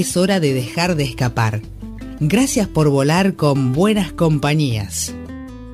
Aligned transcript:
es 0.00 0.16
hora 0.16 0.38
de 0.38 0.54
dejar 0.54 0.94
de 0.94 1.02
escapar. 1.02 1.60
Gracias 2.20 2.68
por 2.68 2.88
volar 2.88 3.34
con 3.34 3.72
buenas 3.72 4.12
compañías. 4.12 5.12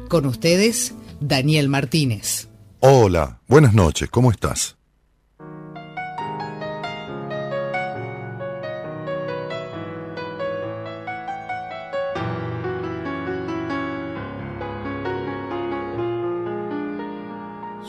Con 0.09 0.25
ustedes, 0.25 0.95
Daniel 1.21 1.69
Martínez. 1.69 2.49
Hola, 2.81 3.41
buenas 3.49 3.75
noches, 3.75 4.09
¿cómo 4.09 4.31
estás? 4.31 4.79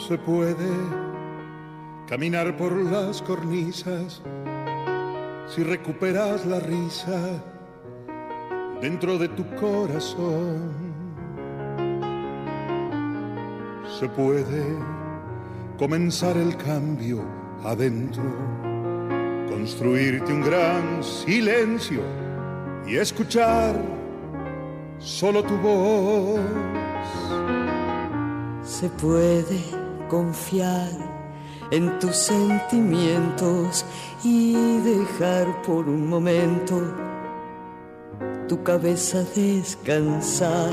Se 0.07 0.17
puede 0.17 0.55
caminar 2.09 2.57
por 2.57 2.76
las 2.76 3.21
cornisas 3.21 4.21
si 5.48 5.63
recuperas 5.63 6.45
la 6.45 6.59
risa 6.59 7.41
dentro 8.81 9.17
de 9.17 9.30
tu 9.30 9.45
corazón. 9.55 10.71
Se 13.99 14.10
puede 14.10 14.77
comenzar 15.77 16.35
el 16.37 16.55
cambio 16.57 17.24
adentro, 17.63 18.24
construirte 19.49 20.34
un 20.34 20.41
gran 20.41 21.04
silencio 21.04 22.02
y 22.85 22.98
escuchar 22.98 23.76
solo 24.99 25.43
tu 25.43 25.55
voz. 25.57 26.40
Se 28.63 28.90
puede 28.90 29.62
confiar 30.09 31.15
en 31.71 31.99
tus 31.99 32.16
sentimientos 32.16 33.85
y 34.24 34.77
dejar 34.80 35.62
por 35.63 35.88
un 35.88 36.08
momento 36.08 36.82
tu 38.48 38.62
cabeza 38.63 39.24
descansar. 39.35 40.71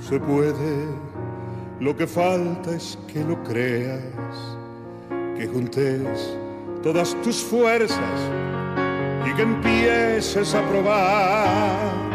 Se 0.00 0.18
puede, 0.20 0.88
lo 1.80 1.96
que 1.96 2.06
falta 2.06 2.74
es 2.74 2.98
que 3.12 3.24
lo 3.24 3.42
creas, 3.42 4.00
que 5.36 5.46
juntes 5.46 6.36
todas 6.82 7.14
tus 7.22 7.42
fuerzas 7.42 8.20
y 9.26 9.34
que 9.34 9.42
empieces 9.42 10.54
a 10.54 10.62
probar. 10.68 12.06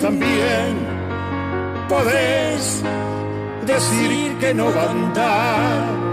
También 0.00 0.76
podés 1.88 2.82
decir 3.66 4.36
que 4.38 4.54
no 4.54 4.66
va 4.66 4.84
a 4.84 6.06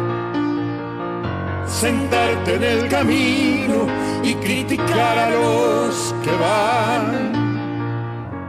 sentarte 1.68 2.56
en 2.56 2.64
el 2.64 2.90
camino 2.90 3.88
y 4.24 4.34
criticar 4.36 5.18
a 5.18 5.30
los 5.30 6.16
que 6.24 6.32
van, 6.32 7.34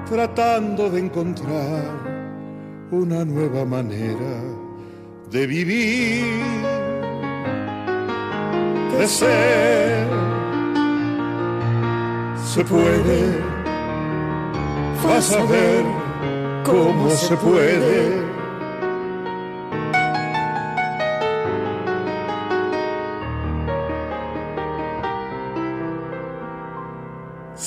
tratando 0.08 0.88
de 0.90 1.00
encontrar 1.00 1.84
una 2.90 3.24
nueva 3.24 3.64
manera 3.64 4.40
de 5.30 5.46
vivir, 5.46 6.42
de 8.98 9.06
ser. 9.06 10.06
Se 12.44 12.64
puede, 12.64 13.42
vas 15.04 15.32
a 15.32 15.44
ver 15.44 15.84
cómo 16.64 17.10
se 17.10 17.36
puede 17.36 18.23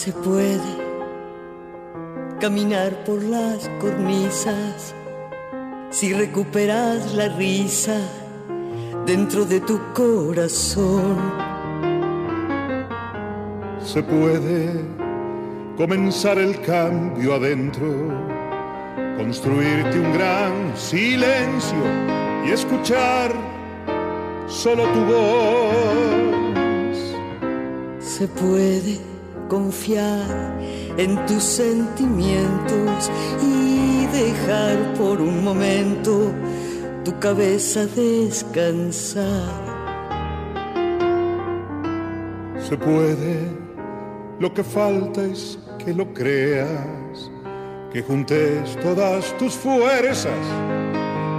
se 0.07 0.13
puede 0.13 0.73
caminar 2.39 3.03
por 3.03 3.21
las 3.21 3.69
cornisas 3.81 4.95
si 5.89 6.13
recuperas 6.13 7.13
la 7.13 7.27
risa 7.35 7.99
dentro 9.05 9.43
de 9.43 9.59
tu 9.59 9.77
corazón. 9.93 11.17
Se 13.83 14.01
puede 14.01 14.79
comenzar 15.75 16.37
el 16.37 16.61
cambio 16.61 17.33
adentro, 17.33 18.07
construirte 19.17 19.99
un 19.99 20.13
gran 20.13 20.77
silencio 20.77 21.83
y 22.45 22.51
escuchar 22.51 23.33
solo 24.47 24.83
tu 24.83 25.03
voz. 25.03 26.47
Se 27.99 28.25
puede 28.29 29.16
confiar 29.47 30.59
en 30.97 31.25
tus 31.25 31.43
sentimientos 31.43 33.11
y 33.41 34.05
dejar 34.07 34.93
por 34.93 35.21
un 35.21 35.43
momento 35.43 36.31
tu 37.03 37.17
cabeza 37.19 37.85
descansar. 37.85 39.67
Se 42.59 42.77
puede, 42.77 43.49
lo 44.39 44.53
que 44.53 44.63
falta 44.63 45.23
es 45.23 45.57
que 45.77 45.93
lo 45.93 46.13
creas, 46.13 47.31
que 47.93 48.01
juntes 48.01 48.77
todas 48.81 49.37
tus 49.37 49.53
fuerzas 49.53 50.33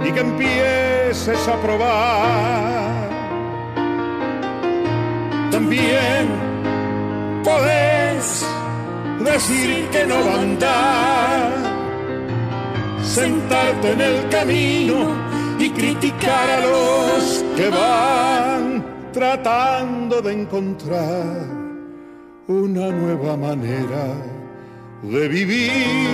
y 0.03 0.11
que 0.11 0.19
empieces 0.19 1.47
a 1.47 1.61
probar. 1.61 3.09
También 5.51 6.48
podés 7.49 8.45
decir 9.31 9.87
que 9.93 10.05
no 10.05 10.17
va 10.25 10.33
a 10.35 10.41
andar, 10.41 11.49
sentarte 13.03 13.87
en 13.95 14.01
el 14.01 14.29
camino 14.29 14.97
y 15.59 15.69
criticar 15.71 16.47
a 16.57 16.59
los 16.67 17.43
que 17.55 17.69
van 17.69 18.63
tratando 19.11 20.21
de 20.21 20.31
encontrar 20.41 21.47
una 22.47 22.87
nueva 23.01 23.35
manera 23.35 24.05
de 25.01 25.27
vivir, 25.27 26.07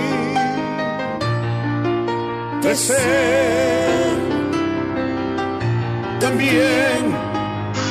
de 2.62 2.74
ser. 2.74 4.16
También 6.18 7.00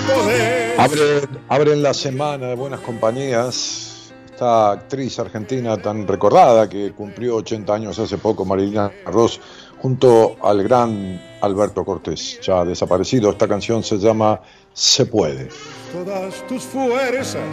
poder 0.08 1.35
Abren, 1.48 1.84
la 1.84 1.94
semana 1.94 2.48
de 2.48 2.56
buenas 2.56 2.80
compañías 2.80 4.12
esta 4.36 4.72
actriz 4.72 5.18
argentina 5.20 5.78
tan 5.78 6.06
recordada 6.06 6.68
que 6.68 6.92
cumplió 6.92 7.38
80 7.38 7.74
años 7.74 8.00
hace 8.00 8.18
poco, 8.18 8.44
Marilina 8.44 8.92
Ross, 9.06 9.40
junto 9.82 10.36
al 10.42 10.62
gran 10.62 11.22
Alberto 11.40 11.86
Cortés, 11.86 12.40
ya 12.42 12.66
desaparecido. 12.66 13.30
Esta 13.30 13.48
canción 13.48 13.82
se 13.82 13.98
llama 13.98 14.42
Se 14.74 15.06
puede. 15.06 15.48
Todas 15.94 16.46
tus 16.48 16.64
fuerzas 16.64 17.48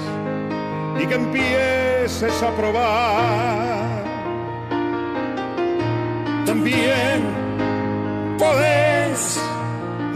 y 1.00 1.06
que 1.06 1.14
empieces 1.14 2.42
a 2.42 2.50
probar. 2.56 4.04
También 6.44 7.22
podés 8.40 9.38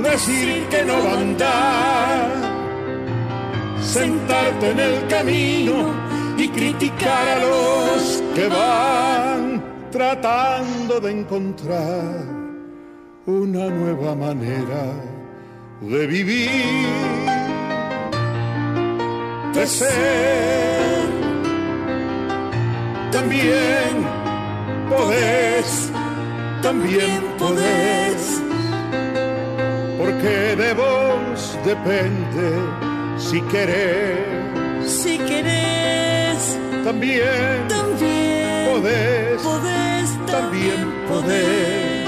decir 0.02 0.66
que 0.68 0.82
no 0.84 0.94
va 0.94 1.12
a 1.12 1.20
andar 1.20 2.55
sentarte 3.80 4.70
en 4.70 4.80
el 4.80 5.06
camino 5.08 5.94
y 6.36 6.48
criticar 6.48 7.28
a 7.28 7.40
los 7.40 8.22
que 8.34 8.48
van 8.48 9.62
tratando 9.90 11.00
de 11.00 11.10
encontrar 11.12 12.24
una 13.26 13.68
nueva 13.70 14.14
manera 14.14 14.84
de 15.80 16.06
vivir, 16.06 16.86
de 19.54 19.66
ser. 19.66 21.06
También 23.10 24.06
podés, 24.90 25.90
también 26.62 27.22
podés, 27.38 28.42
porque 29.98 30.56
de 30.56 30.74
vos 30.74 31.58
depende 31.64 32.95
si 33.18 33.40
querés. 33.42 34.18
Si 34.86 35.18
querés, 35.18 36.58
también, 36.84 37.66
también 37.68 38.70
podés, 38.70 39.42
podés, 39.42 40.26
también 40.26 40.94
podés. 41.08 42.06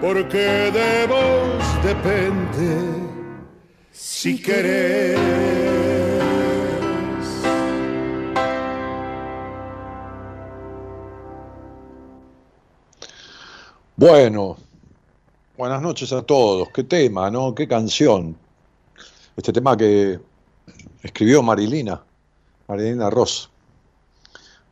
Porque 0.00 0.38
de 0.38 1.06
vos 1.06 1.84
depende 1.84 3.10
si 3.92 4.40
querés. 4.40 5.18
Bueno, 13.96 14.56
buenas 15.58 15.82
noches 15.82 16.10
a 16.14 16.22
todos. 16.22 16.70
Qué 16.70 16.84
tema, 16.84 17.30
¿no? 17.30 17.54
Qué 17.54 17.68
canción. 17.68 18.34
Este 19.40 19.54
tema 19.54 19.74
que 19.74 20.20
escribió 21.02 21.42
Marilina, 21.42 22.04
Marilina 22.68 23.08
Ross. 23.08 23.48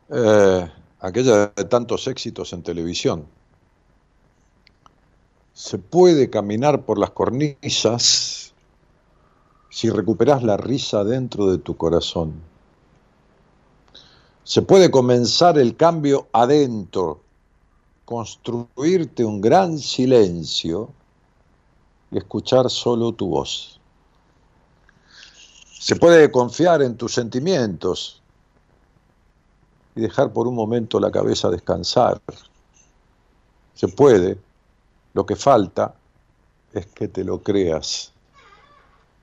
Eh, 0.09 0.71
aquella 0.99 1.47
de 1.47 1.63
tantos 1.63 2.05
éxitos 2.05 2.53
en 2.53 2.61
televisión. 2.61 3.25
Se 5.53 5.79
puede 5.79 6.29
caminar 6.29 6.85
por 6.85 6.99
las 6.99 7.09
cornisas 7.09 8.53
si 9.71 9.89
recuperas 9.89 10.43
la 10.43 10.55
risa 10.55 11.03
dentro 11.03 11.49
de 11.49 11.57
tu 11.57 11.75
corazón. 11.75 12.33
Se 14.43 14.61
puede 14.61 14.91
comenzar 14.91 15.57
el 15.57 15.75
cambio 15.77 16.27
adentro 16.31 17.21
construirte 18.05 19.25
un 19.25 19.41
gran 19.41 19.79
silencio 19.79 20.91
y 22.11 22.19
escuchar 22.19 22.69
solo 22.69 23.13
tu 23.13 23.29
voz. 23.29 23.78
Se 25.79 25.95
puede 25.95 26.29
confiar 26.29 26.81
en 26.81 26.97
tus 26.97 27.13
sentimientos 27.13 28.21
y 29.95 30.01
dejar 30.01 30.33
por 30.33 30.45
un 30.45 30.53
momento 30.53 30.99
la 30.99 31.09
cabeza 31.09 31.49
descansar. 31.49 32.19
Se 33.75 33.87
puede, 33.87 34.37
lo 35.13 35.25
que 35.25 35.37
falta 35.37 35.95
es 36.73 36.85
que 36.87 37.07
te 37.07 37.23
lo 37.23 37.41
creas, 37.41 38.11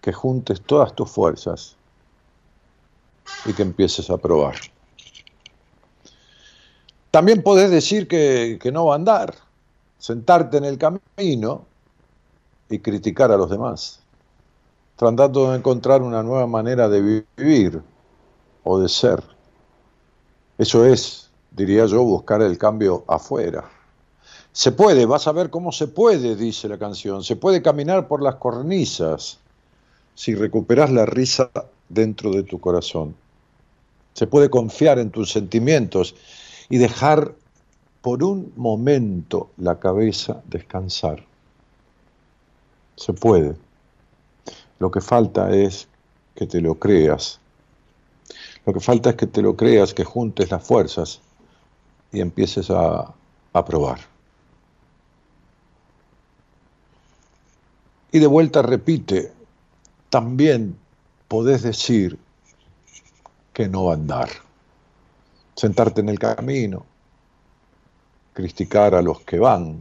que 0.00 0.14
juntes 0.14 0.62
todas 0.62 0.94
tus 0.94 1.10
fuerzas 1.10 1.76
y 3.44 3.52
que 3.52 3.62
empieces 3.62 4.08
a 4.08 4.16
probar. 4.16 4.56
También 7.10 7.42
podés 7.42 7.70
decir 7.70 8.08
que, 8.08 8.58
no 8.72 8.86
va 8.86 8.94
a 8.94 8.96
andar, 8.96 9.34
sentarte 9.98 10.56
en 10.56 10.64
el 10.64 10.78
camino 10.78 11.66
y 12.70 12.78
criticar 12.78 13.30
a 13.30 13.36
los 13.36 13.50
demás, 13.50 14.00
tratando 14.96 15.50
de 15.50 15.58
encontrar 15.58 16.02
una 16.02 16.22
nueva 16.22 16.46
manera 16.46 16.88
de 16.88 17.24
vivir 17.36 17.82
o 18.64 18.78
de 18.80 18.88
ser. 18.88 19.22
Eso 20.58 20.84
es, 20.86 21.30
diría 21.50 21.86
yo, 21.86 22.02
buscar 22.02 22.40
el 22.42 22.56
cambio 22.56 23.04
afuera. 23.06 23.64
Se 24.52 24.72
puede, 24.72 25.04
vas 25.04 25.26
a 25.26 25.32
ver 25.32 25.50
cómo 25.50 25.70
se 25.70 25.86
puede, 25.86 26.34
dice 26.34 26.66
la 26.66 26.78
canción, 26.78 27.22
se 27.22 27.36
puede 27.36 27.60
caminar 27.60 28.08
por 28.08 28.22
las 28.22 28.36
cornisas 28.36 29.38
si 30.14 30.34
recuperas 30.34 30.90
la 30.90 31.04
risa 31.04 31.50
dentro 31.90 32.30
de 32.30 32.42
tu 32.42 32.58
corazón. 32.58 33.14
Se 34.14 34.26
puede 34.26 34.48
confiar 34.48 34.98
en 34.98 35.10
tus 35.10 35.30
sentimientos 35.30 36.14
y 36.70 36.78
dejar 36.78 37.34
por 38.00 38.24
un 38.24 38.50
momento 38.56 39.50
la 39.58 39.78
cabeza 39.78 40.40
descansar. 40.46 41.22
Se 42.96 43.12
puede. 43.12 43.56
Lo 44.78 44.90
que 44.90 45.00
falta 45.00 45.50
es 45.50 45.88
que 46.34 46.46
te 46.46 46.60
lo 46.60 46.76
creas. 46.76 47.40
Lo 48.64 48.72
que 48.72 48.80
falta 48.80 49.10
es 49.10 49.16
que 49.16 49.26
te 49.26 49.42
lo 49.42 49.56
creas, 49.56 49.94
que 49.94 50.04
juntes 50.04 50.50
las 50.50 50.62
fuerzas 50.62 51.20
y 52.12 52.20
empieces 52.20 52.70
a, 52.70 53.14
a 53.52 53.64
probar. 53.64 54.00
Y 58.12 58.18
de 58.18 58.26
vuelta 58.26 58.62
repite, 58.62 59.32
también 60.10 60.76
podés 61.28 61.62
decir 61.62 62.18
que 63.52 63.68
no 63.68 63.90
andar 63.90 64.28
sentarte 65.56 66.02
en 66.02 66.10
el 66.10 66.18
camino, 66.18 66.84
criticar 68.34 68.94
a 68.94 69.02
los 69.02 69.20
que 69.20 69.38
van, 69.38 69.80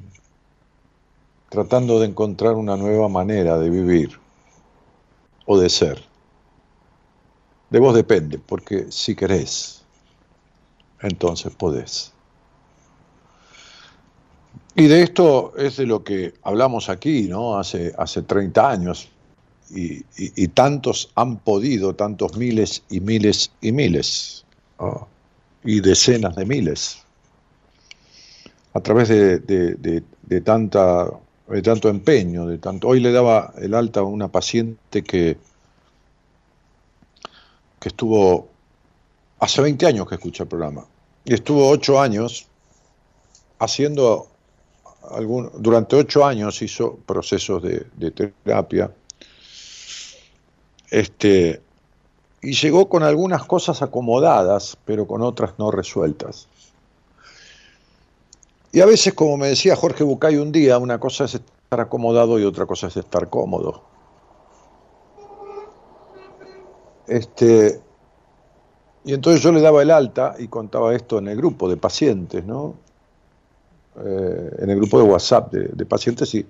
tratando 1.50 2.00
de 2.00 2.08
encontrar 2.08 2.54
una 2.54 2.78
nueva 2.78 3.10
manera 3.10 3.58
de 3.58 3.70
vivir 3.70 4.25
o 5.46 5.58
de 5.58 5.70
ser. 5.70 6.04
De 7.70 7.80
vos 7.80 7.96
depende, 7.96 8.40
porque 8.40 8.92
si 8.92 9.16
querés, 9.16 9.84
entonces 11.02 11.54
podés. 11.56 12.14
Y 14.76 14.88
de 14.88 15.04
esto 15.04 15.54
es 15.58 15.78
de 15.78 15.86
lo 15.86 16.04
que 16.04 16.34
hablamos 16.44 16.90
aquí, 16.90 17.28
¿no? 17.28 17.58
Hace, 17.58 17.94
hace 17.98 18.22
30 18.22 18.70
años, 18.70 19.10
y, 19.72 20.06
y, 20.16 20.48
tantos 20.50 21.12
han 21.16 21.38
podido, 21.38 21.96
tantos 21.96 22.38
miles 22.38 22.84
y 22.88 23.00
miles 23.00 23.52
y 23.62 23.72
miles 23.72 24.46
y 25.64 25.80
decenas 25.80 26.36
de 26.36 26.46
miles. 26.46 27.04
A 28.74 28.82
través 28.82 29.10
de, 29.10 29.40
de, 29.40 30.42
tanta, 30.42 31.10
de 31.48 31.62
tanto 31.62 31.90
empeño, 31.90 32.48
de 32.48 32.58
tanto. 32.58 32.88
Hoy 32.88 33.00
le 33.00 33.12
daba 33.12 33.54
el 33.58 33.74
alta 33.74 34.00
a 34.00 34.04
una 34.04 34.28
paciente 34.28 35.04
que, 35.04 35.38
que 37.80 37.90
estuvo 37.90 38.48
hace 39.40 39.62
20 39.62 39.86
años 39.86 40.08
que 40.08 40.16
escucha 40.16 40.44
el 40.44 40.50
programa 40.50 40.86
y 41.24 41.34
estuvo 41.34 41.70
8 41.70 42.02
años 42.02 42.48
haciendo 43.60 44.28
algún, 45.12 45.52
durante 45.58 45.96
8 45.96 46.26
años 46.26 46.62
hizo 46.62 46.98
procesos 47.06 47.62
de, 47.62 47.86
de 47.96 48.12
terapia. 48.12 48.92
Este, 50.90 51.62
y 52.42 52.54
llegó 52.54 52.90
con 52.90 53.04
algunas 53.04 53.44
cosas 53.46 53.82
acomodadas, 53.82 54.78
pero 54.86 55.08
con 55.08 55.22
otras 55.22 55.58
no 55.58 55.72
resueltas. 55.72 56.48
Y 58.76 58.82
a 58.82 58.86
veces, 58.86 59.14
como 59.14 59.38
me 59.38 59.48
decía 59.48 59.74
Jorge 59.74 60.04
Bucay 60.04 60.36
un 60.36 60.52
día, 60.52 60.78
una 60.80 61.00
cosa 61.00 61.24
es 61.24 61.36
estar 61.36 61.80
acomodado 61.80 62.38
y 62.38 62.44
otra 62.44 62.66
cosa 62.66 62.88
es 62.88 62.98
estar 62.98 63.30
cómodo. 63.30 63.84
Este, 67.08 67.80
y 69.06 69.14
entonces 69.14 69.42
yo 69.42 69.54
le 69.54 69.62
daba 69.62 69.82
el 69.82 69.92
alta 69.92 70.36
y 70.38 70.50
contaba 70.50 70.94
esto 70.94 71.20
en 71.20 71.30
el 71.30 71.38
grupo 71.38 71.70
de 71.70 71.78
pacientes, 71.78 72.46
¿no? 72.46 72.76
Eh, 74.04 74.56
en 74.60 74.70
el 74.70 74.76
grupo 74.76 74.98
de 74.98 75.06
WhatsApp 75.06 75.54
de, 75.54 75.86
pacientes 75.86 76.36
y 76.36 76.46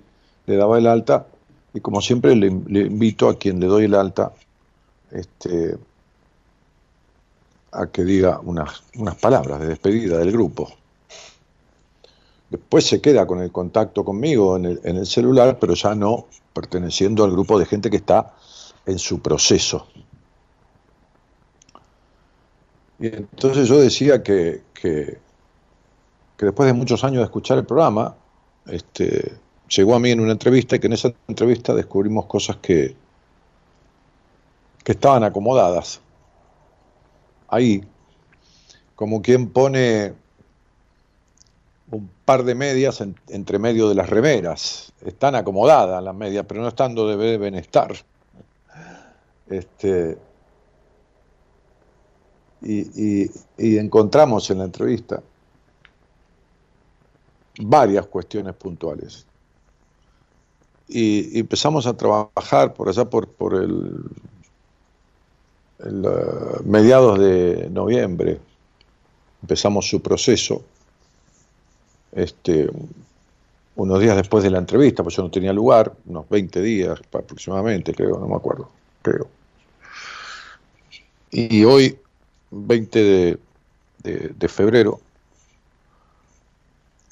le 0.46 0.56
daba 0.56 0.78
el 0.78 0.88
alta 0.88 1.28
y 1.74 1.80
como 1.80 2.00
siempre 2.00 2.34
le, 2.34 2.50
le 2.66 2.80
invito 2.80 3.28
a 3.28 3.38
quien 3.38 3.60
le 3.60 3.68
doy 3.68 3.84
el 3.84 3.94
alta 3.94 4.32
este, 5.12 5.78
a 7.70 7.86
que 7.86 8.02
diga 8.02 8.40
unas, 8.42 8.82
unas 8.96 9.14
palabras 9.14 9.60
de 9.60 9.68
despedida 9.68 10.18
del 10.18 10.32
grupo. 10.32 10.68
Después 12.50 12.86
se 12.86 13.00
queda 13.00 13.26
con 13.26 13.40
el 13.40 13.50
contacto 13.50 14.04
conmigo 14.04 14.56
en 14.56 14.66
el, 14.66 15.06
celular, 15.06 15.58
pero 15.58 15.74
ya 15.74 15.94
no 15.94 16.26
perteneciendo 16.52 17.24
al 17.24 17.32
grupo 17.32 17.58
de 17.58 17.66
gente 17.66 17.90
que 17.90 17.96
está 17.96 18.34
en 18.86 18.98
su 18.98 19.20
proceso. 19.20 19.88
Y 22.98 23.08
entonces 23.08 23.68
yo 23.68 23.78
decía 23.78 24.22
que, 24.22 24.62
que, 24.72 25.18
que, 26.36 26.46
después 26.46 26.66
de 26.66 26.72
muchos 26.72 27.02
años 27.02 27.18
de 27.18 27.24
escuchar 27.24 27.58
el 27.58 27.66
programa, 27.66 28.14
este, 28.66 29.34
llegó 29.68 29.96
a 29.96 29.98
mí 29.98 30.10
en 30.10 30.20
una 30.20 30.32
entrevista 30.32 30.76
y 30.76 30.78
que 30.78 30.86
en 30.86 30.92
esa 30.92 31.12
entrevista 31.26 31.74
descubrimos 31.74 32.26
cosas 32.26 32.56
que, 32.56 32.96
que 34.84 34.92
estaban 34.92 35.24
acomodadas 35.24 36.00
ahí, 37.48 37.84
como 38.94 39.20
quien 39.20 39.48
pone 39.48 40.14
un 41.90 42.10
par 42.24 42.44
de 42.44 42.54
medias 42.54 43.02
entre 43.28 43.58
medio 43.58 43.88
de 43.88 43.94
las 43.94 44.10
remeras. 44.10 44.92
Están 45.04 45.34
acomodadas 45.34 46.02
las 46.02 46.14
medias, 46.14 46.44
pero 46.46 46.60
no 46.60 46.68
están 46.68 46.94
donde 46.94 47.16
deben 47.16 47.54
estar. 47.54 47.92
Este, 49.48 50.18
y, 52.62 53.30
encontramos 53.78 54.50
en 54.50 54.58
la 54.58 54.64
entrevista 54.64 55.22
varias 57.60 58.06
cuestiones 58.06 58.54
puntuales. 58.54 59.26
Y, 60.88 61.38
empezamos 61.38 61.86
a 61.86 61.96
trabajar 61.96 62.74
por 62.74 62.88
allá 62.88 63.04
por, 63.04 63.28
por 63.28 63.54
el 63.54 64.10
el, 65.78 66.04
eh, 66.04 66.62
mediados 66.64 67.18
de 67.18 67.68
noviembre 67.70 68.40
empezamos 69.42 69.88
su 69.88 70.00
proceso. 70.00 70.64
Este, 72.16 72.70
unos 73.76 74.00
días 74.00 74.16
después 74.16 74.42
de 74.42 74.50
la 74.50 74.58
entrevista, 74.58 75.02
pues 75.02 75.14
yo 75.14 75.22
no 75.22 75.30
tenía 75.30 75.52
lugar, 75.52 75.92
unos 76.06 76.26
20 76.30 76.62
días 76.62 76.98
aproximadamente, 77.12 77.94
creo, 77.94 78.18
no 78.18 78.26
me 78.26 78.34
acuerdo, 78.34 78.70
creo. 79.02 79.28
Y 81.30 81.62
hoy, 81.64 81.98
20 82.50 83.38
de, 84.02 84.48
febrero, 84.48 84.98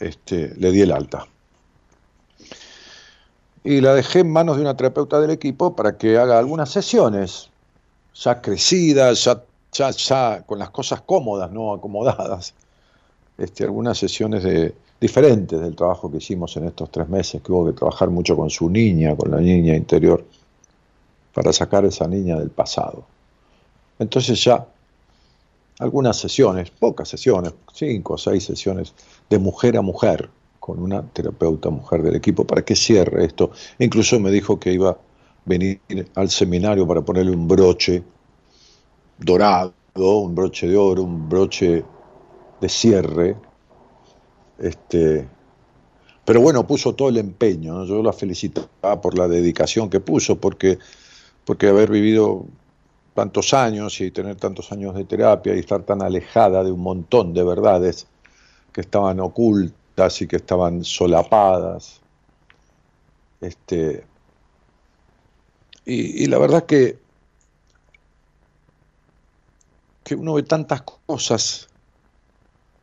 este, 0.00 0.54
le 0.56 0.70
di 0.70 0.80
el 0.80 0.92
alta. 0.92 1.26
Y 3.62 3.82
la 3.82 3.94
dejé 3.94 4.20
en 4.20 4.32
manos 4.32 4.56
de 4.56 4.62
una 4.62 4.74
terapeuta 4.74 5.20
del 5.20 5.30
equipo 5.30 5.76
para 5.76 5.98
que 5.98 6.16
haga 6.16 6.38
algunas 6.38 6.70
sesiones, 6.70 7.50
ya 8.14 8.40
crecidas, 8.40 9.24
ya, 9.24 9.42
ya, 9.72 9.90
ya 9.90 10.42
con 10.46 10.58
las 10.58 10.70
cosas 10.70 11.02
cómodas, 11.02 11.50
no 11.50 11.74
acomodadas. 11.74 12.54
Este, 13.36 13.64
algunas 13.64 13.98
sesiones 13.98 14.44
de, 14.44 14.74
diferentes 15.04 15.60
del 15.60 15.76
trabajo 15.76 16.10
que 16.10 16.16
hicimos 16.16 16.56
en 16.56 16.64
estos 16.64 16.90
tres 16.90 17.06
meses, 17.10 17.42
que 17.42 17.52
hubo 17.52 17.66
que 17.66 17.74
trabajar 17.74 18.08
mucho 18.08 18.34
con 18.34 18.48
su 18.48 18.70
niña, 18.70 19.14
con 19.14 19.30
la 19.30 19.38
niña 19.38 19.76
interior, 19.76 20.24
para 21.34 21.52
sacar 21.52 21.84
a 21.84 21.88
esa 21.88 22.08
niña 22.08 22.38
del 22.38 22.48
pasado. 22.48 23.04
Entonces 23.98 24.42
ya 24.42 24.66
algunas 25.78 26.16
sesiones, 26.16 26.70
pocas 26.70 27.06
sesiones, 27.06 27.52
cinco 27.74 28.14
o 28.14 28.18
seis 28.18 28.44
sesiones 28.44 28.94
de 29.28 29.38
mujer 29.38 29.76
a 29.76 29.82
mujer, 29.82 30.30
con 30.58 30.78
una 30.78 31.02
terapeuta 31.02 31.68
mujer 31.68 32.02
del 32.02 32.16
equipo, 32.16 32.46
para 32.46 32.64
que 32.64 32.74
cierre 32.74 33.26
esto. 33.26 33.50
Incluso 33.78 34.18
me 34.18 34.30
dijo 34.30 34.58
que 34.58 34.72
iba 34.72 34.88
a 34.88 34.98
venir 35.44 35.80
al 36.14 36.30
seminario 36.30 36.86
para 36.86 37.02
ponerle 37.02 37.32
un 37.32 37.46
broche 37.46 38.02
dorado, 39.18 39.74
un 39.96 40.34
broche 40.34 40.66
de 40.66 40.78
oro, 40.78 41.02
un 41.02 41.28
broche 41.28 41.84
de 42.58 42.68
cierre 42.70 43.36
este, 44.58 45.26
pero 46.24 46.40
bueno, 46.40 46.66
puso 46.66 46.94
todo 46.94 47.08
el 47.08 47.18
empeño. 47.18 47.84
Yo 47.84 48.02
la 48.02 48.12
felicitaba 48.12 49.00
por 49.00 49.18
la 49.18 49.28
dedicación 49.28 49.90
que 49.90 50.00
puso, 50.00 50.40
porque, 50.40 50.78
porque 51.44 51.68
haber 51.68 51.90
vivido 51.90 52.46
tantos 53.14 53.54
años 53.54 54.00
y 54.00 54.10
tener 54.10 54.36
tantos 54.36 54.72
años 54.72 54.94
de 54.94 55.04
terapia 55.04 55.54
y 55.54 55.60
estar 55.60 55.82
tan 55.82 56.02
alejada 56.02 56.64
de 56.64 56.72
un 56.72 56.80
montón 56.80 57.34
de 57.34 57.44
verdades 57.44 58.06
que 58.72 58.80
estaban 58.80 59.20
ocultas 59.20 60.22
y 60.22 60.26
que 60.26 60.36
estaban 60.36 60.82
solapadas. 60.82 62.00
Este, 63.40 64.04
y, 65.84 66.24
y 66.24 66.26
la 66.26 66.38
verdad 66.38 66.64
que, 66.64 66.98
que 70.02 70.14
uno 70.14 70.34
ve 70.34 70.42
tantas 70.42 70.82
cosas 70.82 71.68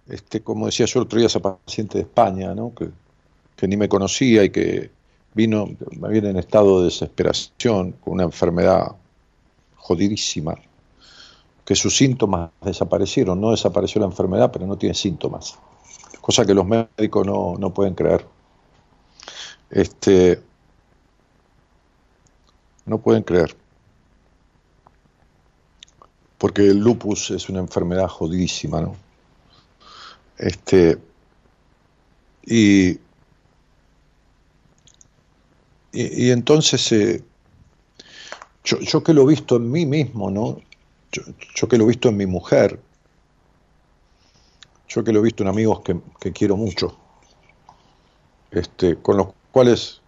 este, 0.07 0.41
como 0.41 0.65
decía 0.65 0.85
yo 0.85 0.99
el 0.99 1.05
otro 1.05 1.17
día, 1.17 1.27
esa 1.27 1.39
paciente 1.39 1.97
de 1.97 2.03
España, 2.03 2.53
que, 3.55 3.67
ni 3.67 3.77
me 3.77 3.87
conocía 3.87 4.43
y 4.43 4.49
que 4.49 4.89
vino, 5.33 5.69
me 5.99 6.09
viene 6.09 6.29
en 6.29 6.37
estado 6.37 6.79
de 6.79 6.85
desesperación, 6.85 7.93
con 7.93 8.13
una 8.13 8.23
enfermedad 8.23 8.95
jodidísima, 9.75 10.55
que 11.63 11.75
sus 11.75 11.95
síntomas 11.95 12.49
desaparecieron, 12.61 13.39
no 13.39 13.51
desapareció 13.51 14.01
la 14.01 14.07
enfermedad, 14.07 14.51
pero 14.51 14.67
no 14.67 14.77
tiene 14.77 14.95
síntomas, 14.95 15.57
cosa 16.19 16.45
que 16.45 16.53
los 16.53 16.65
médicos 16.65 17.25
no, 17.25 17.55
no 17.57 17.73
pueden 17.73 17.93
creer. 17.93 18.25
Este, 19.69 20.41
no 22.85 22.97
pueden 22.97 23.23
creer. 23.23 23.55
Porque 26.37 26.63
el 26.63 26.79
lupus 26.79 27.31
es 27.31 27.47
una 27.49 27.59
enfermedad 27.59 28.07
jodidísima, 28.07 28.81
¿no? 28.81 28.95
Este, 30.37 30.97
y, 32.45 32.99
y, 35.91 36.31
entonces, 36.31 36.91
eh, 36.91 37.23
yo, 38.63 39.03
que 39.03 39.13
lo 39.13 39.23
he 39.23 39.27
visto 39.27 39.57
en 39.57 39.71
mí 39.71 39.85
mismo, 39.85 40.31
¿no? 40.31 40.59
Yo, 41.55 41.67
que 41.67 41.77
lo 41.77 41.83
he 41.85 41.87
visto 41.87 42.09
en 42.09 42.17
mi 42.17 42.25
mujer, 42.25 42.79
yo 44.87 45.03
que 45.03 45.11
lo 45.11 45.19
he 45.19 45.23
visto 45.23 45.43
en 45.43 45.49
amigos 45.49 45.81
que, 45.81 46.31
quiero 46.31 46.55
mucho, 46.55 46.97
este, 48.51 48.95
con 48.97 49.17
los 49.17 49.27
cuales 49.51 50.01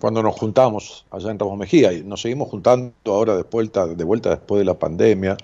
cuando 0.00 0.22
nos 0.22 0.36
juntamos 0.36 1.06
allá 1.10 1.30
en 1.30 1.38
Ramos 1.38 1.58
Mejía, 1.58 1.92
y 1.92 2.04
nos 2.04 2.20
seguimos 2.20 2.48
juntando 2.48 2.92
ahora 3.06 3.36
de 3.36 3.42
vuelta, 3.42 3.86
de 3.86 4.04
vuelta 4.04 4.30
después 4.30 4.58
de 4.60 4.64
la 4.64 4.78
pandemia, 4.78 5.36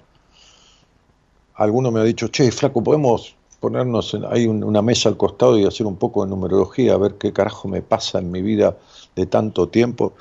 alguno 1.55 1.91
me 1.91 2.01
ha 2.01 2.05
dicho, 2.05 2.29
che, 2.29 2.51
flaco, 2.51 2.83
podemos 2.83 3.37
ponernos 3.61 4.15
en, 4.15 4.65
una 4.65 4.83
mesa 4.83 5.09
al 5.09 5.17
costado 5.17 5.59
y 5.59 5.65
hacer 5.65 5.87
un 5.87 5.97
poco 5.97 6.25
de 6.25 6.31
numerología, 6.31 6.95
a 6.95 6.99
ver 6.99 7.15
qué 7.15 7.33
carajo 7.33 7.69
me 7.69 7.83
pasa 7.83 8.19
en 8.19 8.31
mi 8.31 8.43
vida 8.43 8.77
de 9.15 9.27
tanto 9.27 9.69
tiempo. 9.69 10.15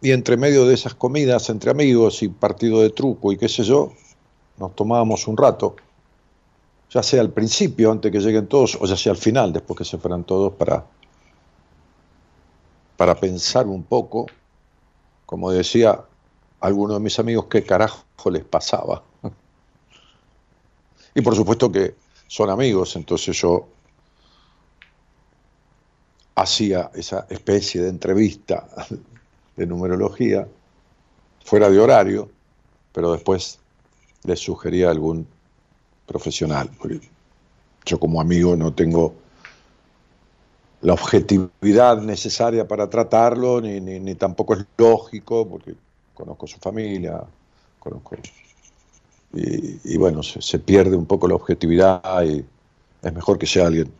Y 0.00 0.12
entre 0.12 0.36
medio 0.36 0.64
de 0.64 0.74
esas 0.74 0.94
comidas, 0.94 1.50
entre 1.50 1.72
amigos 1.72 2.22
y 2.22 2.28
partido 2.28 2.80
de 2.82 2.90
truco 2.90 3.32
y 3.32 3.36
qué 3.36 3.48
sé 3.48 3.64
yo, 3.64 3.92
nos 4.58 4.76
tomábamos 4.76 5.26
un 5.26 5.36
rato, 5.36 5.74
ya 6.90 7.02
sea 7.02 7.20
al 7.20 7.30
principio, 7.30 7.90
antes 7.90 8.12
que 8.12 8.20
lleguen 8.20 8.46
todos, 8.46 8.78
o 8.80 8.86
ya 8.86 8.96
sea 8.96 9.12
al 9.12 9.18
final, 9.18 9.52
después 9.52 9.76
que 9.76 9.84
se 9.84 9.98
fueran 9.98 10.22
todos, 10.22 10.52
para, 10.52 10.86
para 12.96 13.16
pensar 13.16 13.66
un 13.66 13.82
poco, 13.82 14.26
como 15.26 15.50
decía 15.50 16.04
alguno 16.60 16.94
de 16.94 17.00
mis 17.00 17.18
amigos, 17.18 17.46
qué 17.50 17.64
carajo 17.64 18.07
les 18.26 18.44
pasaba. 18.44 19.02
Y 21.14 21.22
por 21.22 21.34
supuesto 21.34 21.70
que 21.70 21.94
son 22.26 22.50
amigos, 22.50 22.94
entonces 22.96 23.40
yo 23.40 23.68
hacía 26.34 26.90
esa 26.94 27.26
especie 27.30 27.82
de 27.82 27.88
entrevista 27.88 28.68
de 29.56 29.66
numerología 29.66 30.46
fuera 31.44 31.70
de 31.70 31.80
horario, 31.80 32.30
pero 32.92 33.12
después 33.12 33.58
les 34.24 34.38
sugería 34.38 34.90
algún 34.90 35.26
profesional. 36.06 36.70
Yo 37.84 37.98
como 37.98 38.20
amigo 38.20 38.54
no 38.56 38.72
tengo 38.74 39.14
la 40.82 40.92
objetividad 40.92 42.00
necesaria 42.02 42.68
para 42.68 42.88
tratarlo, 42.88 43.60
ni, 43.60 43.80
ni 43.80 44.14
tampoco 44.14 44.54
es 44.54 44.64
lógico, 44.76 45.48
porque 45.48 45.74
conozco 46.14 46.46
su 46.46 46.58
familia, 46.58 47.24
conozco 47.78 48.16
y, 49.32 49.96
bueno, 49.98 50.22
se, 50.22 50.58
pierde 50.58 50.96
un 50.96 51.04
poco 51.04 51.28
la 51.28 51.34
objetividad 51.34 52.22
y 52.24 52.44
es 53.02 53.12
mejor 53.12 53.38
que 53.38 53.46
sea 53.46 53.66
alguien 53.66 53.92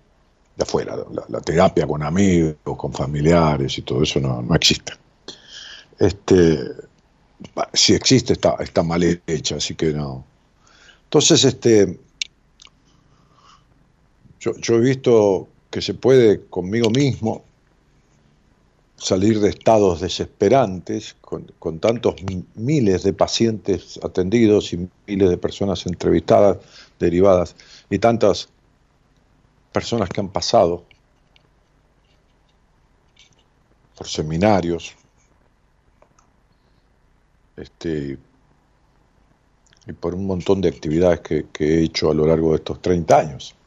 de 0.57 0.63
afuera. 0.63 0.97
La, 1.29 1.41
terapia 1.41 1.87
con 1.87 2.03
amigos, 2.03 2.57
con 2.63 2.93
familiares 2.93 3.77
y 3.77 3.83
todo 3.83 4.03
eso 4.03 4.21
no, 4.21 4.55
existe. 4.55 4.95
Este, 5.99 6.59
si 7.75 7.95
existe 7.95 8.33
está, 8.33 8.57
está 8.61 8.83
mal 8.83 9.03
hecha, 9.27 9.57
así 9.57 9.75
que 9.75 9.93
no. 9.93 10.25
Entonces, 11.05 11.45
este, 11.45 11.99
yo, 14.41 14.53
yo 14.57 14.77
he 14.77 14.81
visto 14.81 15.49
que 15.71 15.83
se 15.83 15.93
puede 15.93 16.47
conmigo 16.47 16.89
mismo 16.89 17.45
salir 18.99 19.41
de 19.41 19.49
estados 19.49 20.01
desesperantes 20.01 21.17
con, 21.21 21.79
tantos 21.79 22.17
miles 22.55 23.05
de 23.05 23.13
pacientes 23.13 23.99
atendidos 24.03 24.73
y 24.73 24.89
miles 25.07 25.31
de 25.31 25.39
personas 25.39 25.87
entrevistadas, 25.87 26.59
derivadas, 26.99 27.55
y 27.89 27.99
tantas 27.99 28.49
personas 29.73 30.09
que 30.09 30.21
han 30.21 30.31
pasado 30.31 30.85
por 33.97 34.09
seminarios 34.09 34.95
este, 37.57 38.19
y 39.87 39.93
por 39.93 40.15
un 40.15 40.27
montón 40.27 40.61
de 40.61 40.69
actividades 40.69 41.21
que 41.21 41.47
he 41.59 41.83
hecho 41.85 42.11
a 42.11 42.15
lo 42.15 42.27
largo 42.27 42.51
de 42.51 42.57
estos 42.57 42.83
30 42.83 43.19
años. 43.19 43.58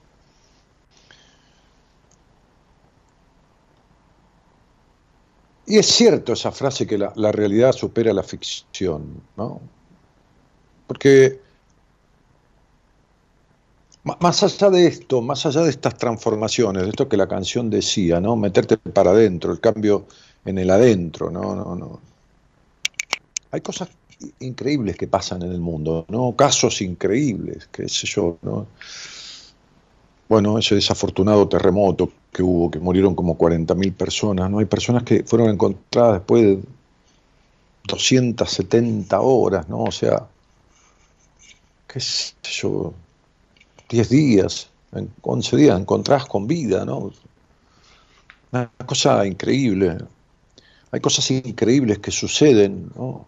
Y 5.71 5.77
es 5.77 5.85
cierto 5.85 6.33
esa 6.33 6.51
frase 6.51 6.85
que 6.85 6.97
la, 6.97 7.31
realidad 7.31 7.71
supera 7.71 8.11
la 8.11 8.23
ficción, 8.23 9.23
¿no? 9.37 9.61
Porque 10.85 11.39
más 14.03 14.43
allá 14.43 14.69
de 14.69 14.85
esto, 14.87 15.21
más 15.21 15.45
allá 15.45 15.61
de 15.61 15.69
estas 15.69 15.97
transformaciones, 15.97 16.83
de 16.83 16.89
esto 16.89 17.07
que 17.07 17.15
la 17.15 17.29
canción 17.29 17.69
decía, 17.69 18.19
¿no? 18.19 18.35
Meterte 18.35 18.75
para 18.75 19.11
adentro, 19.11 19.53
el 19.53 19.61
cambio 19.61 20.07
en 20.43 20.57
el 20.57 20.69
adentro, 20.71 21.31
¿no? 21.31 21.55
no, 21.55 21.73
no. 21.73 22.01
Hay 23.51 23.61
cosas 23.61 23.87
increíbles 24.41 24.97
que 24.97 25.07
pasan 25.07 25.41
en 25.43 25.53
el 25.53 25.61
mundo, 25.61 26.03
¿no? 26.09 26.35
Casos 26.35 26.81
increíbles, 26.81 27.69
qué 27.71 27.87
sé 27.87 28.07
yo, 28.07 28.37
¿no? 28.41 28.67
Bueno, 30.31 30.57
ese 30.57 30.75
desafortunado 30.75 31.49
terremoto 31.49 32.09
que 32.31 32.41
hubo, 32.41 32.71
que 32.71 32.79
murieron 32.79 33.15
como 33.15 33.37
40.000 33.37 33.93
personas, 33.93 34.49
¿no? 34.49 34.59
Hay 34.59 34.65
personas 34.65 35.03
que 35.03 35.25
fueron 35.25 35.49
encontradas 35.49 36.19
después 36.19 36.41
de 36.41 36.63
270 37.83 39.19
horas, 39.19 39.67
¿no? 39.67 39.83
O 39.83 39.91
sea, 39.91 40.25
qué 41.85 41.99
sé 41.99 42.33
yo, 42.43 42.93
10 43.89 44.09
días 44.09 44.69
en 44.93 45.11
11 45.21 45.57
días 45.57 45.77
encontrás 45.77 46.25
con 46.27 46.47
vida, 46.47 46.85
¿no? 46.85 47.11
Una 48.53 48.71
cosa 48.85 49.27
increíble. 49.27 49.97
Hay 50.91 51.01
cosas 51.01 51.29
increíbles 51.29 51.99
que 51.99 52.11
suceden, 52.11 52.89
¿no? 52.95 53.25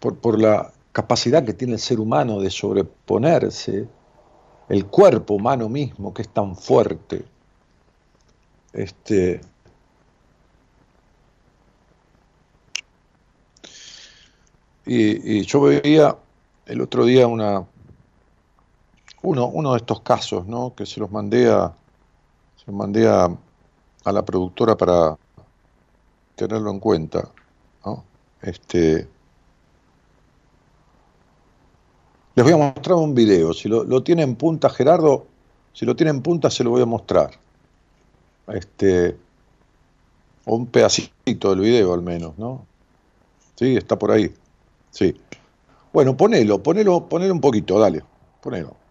Por, 0.00 0.16
por 0.16 0.40
la 0.40 0.72
capacidad 0.90 1.44
que 1.44 1.54
tiene 1.54 1.74
el 1.74 1.78
ser 1.78 2.00
humano 2.00 2.40
de 2.40 2.50
sobreponerse, 2.50 3.86
el 4.68 4.86
cuerpo 4.86 5.34
humano 5.34 5.68
mismo 5.68 6.14
que 6.14 6.22
es 6.22 6.28
tan 6.28 6.56
fuerte. 6.56 7.24
Este, 8.72 9.40
y, 14.86 15.42
yo 15.42 15.60
veía 15.60 16.16
el 16.66 16.80
otro 16.80 17.04
día 17.04 17.26
una 17.26 17.66
uno, 19.22 19.46
uno 19.46 19.72
de 19.72 19.76
estos 19.78 20.00
casos, 20.00 20.46
¿no? 20.46 20.74
Que 20.74 20.86
se 20.86 21.00
los 21.00 21.10
mandé 21.10 21.50
a 21.50 21.72
se 22.56 22.64
los 22.66 22.76
mandé 22.76 23.08
a, 23.08 23.28
a 24.04 24.12
la 24.12 24.24
productora 24.24 24.76
para 24.76 25.16
tenerlo 26.34 26.70
en 26.70 26.80
cuenta, 26.80 27.28
¿no? 27.84 28.04
Este 28.40 29.08
Les 32.34 32.44
voy 32.44 32.54
a 32.54 32.56
mostrar 32.56 32.96
un 32.96 33.14
video. 33.14 33.52
Si 33.52 33.68
lo, 33.68 33.84
lo 33.84 34.02
tiene 34.02 34.22
en 34.22 34.36
punta, 34.36 34.70
Gerardo, 34.70 35.26
si 35.72 35.84
lo 35.84 35.94
tiene 35.96 36.10
en 36.10 36.22
punta, 36.22 36.50
se 36.50 36.64
lo 36.64 36.70
voy 36.70 36.82
a 36.82 36.86
mostrar. 36.86 37.30
Este, 38.48 39.16
un 40.46 40.66
pedacito 40.66 41.50
del 41.50 41.60
video 41.60 41.92
al 41.92 42.02
menos, 42.02 42.36
¿no? 42.38 42.66
Sí, 43.56 43.76
está 43.76 43.98
por 43.98 44.10
ahí. 44.10 44.32
Sí. 44.90 45.14
Bueno, 45.92 46.16
ponelo, 46.16 46.62
ponelo, 46.62 47.08
ponelo 47.08 47.34
un 47.34 47.40
poquito, 47.40 47.78
dale. 47.78 48.02
Ponelo. 48.40 48.81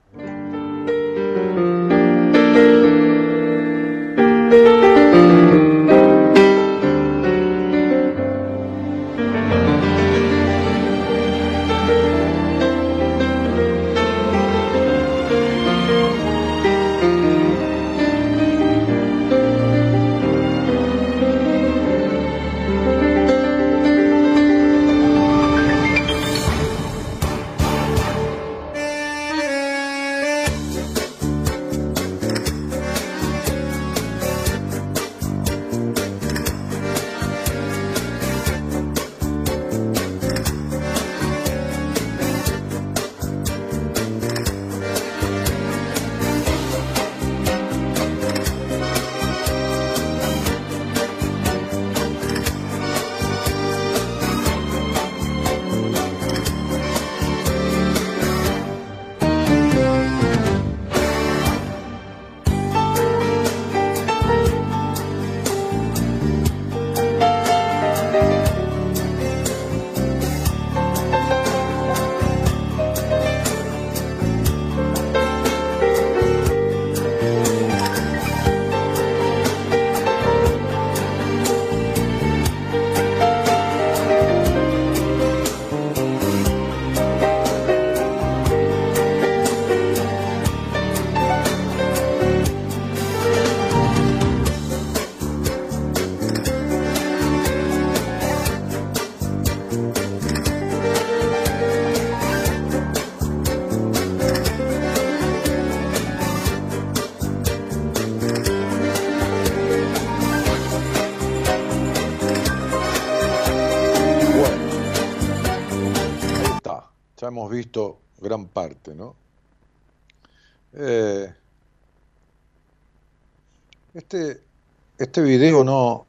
Este 125.11 125.23
video 125.23 125.65
no, 125.65 126.05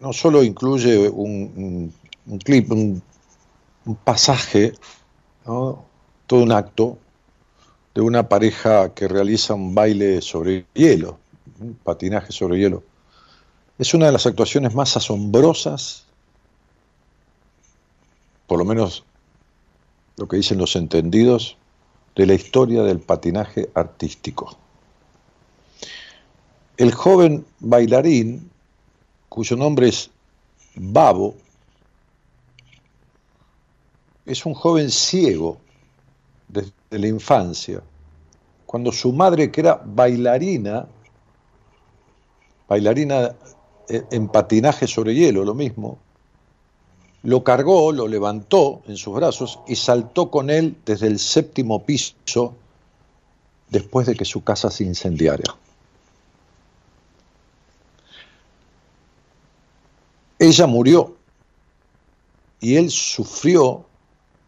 no 0.00 0.14
solo 0.14 0.42
incluye 0.42 1.10
un, 1.10 1.92
clip, 2.42 2.72
un, 2.72 3.02
pasaje, 4.02 4.72
todo 5.44 5.84
un 6.30 6.50
acto 6.50 6.96
de 7.94 8.00
una 8.00 8.26
pareja 8.26 8.94
que 8.94 9.08
realiza 9.08 9.52
un 9.52 9.74
baile 9.74 10.22
sobre 10.22 10.64
hielo, 10.72 11.18
un 11.60 11.74
patinaje 11.74 12.32
sobre 12.32 12.58
hielo. 12.58 12.82
Es 13.78 13.92
una 13.92 14.06
de 14.06 14.12
las 14.12 14.24
actuaciones 14.24 14.74
más 14.74 14.96
asombrosas, 14.96 16.06
por 18.46 18.58
lo 18.58 18.64
menos 18.64 19.04
lo 20.16 20.26
que 20.28 20.38
dicen 20.38 20.56
los 20.56 20.76
entendidos 20.76 21.58
de 22.16 22.24
la 22.24 22.32
historia 22.32 22.84
del 22.84 23.00
patinaje 23.00 23.68
artístico. 23.74 24.63
El 26.76 26.92
joven 26.92 27.44
bailarín, 27.60 28.50
cuyo 29.28 29.56
nombre 29.56 29.88
es 29.88 30.10
Babo, 30.74 31.36
es 34.26 34.44
un 34.44 34.54
joven 34.54 34.90
ciego 34.90 35.58
desde 36.48 36.72
la 36.90 37.06
infancia, 37.06 37.80
cuando 38.66 38.90
su 38.90 39.12
madre, 39.12 39.52
que 39.52 39.60
era 39.60 39.80
bailarina, 39.84 40.86
bailarina 42.68 43.36
en 43.88 44.28
patinaje 44.28 44.88
sobre 44.88 45.14
hielo, 45.14 45.44
lo 45.44 45.54
mismo, 45.54 45.98
lo 47.22 47.44
cargó, 47.44 47.92
lo 47.92 48.08
levantó 48.08 48.82
en 48.86 48.96
sus 48.96 49.14
brazos 49.14 49.60
y 49.68 49.76
saltó 49.76 50.30
con 50.30 50.50
él 50.50 50.76
desde 50.84 51.06
el 51.06 51.20
séptimo 51.20 51.84
piso 51.84 52.54
después 53.70 54.06
de 54.06 54.16
que 54.16 54.24
su 54.24 54.42
casa 54.42 54.70
se 54.70 54.84
incendiara. 54.84 55.44
Ella 60.44 60.66
murió 60.66 61.16
y 62.60 62.76
él 62.76 62.90
sufrió 62.90 63.84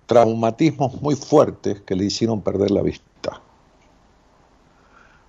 traumatismos 0.06 1.00
muy 1.00 1.16
fuertes 1.16 1.80
que 1.80 1.94
le 1.94 2.04
hicieron 2.04 2.40
perder 2.40 2.70
la 2.70 2.82
vista. 2.82 3.40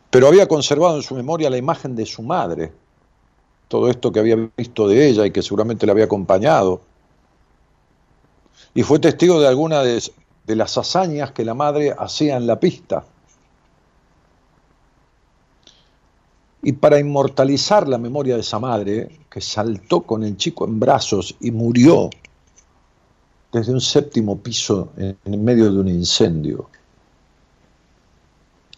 Pero 0.09 0.27
había 0.27 0.47
conservado 0.47 0.97
en 0.97 1.03
su 1.03 1.15
memoria 1.15 1.49
la 1.49 1.57
imagen 1.57 1.95
de 1.95 2.05
su 2.05 2.21
madre, 2.21 2.71
todo 3.67 3.89
esto 3.89 4.11
que 4.11 4.19
había 4.19 4.49
visto 4.55 4.87
de 4.87 5.07
ella 5.07 5.25
y 5.25 5.31
que 5.31 5.41
seguramente 5.41 5.85
le 5.85 5.91
había 5.91 6.05
acompañado 6.05 6.81
y 8.77 8.83
fue 8.83 8.99
testigo 8.99 9.39
de 9.39 9.47
algunas 9.47 9.83
de, 10.45 10.55
las 10.55 10.77
hazañas 10.77 11.31
que 11.31 11.43
la 11.43 11.55
madre 11.55 11.95
hacía 11.97 12.37
en 12.37 12.45
la 12.45 12.59
pista. 12.59 13.03
Y 16.67 16.73
para 16.73 16.99
inmortalizar 16.99 17.87
la 17.87 17.97
memoria 17.97 18.35
de 18.35 18.41
esa 18.41 18.59
madre, 18.59 19.19
que 19.29 19.39
saltó 19.39 20.01
con 20.01 20.25
el 20.25 20.35
chico 20.35 20.65
en 20.67 20.81
brazos 20.81 21.33
y 21.39 21.51
murió 21.51 22.09
desde 23.53 23.71
un 23.71 23.79
séptimo 23.79 24.37
piso 24.39 24.91
en 24.97 25.45
medio 25.45 25.71
de 25.71 25.79
un 25.79 25.87
incendio, 25.87 26.69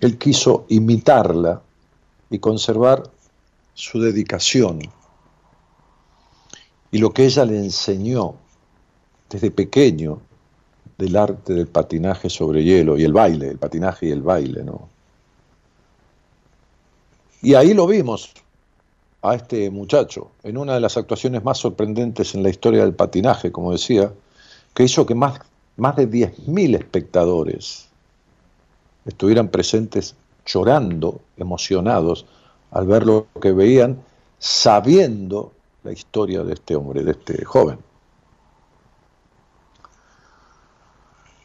él 0.02 0.19
quiso 0.19 0.67
imitarla 0.69 1.63
y 2.30 2.38
conservar 2.38 3.10
su 3.73 3.99
dedicación 3.99 4.82
y 6.91 6.97
lo 6.99 7.12
que 7.12 7.25
ella 7.25 7.43
le 7.43 7.58
enseñó 7.58 8.36
desde 9.32 9.49
pequeño 9.49 10.21
del 10.95 11.15
arte 11.15 11.56
del 11.56 11.65
patinaje 11.65 12.30
sobre 12.30 12.63
hielo 12.63 12.99
y 12.99 13.04
el 13.04 13.13
baile, 13.13 13.47
el 13.47 13.58
patinaje 13.58 14.10
y 14.10 14.12
el 14.12 14.21
baile, 14.21 14.63
¿no? 14.63 14.99
Y 17.41 17.54
ahí 17.56 17.73
lo 17.73 17.88
vimos 17.88 18.34
a 19.21 19.36
este 19.36 19.69
muchacho 19.69 20.32
en 20.43 20.58
una 20.58 20.73
de 20.73 20.80
las 20.80 20.97
actuaciones 20.97 21.43
más 21.43 21.58
sorprendentes 21.58 22.36
en 22.36 22.43
la 22.43 22.49
historia 22.49 22.82
del 22.82 22.93
patinaje, 22.93 23.52
como 23.52 23.71
decía, 23.71 24.12
que 24.73 24.84
hizo 24.84 25.06
que 25.06 25.15
más, 25.15 25.39
más 25.78 25.95
de 25.95 26.10
10.000 26.10 26.75
espectadores 26.78 27.88
estuvieran 29.06 29.47
presentes 29.47 30.15
llorando, 30.45 31.21
emocionados, 31.38 32.25
al 32.71 32.88
ver 32.88 33.06
lo 33.06 33.28
que 33.41 33.52
veían, 33.52 34.02
sabiendo 34.38 35.52
la 35.84 35.91
historia 35.91 36.43
de 36.43 36.54
este 36.54 36.75
hombre, 36.75 37.04
de 37.04 37.12
este 37.12 37.45
joven. 37.45 37.80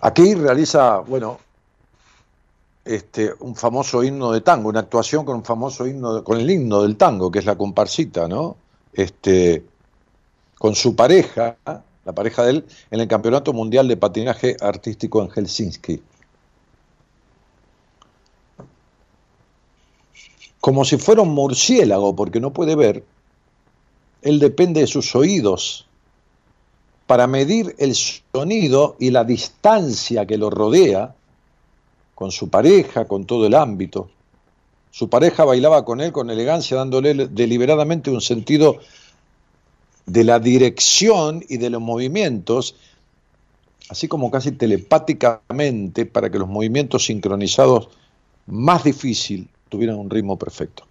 Aquí 0.01 0.35
realiza, 0.35 0.99
bueno, 0.99 1.39
este, 2.85 3.33
un 3.41 3.57
famoso 3.57 4.03
himno 4.05 4.33
de 4.33 4.43
tango, 4.43 4.69
una 4.69 4.81
actuación 4.81 5.25
con 5.25 5.37
un 5.37 5.45
famoso 5.45 5.87
himno, 5.87 6.23
con 6.23 6.39
el 6.39 6.51
himno 6.51 6.83
del 6.83 6.97
tango, 6.97 7.31
que 7.31 7.39
es 7.39 7.47
la 7.47 7.57
comparsita, 7.57 8.29
¿no? 8.29 8.57
Este, 8.93 9.65
con 10.59 10.75
su 10.75 10.95
pareja, 10.95 11.57
la 12.05 12.13
pareja 12.13 12.45
de 12.45 12.51
él, 12.51 12.67
en 12.91 13.01
el 13.01 13.09
Campeonato 13.09 13.53
Mundial 13.53 13.89
de 13.89 13.97
Patinaje 13.97 14.57
Artístico 14.61 15.23
en 15.23 15.31
Helsinki. 15.31 16.03
Como 20.61 20.85
si 20.85 20.97
fuera 20.97 21.23
un 21.23 21.35
murciélago, 21.35 22.15
porque 22.17 22.41
no 22.41 22.53
puede 22.53 22.77
ver, 22.77 23.05
él 24.23 24.39
depende 24.39 24.81
de 24.81 24.87
sus 24.87 25.15
oídos 25.15 25.87
para 27.07 27.27
medir 27.27 27.75
el 27.79 27.95
sonido 27.95 28.97
y 28.99 29.11
la 29.11 29.25
distancia 29.25 30.25
que 30.25 30.39
lo 30.39 30.49
rodea 30.49 31.15
con 32.15 32.31
su 32.31 32.49
pareja, 32.49 33.07
con 33.07 33.25
todo 33.25 33.47
el 33.47 33.55
ámbito. 33.55 34.09
Su 34.91 35.09
pareja 35.09 35.45
bailaba 35.45 35.85
con 35.85 36.01
él 36.01 36.13
con 36.13 36.31
elegancia, 36.31 36.77
dándole 36.77 37.15
deliberadamente 37.29 38.11
un 38.11 38.21
sentido 38.21 38.79
de 40.07 40.25
la 40.25 40.39
dirección 40.39 41.45
y 41.49 41.57
de 41.57 41.71
los 41.71 41.81
movimientos, 41.81 42.77
así 43.89 44.07
como 44.07 44.31
casi 44.31 44.53
telepáticamente, 44.53 46.07
para 46.07 46.31
que 46.31 46.39
los 46.39 46.49
movimientos 46.49 47.07
sincronizados 47.07 47.89
más 48.47 48.85
difícil 48.85 49.49
tuvieran 49.69 49.97
un 49.97 50.11
ritmo 50.11 50.39
perfecto. 50.39 50.85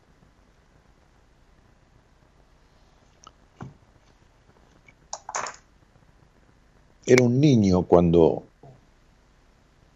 Era 7.06 7.24
un 7.24 7.40
niño 7.40 7.84
cuando 7.84 8.44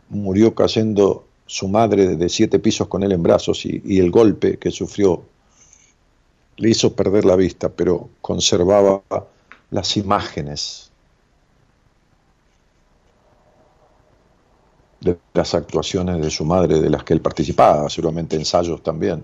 murió 0.10 0.56
cayendo 0.56 1.26
su 1.46 1.68
madre 1.68 2.16
de 2.16 2.30
siete 2.30 2.60
pisos 2.60 2.88
con 2.88 3.04
él 3.04 3.12
en 3.12 3.24
brazos 3.24 3.66
y, 3.66 4.00
el 4.00 4.12
golpe 4.12 4.58
que 4.58 4.72
sufrió 4.72 5.24
le 6.58 6.70
hizo 6.70 6.94
perder 6.94 7.26
la 7.26 7.36
vista, 7.36 7.70
pero 7.70 8.10
conservaba 8.22 9.02
las 9.70 9.96
imágenes 9.96 10.92
de 15.00 15.18
las 15.34 15.54
actuaciones 15.54 16.22
de 16.22 16.32
su 16.32 16.44
madre, 16.44 16.82
de 16.82 16.90
las 16.90 17.04
que 17.04 17.14
él 17.14 17.22
participaba, 17.22 17.90
seguramente 17.90 18.36
ensayos 18.36 18.82
también. 18.82 19.24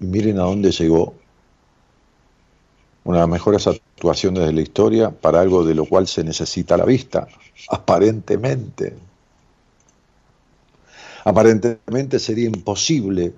Y 0.00 0.06
miren 0.06 0.38
a 0.38 0.42
dónde 0.42 0.70
llegó 0.70 1.14
una 3.04 3.18
de 3.18 3.22
las 3.22 3.30
mejores 3.30 3.66
actuaciones 3.66 4.44
de 4.44 4.52
la 4.52 4.62
historia 4.62 5.10
para 5.10 5.40
algo 5.40 5.64
de 5.64 5.74
lo 5.74 5.84
cual 5.84 6.08
se 6.08 6.24
necesita 6.24 6.76
la 6.76 6.86
vista, 6.86 7.28
aparentemente. 7.68 8.96
Aparentemente 11.24 12.18
sería 12.18 12.46
imposible 12.46 13.34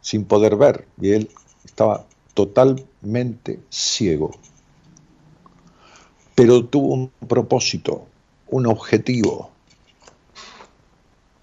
sin 0.00 0.24
poder 0.24 0.56
ver, 0.56 0.86
y 1.00 1.12
él 1.12 1.30
estaba 1.64 2.04
totalmente 2.34 3.60
ciego. 3.70 4.32
Pero 6.34 6.64
tuvo 6.64 6.94
un 6.94 7.10
propósito, 7.28 8.06
un 8.48 8.66
objetivo, 8.66 9.50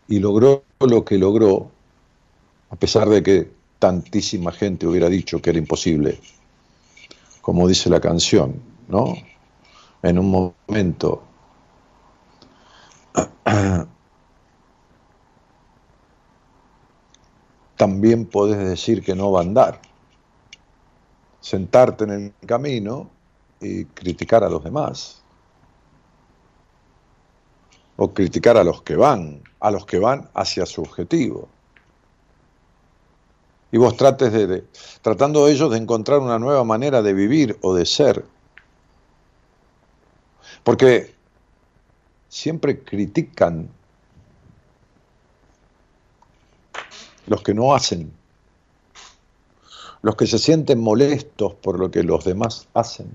y 0.07 0.19
logró 0.19 0.63
lo 0.79 1.05
que 1.05 1.17
logró, 1.17 1.71
a 2.69 2.75
pesar 2.75 3.09
de 3.09 3.23
que 3.23 3.51
tantísima 3.79 4.51
gente 4.51 4.85
hubiera 4.85 5.09
dicho 5.09 5.41
que 5.41 5.51
era 5.51 5.59
imposible 5.59 6.19
como 7.41 7.67
dice 7.67 7.89
la 7.89 7.99
canción, 7.99 8.61
¿no? 8.87 9.15
En 10.03 10.19
un 10.19 10.31
momento 10.31 11.23
también 17.75 18.25
puedes 18.25 18.57
decir 18.57 19.03
que 19.03 19.15
no 19.15 19.31
va 19.31 19.39
a 19.39 19.43
andar. 19.43 19.81
Sentarte 21.39 22.03
en 22.03 22.11
el 22.11 22.33
camino 22.47 23.09
y 23.59 23.85
criticar 23.85 24.43
a 24.43 24.49
los 24.49 24.63
demás. 24.63 25.23
O 27.97 28.13
criticar 28.13 28.57
a 28.57 28.63
los 28.63 28.83
que 28.83 28.95
van, 28.95 29.41
a 29.59 29.71
los 29.71 29.85
que 29.85 29.99
van 29.99 30.29
hacia 30.33 30.65
su 30.65 30.81
objetivo 30.81 31.47
y 33.71 33.77
vos 33.77 33.95
trates 33.95 34.33
de, 34.33 34.65
tratando 35.01 35.47
ellos 35.47 35.71
de 35.71 35.77
encontrar 35.77 36.19
una 36.19 36.39
nueva 36.39 36.63
manera 36.63 37.01
de 37.01 37.13
vivir 37.13 37.57
o 37.61 37.73
de 37.73 37.85
ser. 37.85 38.25
Porque 40.63 41.13
siempre 42.27 42.83
critican 42.83 43.69
los 47.27 47.41
que 47.43 47.53
no 47.53 47.73
hacen, 47.73 48.11
los 50.01 50.15
que 50.15 50.27
se 50.27 50.37
sienten 50.37 50.79
molestos 50.79 51.53
por 51.55 51.79
lo 51.79 51.89
que 51.89 52.03
los 52.03 52.25
demás 52.25 52.67
hacen, 52.73 53.09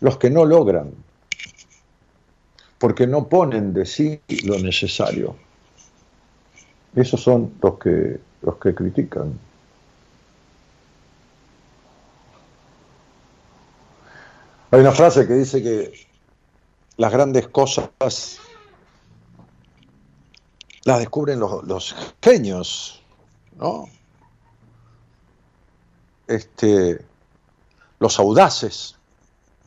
los 0.00 0.16
que 0.16 0.30
no 0.30 0.44
logran, 0.44 0.92
porque 2.78 3.06
no 3.06 3.28
ponen 3.28 3.72
de 3.72 3.86
sí 3.86 4.20
lo 4.44 4.58
necesario. 4.58 5.36
Esos 6.96 7.22
son 7.22 7.54
los 7.62 7.78
que 7.78 8.18
los 8.42 8.56
que 8.56 8.74
critican. 8.74 9.38
Hay 14.70 14.80
una 14.80 14.92
frase 14.92 15.26
que 15.26 15.34
dice 15.34 15.62
que 15.62 15.92
las 16.96 17.12
grandes 17.12 17.48
cosas 17.48 17.90
las 20.84 20.98
descubren 20.98 21.40
los, 21.40 21.96
genios, 22.22 23.02
¿no? 23.56 23.88
Este, 26.28 27.04
los 27.98 28.18
audaces, 28.20 28.96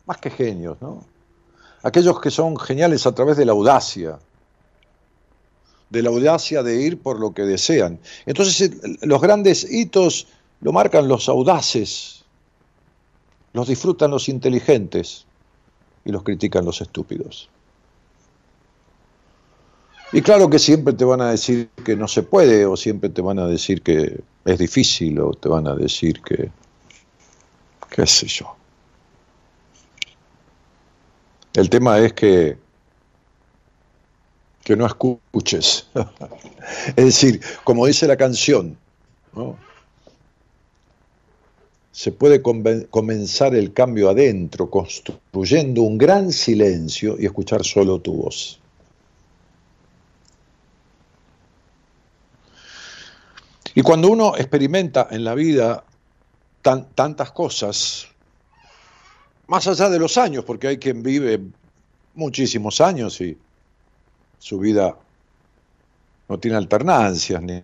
más 0.05 0.17
que 0.17 0.29
genios, 0.29 0.81
¿no? 0.81 1.03
Aquellos 1.83 2.21
que 2.21 2.31
son 2.31 2.57
geniales 2.57 3.05
a 3.05 3.13
través 3.13 3.35
de 3.35 3.45
la 3.45 3.51
audacia, 3.51 4.19
de 5.93 6.01
la 6.01 6.09
audacia 6.09 6.63
de 6.63 6.81
ir 6.81 6.97
por 6.97 7.19
lo 7.19 7.33
que 7.33 7.43
desean. 7.43 7.99
Entonces 8.25 8.71
los 9.03 9.21
grandes 9.21 9.63
hitos 9.71 10.27
lo 10.59 10.73
marcan 10.73 11.07
los 11.07 11.29
audaces, 11.29 12.25
los 13.53 13.67
disfrutan 13.67 14.09
los 14.09 14.27
inteligentes 14.27 15.25
y 16.03 16.11
los 16.11 16.23
critican 16.23 16.65
los 16.65 16.81
estúpidos. 16.81 17.47
Y 20.11 20.21
claro 20.21 20.49
que 20.49 20.57
siempre 20.57 20.93
te 20.93 21.05
van 21.05 21.21
a 21.21 21.29
decir 21.29 21.69
que 21.85 21.95
no 21.95 22.07
se 22.07 22.23
puede, 22.23 22.65
o 22.65 22.75
siempre 22.75 23.09
te 23.09 23.21
van 23.21 23.37
a 23.37 23.47
decir 23.47 23.81
que 23.83 24.21
es 24.45 24.57
difícil, 24.59 25.19
o 25.19 25.31
te 25.33 25.47
van 25.47 25.67
a 25.67 25.75
decir 25.75 26.21
que, 26.21 26.49
qué 27.89 28.07
sé 28.07 28.27
yo. 28.27 28.55
El 31.53 31.69
tema 31.69 31.99
es 31.99 32.13
que 32.13 32.62
que 34.63 34.75
no 34.75 34.85
escuches. 34.85 35.87
es 36.95 37.05
decir, 37.05 37.41
como 37.63 37.85
dice 37.85 38.07
la 38.07 38.17
canción, 38.17 38.77
se 41.91 42.11
puede 42.11 42.41
comenzar 42.41 43.55
el 43.55 43.73
cambio 43.73 44.09
adentro, 44.09 44.69
construyendo 44.69 45.83
un 45.83 45.97
gran 45.97 46.31
silencio 46.31 47.17
y 47.19 47.25
escuchar 47.25 47.63
solo 47.63 47.99
tu 47.99 48.13
voz. 48.13 48.59
Y 53.75 53.81
cuando 53.81 54.09
uno 54.09 54.35
experimenta 54.37 55.07
en 55.09 55.23
la 55.23 55.33
vida 55.33 55.83
tantas 56.61 57.31
cosas, 57.31 58.07
más 59.47 59.67
allá 59.67 59.89
de 59.89 59.99
los 59.99 60.17
años, 60.17 60.45
porque 60.45 60.67
hay 60.67 60.77
quien 60.77 61.01
vive 61.01 61.41
muchísimos 62.13 62.79
años 62.81 63.19
y 63.19 63.37
su 64.43 64.59
vida 64.59 64.93
no 66.27 66.37
tiene 66.37 66.57
alternancias, 66.57 67.41
ni, 67.41 67.63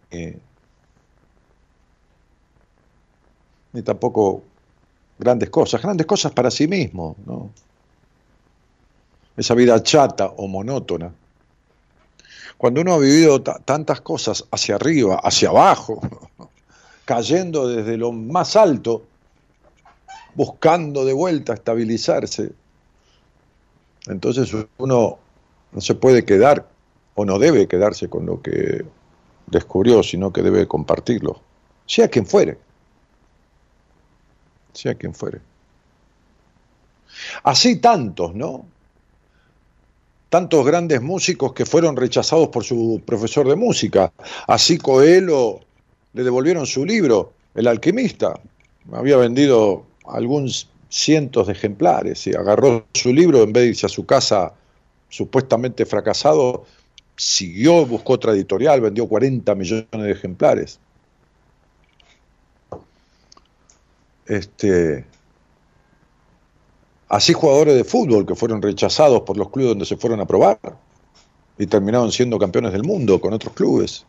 ni 3.73 3.81
tampoco 3.81 4.43
grandes 5.17 5.49
cosas, 5.49 5.81
grandes 5.81 6.07
cosas 6.07 6.31
para 6.31 6.49
sí 6.49 6.69
mismo, 6.69 7.17
¿no? 7.25 7.49
Esa 9.35 9.55
vida 9.55 9.83
chata 9.83 10.27
o 10.27 10.47
monótona. 10.47 11.13
Cuando 12.57 12.79
uno 12.79 12.93
ha 12.93 12.99
vivido 12.99 13.41
tantas 13.43 13.99
cosas 13.99 14.45
hacia 14.49 14.75
arriba, 14.75 15.19
hacia 15.21 15.49
abajo, 15.49 15.99
cayendo 17.03 17.67
desde 17.67 17.97
lo 17.97 18.13
más 18.13 18.55
alto, 18.55 19.03
buscando 20.33 21.03
de 21.03 21.11
vuelta 21.11 21.55
estabilizarse, 21.55 22.53
entonces 24.07 24.49
uno 24.77 25.19
no 25.71 25.81
se 25.81 25.95
puede 25.95 26.25
quedar 26.25 26.67
o 27.15 27.25
no 27.25 27.39
debe 27.39 27.67
quedarse 27.67 28.09
con 28.09 28.25
lo 28.25 28.41
que 28.41 28.85
descubrió, 29.47 30.03
sino 30.03 30.31
que 30.31 30.41
debe 30.41 30.67
compartirlo, 30.67 31.41
sea 31.85 32.07
quien 32.07 32.25
fuere, 32.25 32.57
sea 34.73 34.95
quien 34.95 35.13
fuere. 35.13 35.41
Así 37.43 37.77
tantos, 37.77 38.35
¿no? 38.35 38.65
Tantos 40.29 40.65
grandes 40.65 41.01
músicos 41.01 41.53
que 41.53 41.65
fueron 41.65 41.95
rechazados 41.95 42.49
por 42.49 42.63
su 42.63 43.01
profesor 43.05 43.47
de 43.47 43.55
música. 43.55 44.13
Así 44.47 44.77
Coelho 44.77 45.61
le 46.13 46.23
devolvieron 46.23 46.67
su 46.67 46.85
libro, 46.85 47.33
El 47.55 47.67
alquimista. 47.67 48.39
Había 48.91 49.17
vendido 49.17 49.85
algunos 50.05 50.69
cientos 50.89 51.47
de 51.47 51.53
ejemplares 51.53 52.25
y 52.27 52.35
agarró 52.35 52.85
su 52.93 53.11
libro 53.11 53.43
en 53.43 53.53
vez 53.53 53.63
de 53.63 53.69
irse 53.69 53.85
a 53.87 53.89
su 53.89 54.05
casa 54.05 54.53
supuestamente 55.09 55.85
fracasado, 55.85 56.65
siguió, 57.15 57.85
buscó 57.85 58.13
otra 58.13 58.31
editorial, 58.31 58.81
vendió 58.81 59.07
40 59.07 59.53
millones 59.55 59.87
de 59.91 60.11
ejemplares. 60.11 60.79
Este, 64.25 65.05
así 67.09 67.33
jugadores 67.33 67.75
de 67.75 67.83
fútbol 67.83 68.25
que 68.25 68.35
fueron 68.35 68.61
rechazados 68.61 69.21
por 69.21 69.37
los 69.37 69.49
clubes 69.49 69.71
donde 69.71 69.85
se 69.85 69.97
fueron 69.97 70.19
a 70.19 70.27
probar 70.27 70.59
y 71.57 71.65
terminaron 71.65 72.11
siendo 72.11 72.37
campeones 72.37 72.71
del 72.71 72.83
mundo 72.83 73.19
con 73.19 73.33
otros 73.33 73.53
clubes. 73.53 74.05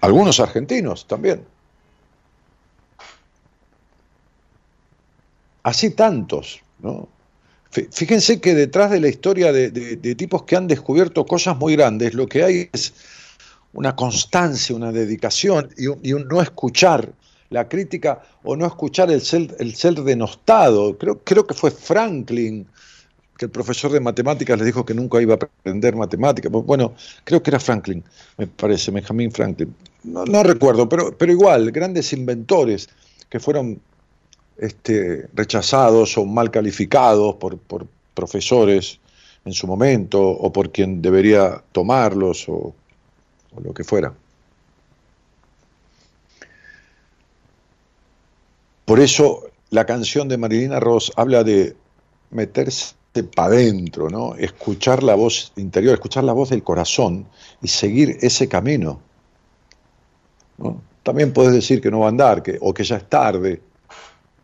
Algunos 0.00 0.38
argentinos 0.38 1.06
también. 1.06 1.44
Así 5.62 5.90
tantos, 5.90 6.60
¿no? 6.80 7.08
Fíjense 7.72 8.38
que 8.38 8.54
detrás 8.54 8.90
de 8.90 9.00
la 9.00 9.08
historia 9.08 9.50
de, 9.50 9.70
tipos 10.14 10.42
que 10.42 10.56
han 10.56 10.66
descubierto 10.66 11.24
cosas 11.24 11.56
muy 11.56 11.74
grandes, 11.74 12.12
lo 12.12 12.26
que 12.26 12.44
hay 12.44 12.68
es 12.70 12.92
una 13.72 13.96
constancia, 13.96 14.76
una 14.76 14.92
dedicación 14.92 15.70
y 15.78 16.12
un, 16.12 16.28
no 16.28 16.42
escuchar 16.42 17.12
la 17.48 17.68
crítica 17.68 18.22
o 18.42 18.56
no 18.56 18.66
escuchar 18.66 19.10
el 19.10 19.22
ser, 19.22 19.56
el 19.58 19.74
ser 19.74 19.94
denostado. 19.94 20.98
Creo, 20.98 21.20
creo 21.24 21.46
que 21.46 21.54
fue 21.54 21.70
Franklin, 21.70 22.66
que 23.38 23.46
el 23.46 23.50
profesor 23.50 23.90
de 23.90 24.00
matemáticas 24.00 24.58
le 24.58 24.66
dijo 24.66 24.84
que 24.84 24.92
nunca 24.92 25.22
iba 25.22 25.32
a 25.32 25.36
aprender 25.36 25.96
matemáticas. 25.96 26.52
Bueno, 26.52 26.94
creo 27.24 27.42
que 27.42 27.50
era 27.50 27.58
Franklin, 27.58 28.04
me 28.36 28.48
parece, 28.48 28.90
Benjamin 28.90 29.32
Franklin. 29.32 29.74
No, 30.04 30.26
no 30.26 30.42
recuerdo, 30.42 30.90
pero, 30.90 31.16
pero 31.16 31.32
igual, 31.32 31.70
grandes 31.70 32.12
inventores 32.12 32.90
que 33.30 33.40
fueron 33.40 33.80
este, 34.62 35.26
rechazados 35.34 36.16
o 36.16 36.24
mal 36.24 36.52
calificados 36.52 37.34
por, 37.34 37.58
profesores 38.14 39.00
en 39.44 39.52
su 39.52 39.66
momento 39.66 40.22
o 40.22 40.52
por 40.52 40.70
quien 40.70 41.02
debería 41.02 41.60
tomarlos 41.72 42.48
o, 42.48 42.72
lo 43.60 43.74
que 43.74 43.82
fuera. 43.82 44.14
Por 48.84 49.00
eso 49.00 49.50
la 49.70 49.84
canción 49.84 50.28
de 50.28 50.38
Marilina 50.38 50.78
Ross 50.78 51.10
habla 51.16 51.42
de 51.42 51.74
meterse 52.30 52.94
para 53.34 53.48
adentro, 53.48 54.10
¿no? 54.10 54.36
escuchar 54.36 55.02
la 55.02 55.16
voz 55.16 55.52
interior, 55.56 55.94
escuchar 55.94 56.22
la 56.22 56.34
voz 56.34 56.50
del 56.50 56.62
corazón 56.62 57.26
y 57.60 57.66
seguir 57.66 58.16
ese 58.20 58.48
camino. 58.48 59.00
También 61.02 61.32
puedes 61.32 61.52
decir 61.52 61.80
que 61.80 61.90
no 61.90 62.00
va 62.00 62.06
a 62.06 62.10
andar, 62.10 62.44
que, 62.44 62.58
o 62.60 62.72
que 62.72 62.84
ya 62.84 62.96
es 62.96 63.08
tarde, 63.08 63.60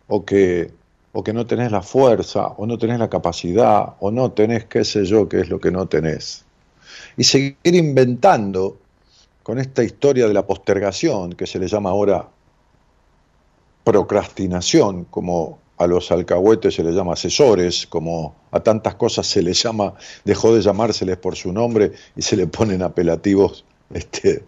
o 0.08 0.24
que, 0.24 0.70
o 1.12 1.22
que 1.22 1.32
no 1.32 1.46
tenés 1.46 1.70
la 1.70 1.82
fuerza, 1.82 2.48
o 2.56 2.66
no 2.66 2.78
tenés 2.78 2.98
la 2.98 3.08
capacidad, 3.08 3.94
o 4.00 4.10
no 4.10 4.32
tenés 4.32 4.64
qué 4.64 4.84
sé 4.84 5.04
yo 5.04 5.28
qué 5.28 5.40
es 5.40 5.48
lo 5.48 5.60
que 5.60 5.70
no 5.70 5.86
tenés. 5.86 6.44
Y 7.16 7.24
seguir 7.24 7.56
inventando 7.64 8.78
con 9.42 9.58
esta 9.58 9.82
historia 9.82 10.26
de 10.26 10.34
la 10.34 10.46
postergación, 10.46 11.34
que 11.34 11.46
se 11.46 11.58
le 11.58 11.68
llama 11.68 11.90
ahora 11.90 12.28
procrastinación, 13.84 15.04
como 15.04 15.58
a 15.78 15.86
los 15.86 16.10
alcahuetes 16.10 16.74
se 16.74 16.82
les 16.82 16.94
llama 16.94 17.12
asesores, 17.12 17.86
como 17.86 18.34
a 18.50 18.60
tantas 18.60 18.96
cosas 18.96 19.26
se 19.26 19.42
les 19.42 19.62
llama, 19.62 19.94
dejó 20.24 20.54
de 20.54 20.60
llamárseles 20.60 21.16
por 21.16 21.36
su 21.36 21.52
nombre 21.52 21.92
y 22.16 22.22
se 22.22 22.36
le 22.36 22.46
ponen 22.46 22.82
apelativos 22.82 23.64
este, 23.94 24.44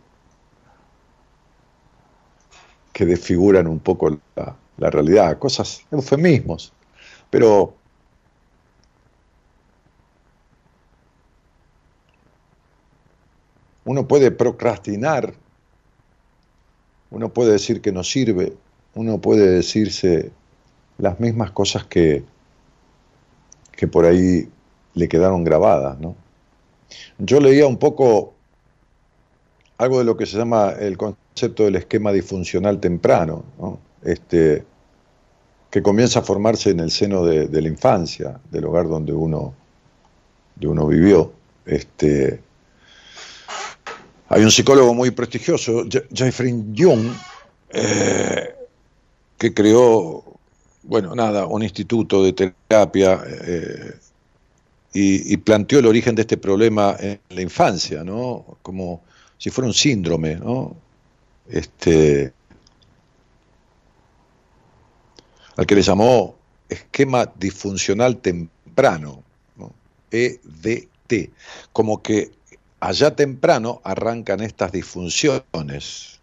que 2.93 3.07
desfiguran 3.07 3.67
un 3.69 3.79
poco 3.79 4.19
la, 4.35 4.57
la 4.81 4.89
realidad, 4.89 5.39
cosas, 5.39 5.83
eufemismos, 5.91 6.73
pero 7.29 7.75
uno 13.85 14.09
puede 14.09 14.31
procrastinar, 14.31 15.35
uno 17.11 17.29
puede 17.29 17.53
decir 17.53 17.83
que 17.83 17.93
no 17.93 18.03
sirve, 18.03 18.55
uno 18.95 19.21
puede 19.21 19.51
decirse 19.51 20.33
las 20.97 21.21
mismas 21.21 21.51
cosas 21.51 21.85
que, 21.85 22.25
que 23.73 23.87
por 23.87 24.07
ahí 24.07 24.49
le 24.95 25.09
quedaron 25.09 25.45
grabadas, 25.45 26.01
¿no? 26.01 26.17
Yo 27.19 27.39
leía 27.39 27.67
un 27.67 27.77
poco 27.77 28.33
algo 29.77 29.99
de 29.99 30.05
lo 30.05 30.17
que 30.17 30.25
se 30.25 30.39
llama 30.39 30.71
el 30.71 30.97
concepto 30.97 31.65
del 31.65 31.77
esquema 31.77 32.13
disfuncional 32.13 32.81
temprano, 32.81 33.45
¿no? 33.59 33.79
este, 34.03 34.65
que 35.71 35.83
comienza 35.83 36.19
a 36.19 36.23
formarse 36.23 36.71
en 36.71 36.81
el 36.81 36.91
seno 36.91 37.25
de, 37.25 37.49
la 37.63 37.69
infancia, 37.69 38.41
del 38.51 38.65
hogar 38.65 38.89
donde 38.89 39.13
uno, 39.13 39.55
de 40.57 40.67
uno 40.67 40.87
vivió. 40.87 41.33
Este, 41.65 42.41
hay 44.29 44.43
un 44.43 44.51
psicólogo 44.51 44.93
muy 44.95 45.13
prestigioso, 45.13 45.85
Jeffrey 46.13 46.53
Jung, 46.77 47.13
eh, 47.73 48.55
que 49.39 49.55
creó, 49.55 50.25
bueno, 50.83 51.15
nada, 51.15 51.47
un 51.47 51.63
instituto 51.63 52.25
de 52.25 52.33
terapia 52.33 53.23
eh, 53.27 53.95
y, 54.93 55.33
y, 55.33 55.37
planteó 55.37 55.79
el 55.79 55.87
origen 55.87 56.17
de 56.17 56.23
este 56.23 56.37
problema 56.37 56.97
en 56.99 57.21
la 57.29 57.43
infancia, 57.43 58.03
¿no? 58.03 58.59
Como 58.63 59.03
si 59.39 59.51
fuera 59.51 59.69
un 59.69 59.75
síndrome, 59.75 60.35
¿no? 60.35 60.77
Este, 61.49 62.33
al 65.61 65.67
que 65.67 65.75
le 65.75 65.83
llamó 65.83 66.37
esquema 66.71 67.31
disfuncional 67.39 68.17
temprano, 68.17 69.23
EDT, 70.11 71.31
como 71.75 72.01
que 72.01 72.31
allá 72.81 73.15
temprano 73.15 73.83
arrancan 73.85 74.41
estas 74.41 74.73
disfunciones. 74.73 76.19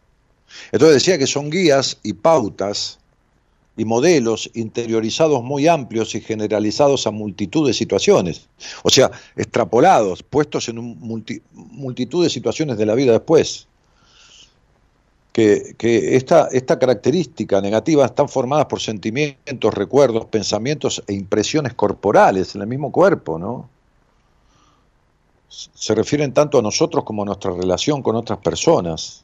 Entonces 0.72 0.96
decía 0.96 1.20
que 1.20 1.28
son 1.28 1.52
guías 1.52 2.00
y 2.02 2.14
pautas 2.14 2.98
y 3.78 3.86
modelos 3.86 4.50
interiorizados 4.56 5.44
muy 5.44 5.68
amplios 5.68 6.16
y 6.16 6.22
generalizados 6.22 7.06
a 7.06 7.12
multitud 7.12 7.68
de 7.68 7.76
situaciones, 7.76 8.50
o 8.82 8.90
sea, 8.90 9.12
extrapolados, 9.36 10.24
puestos 10.24 10.68
en 10.68 10.80
un 10.80 10.98
multitud 11.54 12.24
de 12.24 12.32
situaciones 12.32 12.80
de 12.80 12.88
la 12.88 12.96
vida 12.96 13.12
después 13.12 13.68
que, 15.38 16.16
esta, 16.16 16.80
característica 16.80 17.62
negativa 17.62 18.04
están 18.04 18.28
formadas 18.28 18.66
por 18.66 18.82
sentimientos, 18.82 19.72
recuerdos, 19.72 20.26
pensamientos 20.26 21.04
e 21.06 21.14
impresiones 21.14 21.76
corporales 21.76 22.56
en 22.56 22.62
el 22.62 22.68
mismo 22.68 22.92
cuerpo, 22.92 23.38
¿no? 23.38 23.70
Se 25.48 25.94
refieren 25.94 26.34
tanto 26.34 26.58
a 26.58 26.64
nosotros 26.64 27.04
como 27.04 27.22
a 27.22 27.26
nuestra 27.26 27.52
relación 27.52 28.02
con 28.02 28.16
otras 28.16 28.40
personas. 28.40 29.24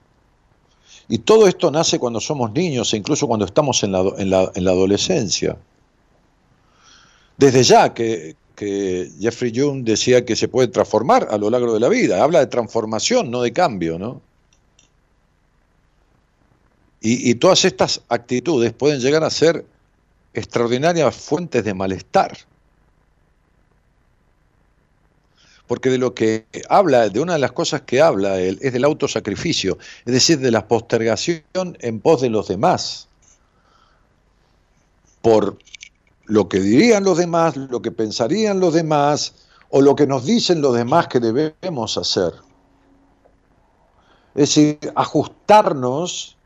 Y 1.10 1.18
todo 1.18 1.48
esto 1.48 1.72
nace 1.72 1.98
cuando 1.98 2.20
somos 2.20 2.52
niños 2.52 2.94
e 2.94 2.98
incluso 2.98 3.28
cuando 3.28 3.46
estamos 3.46 3.82
en 3.84 3.92
la 4.30 4.72
adolescencia. 4.72 5.58
Desde 7.38 7.64
ya 7.64 7.92
que, 7.92 8.36
que 8.56 9.10
Jeffrey 9.20 9.52
Jung 9.54 9.84
decía 9.84 10.24
que 10.24 10.36
se 10.36 10.48
puede 10.48 10.68
transformar 10.68 11.28
a 11.32 11.40
lo 11.40 11.50
largo 11.50 11.74
de 11.74 11.80
la 11.80 11.90
vida, 11.90 12.24
habla 12.24 12.40
de 12.40 12.48
transformación, 12.48 13.32
no 13.32 13.42
de 13.42 13.52
cambio, 13.52 13.98
¿no? 13.98 14.22
Y, 17.06 17.36
todas 17.36 17.66
estas 17.66 18.02
actitudes 18.08 18.72
pueden 18.72 19.02
llegar 19.02 19.26
a 19.26 19.30
ser 19.30 19.66
extraordinarias 20.34 21.14
fuentes 21.14 21.66
de 21.66 21.74
malestar. 21.74 22.38
Porque 25.68 25.90
de 25.90 25.98
lo 25.98 26.14
que 26.14 26.46
habla, 26.70 27.10
de 27.10 27.20
una 27.20 27.34
de 27.34 27.40
las 27.40 27.52
cosas 27.52 27.82
que 27.82 28.02
habla 28.02 28.40
él, 28.40 28.58
es 28.62 28.72
del 28.72 28.86
autosacrificio, 28.86 29.78
es 30.06 30.14
decir, 30.14 30.40
de 30.40 30.50
la 30.50 30.66
postergación 30.66 31.44
en 31.54 32.00
pos 32.00 32.22
de 32.22 32.30
los 32.30 32.48
demás. 32.48 33.10
Por 35.22 35.58
lo 36.24 36.48
que 36.48 36.62
dirían 36.62 37.04
los 37.04 37.18
demás, 37.18 37.58
lo 37.58 37.82
que 37.82 37.92
pensarían 37.92 38.62
los 38.62 38.74
demás, 38.74 39.34
o 39.72 39.82
lo 39.82 39.98
que 39.98 40.08
nos 40.08 40.26
dicen 40.26 40.62
los 40.62 40.74
demás 40.74 41.10
que 41.10 41.20
debemos 41.20 41.98
hacer. 41.98 42.32
Es 44.36 44.56
decir, 44.56 44.80
ajustarnos 44.96 46.38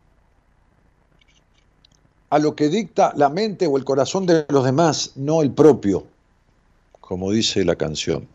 a 2.30 2.40
lo 2.40 2.56
que 2.56 2.70
dicta 2.70 3.14
la 3.16 3.30
mente 3.30 3.68
o 3.68 3.78
el 3.78 3.86
corazón 3.86 4.26
de 4.26 4.46
los 4.50 4.66
demás, 4.66 5.14
no 5.16 5.42
el 5.42 5.52
propio, 5.52 6.06
como 7.00 7.32
dice 7.32 7.64
la 7.64 7.76
canción. 7.76 8.28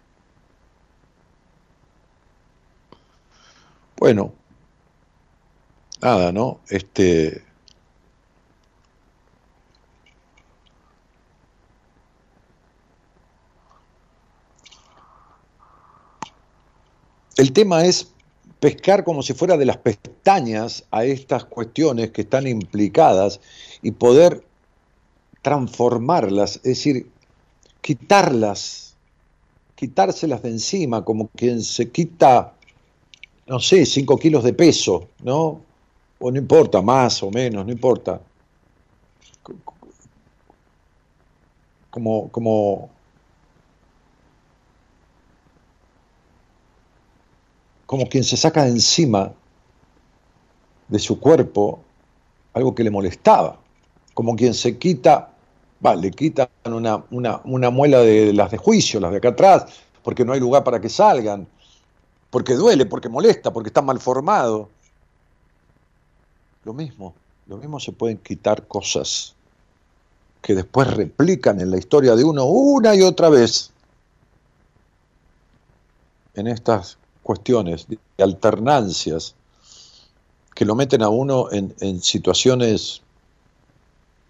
Bueno, 3.98 4.32
nada, 6.00 6.32
¿no? 6.32 6.60
Este. 6.68 7.44
El 17.36 17.52
tema 17.52 17.84
es 17.84 18.11
pescar 18.62 19.02
como 19.02 19.24
si 19.24 19.34
fuera 19.34 19.56
de 19.56 19.66
las 19.66 19.78
pestañas 19.78 20.84
a 20.92 21.04
estas 21.04 21.44
cuestiones 21.44 22.12
que 22.12 22.20
están 22.20 22.46
implicadas 22.46 23.40
y 23.82 23.90
poder 23.90 24.44
transformarlas, 25.42 26.58
es 26.58 26.62
decir, 26.62 27.10
quitarlas, 27.80 28.94
quitárselas 29.74 30.42
de 30.44 30.50
encima, 30.50 31.04
como 31.04 31.26
quien 31.34 31.60
se 31.60 31.90
quita, 31.90 32.54
no 33.48 33.58
sé, 33.58 33.84
5 33.84 34.16
kilos 34.16 34.44
de 34.44 34.52
peso, 34.52 35.08
¿no? 35.24 35.60
O 36.20 36.30
no 36.30 36.38
importa, 36.38 36.80
más 36.80 37.20
o 37.24 37.32
menos, 37.32 37.66
no 37.66 37.72
importa. 37.72 38.20
Como, 41.90 42.28
como 42.28 42.90
como 47.92 48.08
quien 48.08 48.24
se 48.24 48.38
saca 48.38 48.64
de 48.64 48.70
encima 48.70 49.34
de 50.88 50.98
su 50.98 51.20
cuerpo 51.20 51.80
algo 52.54 52.74
que 52.74 52.84
le 52.84 52.90
molestaba, 52.90 53.60
como 54.14 54.34
quien 54.34 54.54
se 54.54 54.78
quita, 54.78 55.28
va, 55.84 55.94
le 55.94 56.10
quitan 56.10 56.48
una, 56.64 57.04
una, 57.10 57.68
muela 57.68 57.98
de 57.98 58.32
las 58.32 58.50
de 58.50 58.56
juicio, 58.56 58.98
las 58.98 59.10
de 59.10 59.18
acá 59.18 59.28
atrás, 59.28 59.66
porque 60.02 60.24
no 60.24 60.32
hay 60.32 60.40
lugar 60.40 60.64
para 60.64 60.80
que 60.80 60.88
salgan, 60.88 61.46
porque 62.30 62.54
duele, 62.54 62.86
porque 62.86 63.10
molesta, 63.10 63.52
porque 63.52 63.68
está 63.68 63.82
mal 63.82 64.00
formado. 64.00 64.70
Lo 66.64 66.72
mismo, 66.72 67.12
lo 67.46 67.58
mismo 67.58 67.78
se 67.78 67.92
pueden 67.92 68.16
quitar 68.16 68.66
cosas 68.66 69.34
que 70.40 70.54
después 70.54 70.88
replican 70.88 71.60
en 71.60 71.70
la 71.70 71.76
historia 71.76 72.16
de 72.16 72.24
uno 72.24 72.46
una 72.46 72.94
y 72.94 73.02
otra 73.02 73.28
vez 73.28 73.70
en 76.32 76.46
estas 76.46 76.96
cuestiones, 77.22 77.86
de 77.88 77.98
alternancias, 78.24 79.34
que 80.54 80.64
lo 80.64 80.74
meten 80.74 81.02
a 81.02 81.08
uno 81.08 81.48
en, 81.50 82.02
situaciones 82.02 83.02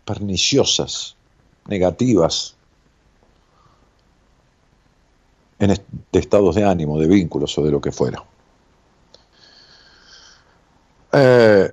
perniciosas, 0.05 1.17
negativas, 1.67 2.55
en 5.59 5.69
de 6.13 6.19
estados 6.19 6.55
de 6.55 6.65
ánimo, 6.65 6.99
de 6.99 7.07
vínculos 7.07 7.57
o 7.59 7.63
de 7.63 7.71
lo 7.71 7.81
que 7.81 7.93
fuera. 7.93 8.25
Eh, 11.13 11.71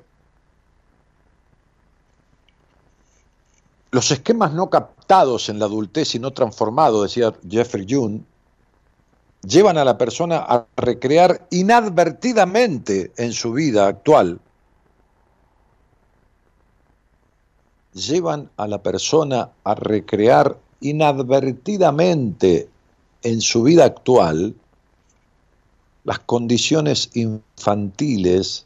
los 3.91 4.11
esquemas 4.11 4.53
no 4.53 4.69
captados 4.69 5.49
en 5.49 5.59
la 5.59 5.65
adultez 5.65 6.15
y 6.15 6.19
no 6.19 6.31
transformados, 6.31 7.03
decía 7.03 7.33
Jeffrey 7.49 7.85
June, 7.89 8.21
llevan 9.43 9.77
a 9.77 9.85
la 9.85 9.97
persona 9.97 10.37
a 10.37 10.65
recrear 10.75 11.47
inadvertidamente 11.49 13.11
en 13.17 13.33
su 13.33 13.53
vida 13.53 13.87
actual, 13.87 14.39
llevan 17.93 18.49
a 18.57 18.67
la 18.67 18.81
persona 18.81 19.51
a 19.63 19.75
recrear 19.75 20.57
inadvertidamente 20.81 22.69
en 23.23 23.41
su 23.41 23.63
vida 23.63 23.85
actual 23.85 24.55
las 26.03 26.19
condiciones 26.19 27.09
infantiles 27.13 28.65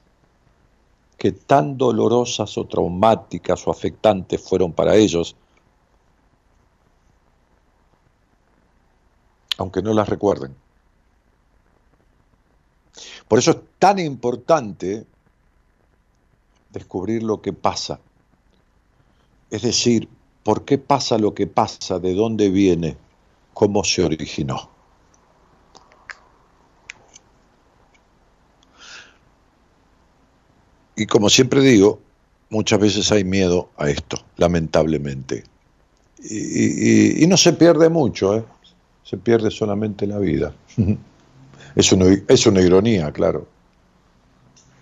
que 1.18 1.32
tan 1.32 1.78
dolorosas 1.78 2.58
o 2.58 2.66
traumáticas 2.66 3.66
o 3.68 3.72
afectantes 3.72 4.42
fueron 4.42 4.74
para 4.74 4.96
ellos, 4.96 5.36
aunque 9.58 9.82
no 9.82 9.94
las 9.94 10.10
recuerden. 10.10 10.63
Por 13.34 13.40
eso 13.40 13.50
es 13.50 13.58
tan 13.80 13.98
importante 13.98 15.08
descubrir 16.70 17.24
lo 17.24 17.42
que 17.42 17.52
pasa. 17.52 18.00
Es 19.50 19.64
decir, 19.64 20.08
por 20.44 20.66
qué 20.66 20.78
pasa 20.78 21.18
lo 21.18 21.34
que 21.34 21.48
pasa, 21.48 21.98
de 21.98 22.14
dónde 22.14 22.52
viene, 22.52 22.96
cómo 23.56 23.84
se 23.84 24.04
originó. 24.04 24.70
Y 30.96 31.08
como 31.08 31.28
siempre 31.28 31.62
digo, 31.62 32.02
muchas 32.52 32.80
veces 32.80 33.12
hay 33.12 33.24
miedo 33.24 33.72
a 33.78 33.90
esto, 33.90 34.18
lamentablemente. 34.38 35.44
Y, 36.20 37.26
no 37.26 37.38
se 37.38 37.54
pierde 37.54 37.90
mucho, 37.90 38.38
¿eh? 38.38 38.46
se 39.04 39.18
pierde 39.18 39.50
solamente 39.50 40.06
la 40.06 40.20
vida. 40.20 40.54
Es 41.76 41.92
una, 41.92 42.06
es 42.28 42.46
una 42.46 42.62
ironía, 42.62 43.12
claro, 43.12 43.48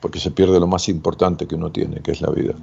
porque 0.01 0.19
se 0.19 0.32
pierde 0.32 0.60
lo 0.60 0.67
más 0.67 0.89
importante 0.89 1.47
que 1.47 1.56
uno 1.56 1.71
tiene, 1.71 2.01
que 2.01 2.12
es 2.12 2.21
la 2.21 2.32
vida. 2.32 2.54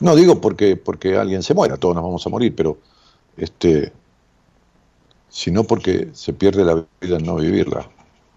No 0.00 0.16
digo 0.16 0.40
porque, 0.40 0.76
porque 0.76 1.16
alguien 1.16 1.42
se 1.42 1.54
muera, 1.54 1.76
todos 1.76 1.94
nos 1.94 2.02
vamos 2.02 2.26
a 2.26 2.30
morir, 2.30 2.54
pero 2.56 2.78
este, 3.36 3.92
sino 5.28 5.64
porque 5.64 6.10
se 6.12 6.32
pierde 6.32 6.64
la 6.64 6.84
vida 7.00 7.16
en 7.16 7.24
no 7.24 7.36
vivirla, 7.36 7.88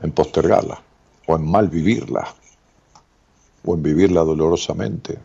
en 0.01 0.11
postergarla, 0.11 0.81
o 1.25 1.35
en 1.35 1.49
mal 1.49 1.67
vivirla, 1.67 2.27
o 3.63 3.73
en 3.73 3.81
vivirla 3.81 4.21
dolorosamente, 4.21 5.17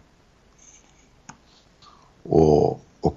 o, 2.29 2.79
o 3.03 3.15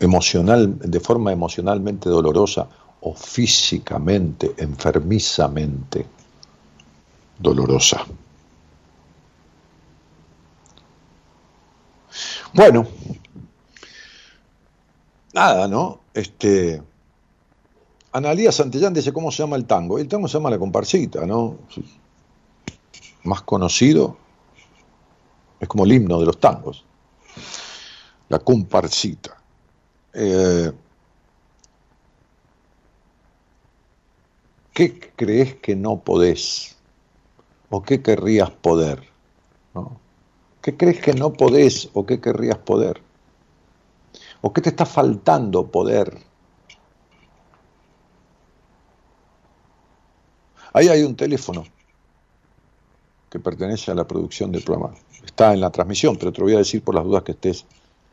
emocional, 0.00 0.78
de 0.78 1.00
forma 1.00 1.32
emocionalmente 1.32 2.10
dolorosa, 2.10 2.68
o 3.02 3.14
físicamente, 3.14 4.54
enfermizamente 4.58 6.06
dolorosa. 7.38 8.04
Bueno, 12.54 12.86
nada, 15.32 15.66
¿no? 15.66 16.00
Este, 16.14 16.82
Analía 18.12 18.52
Santillán 18.52 18.92
dice, 18.92 19.12
¿cómo 19.12 19.30
se 19.30 19.42
llama 19.42 19.56
el 19.56 19.64
tango? 19.64 19.98
El 19.98 20.06
tango 20.06 20.28
se 20.28 20.34
llama 20.34 20.50
la 20.50 20.58
comparsita, 20.58 21.26
¿no? 21.26 21.56
Más 23.24 23.42
conocido, 23.42 24.16
es 25.58 25.66
como 25.66 25.84
el 25.84 25.92
himno 25.92 26.20
de 26.20 26.26
los 26.26 26.38
tangos, 26.38 26.84
la 28.28 28.38
comparsita. 28.38 29.38
Eh, 30.12 30.70
¿Qué 34.72 34.98
crees 35.16 35.54
que 35.56 35.76
no 35.76 36.00
podés? 36.00 36.76
¿O 37.68 37.82
qué 37.82 38.02
querrías 38.02 38.50
poder? 38.50 39.02
¿Qué 40.62 40.76
crees 40.76 41.00
que 41.00 41.12
no 41.12 41.32
podés 41.32 41.90
o 41.92 42.06
qué 42.06 42.20
querrías 42.20 42.58
poder? 42.58 43.02
¿O 44.40 44.52
qué 44.52 44.60
te 44.60 44.70
está 44.70 44.86
faltando 44.86 45.66
poder? 45.66 46.18
Ahí 50.72 50.88
hay 50.88 51.02
un 51.02 51.16
teléfono 51.16 51.64
que 53.28 53.38
pertenece 53.38 53.90
a 53.90 53.94
la 53.94 54.06
producción 54.06 54.52
del 54.52 54.62
programa. 54.62 54.94
Está 55.24 55.52
en 55.52 55.60
la 55.60 55.70
transmisión, 55.70 56.16
pero 56.16 56.32
te 56.32 56.40
lo 56.40 56.46
voy 56.46 56.54
a 56.54 56.58
decir 56.58 56.82
por 56.82 56.94
las 56.94 57.04
dudas 57.04 57.22
que 57.22 57.32
estés 57.32 57.66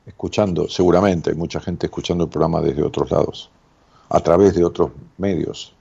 escuchando. 0.06 0.68
Seguramente 0.68 1.30
hay 1.30 1.36
mucha 1.36 1.60
gente 1.60 1.88
escuchando 1.88 2.26
el 2.26 2.30
programa 2.30 2.62
desde 2.62 2.84
otros 2.84 3.12
lados, 3.12 3.50
a 4.10 4.20
través 4.20 4.56
de 4.56 4.66
otros 4.66 4.92
medios. 5.18 5.74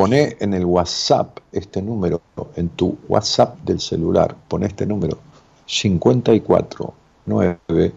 Pone 0.00 0.38
en 0.40 0.54
el 0.54 0.64
WhatsApp 0.64 1.40
este 1.52 1.82
número, 1.82 2.22
en 2.56 2.70
tu 2.70 2.96
WhatsApp 3.06 3.58
del 3.60 3.80
celular, 3.80 4.34
pone 4.48 4.64
este 4.64 4.86
número 4.86 5.18
54 5.66 6.94
9 7.26 7.92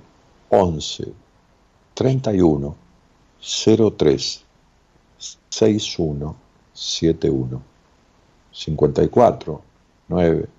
11 0.50 1.14
31 1.94 2.76
03 3.40 4.44
61 5.50 6.36
71 6.74 7.62
54 8.52 9.62
9 10.10 10.50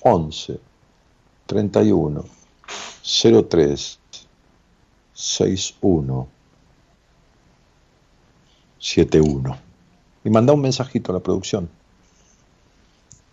11 0.00 0.60
31 1.46 2.24
03 3.02 3.98
61 5.12 6.28
71. 8.78 9.63
Y 10.24 10.30
manda 10.30 10.52
un 10.52 10.62
mensajito 10.62 11.12
a 11.12 11.14
la 11.14 11.20
producción 11.20 11.68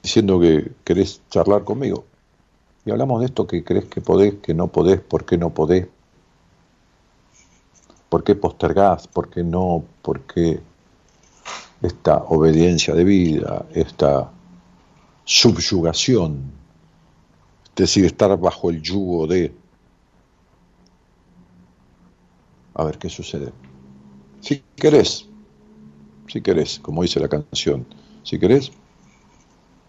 diciendo 0.03 0.39
que 0.39 0.71
querés 0.83 1.21
charlar 1.29 1.63
conmigo. 1.63 2.05
Y 2.85 2.91
hablamos 2.91 3.19
de 3.19 3.27
esto 3.27 3.47
que 3.47 3.63
crees 3.63 3.85
que 3.85 4.01
podés, 4.01 4.35
que 4.35 4.53
no 4.53 4.67
podés, 4.67 4.99
por 4.99 5.25
qué 5.25 5.37
no 5.37 5.51
podés, 5.51 5.87
por 8.09 8.23
qué 8.23 8.35
postergás, 8.35 9.07
por 9.07 9.29
qué 9.29 9.43
no, 9.43 9.83
por 10.01 10.21
qué 10.21 10.59
esta 11.81 12.17
obediencia 12.17 12.93
de 12.93 13.03
vida, 13.03 13.65
esta 13.73 14.31
subyugación, 15.23 16.51
es 17.65 17.75
decir, 17.75 18.05
estar 18.05 18.37
bajo 18.37 18.69
el 18.69 18.81
yugo 18.81 19.27
de... 19.27 19.53
A 22.73 22.83
ver 22.83 22.97
qué 22.97 23.09
sucede. 23.09 23.51
Si 24.39 24.63
querés, 24.75 25.27
si 26.31 26.41
querés, 26.41 26.79
como 26.79 27.01
dice 27.01 27.19
la 27.19 27.27
canción, 27.27 27.85
si 28.23 28.39
querés, 28.39 28.71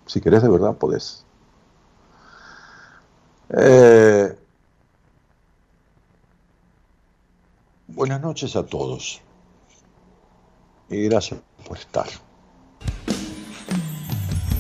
si 0.07 0.21
querés 0.21 0.43
de 0.43 0.49
verdad, 0.49 0.77
podés. 0.77 1.25
Eh, 3.51 4.37
buenas 7.87 8.21
noches 8.21 8.57
a 8.57 8.67
todos 8.67 9.21
y 10.91 11.05
gracias 11.05 11.39
por 11.69 11.79
estar. 11.79 12.09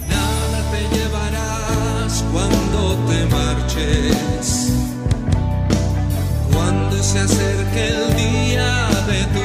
Nada 0.08 0.70
te 0.70 0.96
llevarás 0.96 2.24
cuando 2.30 2.94
te 3.10 3.26
marches, 3.26 4.72
cuando 6.52 7.02
se 7.02 7.18
acerque 7.18 7.88
el 7.88 8.16
día 8.16 8.88
de 9.08 9.24
tu 9.34 9.41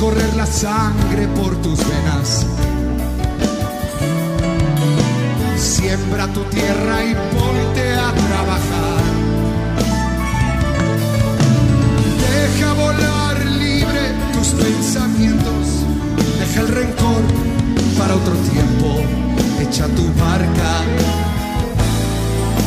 correr 0.00 0.34
la 0.34 0.46
sangre 0.46 1.28
por 1.28 1.54
tus 1.56 1.78
venas. 1.78 2.46
Siembra 5.58 6.26
tu 6.28 6.42
tierra 6.44 7.04
y 7.04 7.14
ponte 7.36 7.92
a 7.92 8.10
trabajar. 8.28 9.02
Deja 12.24 12.72
volar 12.72 13.44
libre 13.44 14.00
tus 14.32 14.48
pensamientos. 14.64 15.84
Deja 16.38 16.60
el 16.62 16.68
rencor 16.68 17.22
para 17.98 18.14
otro 18.14 18.34
tiempo. 18.52 19.02
Echa 19.60 19.86
tu 19.88 20.04
barca. 20.18 20.70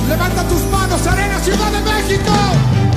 Levanta 0.08 0.44
tus 0.48 0.64
manos, 0.72 1.08
Arena 1.08 1.40
Ciudad 1.40 1.72
de 1.72 1.82
México. 1.82 2.93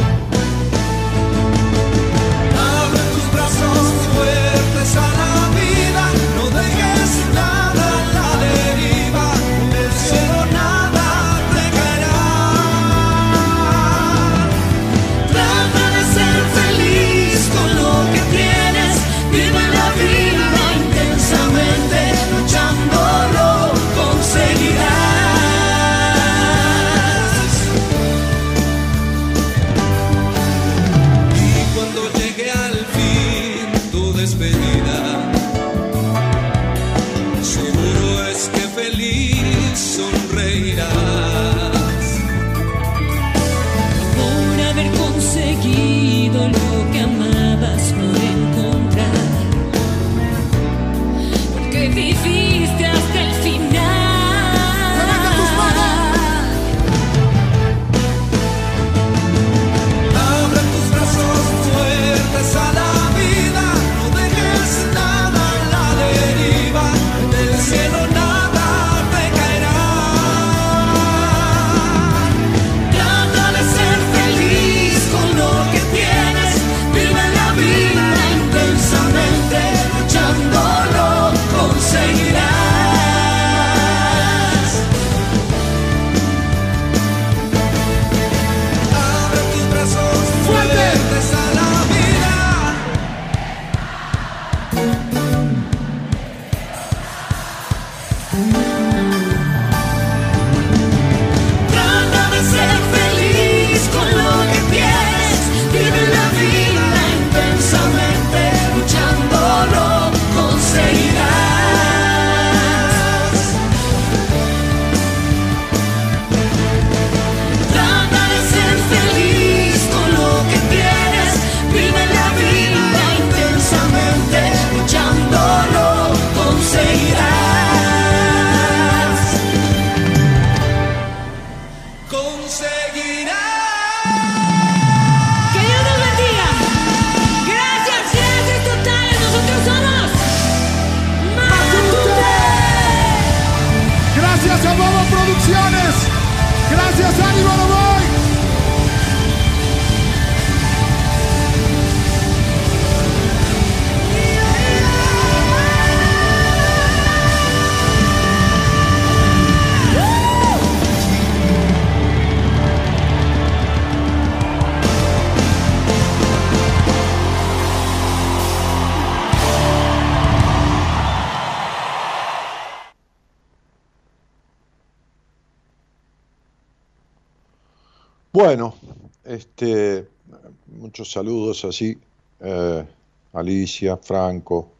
Muchos 180.96 181.12
saludos 181.12 181.62
así, 181.66 181.98
eh, 182.40 182.86
Alicia, 183.34 183.98
Franco, 183.98 184.72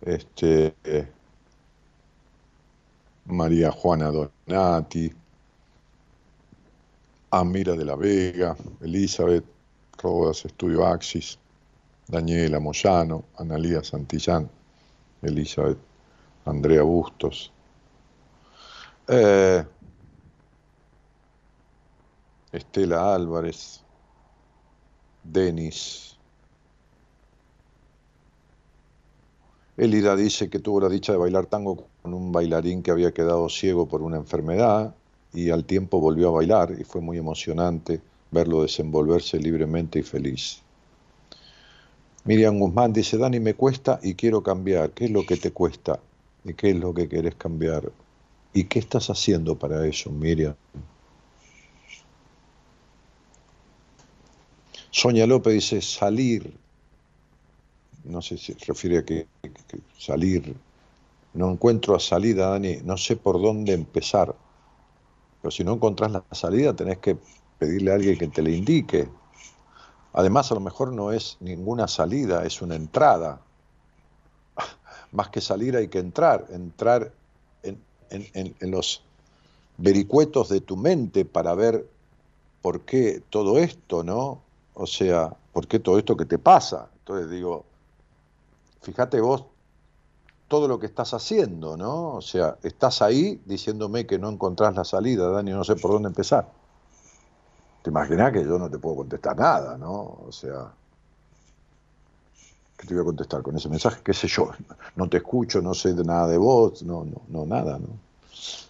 este, 0.00 0.74
eh, 0.82 1.08
María 3.26 3.70
Juana 3.70 4.10
Donati, 4.10 5.12
Amira 7.30 7.76
de 7.76 7.84
la 7.84 7.94
Vega, 7.94 8.56
Elizabeth, 8.80 9.44
Rodas, 10.02 10.44
Estudio 10.44 10.84
Axis, 10.84 11.38
Daniela 12.08 12.58
Moyano, 12.58 13.26
Analía 13.38 13.84
Santillán, 13.84 14.50
Elizabeth, 15.22 15.78
Andrea 16.46 16.82
Bustos. 16.82 17.52
Eh, 19.06 19.64
Estela 22.50 23.14
Álvarez, 23.14 23.79
Denis. 25.24 26.16
Elida 29.76 30.14
dice 30.14 30.50
que 30.50 30.58
tuvo 30.58 30.80
la 30.80 30.88
dicha 30.88 31.12
de 31.12 31.18
bailar 31.18 31.46
tango 31.46 31.86
con 32.02 32.12
un 32.12 32.32
bailarín 32.32 32.82
que 32.82 32.90
había 32.90 33.12
quedado 33.12 33.48
ciego 33.48 33.86
por 33.86 34.02
una 34.02 34.18
enfermedad 34.18 34.94
y 35.32 35.50
al 35.50 35.64
tiempo 35.64 36.00
volvió 36.00 36.28
a 36.28 36.32
bailar 36.32 36.76
y 36.78 36.84
fue 36.84 37.00
muy 37.00 37.16
emocionante 37.16 38.00
verlo 38.30 38.62
desenvolverse 38.62 39.38
libremente 39.38 39.98
y 39.98 40.02
feliz. 40.02 40.62
Miriam 42.24 42.58
Guzmán 42.58 42.92
dice, 42.92 43.16
Dani, 43.16 43.40
me 43.40 43.54
cuesta 43.54 43.98
y 44.02 44.14
quiero 44.14 44.42
cambiar. 44.42 44.90
¿Qué 44.90 45.06
es 45.06 45.10
lo 45.10 45.24
que 45.24 45.36
te 45.36 45.52
cuesta? 45.52 45.98
¿Y 46.44 46.54
qué 46.54 46.70
es 46.70 46.76
lo 46.76 46.92
que 46.92 47.08
querés 47.08 47.34
cambiar? 47.34 47.90
¿Y 48.52 48.64
qué 48.64 48.78
estás 48.78 49.08
haciendo 49.08 49.58
para 49.58 49.86
eso, 49.86 50.10
Miriam? 50.10 50.54
Sonia 54.90 55.26
López 55.26 55.54
dice 55.54 55.80
salir, 55.80 56.52
no 58.04 58.20
sé 58.20 58.36
si 58.36 58.52
refiere 58.54 58.98
a 58.98 59.04
que, 59.04 59.28
salir, 59.96 60.56
no 61.34 61.50
encuentro 61.50 61.94
a 61.94 62.00
salida, 62.00 62.48
Dani, 62.50 62.78
no 62.84 62.96
sé 62.96 63.16
por 63.16 63.40
dónde 63.40 63.72
empezar. 63.72 64.34
Pero 65.40 65.52
si 65.52 65.62
no 65.62 65.74
encontrás 65.74 66.10
la 66.10 66.24
salida, 66.32 66.74
tenés 66.74 66.98
que 66.98 67.16
pedirle 67.58 67.92
a 67.92 67.94
alguien 67.94 68.18
que 68.18 68.26
te 68.26 68.42
la 68.42 68.50
indique. 68.50 69.08
Además, 70.12 70.50
a 70.50 70.54
lo 70.54 70.60
mejor 70.60 70.92
no 70.92 71.12
es 71.12 71.36
ninguna 71.38 71.86
salida, 71.86 72.44
es 72.44 72.60
una 72.60 72.74
entrada. 72.74 73.40
Más 75.12 75.28
que 75.28 75.40
salir 75.40 75.76
hay 75.76 75.86
que 75.86 76.00
entrar, 76.00 76.46
entrar 76.50 77.12
en, 77.62 77.80
en, 78.10 78.26
en, 78.34 78.56
en 78.58 78.70
los 78.72 79.04
vericuetos 79.78 80.48
de 80.48 80.60
tu 80.60 80.76
mente 80.76 81.24
para 81.24 81.54
ver 81.54 81.88
por 82.60 82.80
qué 82.80 83.22
todo 83.30 83.58
esto, 83.58 84.02
¿no? 84.02 84.42
O 84.80 84.86
sea, 84.86 85.30
¿por 85.52 85.68
qué 85.68 85.78
todo 85.78 85.98
esto 85.98 86.16
que 86.16 86.24
te 86.24 86.38
pasa? 86.38 86.88
Entonces 87.00 87.30
digo, 87.30 87.66
fíjate 88.80 89.20
vos 89.20 89.44
todo 90.48 90.68
lo 90.68 90.80
que 90.80 90.86
estás 90.86 91.12
haciendo, 91.12 91.76
¿no? 91.76 92.14
O 92.14 92.22
sea, 92.22 92.56
estás 92.62 93.02
ahí 93.02 93.42
diciéndome 93.44 94.06
que 94.06 94.18
no 94.18 94.30
encontrás 94.30 94.74
la 94.74 94.84
salida, 94.84 95.28
Dani, 95.28 95.50
no 95.50 95.64
sé 95.64 95.76
por 95.76 95.90
dónde 95.90 96.08
empezar. 96.08 96.48
Te 97.82 97.90
imaginas 97.90 98.32
que 98.32 98.42
yo 98.42 98.58
no 98.58 98.70
te 98.70 98.78
puedo 98.78 98.96
contestar 98.96 99.36
nada, 99.36 99.76
¿no? 99.76 100.18
O 100.26 100.32
sea, 100.32 100.72
¿qué 102.78 102.86
te 102.86 102.94
voy 102.94 103.02
a 103.02 103.04
contestar 103.04 103.42
con 103.42 103.54
ese 103.58 103.68
mensaje? 103.68 104.00
¿Qué 104.02 104.14
sé 104.14 104.28
yo? 104.28 104.50
No 104.96 105.10
te 105.10 105.18
escucho, 105.18 105.60
no 105.60 105.74
sé 105.74 105.92
nada 105.92 106.26
de 106.26 106.38
vos, 106.38 106.82
no, 106.84 107.04
no, 107.04 107.20
no, 107.28 107.44
nada, 107.44 107.78
¿no? 107.78 108.09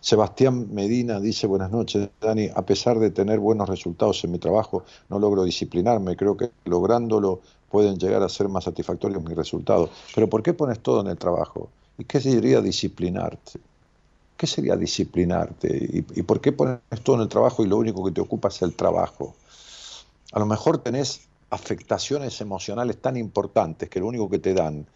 Sebastián 0.00 0.72
Medina 0.74 1.20
dice, 1.20 1.46
buenas 1.46 1.70
noches, 1.70 2.08
Dani, 2.20 2.48
a 2.54 2.62
pesar 2.62 2.98
de 2.98 3.10
tener 3.10 3.38
buenos 3.38 3.68
resultados 3.68 4.22
en 4.24 4.32
mi 4.32 4.38
trabajo, 4.38 4.84
no 5.08 5.18
logro 5.18 5.44
disciplinarme, 5.44 6.16
creo 6.16 6.36
que 6.36 6.50
lográndolo 6.64 7.40
pueden 7.70 7.98
llegar 7.98 8.22
a 8.22 8.28
ser 8.28 8.48
más 8.48 8.64
satisfactorios 8.64 9.22
mis 9.22 9.36
resultados. 9.36 9.90
Pero 10.14 10.28
¿por 10.28 10.42
qué 10.42 10.54
pones 10.54 10.80
todo 10.80 11.00
en 11.02 11.06
el 11.06 11.16
trabajo? 11.16 11.70
¿Y 11.98 12.04
qué 12.04 12.20
sería 12.20 12.60
disciplinarte? 12.60 13.60
¿Qué 14.36 14.46
sería 14.46 14.76
disciplinarte? 14.76 15.68
¿Y, 15.68 15.98
¿Y, 16.18 16.22
por 16.22 16.40
qué 16.40 16.52
pones 16.52 16.80
todo 17.04 17.16
en 17.16 17.22
el 17.22 17.28
trabajo 17.28 17.62
y 17.62 17.68
lo 17.68 17.76
único 17.76 18.04
que 18.04 18.10
te 18.10 18.20
ocupa 18.20 18.48
es 18.48 18.60
el 18.62 18.74
trabajo? 18.74 19.36
A 20.32 20.38
lo 20.38 20.46
mejor 20.46 20.78
tenés 20.78 21.28
afectaciones 21.50 22.40
emocionales 22.40 23.00
tan 23.00 23.16
importantes 23.16 23.88
que 23.88 24.00
lo 24.00 24.06
único 24.06 24.30
que 24.30 24.38
te 24.38 24.54
dan 24.54 24.86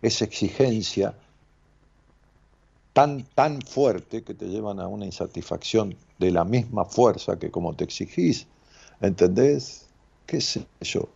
es 0.00 0.22
exigencia 0.22 1.14
tan, 2.94 3.24
tan 3.34 3.60
fuerte 3.60 4.22
que 4.22 4.34
te 4.34 4.46
llevan 4.46 4.80
a 4.80 4.88
una 4.88 5.04
insatisfacción 5.04 5.96
de 6.18 6.30
la 6.30 6.44
misma 6.44 6.86
fuerza 6.86 7.38
que 7.38 7.50
como 7.50 7.74
te 7.74 7.84
exigís, 7.84 8.46
¿entendés? 9.00 9.86
¿Qué 10.26 10.40
sé 10.40 10.66
yo? 10.80 11.08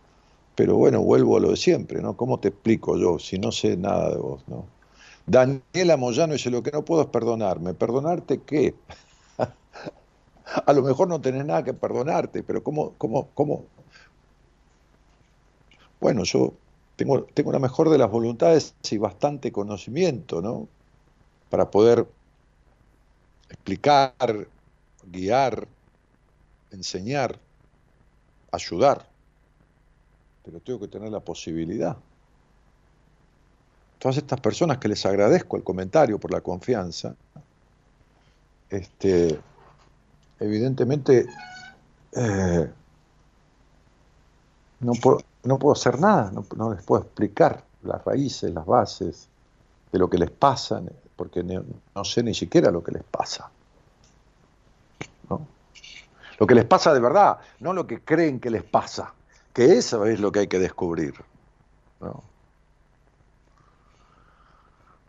Pero 0.55 0.75
bueno, 0.75 1.01
vuelvo 1.01 1.37
a 1.37 1.39
lo 1.39 1.51
de 1.51 1.57
siempre, 1.57 2.01
¿no? 2.01 2.17
¿Cómo 2.17 2.39
te 2.39 2.49
explico 2.49 2.97
yo 2.97 3.17
si 3.17 3.39
no 3.39 3.51
sé 3.51 3.77
nada 3.77 4.11
de 4.11 4.17
vos, 4.17 4.41
¿no? 4.47 4.65
Daniela 5.25 5.95
Moyano 5.95 6.33
dice, 6.33 6.49
lo 6.49 6.63
que 6.63 6.71
no 6.71 6.83
puedo 6.83 7.03
es 7.03 7.07
perdonarme. 7.07 7.73
¿Perdonarte 7.73 8.41
qué? 8.41 8.75
a 10.65 10.73
lo 10.73 10.81
mejor 10.81 11.07
no 11.07 11.21
tenés 11.21 11.45
nada 11.45 11.63
que 11.63 11.73
perdonarte, 11.73 12.43
pero 12.43 12.63
¿cómo, 12.63 12.93
cómo, 12.97 13.29
cómo? 13.33 13.63
Bueno, 16.01 16.23
yo 16.23 16.53
tengo, 16.95 17.23
tengo 17.23 17.51
la 17.51 17.59
mejor 17.59 17.89
de 17.89 17.97
las 17.97 18.11
voluntades 18.11 18.75
y 18.89 18.97
bastante 18.97 19.51
conocimiento, 19.51 20.41
¿no? 20.41 20.67
Para 21.49 21.69
poder 21.69 22.07
explicar, 23.49 24.47
guiar, 25.05 25.67
enseñar, 26.71 27.39
ayudar. 28.51 29.07
Pero 30.43 30.59
tengo 30.59 30.79
que 30.79 30.87
tener 30.87 31.09
la 31.09 31.19
posibilidad. 31.19 31.97
Todas 33.97 34.17
estas 34.17 34.39
personas 34.39 34.77
que 34.77 34.87
les 34.87 35.05
agradezco 35.05 35.57
el 35.57 35.63
comentario 35.63 36.19
por 36.19 36.31
la 36.31 36.41
confianza, 36.41 37.15
este, 38.69 39.39
evidentemente 40.39 41.25
eh, 42.13 42.71
no, 44.79 44.93
puedo, 44.93 45.19
no 45.43 45.59
puedo 45.59 45.73
hacer 45.73 45.99
nada, 45.99 46.31
no, 46.31 46.45
no 46.55 46.73
les 46.73 46.83
puedo 46.83 47.03
explicar 47.03 47.65
las 47.83 48.03
raíces, 48.05 48.53
las 48.53 48.65
bases 48.65 49.27
de 49.91 49.99
lo 49.99 50.09
que 50.09 50.17
les 50.17 50.31
pasa, 50.31 50.81
porque 51.19 51.43
no, 51.43 52.05
sé 52.05 52.23
ni 52.23 52.33
siquiera 52.33 52.71
lo 52.71 52.81
que 52.81 52.93
les 52.93 53.03
pasa. 53.03 53.51
¿no? 55.29 55.45
Lo 56.39 56.47
que 56.47 56.55
les 56.55 56.63
pasa 56.63 56.93
de 56.93 57.01
verdad, 57.01 57.39
no 57.59 57.73
lo 57.73 57.85
que 57.85 57.99
creen 57.99 58.39
que 58.39 58.49
les 58.49 58.63
pasa, 58.63 59.13
que 59.51 59.73
eso 59.73 60.05
es 60.05 60.21
lo 60.21 60.31
que 60.31 60.39
hay 60.39 60.47
que 60.47 60.59
descubrir. 60.59 61.13
¿no? 61.99 62.23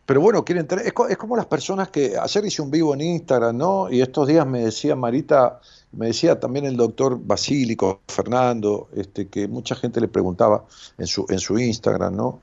Pero 0.05 0.21
bueno, 0.21 0.45
quieren 0.45 0.67
tener, 0.67 0.85
es, 0.85 0.93
es, 1.11 1.17
como 1.17 1.37
las 1.37 1.47
personas 1.47 1.91
que 1.91 2.19
ayer 2.19 2.45
hice 2.45 2.61
un 2.61 2.73
vivo 2.73 2.93
en 2.95 3.03
Instagram, 3.03 3.57
¿no? 3.57 3.89
Y 3.89 4.01
estos 4.01 4.27
días 4.27 4.45
me 4.45 4.65
decía 4.65 4.97
Marita, 4.97 5.61
me 5.93 6.07
decía 6.07 6.41
también 6.41 6.65
el 6.65 6.77
doctor 6.77 7.21
Basílico, 7.25 8.01
Fernando, 8.09 8.89
este, 8.97 9.29
que 9.29 9.47
mucha 9.47 9.77
gente 9.77 10.01
le 10.01 10.09
preguntaba 10.09 10.65
en 10.99 11.07
su, 11.07 11.25
en 11.29 11.39
su 11.39 11.57
Instagram, 11.57 12.17
¿no? 12.17 12.41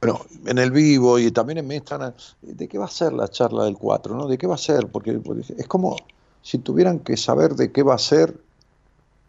Bueno, 0.00 0.20
en 0.46 0.58
el 0.58 0.70
vivo 0.70 1.18
y 1.18 1.30
también 1.30 1.58
en 1.58 1.66
mi 1.66 1.76
Instagram, 1.76 2.14
¿de 2.42 2.68
qué 2.68 2.78
va 2.78 2.86
a 2.86 2.90
ser 2.90 3.12
la 3.12 3.28
charla 3.28 3.64
del 3.64 3.76
4? 3.76 4.16
¿no? 4.16 4.26
¿De 4.26 4.38
qué 4.38 4.46
va 4.46 4.54
a 4.54 4.58
ser? 4.58 4.88
Porque, 4.88 5.20
es 5.56 5.66
como 5.66 5.96
si 6.42 6.58
tuvieran 6.58 7.00
que 7.00 7.16
saber 7.16 7.54
de 7.54 7.72
qué 7.72 7.82
va 7.82 7.94
a 7.94 7.98
ser, 7.98 8.40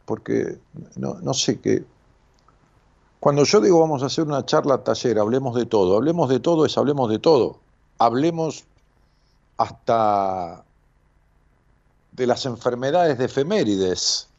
porque 0.06 0.58
no, 0.96 1.16
no 1.22 1.34
sé 1.34 1.60
qué. 1.60 1.84
Cuando 3.20 3.44
yo 3.44 3.60
digo 3.60 3.80
vamos 3.80 4.02
a 4.02 4.06
hacer 4.06 4.24
una 4.24 4.46
charla 4.46 4.84
taller, 4.84 5.20
hablemos 5.20 5.56
de 5.56 5.66
todo, 5.66 5.98
hablemos 5.98 6.30
de 6.30 6.40
todo 6.40 6.66
es 6.66 6.78
hablemos 6.78 7.10
de 7.10 7.20
todo. 7.20 7.60
Hablemos 7.98 8.64
hasta 9.58 10.64
de 12.14 12.28
las 12.28 12.46
enfermedades 12.46 13.18
de 13.18 13.26
efemérides, 13.26 14.30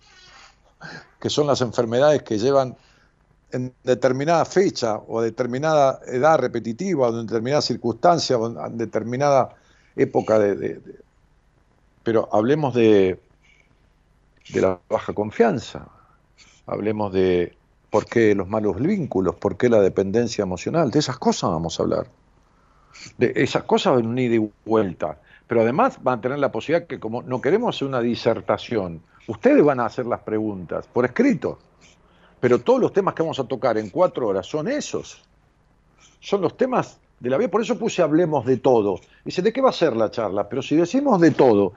que 1.21 1.29
son 1.29 1.47
las 1.47 1.61
enfermedades 1.61 2.23
que 2.23 2.39
llevan 2.39 2.77
en 3.53 3.73
determinada 3.85 4.45
fecha 4.45 4.97
o 4.97 5.21
determinada 5.21 6.01
edad 6.07 6.39
repetitiva 6.39 7.09
o 7.09 7.19
en 7.19 7.27
determinada 7.27 7.63
circunstancia 7.63 8.39
o 8.39 8.67
en 8.67 8.79
determinada 8.79 9.57
época 9.97 10.39
de, 10.39 10.81
pero 12.03 12.29
hablemos 12.33 12.75
de 12.75 13.19
de 14.53 14.61
la 14.61 14.81
baja 14.89 15.13
confianza 15.13 15.87
hablemos 16.67 17.13
de 17.13 17.57
por 17.91 18.07
qué 18.07 18.35
los 18.35 18.49
malos 18.49 18.81
vínculos 18.81 19.35
por 19.37 19.57
qué 19.57 19.69
la 19.69 19.81
dependencia 19.81 20.43
emocional 20.43 20.91
de 20.91 20.99
esas 20.99 21.19
cosas 21.19 21.51
vamos 21.51 21.79
a 21.79 21.83
hablar 21.83 22.07
de 23.19 23.33
esas 23.37 23.65
cosas 23.65 23.95
van 23.95 24.17
a 24.17 24.21
ir 24.21 24.31
de 24.31 24.51
vuelta 24.65 25.19
pero 25.47 25.63
además 25.63 25.99
van 26.03 26.19
a 26.19 26.23
tener 26.23 26.39
la 26.39 26.53
posibilidad 26.53 26.87
que 26.87 27.01
como 27.01 27.23
no 27.23 27.41
queremos 27.41 27.77
hacer 27.77 27.89
una 27.89 28.01
disertación 28.01 29.03
ustedes 29.27 29.65
van 29.65 29.81
a 29.81 29.87
hacer 29.87 30.07
las 30.07 30.21
preguntas 30.21 30.87
por 30.87 31.05
escrito 31.05 31.59
pero 32.41 32.61
todos 32.61 32.81
los 32.81 32.93
temas 32.93 33.15
que 33.15 33.23
vamos 33.23 33.39
a 33.39 33.45
tocar 33.45 33.79
en 33.79 33.91
cuatro 33.91 34.29
horas 34.29 34.47
son 34.47 34.69
esos. 34.69 35.23
Son 36.21 36.41
los 36.41 36.57
temas 36.57 36.99
de 37.19 37.31
la 37.31 37.37
vida. 37.37 37.51
Por 37.51 37.63
eso 37.63 37.79
puse 37.79 38.03
hablemos 38.03 38.47
de 38.47 38.57
todo. 38.57 39.01
Dice, 39.25 39.43
¿de 39.43 39.53
qué 39.53 39.61
va 39.61 39.71
a 39.71 39.75
ser 39.75 39.95
la 39.95 40.11
charla? 40.11 40.49
Pero 40.49 40.63
si 40.63 40.77
decimos 40.77 41.21
de 41.21 41.31
todo, 41.31 41.75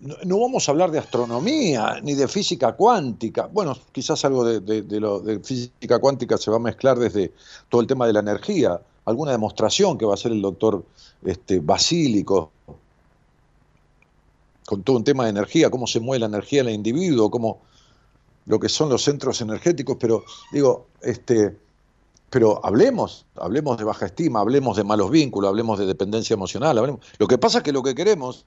no, 0.00 0.40
vamos 0.40 0.68
a 0.68 0.72
hablar 0.72 0.90
de 0.90 0.98
astronomía 0.98 2.00
ni 2.02 2.14
de 2.14 2.28
física 2.28 2.72
cuántica. 2.72 3.48
Bueno, 3.52 3.76
quizás 3.92 4.24
algo 4.24 4.44
de 4.44 5.40
física 5.42 5.98
cuántica 5.98 6.36
se 6.36 6.50
va 6.50 6.56
a 6.56 6.60
mezclar 6.60 6.98
desde 6.98 7.32
todo 7.68 7.80
el 7.80 7.86
tema 7.86 8.06
de 8.06 8.12
la 8.12 8.20
energía. 8.20 8.80
Alguna 9.04 9.32
demostración 9.32 9.96
que 9.96 10.04
va 10.04 10.12
a 10.12 10.14
hacer 10.14 10.32
el 10.32 10.42
doctor 10.42 10.84
este, 11.24 11.60
Basílico 11.60 12.50
con 14.68 14.82
todo 14.82 14.98
un 14.98 15.04
tema 15.04 15.24
de 15.24 15.30
energía, 15.30 15.70
cómo 15.70 15.86
se 15.86 15.98
mueve 15.98 16.20
la 16.20 16.26
energía 16.26 16.60
en 16.60 16.68
el 16.68 16.74
individuo, 16.74 17.30
cómo 17.30 17.62
lo 18.48 18.58
que 18.58 18.68
son 18.68 18.88
los 18.88 19.04
centros 19.04 19.40
energéticos, 19.42 19.98
pero 20.00 20.24
digo, 20.50 20.86
este, 21.02 21.54
pero 22.30 22.64
hablemos, 22.64 23.26
hablemos 23.36 23.76
de 23.76 23.84
baja 23.84 24.06
estima, 24.06 24.40
hablemos 24.40 24.76
de 24.76 24.84
malos 24.84 25.10
vínculos, 25.10 25.48
hablemos 25.48 25.78
de 25.78 25.86
dependencia 25.86 26.34
emocional. 26.34 26.76
Hablemos. 26.78 27.00
Lo 27.18 27.28
que 27.28 27.36
pasa 27.36 27.58
es 27.58 27.64
que 27.64 27.72
lo 27.72 27.82
que 27.82 27.94
queremos 27.94 28.46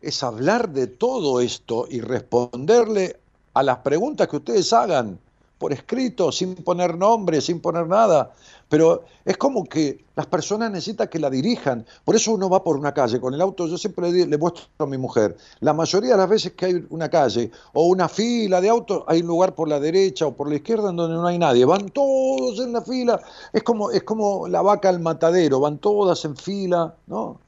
es 0.00 0.22
hablar 0.22 0.70
de 0.70 0.86
todo 0.86 1.40
esto 1.40 1.86
y 1.90 2.00
responderle 2.00 3.18
a 3.54 3.62
las 3.64 3.78
preguntas 3.78 4.28
que 4.28 4.36
ustedes 4.36 4.72
hagan 4.72 5.18
por 5.58 5.72
escrito, 5.72 6.32
sin 6.32 6.54
poner 6.56 6.96
nombre, 6.96 7.40
sin 7.40 7.60
poner 7.60 7.86
nada. 7.86 8.32
Pero 8.68 9.04
es 9.24 9.36
como 9.36 9.64
que 9.64 10.04
las 10.16 10.26
personas 10.26 10.70
necesitan 10.70 11.08
que 11.08 11.18
la 11.18 11.30
dirijan. 11.30 11.86
Por 12.04 12.16
eso 12.16 12.32
uno 12.32 12.48
va 12.50 12.64
por 12.64 12.76
una 12.76 12.92
calle 12.92 13.20
con 13.20 13.34
el 13.34 13.40
auto. 13.40 13.66
Yo 13.66 13.78
siempre 13.78 14.10
le, 14.10 14.38
muestro 14.38 14.64
a 14.78 14.86
mi 14.86 14.98
mujer. 14.98 15.36
La 15.60 15.72
mayoría 15.72 16.12
de 16.12 16.16
las 16.16 16.28
veces 16.28 16.52
que 16.52 16.66
hay 16.66 16.86
una 16.90 17.08
calle 17.08 17.50
o 17.72 17.86
una 17.86 18.08
fila 18.08 18.60
de 18.60 18.68
autos, 18.68 19.04
hay 19.06 19.20
un 19.20 19.28
lugar 19.28 19.54
por 19.54 19.68
la 19.68 19.78
derecha 19.78 20.26
o 20.26 20.34
por 20.34 20.48
la 20.48 20.56
izquierda 20.56 20.90
en 20.90 20.96
donde 20.96 21.16
no 21.16 21.26
hay 21.26 21.38
nadie. 21.38 21.64
Van 21.64 21.88
todos 21.90 22.58
en 22.58 22.72
la 22.72 22.82
fila. 22.82 23.20
Es 23.52 23.62
como, 23.62 23.90
es 23.90 24.02
como 24.02 24.48
la 24.48 24.62
vaca 24.62 24.88
al 24.88 25.00
matadero. 25.00 25.60
Van 25.60 25.78
todas 25.78 26.24
en 26.24 26.36
fila, 26.36 26.94
¿no? 27.06 27.38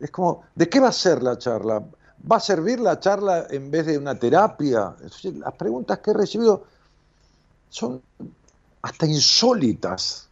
Es 0.00 0.10
como, 0.10 0.42
¿de 0.54 0.68
qué 0.68 0.80
va 0.80 0.88
a 0.88 0.92
ser 0.92 1.22
la 1.22 1.38
charla? 1.38 1.82
¿Va 2.30 2.36
a 2.36 2.40
servir 2.40 2.80
la 2.80 2.98
charla 2.98 3.46
en 3.50 3.70
vez 3.70 3.86
de 3.86 3.98
una 3.98 4.18
terapia? 4.18 4.96
Las 5.22 5.54
preguntas 5.54 5.98
que 5.98 6.10
he 6.10 6.14
recibido 6.14 6.64
son 7.68 8.02
hasta 8.82 9.06
insólitas. 9.06 10.28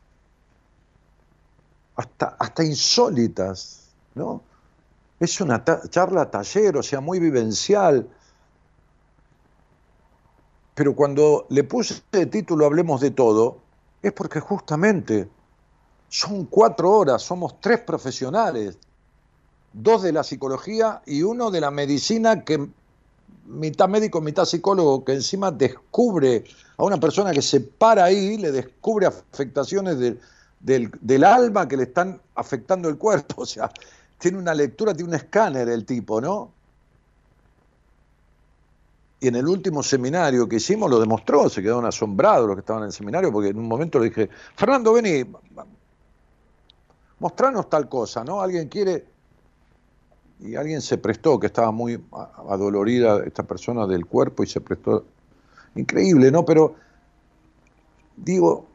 Hasta, 1.96 2.36
hasta 2.38 2.64
insólitas, 2.64 3.90
¿no? 4.14 4.40
Es 5.20 5.40
una 5.40 5.62
charla 5.90 6.30
taller, 6.30 6.76
o 6.78 6.82
sea, 6.82 7.00
muy 7.00 7.20
vivencial. 7.20 8.08
Pero 10.74 10.96
cuando 10.96 11.46
le 11.50 11.64
puse 11.64 12.02
de 12.10 12.26
título 12.26 12.64
Hablemos 12.64 13.02
de 13.02 13.10
todo, 13.10 13.58
es 14.00 14.12
porque 14.12 14.40
justamente 14.40 15.28
son 16.08 16.46
cuatro 16.46 16.90
horas, 16.90 17.22
somos 17.22 17.60
tres 17.60 17.80
profesionales, 17.80 18.78
dos 19.72 20.02
de 20.02 20.12
la 20.12 20.22
psicología 20.22 21.02
y 21.06 21.22
uno 21.22 21.50
de 21.50 21.60
la 21.60 21.70
medicina 21.70 22.44
que 22.44 22.68
mitad 23.46 23.88
médico, 23.88 24.20
mitad 24.20 24.44
psicólogo, 24.44 25.04
que 25.04 25.12
encima 25.12 25.50
descubre 25.50 26.44
a 26.76 26.84
una 26.84 26.98
persona 26.98 27.32
que 27.32 27.42
se 27.42 27.60
para 27.60 28.04
ahí, 28.04 28.36
le 28.38 28.52
descubre 28.52 29.06
afectaciones 29.06 29.98
del, 29.98 30.20
del, 31.00 31.24
alma 31.24 31.68
que 31.68 31.76
le 31.76 31.84
están 31.84 32.20
afectando 32.34 32.88
el 32.88 32.98
cuerpo. 32.98 33.34
O 33.42 33.46
sea, 33.46 33.70
tiene 34.18 34.38
una 34.38 34.54
lectura, 34.54 34.94
tiene 34.94 35.10
un 35.10 35.16
escáner 35.16 35.68
el 35.68 35.84
tipo, 35.84 36.20
¿no? 36.20 36.50
Y 39.20 39.28
en 39.28 39.36
el 39.36 39.46
último 39.46 39.82
seminario 39.82 40.48
que 40.48 40.56
hicimos 40.56 40.90
lo 40.90 40.98
demostró, 40.98 41.48
se 41.48 41.62
quedaron 41.62 41.86
asombrados 41.86 42.46
los 42.46 42.56
que 42.56 42.60
estaban 42.60 42.82
en 42.82 42.88
el 42.88 42.92
seminario, 42.92 43.32
porque 43.32 43.50
en 43.50 43.58
un 43.58 43.68
momento 43.68 44.00
le 44.00 44.06
dije, 44.06 44.28
Fernando, 44.56 44.92
vení, 44.92 45.24
mostranos 47.20 47.70
tal 47.70 47.88
cosa, 47.88 48.24
¿no? 48.24 48.40
Alguien 48.40 48.68
quiere 48.68 49.11
y 50.44 50.56
alguien 50.56 50.80
se 50.80 50.98
prestó, 50.98 51.38
que 51.38 51.46
estaba 51.46 51.70
muy 51.70 52.02
adolorida 52.48 53.22
esta 53.24 53.44
persona 53.44 53.86
del 53.86 54.06
cuerpo 54.06 54.42
y 54.42 54.46
se 54.46 54.60
prestó. 54.60 55.04
Increíble, 55.74 56.30
¿no? 56.30 56.44
Pero 56.44 56.74
digo, 58.16 58.66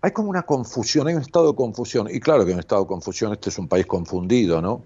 hay 0.00 0.10
como 0.12 0.30
una 0.30 0.42
confusión, 0.42 1.08
hay 1.08 1.14
un 1.14 1.22
estado 1.22 1.50
de 1.50 1.56
confusión. 1.56 2.08
Y 2.10 2.18
claro 2.18 2.44
que 2.44 2.50
hay 2.50 2.54
un 2.54 2.60
estado 2.60 2.82
de 2.82 2.88
confusión, 2.88 3.32
este 3.32 3.50
es 3.50 3.58
un 3.58 3.68
país 3.68 3.86
confundido, 3.86 4.62
¿no? 4.62 4.82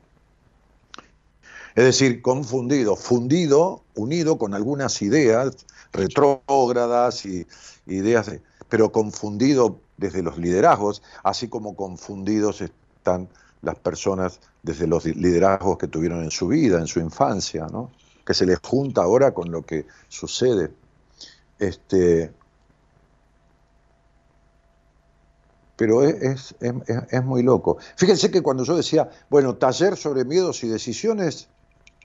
Es 1.76 1.84
decir, 1.84 2.20
confundido, 2.22 2.96
fundido, 2.96 3.82
unido 3.94 4.38
con 4.38 4.54
algunas 4.54 5.02
ideas 5.02 5.66
retrógradas 5.92 7.26
y 7.26 7.46
ideas, 7.86 8.26
de, 8.26 8.42
pero 8.68 8.92
confundido 8.92 9.80
desde 9.96 10.22
los 10.22 10.38
liderazgos, 10.38 11.02
así 11.22 11.48
como 11.48 11.76
confundidos 11.76 12.60
están 12.60 13.28
las 13.62 13.76
personas 13.76 14.40
desde 14.62 14.86
los 14.86 15.04
liderazgos 15.06 15.78
que 15.78 15.88
tuvieron 15.88 16.22
en 16.22 16.30
su 16.30 16.48
vida, 16.48 16.78
en 16.78 16.86
su 16.86 17.00
infancia, 17.00 17.66
¿no? 17.66 17.90
que 18.24 18.34
se 18.34 18.46
les 18.46 18.58
junta 18.60 19.02
ahora 19.02 19.32
con 19.32 19.50
lo 19.50 19.62
que 19.62 19.86
sucede. 20.08 20.70
Este, 21.58 22.32
pero 25.76 26.02
es, 26.02 26.54
es, 26.60 27.24
muy 27.24 27.42
loco. 27.42 27.78
Fíjense 27.96 28.30
que 28.30 28.42
cuando 28.42 28.64
yo 28.64 28.76
decía, 28.76 29.10
bueno, 29.28 29.56
taller 29.56 29.96
sobre 29.96 30.24
miedos 30.24 30.62
y 30.64 30.68
decisiones, 30.68 31.48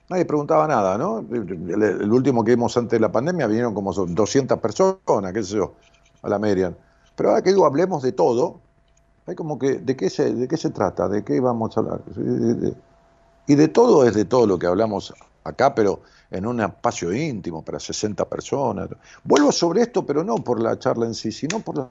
nadie 0.10 0.26
preguntaba 0.26 0.68
nada, 0.68 0.98
¿no? 0.98 1.20
El, 1.20 1.82
el 1.82 2.12
último 2.12 2.44
que 2.44 2.52
vimos 2.52 2.76
antes 2.78 2.92
de 2.92 3.00
la 3.00 3.12
pandemia 3.12 3.48
vinieron 3.48 3.74
como 3.74 3.94
200 3.94 4.60
personas, 4.60 5.34
qué 5.34 5.44
sé 5.44 5.56
yo, 5.56 5.74
a 6.22 6.30
la 6.30 6.40
Merian. 6.40 6.76
Pero 7.20 7.32
ahora 7.32 7.42
que 7.42 7.50
digo, 7.50 7.66
hablemos 7.66 8.02
de 8.02 8.14
todo, 8.14 8.62
hay 9.26 9.36
como 9.36 9.60
que, 9.60 9.80
¿de 9.80 9.98
qué 9.98 10.10
se, 10.10 10.34
de 10.34 10.48
qué 10.48 10.56
se 10.56 10.70
trata? 10.70 11.10
¿De 11.10 11.22
qué 11.22 11.42
vamos 11.42 11.76
a 11.76 11.82
hablar? 11.82 12.02
Y 13.46 13.56
de 13.56 13.68
todo 13.68 14.06
es 14.08 14.16
de 14.16 14.24
todo 14.24 14.48
lo 14.48 14.58
que 14.58 14.68
hablamos 14.68 15.14
acá, 15.44 15.76
pero 15.76 16.00
en 16.32 16.46
un 16.46 16.62
espacio 16.62 17.12
íntimo 17.12 17.62
para 17.62 17.78
60 17.78 18.24
personas. 18.24 18.88
Vuelvo 19.26 19.52
sobre 19.52 19.82
esto, 19.82 20.06
pero 20.06 20.24
no 20.24 20.36
por 20.36 20.62
la 20.64 20.80
charla 20.80 21.08
en 21.08 21.14
sí, 21.14 21.34
sino 21.34 21.60
por 21.60 21.78
la, 21.80 21.90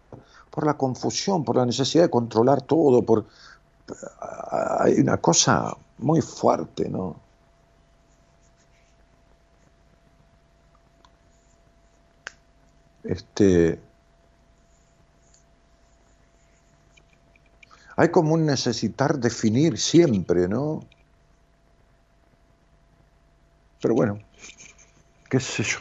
por 0.51 0.65
la 0.65 0.79
confusión, 0.79 1.45
por 1.45 1.57
la 1.57 1.67
necesidad 1.67 2.05
de 2.05 2.11
controlar 2.11 2.63
todo, 2.63 3.03
por 3.03 3.27
hay 4.81 4.95
una 4.99 5.19
cosa 5.19 5.77
muy 5.99 6.23
fuerte, 6.23 6.89
¿no? 6.89 7.17
Este 13.05 13.88
hay 17.99 18.11
como 18.11 18.35
un 18.35 18.47
necesitar 18.47 19.19
definir 19.19 19.77
siempre, 19.77 20.47
¿no? 20.47 20.85
Pero 23.83 23.93
bueno, 23.93 24.21
qué 25.29 25.41
sé 25.41 25.65
yo. 25.65 25.79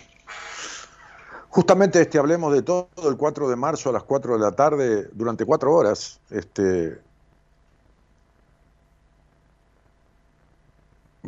Justamente 1.49 2.01
este 2.01 2.17
hablemos 2.17 2.51
de 2.53 2.63
todo 2.63 2.89
el 3.07 3.17
4 3.17 3.47
de 3.47 3.55
marzo 3.55 3.91
a 3.91 3.93
las 3.93 4.01
4 4.01 4.33
de 4.33 4.39
la 4.39 4.51
tarde, 4.51 5.09
durante 5.13 5.45
cuatro 5.45 5.71
horas, 5.75 6.19
este, 6.31 6.99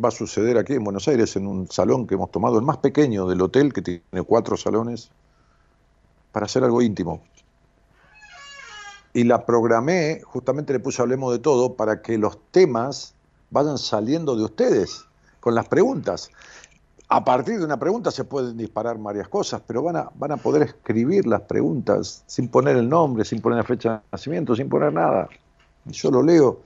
va 0.03 0.07
a 0.07 0.11
suceder 0.11 0.57
aquí 0.57 0.73
en 0.73 0.83
Buenos 0.83 1.07
Aires, 1.07 1.35
en 1.35 1.45
un 1.45 1.69
salón 1.69 2.07
que 2.07 2.15
hemos 2.15 2.31
tomado, 2.31 2.57
el 2.57 2.65
más 2.65 2.77
pequeño 2.77 3.27
del 3.27 3.43
hotel, 3.43 3.73
que 3.73 3.83
tiene 3.83 4.23
cuatro 4.25 4.57
salones, 4.57 5.11
para 6.31 6.47
hacer 6.47 6.63
algo 6.63 6.81
íntimo 6.81 7.21
y 9.13 9.23
la 9.23 9.45
programé, 9.45 10.21
justamente 10.23 10.73
le 10.73 10.79
puse 10.79 11.01
Hablemos 11.01 11.31
de 11.31 11.39
todo, 11.39 11.73
para 11.73 12.01
que 12.01 12.17
los 12.17 12.37
temas 12.51 13.15
vayan 13.49 13.77
saliendo 13.77 14.35
de 14.35 14.43
ustedes 14.43 15.05
con 15.39 15.55
las 15.55 15.67
preguntas. 15.67 16.29
A 17.11 17.25
partir 17.25 17.57
de 17.57 17.65
una 17.65 17.79
pregunta 17.79 18.11
se 18.11 18.23
pueden 18.23 18.55
disparar 18.55 18.97
varias 18.99 19.27
cosas, 19.27 19.61
pero 19.65 19.81
van 19.81 19.95
a, 19.95 20.09
van 20.13 20.31
a 20.31 20.37
poder 20.37 20.61
escribir 20.61 21.25
las 21.25 21.41
preguntas 21.41 22.23
sin 22.27 22.49
poner 22.49 22.77
el 22.77 22.87
nombre, 22.87 23.25
sin 23.25 23.41
poner 23.41 23.57
la 23.57 23.63
fecha 23.63 23.93
de 23.93 23.99
nacimiento, 24.11 24.55
sin 24.55 24.69
poner 24.69 24.93
nada. 24.93 25.27
Yo 25.85 26.11
lo 26.11 26.21
leo. 26.21 26.61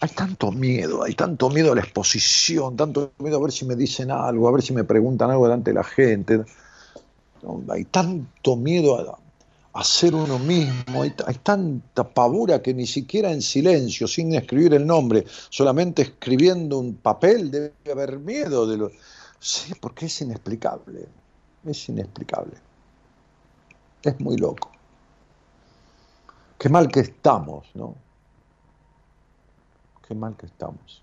Hay 0.00 0.08
tanto 0.08 0.50
miedo, 0.50 1.04
hay 1.04 1.14
tanto 1.14 1.50
miedo 1.50 1.72
a 1.72 1.74
la 1.74 1.82
exposición, 1.82 2.74
tanto 2.74 3.12
miedo 3.18 3.36
a 3.36 3.40
ver 3.40 3.52
si 3.52 3.64
me 3.64 3.76
dicen 3.76 4.10
algo, 4.10 4.48
a 4.48 4.52
ver 4.52 4.62
si 4.62 4.72
me 4.72 4.82
preguntan 4.82 5.30
algo 5.30 5.44
delante 5.44 5.70
de 5.70 5.74
la 5.74 5.84
gente. 5.84 6.44
Hay 7.68 7.84
tanto 7.84 8.56
miedo 8.56 8.98
a, 8.98 9.18
a 9.72 9.84
ser 9.84 10.14
uno 10.14 10.38
mismo. 10.38 11.02
Hay, 11.02 11.14
hay, 11.26 11.34
tanta 11.36 12.08
pavura 12.08 12.60
que 12.60 12.74
ni 12.74 12.86
siquiera 12.86 13.30
en 13.30 13.42
silencio, 13.42 14.08
sin 14.08 14.34
escribir 14.34 14.74
el 14.74 14.86
nombre, 14.86 15.24
solamente 15.48 16.02
escribiendo 16.02 16.78
un 16.78 16.96
papel, 16.96 17.50
debe 17.50 17.72
haber 17.90 18.18
miedo 18.18 18.66
de 18.66 18.76
lo. 18.76 18.90
Sí, 19.38 19.74
porque 19.80 20.06
es 20.06 20.20
inexplicable. 20.20 21.06
Es 21.64 21.88
inexplicable. 21.88 22.54
Es 24.02 24.18
muy 24.20 24.36
loco. 24.36 24.70
Qué 26.58 26.68
mal 26.68 26.88
que 26.88 27.00
estamos, 27.00 27.66
¿no? 27.74 27.94
Qué 30.06 30.14
mal 30.14 30.36
que 30.36 30.46
estamos. 30.46 31.02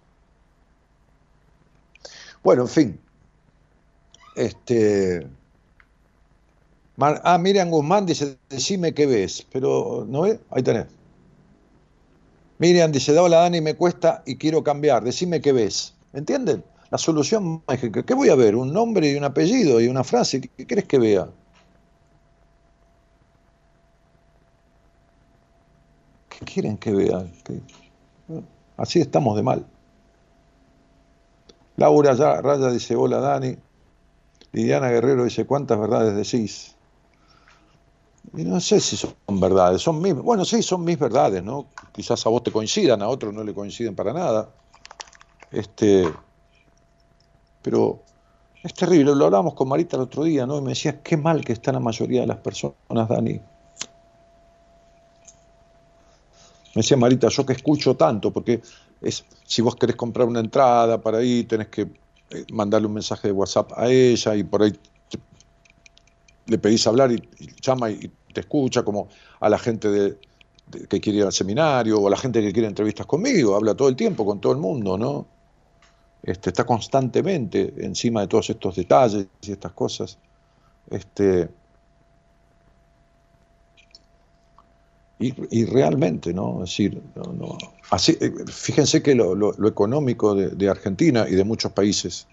Bueno, 2.43 2.63
en 2.63 2.67
fin. 2.67 2.99
Este. 4.35 5.27
Ah, 6.99 7.37
Miriam 7.37 7.69
Guzmán 7.69 8.05
dice, 8.07 8.37
decime 8.49 8.93
qué 8.93 9.05
ves, 9.05 9.45
pero 9.51 10.05
¿no 10.09 10.21
ves? 10.21 10.39
Ahí 10.49 10.63
tenés. 10.63 10.87
Miriam 12.57 12.91
dice, 12.91 13.13
la 13.13 13.27
Dani, 13.29 13.61
me 13.61 13.75
cuesta 13.75 14.23
y 14.25 14.37
quiero 14.37 14.63
cambiar, 14.63 15.03
decime 15.03 15.41
qué 15.41 15.51
ves. 15.51 15.93
¿Entienden? 16.13 16.63
La 16.89 16.97
solución 16.97 17.61
mágica. 17.67 18.03
¿Qué 18.03 18.13
voy 18.15 18.29
a 18.29 18.35
ver? 18.35 18.55
Un 18.55 18.73
nombre 18.73 19.11
y 19.11 19.15
un 19.15 19.23
apellido 19.25 19.79
y 19.79 19.87
una 19.87 20.03
frase. 20.03 20.41
¿Qué 20.41 20.65
querés 20.65 20.85
que 20.85 20.97
vea? 20.97 21.27
¿Qué 26.29 26.45
quieren 26.45 26.77
que 26.77 26.91
vea? 26.93 27.25
Así 28.77 28.99
estamos 29.01 29.35
de 29.35 29.43
mal. 29.43 29.65
Laura 31.75 32.13
ya, 32.13 32.41
Raya 32.41 32.71
dice, 32.71 32.95
hola 32.95 33.19
Dani. 33.19 33.55
Liliana 34.53 34.89
Guerrero 34.89 35.25
dice, 35.25 35.45
¿cuántas 35.45 35.79
verdades 35.79 36.15
decís? 36.15 36.76
Y 38.35 38.43
no 38.43 38.59
sé 38.59 38.79
si 38.79 38.97
son 38.97 39.13
verdades, 39.39 39.81
son 39.81 40.01
mis, 40.01 40.13
bueno, 40.13 40.43
sí, 40.43 40.61
son 40.61 40.83
mis 40.83 40.99
verdades, 40.99 41.43
¿no? 41.43 41.67
Quizás 41.93 42.25
a 42.25 42.29
vos 42.29 42.43
te 42.43 42.51
coincidan, 42.51 43.01
a 43.01 43.07
otros 43.07 43.33
no 43.33 43.43
le 43.43 43.53
coinciden 43.53 43.95
para 43.95 44.11
nada. 44.11 44.49
Este, 45.51 46.11
pero 47.61 48.01
es 48.63 48.73
terrible, 48.73 49.15
lo 49.15 49.25
hablábamos 49.25 49.53
con 49.53 49.69
Marita 49.69 49.95
el 49.95 50.03
otro 50.03 50.23
día, 50.23 50.45
¿no? 50.45 50.57
Y 50.57 50.61
me 50.61 50.69
decía, 50.69 51.01
qué 51.01 51.15
mal 51.15 51.43
que 51.43 51.53
está 51.53 51.71
la 51.71 51.79
mayoría 51.79 52.21
de 52.21 52.27
las 52.27 52.37
personas, 52.37 53.07
Dani. 53.07 53.33
Me 56.75 56.81
decía 56.81 56.97
Marita, 56.97 57.29
yo 57.29 57.45
que 57.45 57.53
escucho 57.53 57.95
tanto, 57.95 58.31
porque 58.31 58.61
es, 59.01 59.25
si 59.45 59.61
vos 59.61 59.75
querés 59.75 59.95
comprar 59.95 60.27
una 60.27 60.41
entrada 60.41 61.01
para 61.01 61.19
ahí, 61.19 61.43
tenés 61.45 61.69
que 61.69 61.81
eh, 62.29 62.45
mandarle 62.51 62.87
un 62.87 62.93
mensaje 62.93 63.29
de 63.29 63.31
WhatsApp 63.31 63.71
a 63.75 63.87
ella 63.89 64.35
y 64.35 64.43
por 64.43 64.63
ahí 64.63 64.73
le 66.47 66.57
pedís 66.59 66.87
hablar 66.87 67.11
y, 67.11 67.21
llama 67.61 67.89
y 67.91 68.11
te 68.33 68.41
escucha, 68.41 68.83
como 68.83 69.09
a 69.39 69.49
la 69.49 69.57
gente 69.59 69.89
de, 69.89 70.17
que 70.89 70.99
quiere 71.01 71.19
ir 71.19 71.25
al 71.25 71.33
seminario 71.33 71.99
o 71.99 72.07
a 72.07 72.11
la 72.11 72.17
gente 72.17 72.41
que 72.41 72.51
quiere 72.53 72.67
entrevistas 72.67 73.05
conmigo, 73.05 73.55
habla 73.55 73.75
todo 73.75 73.89
el 73.89 73.95
tiempo 73.95 74.25
con 74.25 74.39
todo 74.41 74.53
el 74.53 74.59
mundo, 74.59 74.97
¿no? 74.97 75.27
Este, 76.23 76.49
está 76.51 76.65
constantemente 76.65 77.73
encima 77.85 78.21
de 78.21 78.27
todos 78.27 78.49
estos 78.51 78.75
detalles 78.75 79.27
y 79.41 79.51
estas 79.53 79.73
cosas. 79.73 80.19
Este, 80.89 81.49
y, 85.19 85.33
y 85.61 85.65
realmente, 85.65 86.33
¿no? 86.33 86.63
Es 86.63 86.69
decir, 86.71 87.01
no, 87.15 87.33
no- 87.33 87.57
así, 87.89 88.17
eh, 88.21 88.31
fíjense 88.47 89.01
que 89.01 89.15
lo, 89.15 89.33
lo- 89.35 89.67
económico 89.67 90.35
de, 90.35 90.49
de 90.49 90.69
Argentina 90.69 91.25
y 91.27 91.33
de 91.35 91.43
muchos 91.43 91.71
países 91.71 92.27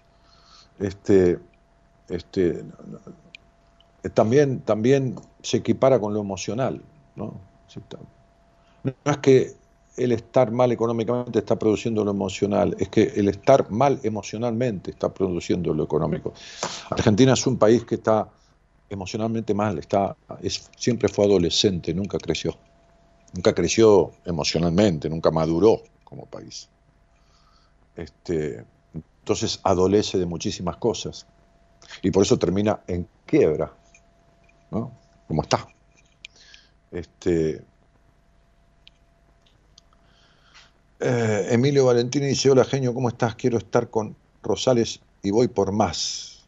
este, 0.79 1.39
este, 2.09 2.63
también, 4.09 4.59
también 4.61 5.15
se 5.41 5.57
equipara 5.57 5.99
con 5.99 6.13
lo 6.13 6.21
emocional. 6.21 6.81
¿no? 7.15 7.33
No 8.83 9.11
es 9.11 9.17
que 9.17 9.53
el 9.97 10.11
estar 10.11 10.51
mal 10.51 10.71
económicamente 10.71 11.39
está 11.39 11.57
produciendo 11.57 12.03
lo 12.03 12.11
emocional, 12.11 12.75
es 12.79 12.89
que 12.89 13.03
el 13.15 13.29
estar 13.29 13.71
mal 13.71 13.99
emocionalmente 14.03 14.91
está 14.91 15.13
produciendo 15.13 15.73
lo 15.73 15.83
económico. 15.83 16.33
Argentina 16.89 17.33
es 17.33 17.47
un 17.47 17.57
país 17.57 17.85
que 17.85 17.95
está 17.95 18.27
emocionalmente 18.89 19.53
mal, 19.53 19.79
está, 19.79 20.15
es, 20.41 20.69
siempre 20.77 21.07
fue 21.09 21.25
adolescente, 21.25 21.93
nunca 21.93 22.17
creció. 22.17 22.55
Nunca 23.33 23.53
creció 23.53 24.11
emocionalmente, 24.25 25.09
nunca 25.09 25.31
maduró 25.31 25.81
como 26.03 26.25
país. 26.25 26.69
Este, 27.95 28.63
entonces 28.93 29.59
adolece 29.63 30.17
de 30.17 30.25
muchísimas 30.25 30.77
cosas. 30.77 31.25
Y 32.01 32.11
por 32.11 32.23
eso 32.23 32.37
termina 32.37 32.81
en 32.87 33.07
quiebra, 33.25 33.73
¿no? 34.75 34.91
Como 35.27 35.41
está. 35.41 35.67
Este, 36.91 37.63
eh, 40.99 41.47
Emilio 41.49 41.85
Valentini 41.85 42.27
dice, 42.27 42.51
hola 42.51 42.65
genio, 42.65 42.93
¿cómo 42.93 43.09
estás? 43.09 43.35
Quiero 43.35 43.57
estar 43.57 43.89
con 43.89 44.15
Rosales 44.43 44.99
y 45.23 45.31
voy 45.31 45.47
por 45.47 45.71
más. 45.71 46.45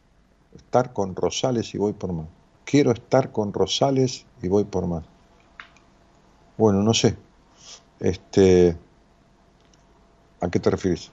Estar 0.54 0.92
con 0.92 1.16
Rosales 1.16 1.74
y 1.74 1.78
voy 1.78 1.94
por 1.94 2.12
más. 2.12 2.26
Quiero 2.64 2.92
estar 2.92 3.32
con 3.32 3.52
Rosales 3.52 4.26
y 4.42 4.48
voy 4.48 4.64
por 4.64 4.86
más. 4.86 5.04
Bueno, 6.56 6.82
no 6.82 6.92
sé. 6.92 7.16
Este, 7.98 8.76
¿A 10.40 10.50
qué 10.50 10.60
te 10.60 10.70
refieres? 10.70 11.10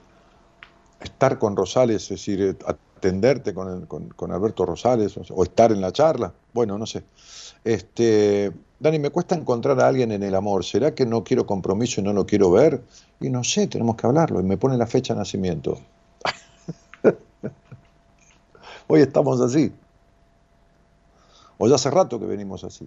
Estar 1.00 1.38
con 1.38 1.56
Rosales, 1.56 2.04
es 2.04 2.08
decir, 2.10 2.42
eh, 2.42 2.56
atenderte 2.96 3.54
con, 3.54 3.68
el- 3.82 3.88
con- 3.88 4.32
Alberto 4.32 4.64
Rosales, 4.66 5.16
o, 5.16 5.22
o 5.34 5.42
estar 5.44 5.72
en 5.72 5.80
la 5.80 5.92
charla. 5.92 6.34
Bueno, 6.52 6.78
no 6.78 6.86
sé. 6.86 7.04
Este, 7.64 8.52
Dani, 8.78 8.98
me 8.98 9.10
cuesta 9.10 9.34
encontrar 9.34 9.80
a 9.80 9.88
alguien 9.88 10.12
en 10.12 10.22
el 10.22 10.34
amor. 10.34 10.64
¿Será 10.64 10.94
que 10.94 11.06
no 11.06 11.24
quiero 11.24 11.46
compromiso 11.46 12.00
y 12.00 12.04
no 12.04 12.12
lo 12.12 12.26
quiero 12.26 12.50
ver? 12.50 12.82
Y 13.20 13.30
no 13.30 13.44
sé, 13.44 13.66
tenemos 13.68 13.96
que 13.96 14.06
hablarlo. 14.06 14.40
Y 14.40 14.44
me 14.44 14.58
pone 14.58 14.76
la 14.76 14.86
fecha 14.86 15.14
de 15.14 15.20
nacimiento. 15.20 15.78
Hoy 18.88 19.00
estamos 19.00 19.40
así. 19.40 19.72
O 21.58 21.64
ya 21.68 21.74
hace 21.76 21.90
rato 21.90 22.18
que 22.18 22.26
venimos 22.34 22.64
así. 22.64 22.86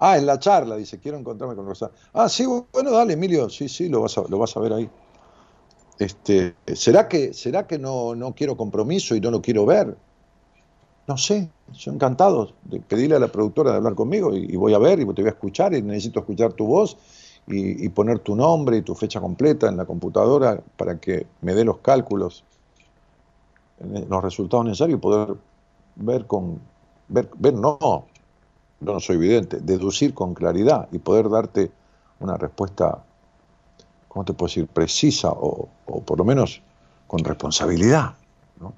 Ah, 0.00 0.18
en 0.18 0.26
la 0.26 0.38
charla, 0.38 0.76
dice, 0.76 0.98
quiero 0.98 1.16
encontrarme 1.18 1.54
con 1.56 1.66
Rosales. 1.66 1.94
Ah, 2.12 2.28
sí, 2.28 2.44
bueno, 2.72 2.90
dale, 2.90 3.12
Emilio, 3.14 3.48
sí, 3.50 3.68
sí, 3.68 3.88
lo 3.88 4.00
vas 4.02 4.16
a, 4.18 4.22
lo 4.28 4.38
vas 4.38 4.56
a 4.56 4.60
ver 4.60 4.72
ahí. 4.72 4.90
Este, 6.00 6.56
¿Será 6.74 7.08
que, 7.08 7.34
será 7.34 7.66
que 7.66 7.78
no, 7.78 8.14
no 8.14 8.34
quiero 8.34 8.56
compromiso 8.56 9.14
y 9.14 9.20
no 9.20 9.30
lo 9.30 9.42
quiero 9.42 9.66
ver? 9.66 9.94
No 11.06 11.18
sé, 11.18 11.50
yo 11.74 11.92
encantado 11.92 12.54
de 12.64 12.80
pedirle 12.80 13.16
a 13.16 13.18
la 13.18 13.28
productora 13.28 13.70
de 13.70 13.76
hablar 13.76 13.94
conmigo 13.94 14.34
y, 14.34 14.56
voy 14.56 14.72
a 14.72 14.78
ver 14.78 14.98
y 14.98 15.06
te 15.06 15.20
voy 15.20 15.26
a 15.26 15.34
escuchar 15.34 15.74
y 15.74 15.82
necesito 15.82 16.20
escuchar 16.20 16.54
tu 16.54 16.66
voz 16.66 16.96
y, 17.46 17.84
y 17.84 17.88
poner 17.90 18.20
tu 18.20 18.34
nombre 18.34 18.78
y 18.78 18.82
tu 18.82 18.94
fecha 18.94 19.20
completa 19.20 19.68
en 19.68 19.76
la 19.76 19.84
computadora 19.84 20.62
para 20.78 20.98
que 20.98 21.26
me 21.42 21.54
dé 21.54 21.66
los 21.66 21.78
cálculos, 21.78 22.44
eh, 23.80 24.06
los 24.08 24.22
resultados 24.22 24.64
necesarios 24.64 24.96
y 24.96 25.00
poder 25.02 25.36
ver 25.96 26.26
con, 26.26 26.60
ver, 27.08 27.28
ver 27.36 27.52
no, 27.52 27.78
yo 28.80 28.92
no 28.94 29.00
soy 29.00 29.16
evidente, 29.16 29.60
deducir 29.60 30.14
con 30.14 30.32
claridad 30.32 30.88
y 30.92 30.98
poder 30.98 31.28
darte 31.28 31.70
una 32.20 32.38
respuesta, 32.38 33.04
¿cómo 34.10 34.24
te 34.24 34.32
puedo 34.32 34.48
decir?, 34.48 34.66
precisa 34.66 35.30
o, 35.30 35.68
o 35.86 36.02
por 36.02 36.18
lo 36.18 36.24
menos 36.24 36.60
con 37.06 37.24
responsabilidad. 37.24 38.14
¿no? 38.60 38.74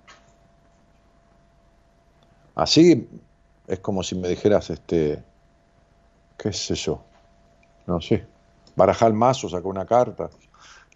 Así 2.54 3.08
es 3.66 3.78
como 3.80 4.02
si 4.02 4.14
me 4.14 4.28
dijeras, 4.28 4.68
este, 4.70 5.24
qué 6.36 6.52
sé 6.52 6.74
yo, 6.74 7.00
no 7.86 8.00
sé, 8.00 8.26
barajar 8.76 9.08
el 9.08 9.14
mazo, 9.14 9.48
sacar 9.48 9.66
una 9.66 9.86
carta, 9.86 10.28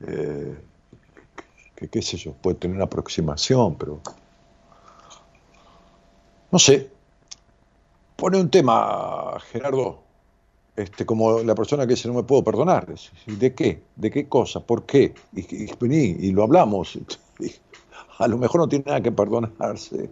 eh, 0.01 0.55
qué 1.91 2.03
sé 2.03 2.19
yo, 2.19 2.33
puede 2.35 2.59
tener 2.59 2.77
una 2.77 2.85
aproximación, 2.85 3.77
pero 3.77 4.01
no 6.51 6.59
sé. 6.59 6.91
Pone 8.17 8.39
un 8.39 8.51
tema, 8.51 9.39
Gerardo, 9.53 10.03
este, 10.77 11.07
como 11.07 11.41
la 11.43 11.55
persona 11.55 11.87
que 11.87 11.95
dice 11.95 12.09
no 12.09 12.15
me 12.15 12.23
puedo 12.23 12.45
perdonar. 12.45 12.87
¿De 13.27 13.55
qué? 13.55 13.83
¿De 13.97 14.11
qué 14.11 14.29
cosa? 14.29 14.61
¿Por 14.61 14.85
qué? 14.85 15.15
Y, 15.35 15.65
y, 15.65 16.29
y 16.29 16.33
lo 16.33 16.43
hablamos. 16.43 16.99
A 18.19 18.29
lo 18.29 18.39
mejor 18.39 18.61
no 18.61 18.69
tiene 18.69 18.85
nada 18.87 19.01
que 19.01 19.13
perdonarse. 19.13 20.11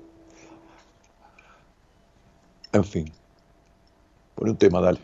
En 2.72 2.84
fin. 2.84 3.12
Pone 4.34 4.50
un 4.50 4.56
tema, 4.56 4.80
dale. 4.80 5.00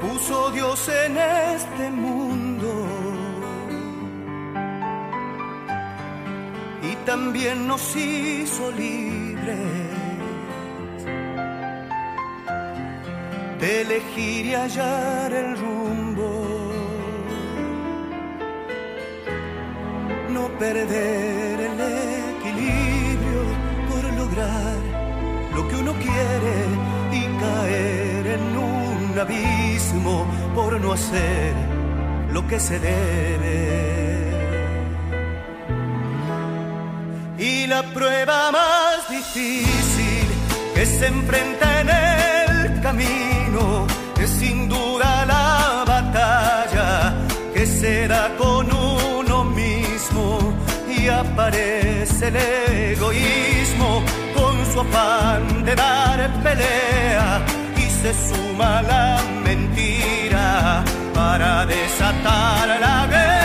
puso 0.00 0.50
Dios 0.50 0.88
en 0.88 1.16
este 1.16 1.90
mundo. 1.90 2.70
Y 6.82 6.96
también 7.04 7.66
nos 7.66 7.94
hizo 7.94 8.70
libres 8.72 10.00
de 13.60 13.82
elegir 13.82 14.46
y 14.46 14.54
hallar 14.54 15.32
el 15.32 15.56
rumbo. 15.56 16.30
No 20.30 20.48
perder 20.58 21.60
el 21.68 21.80
equilibrio 22.36 23.42
por 23.88 24.02
lograr 24.20 24.76
lo 25.54 25.68
que 25.68 25.76
uno 25.76 25.92
quiere 25.92 26.56
y 27.12 27.22
caer 27.40 28.26
en 28.26 28.56
un 28.56 28.79
abismo 29.18 30.26
por 30.54 30.80
no 30.80 30.92
hacer 30.92 31.54
lo 32.32 32.46
que 32.46 32.60
se 32.60 32.78
debe. 32.78 34.30
Y 37.38 37.66
la 37.66 37.82
prueba 37.82 38.50
más 38.52 39.08
difícil 39.08 40.26
que 40.74 40.84
se 40.86 41.06
enfrenta 41.06 41.80
en 41.80 41.88
el 41.88 42.80
camino 42.82 43.86
es 44.20 44.30
sin 44.30 44.68
duda 44.68 45.24
la 45.26 45.84
batalla 45.86 47.14
que 47.54 47.66
se 47.66 48.06
da 48.08 48.36
con 48.36 48.70
uno 48.72 49.44
mismo 49.44 50.54
y 50.88 51.08
aparece 51.08 52.28
el 52.28 52.36
egoísmo 52.36 54.02
con 54.34 54.54
su 54.72 54.80
afán 54.80 55.64
de 55.64 55.74
dar 55.74 56.42
pelea 56.42 57.59
se 58.02 58.14
suma 58.14 58.80
la 58.82 59.18
mentira 59.44 60.82
para 61.14 61.66
desatar 61.66 62.68
la 62.80 63.06
guerra. 63.06 63.39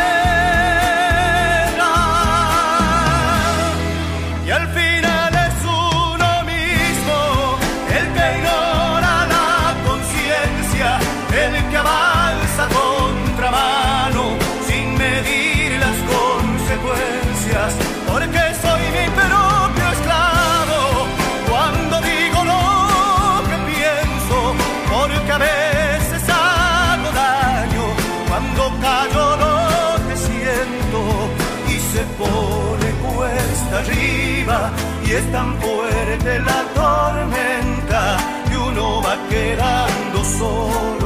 Es 35.17 35.31
tan 35.31 35.55
fuerte 35.61 36.39
la 36.39 36.61
tormenta 36.73 38.17
que 38.49 38.57
uno 38.57 39.01
va 39.01 39.15
quedando 39.29 40.23
solo 40.23 41.04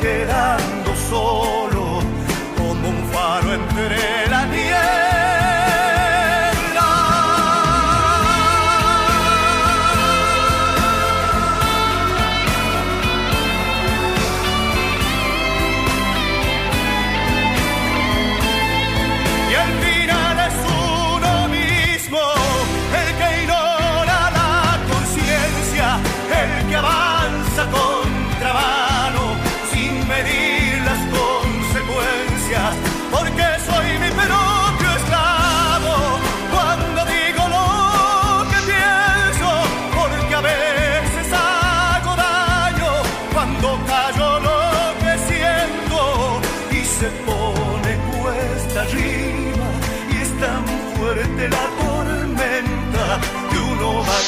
quedando 0.00 0.94
solo 1.08 2.00
como 2.56 2.88
un 2.88 3.04
faro 3.12 3.54
entre 3.54 4.27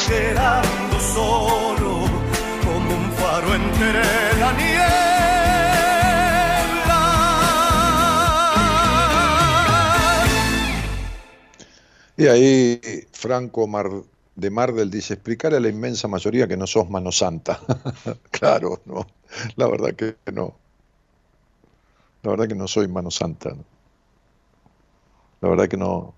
quedando 0.09 1.01
solo 1.01 1.93
como 2.65 2.95
un 2.95 3.13
faro 3.13 3.55
entre 3.55 4.39
la 4.39 4.53
niebla. 4.53 5.01
Y 12.17 12.27
ahí 12.27 12.81
Franco 13.13 13.67
Mar, 13.67 13.89
de 14.37 14.51
Mardel 14.51 14.91
dice, 14.91 15.15
explicar 15.15 15.55
a 15.55 15.61
la 15.61 15.69
inmensa 15.69 16.09
mayoría 16.09 16.47
que 16.47 16.57
no 16.57 16.67
sos 16.67 16.89
mano 16.91 17.13
santa. 17.13 17.61
claro, 18.31 18.81
no, 18.85 19.07
la 19.57 19.67
verdad 19.69 19.95
que 19.95 20.17
no. 20.33 20.55
La 22.23 22.31
verdad 22.31 22.49
que 22.49 22.55
no 22.55 22.69
soy 22.69 22.89
mano 22.89 23.11
santa. 23.11 23.55
La 25.41 25.49
verdad 25.49 25.69
que 25.69 25.79
no, 25.79 26.13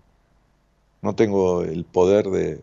no 1.01 1.15
tengo 1.15 1.63
el 1.63 1.85
poder 1.85 2.27
de, 2.27 2.61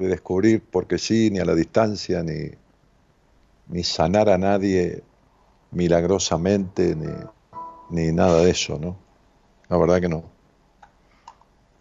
de 0.00 0.08
descubrir 0.08 0.62
porque 0.62 0.98
sí, 0.98 1.30
ni 1.30 1.38
a 1.38 1.44
la 1.44 1.54
distancia, 1.54 2.22
ni, 2.22 2.50
ni 3.68 3.84
sanar 3.84 4.28
a 4.28 4.38
nadie 4.38 5.02
milagrosamente, 5.70 6.96
ni, 6.96 7.08
ni 7.90 8.12
nada 8.12 8.42
de 8.42 8.50
eso, 8.50 8.78
¿no? 8.78 8.96
La 9.68 9.76
verdad 9.76 10.00
que 10.00 10.08
no. 10.08 10.24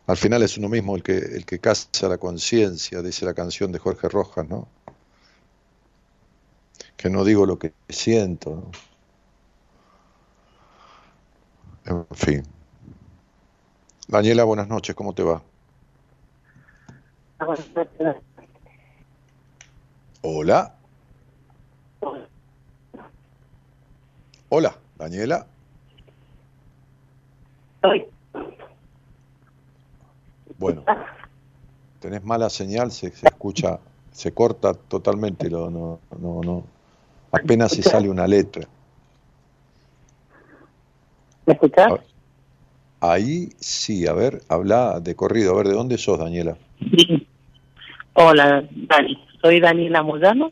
Al 0.05 0.17
final 0.17 0.43
es 0.43 0.57
uno 0.57 0.69
mismo 0.69 0.95
el 0.95 1.03
que, 1.03 1.17
el 1.17 1.45
que 1.45 1.59
caza 1.59 2.07
la 2.07 2.17
conciencia, 2.17 3.01
dice 3.01 3.25
la 3.25 3.33
canción 3.33 3.71
de 3.71 3.79
Jorge 3.79 4.09
Rojas, 4.09 4.47
¿no? 4.47 4.67
Que 6.97 7.09
no 7.09 7.23
digo 7.23 7.45
lo 7.45 7.57
que 7.57 7.73
siento. 7.87 8.69
En 11.85 12.05
fin. 12.11 12.43
Daniela, 14.07 14.43
buenas 14.43 14.67
noches, 14.67 14.95
¿cómo 14.95 15.13
te 15.13 15.23
va? 15.23 15.43
Hola. 20.21 20.75
Hola, 24.49 24.75
Daniela. 24.97 25.47
Bueno, 30.57 30.83
tenés 32.01 32.23
mala 32.23 32.49
señal, 32.49 32.91
se, 32.91 33.11
se 33.11 33.27
escucha, 33.27 33.79
se 34.11 34.33
corta 34.33 34.73
totalmente, 34.73 35.49
lo, 35.49 35.69
no, 35.69 35.99
no, 36.19 36.41
no, 36.41 36.63
apenas 37.31 37.71
si 37.71 37.81
sale 37.81 38.09
una 38.09 38.27
letra. 38.27 38.67
¿Me 41.45 41.53
escuchás? 41.53 42.08
Ahí 43.01 43.49
sí, 43.59 44.07
a 44.07 44.13
ver, 44.13 44.41
habla 44.49 44.99
de 44.99 45.15
corrido, 45.15 45.53
a 45.53 45.57
ver, 45.57 45.67
¿de 45.67 45.73
dónde 45.73 45.97
sos, 45.97 46.19
Daniela? 46.19 46.57
Sí. 46.79 47.27
Hola, 48.13 48.63
Dani. 48.71 49.17
Soy 49.41 49.61
Daniela 49.61 50.03
Moyano. 50.03 50.51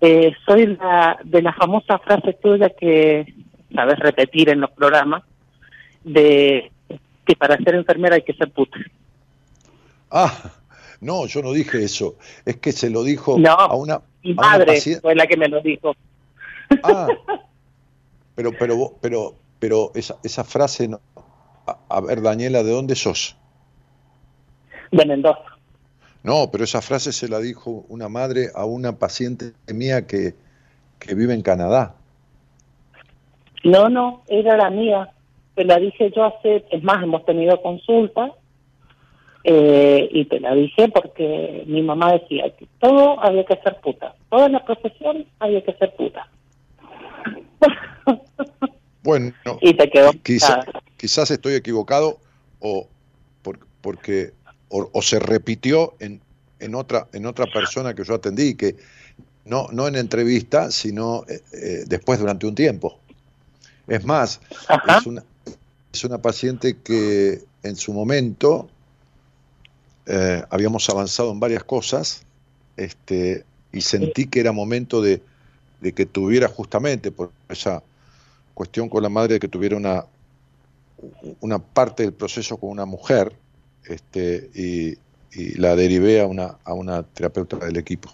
Eh, 0.00 0.32
soy 0.46 0.66
la, 0.66 1.18
de 1.22 1.42
la 1.42 1.52
famosa 1.52 1.98
frase 1.98 2.32
tuya 2.32 2.70
que 2.70 3.32
sabes 3.74 3.98
repetir 3.98 4.48
en 4.48 4.60
los 4.60 4.70
programas, 4.70 5.22
de 6.02 6.72
que 7.24 7.36
para 7.36 7.56
ser 7.58 7.74
enfermera 7.74 8.16
hay 8.16 8.22
que 8.22 8.34
ser 8.34 8.50
puta. 8.50 8.78
Ah, 10.10 10.52
no, 11.00 11.26
yo 11.26 11.42
no 11.42 11.52
dije 11.52 11.84
eso. 11.84 12.16
Es 12.44 12.56
que 12.56 12.72
se 12.72 12.90
lo 12.90 13.04
dijo 13.04 13.38
No, 13.38 13.52
a 13.52 13.74
una, 13.74 14.00
Mi 14.22 14.32
una 14.32 14.42
madre 14.42 14.80
fue 15.00 15.14
la 15.14 15.26
que 15.26 15.36
me 15.36 15.48
lo 15.48 15.60
dijo. 15.60 15.94
Ah, 16.82 17.08
pero, 18.34 18.52
pero, 18.58 18.94
pero, 19.00 19.34
pero 19.58 19.92
esa, 19.94 20.16
esa 20.22 20.42
frase, 20.42 20.88
no. 20.88 21.00
A, 21.88 21.96
a 21.96 22.00
ver, 22.00 22.22
Daniela, 22.22 22.62
¿de 22.62 22.72
dónde 22.72 22.94
sos? 22.94 23.36
De 24.90 25.04
Mendoza. 25.06 25.52
No, 26.22 26.50
pero 26.52 26.64
esa 26.64 26.82
frase 26.82 27.12
se 27.12 27.28
la 27.28 27.40
dijo 27.40 27.84
una 27.88 28.08
madre 28.08 28.50
a 28.54 28.64
una 28.64 28.98
paciente 28.98 29.52
mía 29.72 30.06
que, 30.06 30.34
que 31.00 31.14
vive 31.14 31.34
en 31.34 31.42
Canadá. 31.42 31.96
No, 33.64 33.88
no, 33.88 34.22
era 34.28 34.56
la 34.56 34.70
mía. 34.70 35.10
te 35.54 35.64
la 35.64 35.78
dije 35.78 36.12
yo 36.14 36.24
hace, 36.24 36.64
es 36.70 36.82
más, 36.82 37.02
hemos 37.02 37.24
tenido 37.24 37.60
consultas 37.60 38.30
eh, 39.44 40.08
y 40.12 40.24
te 40.26 40.38
la 40.38 40.54
dije 40.54 40.88
porque 40.88 41.64
mi 41.66 41.82
mamá 41.82 42.12
decía 42.12 42.44
que 42.56 42.66
todo 42.78 43.20
había 43.20 43.44
que 43.44 43.56
ser 43.56 43.80
puta, 43.80 44.14
toda 44.30 44.48
la 44.48 44.64
profesión 44.64 45.26
había 45.40 45.62
que 45.62 45.72
ser 45.74 45.94
puta. 45.96 46.28
Bueno, 49.02 49.32
y 49.60 49.76
te 49.76 49.90
quedó 49.90 50.12
quizá- 50.22 50.64
quizás 50.96 51.30
estoy 51.30 51.54
equivocado 51.54 52.18
o 52.60 52.86
por- 53.42 53.58
porque 53.80 54.32
o, 54.68 54.88
o 54.92 55.02
se 55.02 55.18
repitió 55.18 55.94
en, 55.98 56.20
en 56.60 56.74
otra 56.74 57.08
en 57.12 57.26
otra 57.26 57.46
persona 57.46 57.94
que 57.94 58.04
yo 58.04 58.14
atendí 58.14 58.54
que 58.54 58.76
no 59.44 59.66
no 59.72 59.88
en 59.88 59.96
entrevista 59.96 60.70
sino 60.70 61.24
eh, 61.28 61.42
eh, 61.52 61.84
después 61.86 62.20
durante 62.20 62.46
un 62.46 62.54
tiempo. 62.54 62.98
Es 63.88 64.04
más, 64.04 64.40
Ajá. 64.68 64.98
es 64.98 65.06
una 65.06 65.24
es 65.92 66.04
una 66.04 66.18
paciente 66.18 66.76
que 66.82 67.42
en 67.64 67.76
su 67.76 67.92
momento 67.92 68.68
eh, 70.06 70.42
habíamos 70.50 70.88
avanzado 70.88 71.32
en 71.32 71.40
varias 71.40 71.64
cosas 71.64 72.22
este, 72.76 73.44
y 73.72 73.80
sentí 73.80 74.26
que 74.26 74.40
era 74.40 74.52
momento 74.52 75.02
de, 75.02 75.20
de 75.80 75.92
que 75.92 76.06
tuviera 76.06 76.48
justamente 76.48 77.10
por 77.10 77.30
esa 77.48 77.82
cuestión 78.54 78.88
con 78.88 79.02
la 79.02 79.08
madre 79.08 79.34
de 79.34 79.40
que 79.40 79.48
tuviera 79.48 79.76
una, 79.76 80.04
una 81.40 81.58
parte 81.58 82.02
del 82.04 82.12
proceso 82.12 82.56
con 82.56 82.70
una 82.70 82.84
mujer 82.86 83.32
este, 83.86 84.50
y, 84.54 84.90
y 85.38 85.54
la 85.58 85.74
derivé 85.76 86.20
a 86.20 86.26
una, 86.26 86.58
a 86.64 86.74
una 86.74 87.02
terapeuta 87.02 87.56
del 87.58 87.76
equipo. 87.76 88.10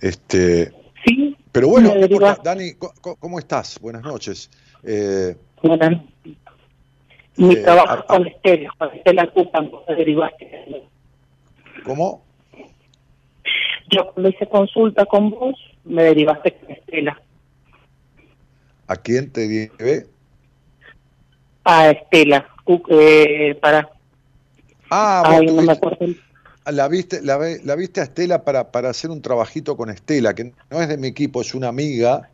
Este, 0.00 0.72
Sí, 1.04 1.36
pero 1.52 1.68
bueno. 1.68 1.92
Dani, 2.42 2.72
¿cómo 3.20 3.38
estás? 3.38 3.78
Buenas 3.80 4.02
noches. 4.02 4.50
Eh, 4.82 5.36
bueno, 5.62 6.04
mi 7.36 7.54
Eh, 7.54 7.56
trabajo 7.62 7.92
a- 7.92 8.06
con 8.06 8.26
Estéreo, 8.26 8.72
con 8.76 8.92
Estela 8.94 9.30
Cupan, 9.30 9.70
derivaste. 9.86 10.84
¿Cómo? 11.84 12.24
Yo 13.90 14.12
cuando 14.12 14.28
hice 14.28 14.46
consulta 14.48 15.06
con 15.06 15.30
vos, 15.30 15.54
me 15.84 16.02
derivaste 16.02 16.52
con 16.56 16.70
Estela. 16.72 17.20
¿A 18.88 18.96
quién 18.96 19.30
te 19.30 19.46
derivé? 19.46 20.06
A 21.64 21.90
Estela, 21.90 22.48
eh, 22.88 23.54
para... 23.60 23.88
Ah, 24.90 25.22
Ay, 25.26 25.46
no 25.46 25.62
me 25.62 25.72
acuerdo. 25.72 26.06
la 26.66 26.88
viste, 26.88 27.20
la, 27.22 27.38
la 27.62 27.76
viste 27.76 28.00
a 28.00 28.04
Estela 28.04 28.42
para, 28.44 28.72
para 28.72 28.88
hacer 28.90 29.10
un 29.10 29.20
trabajito 29.20 29.76
con 29.76 29.90
Estela, 29.90 30.34
que 30.34 30.52
no 30.70 30.80
es 30.80 30.88
de 30.88 30.96
mi 30.96 31.08
equipo, 31.08 31.42
es 31.42 31.54
una 31.54 31.68
amiga, 31.68 32.30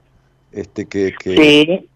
este 0.52 0.86
que, 0.86 1.12
que 1.18 1.34
Sí, 1.36 1.88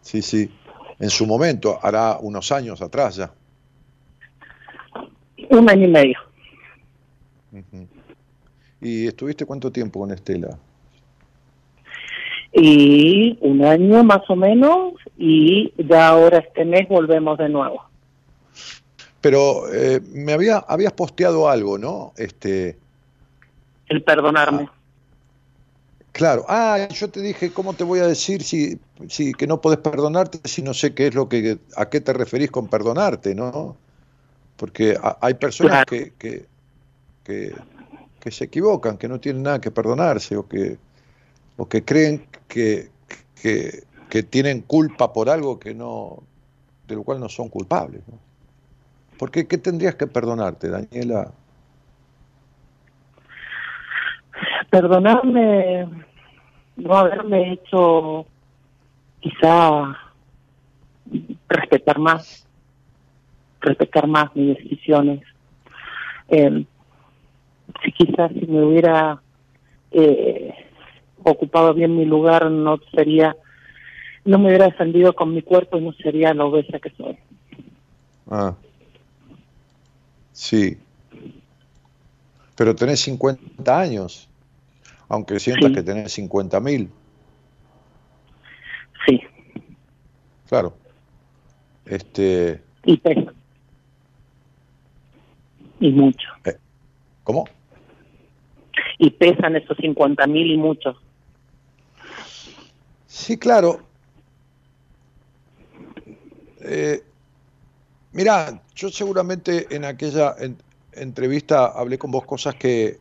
sí, 0.00 0.22
sí, 0.22 0.50
en 0.98 1.10
su 1.10 1.26
momento, 1.26 1.78
hará 1.82 2.16
unos 2.18 2.50
años 2.52 2.80
atrás 2.80 3.16
ya. 3.16 3.30
un 5.50 5.68
año 5.68 5.84
y 5.86 5.90
medio. 5.90 6.18
¿Y 8.80 9.06
estuviste 9.06 9.44
cuánto 9.44 9.70
tiempo 9.70 10.00
con 10.00 10.10
Estela? 10.10 10.58
Y 12.56 13.36
un 13.40 13.64
año 13.64 14.04
más 14.04 14.22
o 14.30 14.36
menos, 14.36 14.94
y 15.18 15.72
ya 15.76 16.08
ahora 16.08 16.38
este 16.38 16.64
mes 16.64 16.88
volvemos 16.88 17.36
de 17.38 17.48
nuevo. 17.48 17.82
Pero 19.20 19.72
eh, 19.72 20.00
me 20.12 20.32
había, 20.34 20.58
habías 20.58 20.92
posteado 20.92 21.48
algo, 21.48 21.78
¿no? 21.78 22.12
Este, 22.16 22.78
El 23.88 24.02
perdonarme. 24.02 24.68
claro. 26.12 26.44
Ah, 26.48 26.86
yo 26.90 27.10
te 27.10 27.20
dije, 27.20 27.52
¿cómo 27.52 27.74
te 27.74 27.84
voy 27.84 28.00
a 28.00 28.06
decir 28.06 28.42
si, 28.42 28.78
si 29.08 29.32
que 29.32 29.46
no 29.46 29.60
podés 29.60 29.78
perdonarte 29.78 30.38
si 30.44 30.62
no 30.62 30.74
sé 30.74 30.94
qué 30.94 31.08
es 31.08 31.14
lo 31.14 31.28
que, 31.28 31.58
a 31.76 31.88
qué 31.88 32.00
te 32.00 32.12
referís 32.12 32.50
con 32.50 32.68
perdonarte, 32.68 33.34
¿no? 33.34 33.76
Porque 34.56 34.96
ha- 35.02 35.18
hay 35.20 35.34
personas 35.34 35.84
Claro. 35.84 35.86
que, 35.86 36.12
que, 36.18 36.46
que, 37.24 37.54
que 38.20 38.30
se 38.30 38.44
equivocan, 38.44 38.98
que 38.98 39.08
no 39.08 39.18
tienen 39.20 39.42
nada 39.42 39.60
que 39.60 39.70
perdonarse 39.70 40.36
o 40.36 40.46
que, 40.48 40.78
o 41.56 41.68
que 41.68 41.84
creen 41.84 42.26
que, 42.48 42.90
que, 43.40 44.22
tienen 44.22 44.60
culpa 44.60 45.12
por 45.12 45.28
algo 45.28 45.58
que 45.58 45.74
no, 45.74 46.22
de 46.86 46.94
lo 46.94 47.02
cual 47.02 47.18
no 47.18 47.28
son 47.28 47.48
culpables, 47.48 48.02
¿no? 48.06 48.18
¿Por 49.18 49.30
qué? 49.30 49.46
¿Qué 49.46 49.58
tendrías 49.58 49.96
que 49.96 50.06
perdonarte, 50.06 50.68
Daniela? 50.68 51.32
Perdonarme, 54.70 55.88
no 56.76 56.94
haberme 56.96 57.52
hecho 57.52 58.26
quizá 59.20 59.96
respetar 61.48 61.98
más, 61.98 62.46
respetar 63.60 64.06
más 64.06 64.34
mis 64.36 64.56
decisiones. 64.58 65.22
Eh, 66.28 66.64
si 67.82 67.92
quizás 67.92 68.32
si 68.32 68.46
me 68.46 68.64
hubiera 68.64 69.20
eh, 69.90 70.63
ocupado 71.32 71.74
bien 71.74 71.96
mi 71.96 72.04
lugar, 72.04 72.50
no 72.50 72.78
sería, 72.94 73.36
no 74.24 74.38
me 74.38 74.48
hubiera 74.48 74.66
defendido 74.66 75.14
con 75.14 75.34
mi 75.34 75.42
cuerpo 75.42 75.78
y 75.78 75.82
no 75.82 75.92
sería 75.92 76.34
la 76.34 76.44
obesa 76.44 76.78
que 76.78 76.90
soy. 76.90 77.18
Ah. 78.30 78.54
Sí. 80.32 80.76
Pero 82.56 82.74
tenés 82.74 83.00
50 83.00 83.78
años, 83.78 84.28
aunque 85.08 85.40
sientas 85.40 85.68
Sí. 85.70 85.74
que 85.74 85.82
tenés 85.82 86.12
50 86.12 86.60
mil, 86.60 86.88
Sí, 89.06 89.20
claro. 90.48 90.74
Este, 91.84 92.62
y 92.86 92.96
pesa. 92.96 93.34
Y 95.78 95.90
mucho. 95.90 96.26
¿Cómo? 97.22 97.44
Y 98.98 99.10
pesan 99.10 99.56
esos 99.56 99.76
50 99.76 100.26
mil 100.26 100.50
y 100.50 100.56
muchos. 100.56 100.96
Sí, 103.14 103.38
claro. 103.38 103.80
Eh, 106.62 107.00
mirá, 108.10 108.60
yo 108.74 108.88
seguramente 108.88 109.68
en 109.70 109.84
aquella 109.84 110.34
en- 110.36 110.58
entrevista 110.90 111.66
hablé 111.66 111.96
con 111.96 112.10
vos 112.10 112.24
cosas 112.24 112.56
que, 112.56 112.98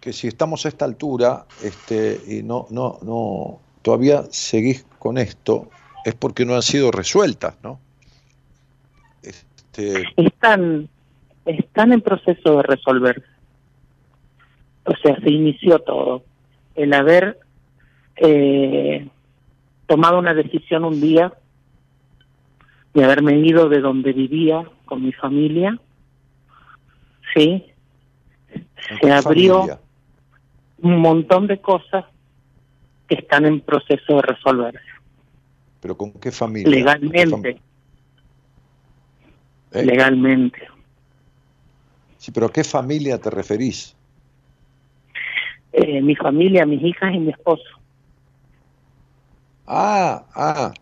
que 0.00 0.14
si 0.14 0.26
estamos 0.28 0.64
a 0.64 0.70
esta 0.70 0.86
altura 0.86 1.44
este, 1.62 2.18
y 2.26 2.42
no, 2.42 2.66
no, 2.70 2.98
no, 3.02 3.60
todavía 3.82 4.24
seguís 4.30 4.86
con 4.98 5.18
esto, 5.18 5.68
es 6.06 6.14
porque 6.14 6.46
no 6.46 6.54
han 6.54 6.62
sido 6.62 6.90
resueltas, 6.90 7.56
¿no? 7.62 7.78
Este, 9.22 10.02
están, 10.16 10.88
están 11.44 11.92
en 11.92 12.00
proceso 12.00 12.56
de 12.56 12.62
resolverse. 12.62 13.26
O 14.86 14.96
sea, 14.96 15.14
se 15.20 15.30
inició 15.30 15.78
todo. 15.80 16.24
El 16.74 16.94
haber 16.94 17.43
eh, 18.16 19.08
tomado 19.86 20.18
una 20.18 20.34
decisión 20.34 20.84
un 20.84 21.00
día 21.00 21.32
de 22.94 23.04
haberme 23.04 23.38
ido 23.38 23.68
de 23.68 23.80
donde 23.80 24.12
vivía 24.12 24.64
con 24.84 25.02
mi 25.04 25.12
familia, 25.12 25.78
sí, 27.34 27.66
¿en 28.52 28.66
se 29.00 29.12
abrió 29.12 29.54
familia? 29.60 29.80
un 30.82 30.98
montón 31.00 31.46
de 31.46 31.60
cosas 31.60 32.04
que 33.08 33.16
están 33.16 33.44
en 33.46 33.60
proceso 33.60 34.16
de 34.16 34.22
resolverse 34.22 34.80
¿Pero 35.80 35.96
con 35.96 36.12
qué 36.12 36.30
familia? 36.30 36.64
¿Con 36.64 36.72
qué 36.72 36.78
legalmente, 37.26 37.56
fam- 37.56 37.60
¿Eh? 39.72 39.84
legalmente. 39.84 40.68
Sí, 42.16 42.30
pero 42.32 42.46
¿a 42.46 42.52
qué 42.52 42.64
familia 42.64 43.18
te 43.18 43.28
referís? 43.28 43.94
Eh, 45.72 46.00
mi 46.00 46.14
familia, 46.16 46.64
mis 46.64 46.82
hijas 46.82 47.12
y 47.12 47.18
mi 47.18 47.30
esposo. 47.32 47.64
Ah, 49.66 50.24
ah. 50.34 50.72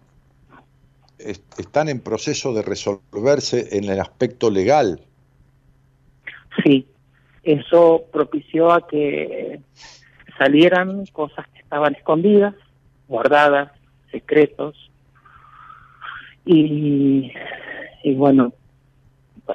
Es- 1.18 1.42
están 1.58 1.88
en 1.88 2.00
proceso 2.00 2.52
de 2.52 2.62
resolverse 2.62 3.76
en 3.76 3.84
el 3.84 4.00
aspecto 4.00 4.50
legal. 4.50 5.00
Sí, 6.64 6.86
eso 7.44 8.04
propició 8.12 8.72
a 8.72 8.86
que 8.86 9.60
salieran 10.36 11.06
cosas 11.06 11.46
que 11.54 11.60
estaban 11.60 11.94
escondidas, 11.94 12.54
guardadas, 13.08 13.70
secretos. 14.10 14.90
Y, 16.44 17.32
y 18.02 18.14
bueno, 18.14 18.52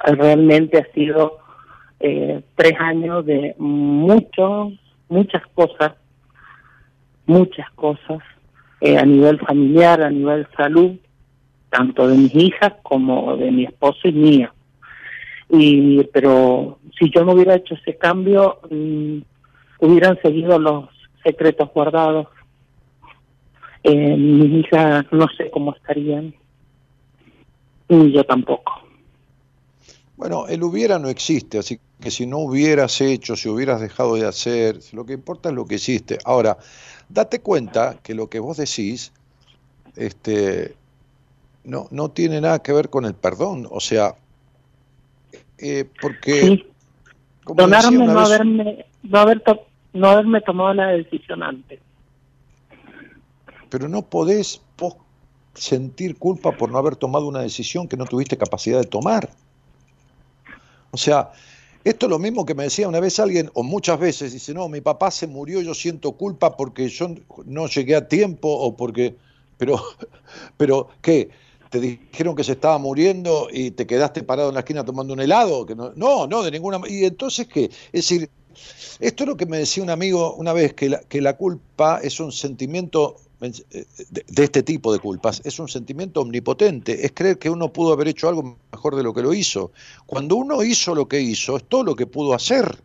realmente 0.04 0.78
ha 0.78 0.92
sido 0.94 1.38
eh, 2.00 2.42
tres 2.54 2.74
años 2.80 3.26
de 3.26 3.54
muchos, 3.58 4.72
muchas 5.10 5.46
cosas, 5.48 5.92
muchas 7.26 7.70
cosas 7.72 8.20
eh, 8.80 8.96
a 8.96 9.04
nivel 9.04 9.38
familiar, 9.38 10.02
a 10.02 10.10
nivel 10.10 10.46
salud, 10.56 10.92
tanto 11.70 12.08
de 12.08 12.16
mis 12.16 12.34
hijas 12.34 12.74
como 12.82 13.36
de 13.36 13.50
mi 13.50 13.64
esposo 13.64 14.08
y 14.08 14.12
mía 14.12 14.52
y 15.50 16.04
pero 16.12 16.78
si 16.98 17.10
yo 17.10 17.24
no 17.24 17.32
hubiera 17.32 17.54
hecho 17.54 17.74
ese 17.74 17.96
cambio 17.96 18.58
mm, 18.70 19.18
hubieran 19.80 20.18
seguido 20.20 20.58
los 20.58 20.84
secretos 21.22 21.70
guardados 21.72 22.26
Eh, 23.82 24.16
mis 24.16 24.66
hijas 24.66 25.06
no 25.12 25.26
sé 25.36 25.50
cómo 25.50 25.74
estarían, 25.74 26.34
ni 27.88 28.12
yo 28.12 28.24
tampoco. 28.24 28.87
Bueno, 30.18 30.48
el 30.48 30.62
hubiera 30.64 30.98
no 30.98 31.08
existe, 31.08 31.58
así 31.58 31.78
que 32.00 32.10
si 32.10 32.26
no 32.26 32.38
hubieras 32.38 33.00
hecho, 33.00 33.36
si 33.36 33.48
hubieras 33.48 33.80
dejado 33.80 34.16
de 34.16 34.26
hacer, 34.26 34.80
lo 34.92 35.06
que 35.06 35.12
importa 35.12 35.48
es 35.48 35.54
lo 35.54 35.64
que 35.64 35.76
hiciste. 35.76 36.18
Ahora, 36.24 36.58
date 37.08 37.40
cuenta 37.40 37.98
que 38.02 38.14
lo 38.14 38.28
que 38.28 38.40
vos 38.40 38.56
decís 38.56 39.12
este, 39.94 40.74
no, 41.62 41.86
no 41.92 42.10
tiene 42.10 42.40
nada 42.40 42.60
que 42.64 42.72
ver 42.72 42.90
con 42.90 43.04
el 43.04 43.14
perdón, 43.14 43.68
o 43.70 43.78
sea, 43.78 44.16
eh, 45.58 45.84
porque... 46.00 46.40
Sí. 46.42 46.66
no 48.08 48.14
vez- 48.20 48.26
haberme, 48.26 48.86
no, 49.04 49.18
haber 49.20 49.40
to- 49.40 49.66
no 49.92 50.08
haberme 50.08 50.40
tomado 50.40 50.74
la 50.74 50.88
decisión 50.88 51.44
antes. 51.44 51.78
pero 53.70 53.88
no 53.88 54.02
podés 54.02 54.60
vos 54.76 54.96
sentir 55.54 56.16
culpa 56.18 56.52
por 56.52 56.70
no 56.70 56.78
haber 56.78 56.96
tomado 56.96 57.28
una 57.28 57.40
decisión 57.40 57.86
que 57.86 57.96
no 57.96 58.04
tuviste 58.04 58.36
capacidad 58.36 58.80
de 58.80 58.86
tomar. 58.86 59.30
O 60.90 60.96
sea, 60.96 61.32
esto 61.84 62.06
es 62.06 62.10
lo 62.10 62.18
mismo 62.18 62.44
que 62.44 62.54
me 62.54 62.64
decía 62.64 62.88
una 62.88 63.00
vez 63.00 63.18
alguien, 63.18 63.50
o 63.54 63.62
muchas 63.62 63.98
veces, 63.98 64.32
dice, 64.32 64.52
no, 64.52 64.68
mi 64.68 64.80
papá 64.80 65.10
se 65.10 65.26
murió, 65.26 65.60
yo 65.60 65.74
siento 65.74 66.12
culpa 66.12 66.56
porque 66.56 66.88
yo 66.88 67.14
no 67.46 67.66
llegué 67.66 67.96
a 67.96 68.08
tiempo 68.08 68.48
o 68.48 68.76
porque, 68.76 69.16
pero, 69.56 69.82
pero, 70.56 70.88
¿qué? 71.00 71.30
¿Te 71.70 71.80
dijeron 71.80 72.34
que 72.34 72.44
se 72.44 72.52
estaba 72.52 72.78
muriendo 72.78 73.48
y 73.52 73.70
te 73.72 73.86
quedaste 73.86 74.22
parado 74.22 74.48
en 74.48 74.54
la 74.54 74.60
esquina 74.60 74.84
tomando 74.84 75.12
un 75.12 75.20
helado? 75.20 75.66
Que 75.66 75.74
no, 75.74 75.92
no, 75.96 76.26
no, 76.26 76.42
de 76.42 76.50
ninguna 76.50 76.78
manera. 76.78 76.98
¿Y 76.98 77.04
entonces 77.04 77.46
qué? 77.46 77.64
Es 77.92 78.08
decir, 78.08 78.30
esto 79.00 79.24
es 79.24 79.28
lo 79.28 79.36
que 79.36 79.46
me 79.46 79.58
decía 79.58 79.82
un 79.82 79.90
amigo 79.90 80.34
una 80.34 80.52
vez, 80.52 80.72
que 80.74 80.88
la, 80.88 81.00
que 81.00 81.20
la 81.20 81.36
culpa 81.36 82.00
es 82.02 82.20
un 82.20 82.32
sentimiento 82.32 83.16
de, 83.40 83.86
de 84.26 84.44
este 84.44 84.62
tipo 84.62 84.92
de 84.92 84.98
culpas, 84.98 85.40
es 85.44 85.58
un 85.58 85.68
sentimiento 85.68 86.20
omnipotente, 86.20 87.04
es 87.04 87.12
creer 87.12 87.38
que 87.38 87.50
uno 87.50 87.72
pudo 87.72 87.92
haber 87.92 88.08
hecho 88.08 88.28
algo 88.28 88.58
mejor 88.72 88.96
de 88.96 89.02
lo 89.02 89.14
que 89.14 89.22
lo 89.22 89.32
hizo. 89.32 89.72
Cuando 90.06 90.36
uno 90.36 90.62
hizo 90.62 90.94
lo 90.94 91.06
que 91.06 91.20
hizo, 91.20 91.56
es 91.56 91.64
todo 91.64 91.84
lo 91.84 91.94
que 91.94 92.06
pudo 92.06 92.34
hacer. 92.34 92.82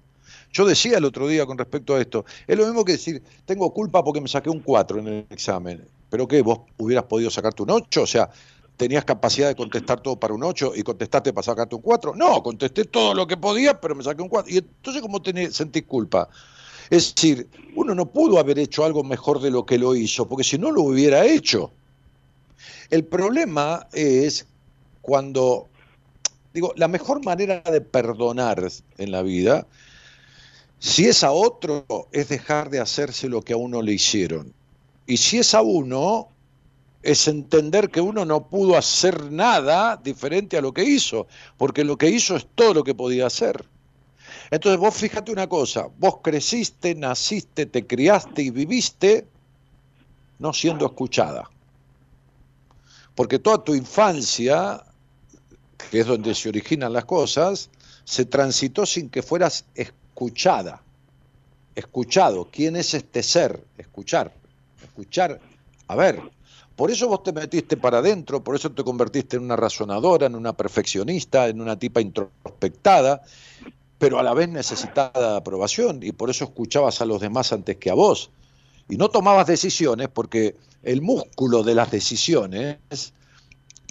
Yo 0.51 0.65
decía 0.65 0.99
el 0.99 1.05
otro 1.05 1.27
día 1.27 1.47
con 1.47 1.57
respecto 1.57 1.95
a 1.95 2.01
esto, 2.01 2.25
es 2.45 2.57
lo 2.57 2.65
mismo 2.65 2.85
que 2.85 2.93
decir, 2.93 3.23
tengo 3.45 3.73
culpa 3.73 4.03
porque 4.03 4.21
me 4.21 4.27
saqué 4.27 4.51
un 4.51 4.59
4 4.59 4.99
en 4.99 5.07
el 5.07 5.25
examen, 5.31 5.83
pero 6.11 6.27
¿qué? 6.27 6.43
¿Vos 6.43 6.59
hubieras 6.77 7.05
podido 7.05 7.31
sacarte 7.31 7.63
un 7.63 7.71
8? 7.71 8.03
O 8.03 8.07
sea, 8.07 8.29
¿tenías 8.77 9.03
capacidad 9.03 9.47
de 9.47 9.55
contestar 9.55 10.01
todo 10.01 10.15
para 10.19 10.35
un 10.35 10.43
8 10.43 10.73
y 10.75 10.83
contestaste 10.83 11.33
para 11.33 11.43
sacarte 11.43 11.75
un 11.75 11.81
4? 11.81 12.15
No, 12.15 12.43
contesté 12.43 12.85
todo 12.85 13.15
lo 13.15 13.25
que 13.25 13.35
podía, 13.35 13.81
pero 13.81 13.95
me 13.95 14.03
saqué 14.03 14.21
un 14.21 14.29
4. 14.29 14.53
Y 14.53 14.57
entonces, 14.59 15.01
¿cómo 15.01 15.19
sentís 15.49 15.83
culpa? 15.87 16.29
Es 16.93 17.15
decir, 17.15 17.49
uno 17.73 17.95
no 17.95 18.05
pudo 18.05 18.37
haber 18.37 18.59
hecho 18.59 18.85
algo 18.85 19.03
mejor 19.03 19.41
de 19.41 19.49
lo 19.49 19.65
que 19.65 19.79
lo 19.79 19.95
hizo, 19.95 20.29
porque 20.29 20.43
si 20.43 20.59
no 20.59 20.69
lo 20.69 20.83
hubiera 20.83 21.25
hecho. 21.25 21.71
El 22.91 23.03
problema 23.03 23.87
es 23.93 24.45
cuando, 25.01 25.69
digo, 26.53 26.71
la 26.75 26.87
mejor 26.87 27.25
manera 27.25 27.61
de 27.61 27.81
perdonar 27.81 28.69
en 28.99 29.11
la 29.11 29.23
vida, 29.23 29.65
si 30.77 31.07
es 31.07 31.23
a 31.23 31.31
otro, 31.31 31.83
es 32.11 32.29
dejar 32.29 32.69
de 32.69 32.79
hacerse 32.79 33.27
lo 33.27 33.41
que 33.41 33.53
a 33.53 33.57
uno 33.57 33.81
le 33.81 33.93
hicieron. 33.93 34.53
Y 35.07 35.17
si 35.17 35.39
es 35.39 35.55
a 35.55 35.63
uno, 35.63 36.27
es 37.01 37.27
entender 37.27 37.89
que 37.89 38.01
uno 38.01 38.23
no 38.23 38.49
pudo 38.49 38.77
hacer 38.77 39.31
nada 39.31 39.97
diferente 39.97 40.57
a 40.57 40.61
lo 40.61 40.75
que 40.75 40.83
hizo, 40.83 41.25
porque 41.57 41.83
lo 41.83 41.97
que 41.97 42.11
hizo 42.11 42.35
es 42.35 42.45
todo 42.53 42.75
lo 42.75 42.83
que 42.83 42.93
podía 42.93 43.25
hacer. 43.25 43.65
Entonces 44.51 44.79
vos 44.79 44.93
fíjate 44.93 45.31
una 45.31 45.47
cosa, 45.47 45.87
vos 45.97 46.17
creciste, 46.21 46.95
naciste, 46.95 47.65
te 47.65 47.85
criaste 47.85 48.41
y 48.41 48.49
viviste 48.49 49.27
no 50.39 50.53
siendo 50.53 50.85
escuchada. 50.85 51.49
Porque 53.15 53.39
toda 53.39 53.63
tu 53.63 53.75
infancia, 53.75 54.83
que 55.89 55.99
es 56.01 56.07
donde 56.07 56.35
se 56.35 56.49
originan 56.49 56.93
las 56.93 57.05
cosas, 57.05 57.69
se 58.03 58.25
transitó 58.25 58.85
sin 58.85 59.09
que 59.09 59.21
fueras 59.21 59.65
escuchada. 59.75 60.81
Escuchado. 61.75 62.49
¿Quién 62.51 62.75
es 62.75 62.93
este 62.93 63.23
ser? 63.23 63.63
Escuchar. 63.77 64.33
Escuchar. 64.83 65.39
A 65.87 65.95
ver. 65.95 66.21
Por 66.75 66.89
eso 66.89 67.07
vos 67.07 67.21
te 67.21 67.31
metiste 67.31 67.77
para 67.77 67.99
adentro, 67.99 68.43
por 68.43 68.55
eso 68.55 68.71
te 68.71 68.83
convertiste 68.83 69.37
en 69.37 69.43
una 69.43 69.55
razonadora, 69.55 70.25
en 70.25 70.33
una 70.33 70.53
perfeccionista, 70.53 71.47
en 71.47 71.61
una 71.61 71.77
tipa 71.77 72.01
introspectada, 72.01 73.21
pero 73.97 74.19
a 74.19 74.23
la 74.23 74.33
vez 74.33 74.49
necesitada 74.49 75.37
aprobación 75.37 75.99
y 76.01 76.11
por 76.11 76.29
eso 76.29 76.45
escuchabas 76.45 77.01
a 77.01 77.05
los 77.05 77.21
demás 77.21 77.53
antes 77.53 77.77
que 77.77 77.89
a 77.89 77.93
vos. 77.93 78.31
Y 78.89 78.97
no 78.97 79.09
tomabas 79.09 79.47
decisiones 79.47 80.09
porque 80.09 80.55
el 80.83 81.01
músculo 81.01 81.63
de 81.63 81.75
las 81.75 81.89
decisiones, 81.91 82.77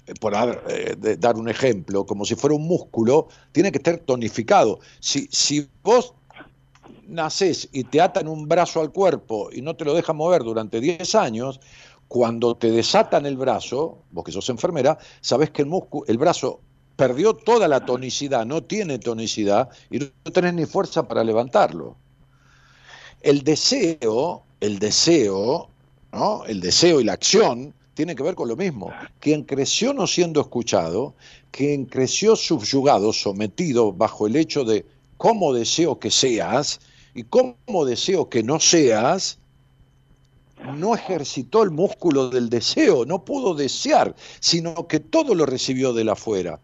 eh, 0.06 0.14
por 0.20 0.34
dar, 0.34 0.62
eh, 0.68 1.16
dar 1.18 1.36
un 1.36 1.48
ejemplo, 1.48 2.04
como 2.04 2.24
si 2.24 2.34
fuera 2.34 2.54
un 2.54 2.66
músculo, 2.66 3.28
tiene 3.52 3.72
que 3.72 3.78
estar 3.78 3.98
tonificado. 3.98 4.80
Si, 5.00 5.28
si 5.30 5.66
vos 5.82 6.14
nacés 7.08 7.68
y 7.72 7.84
te 7.84 8.00
atan 8.00 8.28
un 8.28 8.48
brazo 8.48 8.80
al 8.80 8.92
cuerpo 8.92 9.50
y 9.52 9.62
no 9.62 9.76
te 9.76 9.84
lo 9.84 9.94
dejan 9.94 10.16
mover 10.16 10.42
durante 10.42 10.80
10 10.80 11.14
años, 11.14 11.60
cuando 12.08 12.56
te 12.56 12.70
desatan 12.70 13.24
el 13.24 13.38
brazo, 13.38 13.98
vos 14.10 14.24
que 14.24 14.32
sos 14.32 14.48
enfermera, 14.50 14.98
sabés 15.22 15.50
que 15.50 15.62
el, 15.62 15.68
músculo, 15.68 16.04
el 16.08 16.18
brazo 16.18 16.60
perdió 17.02 17.34
toda 17.34 17.66
la 17.66 17.84
tonicidad, 17.84 18.46
no 18.46 18.62
tiene 18.62 19.00
tonicidad 19.00 19.70
y 19.90 19.98
no 19.98 20.30
tenés 20.32 20.54
ni 20.54 20.66
fuerza 20.66 21.08
para 21.08 21.24
levantarlo. 21.24 21.96
El 23.22 23.42
deseo, 23.42 24.44
el 24.60 24.78
deseo, 24.78 25.68
¿no? 26.12 26.44
El 26.44 26.60
deseo 26.60 27.00
y 27.00 27.04
la 27.04 27.14
acción 27.14 27.74
tienen 27.94 28.14
que 28.14 28.22
ver 28.22 28.36
con 28.36 28.46
lo 28.46 28.54
mismo. 28.54 28.92
Quien 29.18 29.42
creció 29.42 29.92
no 29.92 30.06
siendo 30.06 30.40
escuchado, 30.40 31.16
quien 31.50 31.86
creció 31.86 32.36
subyugado, 32.36 33.12
sometido 33.12 33.92
bajo 33.92 34.28
el 34.28 34.36
hecho 34.36 34.62
de 34.62 34.86
cómo 35.16 35.52
deseo 35.52 35.98
que 35.98 36.12
seas 36.12 36.78
y 37.16 37.24
cómo 37.24 37.84
deseo 37.84 38.28
que 38.28 38.44
no 38.44 38.60
seas, 38.60 39.38
no 40.76 40.94
ejercitó 40.94 41.64
el 41.64 41.72
músculo 41.72 42.30
del 42.30 42.48
deseo, 42.48 43.04
no 43.04 43.24
pudo 43.24 43.54
desear, 43.54 44.14
sino 44.38 44.86
que 44.86 45.00
todo 45.00 45.34
lo 45.34 45.46
recibió 45.46 45.92
de 45.92 46.04
la 46.04 46.12
afuera. 46.12 46.60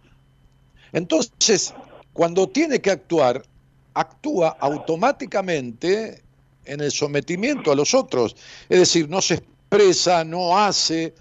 Entonces, 0.92 1.74
cuando 2.12 2.48
tiene 2.48 2.80
que 2.80 2.90
actuar, 2.90 3.42
actúa 3.94 4.56
automáticamente 4.60 6.22
en 6.64 6.80
el 6.80 6.90
sometimiento 6.90 7.72
a 7.72 7.76
los 7.76 7.94
otros. 7.94 8.36
Es 8.68 8.78
decir, 8.78 9.08
no 9.08 9.20
se 9.22 9.34
expresa, 9.34 10.24
no 10.24 10.56
hace, 10.58 11.14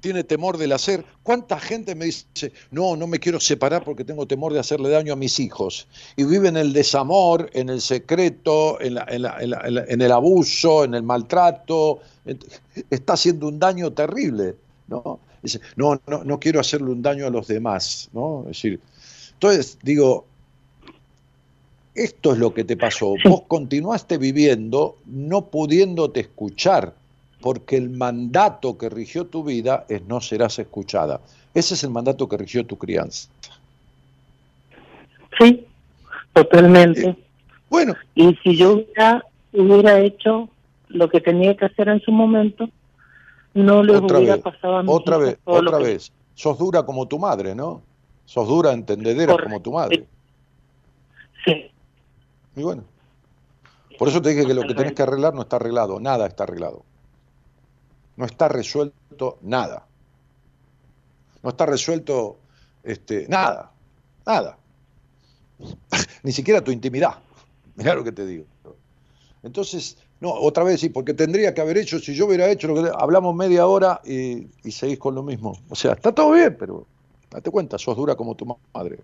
tiene 0.00 0.24
temor 0.24 0.56
del 0.58 0.72
hacer. 0.72 1.04
¿Cuánta 1.22 1.58
gente 1.58 1.94
me 1.94 2.06
dice, 2.06 2.52
no, 2.70 2.96
no 2.96 3.06
me 3.06 3.18
quiero 3.18 3.40
separar 3.40 3.84
porque 3.84 4.04
tengo 4.04 4.26
temor 4.26 4.52
de 4.52 4.58
hacerle 4.60 4.88
daño 4.90 5.12
a 5.12 5.16
mis 5.16 5.38
hijos? 5.40 5.86
Y 6.16 6.24
vive 6.24 6.48
en 6.48 6.56
el 6.56 6.72
desamor, 6.72 7.50
en 7.54 7.68
el 7.70 7.80
secreto, 7.80 8.80
en, 8.80 8.94
la- 8.94 9.06
en 9.08 9.22
la- 9.22 9.38
la- 9.40 9.84
en 9.88 10.00
el 10.00 10.12
abuso, 10.12 10.84
en 10.84 10.94
el 10.94 11.02
maltrato. 11.02 12.00
Está 12.90 13.14
haciendo 13.14 13.48
un 13.48 13.58
daño 13.58 13.92
terrible. 13.92 14.56
¿no? 14.88 15.20
Dice, 15.42 15.60
no, 15.76 16.00
no, 16.06 16.24
no 16.24 16.38
quiero 16.40 16.60
hacerle 16.60 16.90
un 16.90 17.00
daño 17.02 17.26
a 17.26 17.30
los 17.30 17.46
demás. 17.46 18.08
¿no? 18.12 18.42
Es 18.42 18.48
decir, 18.62 18.80
entonces 19.40 19.78
digo, 19.82 20.26
esto 21.94 22.32
es 22.34 22.38
lo 22.38 22.52
que 22.52 22.62
te 22.62 22.76
pasó. 22.76 23.14
Vos 23.24 23.42
continuaste 23.48 24.18
viviendo 24.18 24.96
no 25.06 25.46
pudiéndote 25.46 26.20
escuchar, 26.20 26.92
porque 27.40 27.78
el 27.78 27.88
mandato 27.88 28.76
que 28.76 28.90
rigió 28.90 29.24
tu 29.24 29.42
vida 29.42 29.86
es 29.88 30.02
no 30.02 30.20
serás 30.20 30.58
escuchada. 30.58 31.22
Ese 31.54 31.72
es 31.72 31.82
el 31.84 31.90
mandato 31.90 32.28
que 32.28 32.36
rigió 32.36 32.66
tu 32.66 32.76
crianza. 32.76 33.30
Sí, 35.38 35.64
totalmente. 36.34 37.16
Bueno, 37.70 37.94
Y 38.14 38.34
si 38.42 38.56
yo 38.56 38.72
hubiera, 38.74 39.24
hubiera 39.54 40.00
hecho 40.00 40.50
lo 40.88 41.08
que 41.08 41.22
tenía 41.22 41.56
que 41.56 41.64
hacer 41.64 41.88
en 41.88 42.00
su 42.02 42.12
momento, 42.12 42.68
no 43.54 43.78
otra 43.80 44.18
hubiera 44.18 44.34
vez, 44.34 44.42
pasado 44.44 44.76
a 44.76 44.84
otra 44.86 45.16
vez, 45.16 45.38
otra 45.44 45.78
que- 45.78 45.84
vez. 45.84 46.12
Sos 46.34 46.58
dura 46.58 46.82
como 46.84 47.08
tu 47.08 47.18
madre, 47.18 47.54
¿no? 47.54 47.80
Sos 48.30 48.46
dura, 48.46 48.70
entendedera 48.70 49.32
Correcto. 49.32 49.50
como 49.50 49.60
tu 49.60 49.72
madre. 49.72 50.06
Sí, 51.44 51.68
Y 52.54 52.62
bueno, 52.62 52.84
por 53.98 54.06
eso 54.06 54.22
te 54.22 54.28
dije 54.28 54.46
que 54.46 54.54
lo 54.54 54.62
que 54.62 54.74
tenés 54.74 54.92
que 54.92 55.02
arreglar 55.02 55.34
no 55.34 55.42
está 55.42 55.56
arreglado, 55.56 55.98
nada 55.98 56.28
está 56.28 56.44
arreglado. 56.44 56.84
No 58.14 58.26
está 58.26 58.46
resuelto 58.46 59.38
nada. 59.42 59.84
No 61.42 61.50
está 61.50 61.66
resuelto 61.66 62.36
este, 62.84 63.26
nada, 63.26 63.72
nada. 64.24 64.56
Ni 66.22 66.30
siquiera 66.30 66.62
tu 66.62 66.70
intimidad. 66.70 67.14
Mirá 67.74 67.96
lo 67.96 68.04
que 68.04 68.12
te 68.12 68.24
digo. 68.24 68.44
Entonces, 69.42 69.98
no, 70.20 70.32
otra 70.32 70.62
vez 70.62 70.78
sí, 70.78 70.88
porque 70.88 71.14
tendría 71.14 71.52
que 71.52 71.62
haber 71.62 71.78
hecho, 71.78 71.98
si 71.98 72.14
yo 72.14 72.26
hubiera 72.26 72.48
hecho 72.48 72.68
lo 72.68 72.80
que 72.80 72.92
hablamos 72.96 73.34
media 73.34 73.66
hora 73.66 74.00
y, 74.04 74.46
y 74.62 74.70
seguís 74.70 75.00
con 75.00 75.16
lo 75.16 75.24
mismo. 75.24 75.58
O 75.68 75.74
sea, 75.74 75.94
está 75.94 76.12
todo 76.12 76.30
bien, 76.30 76.56
pero 76.56 76.86
date 77.30 77.50
cuenta, 77.50 77.78
sos 77.78 77.96
dura 77.96 78.14
como 78.16 78.34
tu 78.36 78.46
madre. 78.74 78.98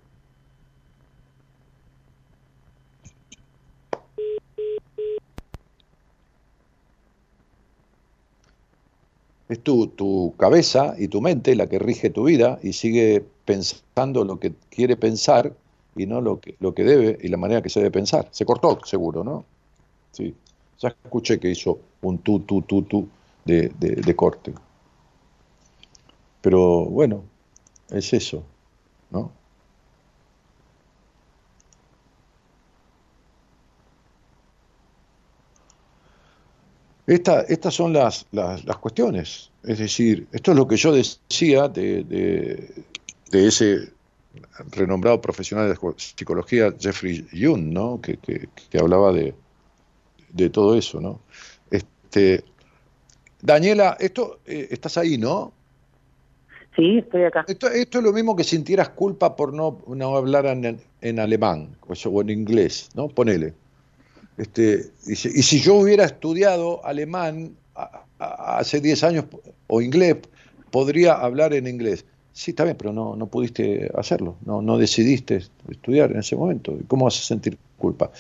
Es 9.48 9.62
tu, 9.62 9.89
tu 9.89 10.35
cabeza 10.39 10.94
y 10.98 11.09
tu 11.09 11.20
mente 11.20 11.55
la 11.55 11.69
que 11.69 11.78
rige 11.78 12.11
tu 12.11 12.24
vida 12.24 12.59
y 12.62 12.73
sigue 12.73 13.24
pensando 13.44 14.24
lo 14.24 14.40
que 14.40 14.55
quiere 14.70 14.97
pensar 14.97 15.57
y 15.94 16.07
no 16.07 16.20
lo 16.20 16.40
que, 16.40 16.57
lo 16.59 16.74
que 16.74 16.82
debe 16.85 17.19
y 17.23 17.28
la 17.28 17.36
manera 17.36 17.62
que 17.62 17.69
se 17.70 17.81
debe 17.81 17.93
pensar. 17.93 18.28
Se 18.32 18.44
cortó, 18.44 18.81
seguro, 18.85 19.23
¿no? 19.23 19.44
Sí. 20.12 20.35
Ya 20.81 20.89
escuché 20.89 21.40
que 21.40 21.51
hizo 21.51 21.78
un 22.03 22.19
tu, 22.19 22.40
tu, 22.40 22.62
tu, 22.62 22.82
tu 22.82 23.09
de, 23.44 23.70
de, 23.78 23.97
de 23.97 24.16
corte. 24.16 24.55
Pero 26.40 26.85
bueno, 26.86 27.24
es 27.91 28.13
eso, 28.13 28.45
¿no? 29.11 29.33
Esta, 37.07 37.43
estas 37.43 37.73
son 37.73 37.93
las, 37.93 38.27
las, 38.33 38.65
las, 38.65 38.79
cuestiones. 38.79 39.51
Es 39.63 39.79
decir, 39.79 40.27
esto 40.33 40.51
es 40.51 40.57
lo 40.57 40.67
que 40.67 40.77
yo 40.77 40.93
decía 40.93 41.69
de, 41.69 42.03
de, 42.03 43.47
ese 43.47 43.93
renombrado 44.73 45.21
profesional 45.21 45.69
de 45.69 45.79
psicología, 45.99 46.75
Jeffrey 46.79 47.25
Young, 47.33 47.73
¿no? 47.73 48.01
que, 48.01 48.17
que, 48.17 48.49
que 48.71 48.79
hablaba 48.79 49.13
de, 49.13 49.35
de, 50.31 50.51
todo 50.51 50.77
eso. 50.77 51.01
¿no? 51.01 51.21
Este, 51.71 52.43
Daniela, 53.41 53.97
esto, 54.01 54.41
eh, 54.45 54.67
estás 54.71 54.99
ahí, 54.99 55.17
¿no? 55.17 55.53
Sí, 56.77 56.98
estoy 56.98 57.24
acá. 57.24 57.44
Esto, 57.48 57.69
es 57.69 57.94
lo 57.94 58.12
mismo 58.12 58.36
que 58.36 58.44
sintieras 58.44 58.90
culpa 58.90 59.35
por 59.35 59.55
no, 59.55 59.78
no 59.89 60.16
hablar 60.16 60.44
en, 60.47 60.78
en 61.01 61.19
alemán 61.19 61.74
o 61.86 62.20
en 62.20 62.31
inglés, 62.31 62.90
¿no? 62.94 63.09
Ponele. 63.09 63.55
Este, 64.36 64.90
y, 65.07 65.16
si, 65.16 65.28
y, 65.28 65.43
si, 65.43 65.61
yo 65.61 65.77
hubiera 65.77 66.05
estudiado 66.05 66.85
alemán 66.85 67.57
hace 68.19 68.81
10 68.81 69.05
años 69.05 69.24
o 69.66 69.81
inglés, 69.81 70.16
podría 70.70 71.15
hablar 71.15 71.55
en 71.55 71.66
inglés. 71.66 72.05
Sí, 72.32 72.51
está 72.51 72.65
bien, 72.65 72.77
pero 72.77 72.93
no, 72.93 73.16
no 73.16 73.27
pudiste 73.28 73.90
hacerlo, 73.97 74.36
no, 74.44 74.61
no 74.61 74.77
decidiste 74.77 75.40
estudiar 75.70 76.11
en 76.11 76.19
ese 76.19 76.36
momento. 76.36 76.77
¿Cómo 76.86 77.07
vas 77.07 77.19
a 77.19 77.23
sentir 77.23 77.57
culpa? 77.78 78.11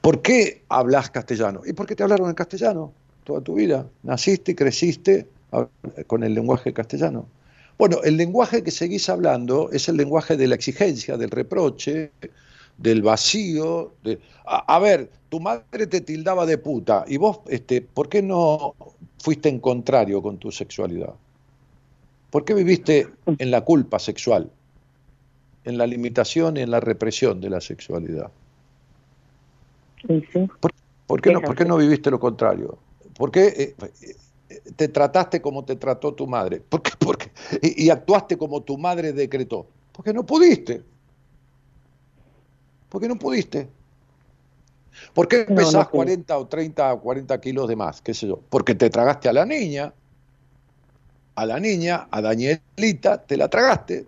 ¿Por 0.00 0.22
qué 0.22 0.62
hablas 0.68 1.10
castellano? 1.10 1.62
¿Y 1.66 1.72
por 1.72 1.86
qué 1.86 1.96
te 1.96 2.04
hablaron 2.04 2.28
en 2.28 2.36
castellano 2.36 2.92
toda 3.24 3.40
tu 3.40 3.54
vida? 3.54 3.84
Naciste 4.04 4.52
y 4.52 4.54
creciste 4.54 5.26
con 6.06 6.22
el 6.22 6.32
lenguaje 6.32 6.72
castellano. 6.72 7.26
Bueno, 7.78 7.98
el 8.04 8.16
lenguaje 8.16 8.62
que 8.62 8.70
seguís 8.70 9.08
hablando 9.08 9.70
es 9.70 9.88
el 9.88 9.96
lenguaje 9.96 10.36
de 10.36 10.48
la 10.48 10.54
exigencia, 10.54 11.16
del 11.16 11.30
reproche, 11.30 12.10
del 12.78 13.02
vacío. 13.02 13.92
De... 14.02 14.18
A, 14.46 14.74
a, 14.74 14.78
ver, 14.78 15.10
tu 15.28 15.40
madre 15.40 15.86
te 15.86 16.00
tildaba 16.00 16.46
de 16.46 16.58
puta 16.58 17.04
y 17.06 17.18
vos, 17.18 17.40
este, 17.48 17.82
¿por 17.82 18.08
qué 18.08 18.22
no 18.22 18.74
fuiste 19.18 19.48
en 19.48 19.60
contrario 19.60 20.22
con 20.22 20.38
tu 20.38 20.50
sexualidad? 20.50 21.14
¿Por 22.30 22.44
qué 22.44 22.54
viviste 22.54 23.08
en 23.38 23.50
la 23.50 23.62
culpa 23.62 23.98
sexual, 23.98 24.50
en 25.64 25.78
la 25.78 25.86
limitación 25.86 26.56
y 26.56 26.60
en 26.60 26.70
la 26.70 26.80
represión 26.80 27.40
de 27.40 27.50
la 27.50 27.60
sexualidad? 27.60 28.30
Sí, 30.06 30.22
sí. 30.32 30.48
¿Por, 30.60 30.72
por, 31.06 31.20
qué 31.20 31.32
no, 31.32 31.40
¿Por, 31.40 31.56
qué 31.56 31.64
no, 31.64 31.76
viviste 31.76 32.10
lo 32.10 32.20
contrario? 32.20 32.78
¿Por 33.16 33.30
qué 33.30 33.46
eh, 33.46 34.16
te 34.76 34.88
trataste 34.88 35.40
como 35.40 35.64
te 35.64 35.76
trató 35.76 36.14
tu 36.14 36.26
madre? 36.26 36.60
¿Por 36.60 36.82
qué, 36.82 36.92
por 36.98 37.18
qué? 37.18 37.30
Y, 37.62 37.86
y, 37.86 37.90
actuaste 37.90 38.36
como 38.36 38.62
tu 38.62 38.78
madre 38.78 39.12
decretó? 39.12 39.66
Porque 39.92 40.12
no 40.12 40.24
pudiste. 40.24 40.82
Porque 42.88 43.08
no 43.08 43.16
pudiste. 43.16 43.68
¿Por 45.12 45.28
qué 45.28 45.44
pesás 45.44 45.72
no, 45.72 45.80
no 45.80 45.90
40 45.90 46.38
o 46.38 46.46
30 46.46 46.94
o 46.94 47.00
40 47.00 47.40
kilos 47.40 47.68
de 47.68 47.76
más? 47.76 48.00
¿Qué 48.00 48.14
sé 48.14 48.26
yo? 48.26 48.40
Porque 48.48 48.74
te 48.74 48.90
tragaste 48.90 49.28
a 49.28 49.32
la 49.32 49.44
niña, 49.44 49.92
a 51.34 51.46
la 51.46 51.60
niña, 51.60 52.08
a 52.10 52.20
Danielita, 52.20 53.22
te 53.22 53.36
la 53.36 53.48
tragaste. 53.48 54.06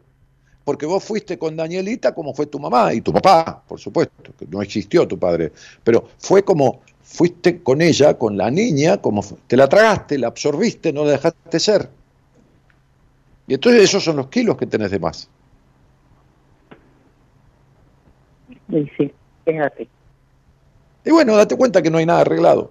Porque 0.65 0.86
vos 0.86 1.02
fuiste 1.02 1.39
con 1.39 1.56
Danielita 1.56 2.15
como 2.15 2.35
fue 2.35 2.47
tu 2.47 2.59
mamá 2.59 2.93
y 2.93 3.01
tu 3.01 3.12
papá, 3.12 3.62
por 3.66 3.81
supuesto, 3.81 4.32
que 4.39 4.47
no 4.47 4.60
existió 4.60 5.09
tu 5.09 5.19
padre. 5.19 5.52
Pero 5.82 6.09
fue 6.19 6.43
como 6.44 6.82
fuiste 7.09 7.63
con 7.63 7.81
ella, 7.81 8.19
con 8.19 8.37
la 8.37 8.51
niña, 8.51 8.99
como 8.99 9.25
te 9.47 9.57
la 9.57 9.67
tragaste, 9.67 10.19
la 10.19 10.27
absorbiste, 10.29 10.93
no 10.93 11.05
la 11.05 11.13
dejaste 11.13 11.59
ser. 11.59 11.89
Y 13.47 13.55
entonces 13.55 13.83
esos 13.83 14.05
son 14.05 14.17
los 14.17 14.29
kilos 14.29 14.59
que 14.59 14.67
tenés 14.67 14.91
de 14.91 14.99
más. 14.99 15.29
Sí, 18.71 18.91
sí. 18.99 19.13
Y 21.05 21.11
bueno, 21.11 21.35
date 21.35 21.57
cuenta 21.57 21.81
que 21.81 21.91
no 21.91 21.97
hay 21.97 22.05
nada 22.05 22.21
arreglado. 22.21 22.71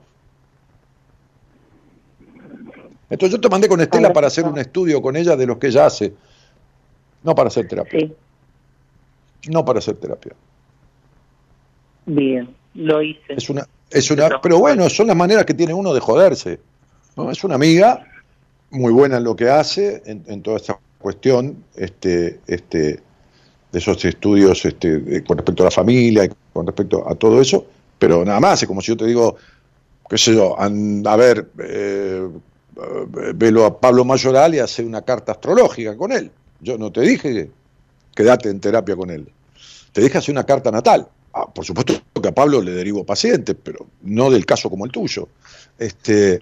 Entonces 3.09 3.35
yo 3.35 3.41
te 3.41 3.49
mandé 3.49 3.67
con 3.67 3.81
Estela 3.81 4.13
para 4.13 4.27
hacer 4.27 4.45
un 4.45 4.59
estudio 4.59 5.01
con 5.01 5.15
ella 5.15 5.35
de 5.35 5.47
los 5.47 5.57
que 5.57 5.67
ella 5.67 5.87
hace, 5.87 6.13
no 7.23 7.33
para 7.33 7.47
hacer 7.47 7.67
terapia. 7.67 7.99
Sí. 7.99 8.15
No 9.49 9.65
para 9.65 9.79
hacer 9.79 9.95
terapia. 9.95 10.33
Bien, 12.05 12.55
lo 12.75 13.01
hice. 13.01 13.33
Es 13.33 13.49
una, 13.49 13.67
es 13.89 14.11
una, 14.11 14.41
pero 14.41 14.59
bueno, 14.59 14.89
son 14.89 15.07
las 15.07 15.15
maneras 15.15 15.45
que 15.45 15.53
tiene 15.53 15.73
uno 15.73 15.93
de 15.93 15.99
joderse. 15.99 16.59
¿no? 17.15 17.31
Es 17.31 17.43
una 17.43 17.55
amiga 17.55 18.05
muy 18.69 18.91
buena 18.91 19.17
en 19.17 19.23
lo 19.23 19.35
que 19.35 19.49
hace, 19.49 20.01
en, 20.05 20.23
en 20.27 20.41
toda 20.41 20.57
esta 20.57 20.79
cuestión, 20.99 21.63
este, 21.75 22.39
este, 22.47 22.99
de 23.71 23.79
esos 23.79 24.03
estudios 24.05 24.65
este, 24.65 25.23
con 25.23 25.37
respecto 25.37 25.63
a 25.63 25.65
la 25.65 25.71
familia 25.71 26.25
y 26.25 26.29
con 26.53 26.65
respecto 26.65 27.09
a 27.09 27.15
todo 27.15 27.41
eso, 27.41 27.65
pero 27.99 28.23
nada 28.23 28.39
más, 28.39 28.61
es 28.61 28.67
como 28.67 28.81
si 28.81 28.87
yo 28.87 28.97
te 28.97 29.05
digo, 29.05 29.35
qué 30.09 30.17
sé 30.17 30.35
yo, 30.35 30.55
a 30.59 31.15
ver, 31.15 31.49
eh, 31.59 32.27
velo 33.33 33.65
a 33.65 33.79
Pablo 33.79 34.05
Mayoral 34.05 34.55
y 34.55 34.59
hace 34.59 34.83
una 34.83 35.01
carta 35.01 35.33
astrológica 35.33 35.97
con 35.97 36.11
él. 36.11 36.31
Yo 36.59 36.77
no 36.77 36.91
te 36.91 37.01
dije 37.01 37.49
quédate 38.17 38.49
en 38.49 38.59
terapia 38.59 38.95
con 38.95 39.11
él. 39.11 39.29
Te 39.93 40.01
dije 40.01 40.17
hacer 40.17 40.33
una 40.33 40.43
carta 40.43 40.71
natal. 40.71 41.07
Ah, 41.37 41.45
por 41.53 41.63
supuesto 41.63 41.93
que 42.19 42.27
a 42.27 42.33
Pablo 42.33 42.61
le 42.63 42.71
derivo 42.71 43.05
pacientes, 43.05 43.55
pero 43.61 43.85
no 44.01 44.31
del 44.31 44.45
caso 44.45 44.71
como 44.71 44.85
el 44.85 44.91
tuyo. 44.91 45.29
Este, 45.77 46.41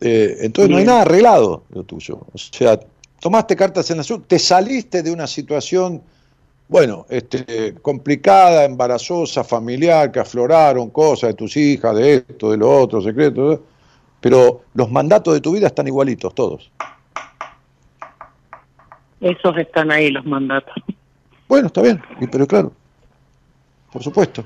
eh, 0.00 0.36
entonces 0.40 0.68
Bien. 0.68 0.70
no 0.70 0.76
hay 0.78 0.84
nada 0.84 1.02
arreglado 1.02 1.64
lo 1.70 1.82
tuyo. 1.84 2.20
O 2.30 2.36
sea, 2.36 2.78
tomaste 3.20 3.56
cartas 3.56 3.90
en 3.90 4.00
azul, 4.00 4.22
te 4.26 4.38
saliste 4.38 5.02
de 5.02 5.10
una 5.10 5.26
situación, 5.26 6.02
bueno, 6.68 7.06
este, 7.08 7.74
complicada, 7.80 8.66
embarazosa, 8.66 9.42
familiar, 9.42 10.12
que 10.12 10.20
afloraron 10.20 10.90
cosas 10.90 11.30
de 11.30 11.34
tus 11.34 11.56
hijas, 11.56 11.96
de 11.96 12.16
esto, 12.16 12.50
de 12.50 12.58
lo 12.58 12.70
otro, 12.82 13.00
secretos, 13.00 13.60
pero 14.20 14.64
los 14.74 14.90
mandatos 14.90 15.32
de 15.32 15.40
tu 15.40 15.52
vida 15.52 15.68
están 15.68 15.86
igualitos, 15.86 16.34
todos. 16.34 16.70
Esos 19.22 19.56
están 19.56 19.90
ahí, 19.90 20.10
los 20.10 20.26
mandatos. 20.26 20.74
Bueno, 21.50 21.66
está 21.66 21.82
bien, 21.82 22.00
pero 22.30 22.46
claro, 22.46 22.72
por 23.92 24.04
supuesto. 24.04 24.44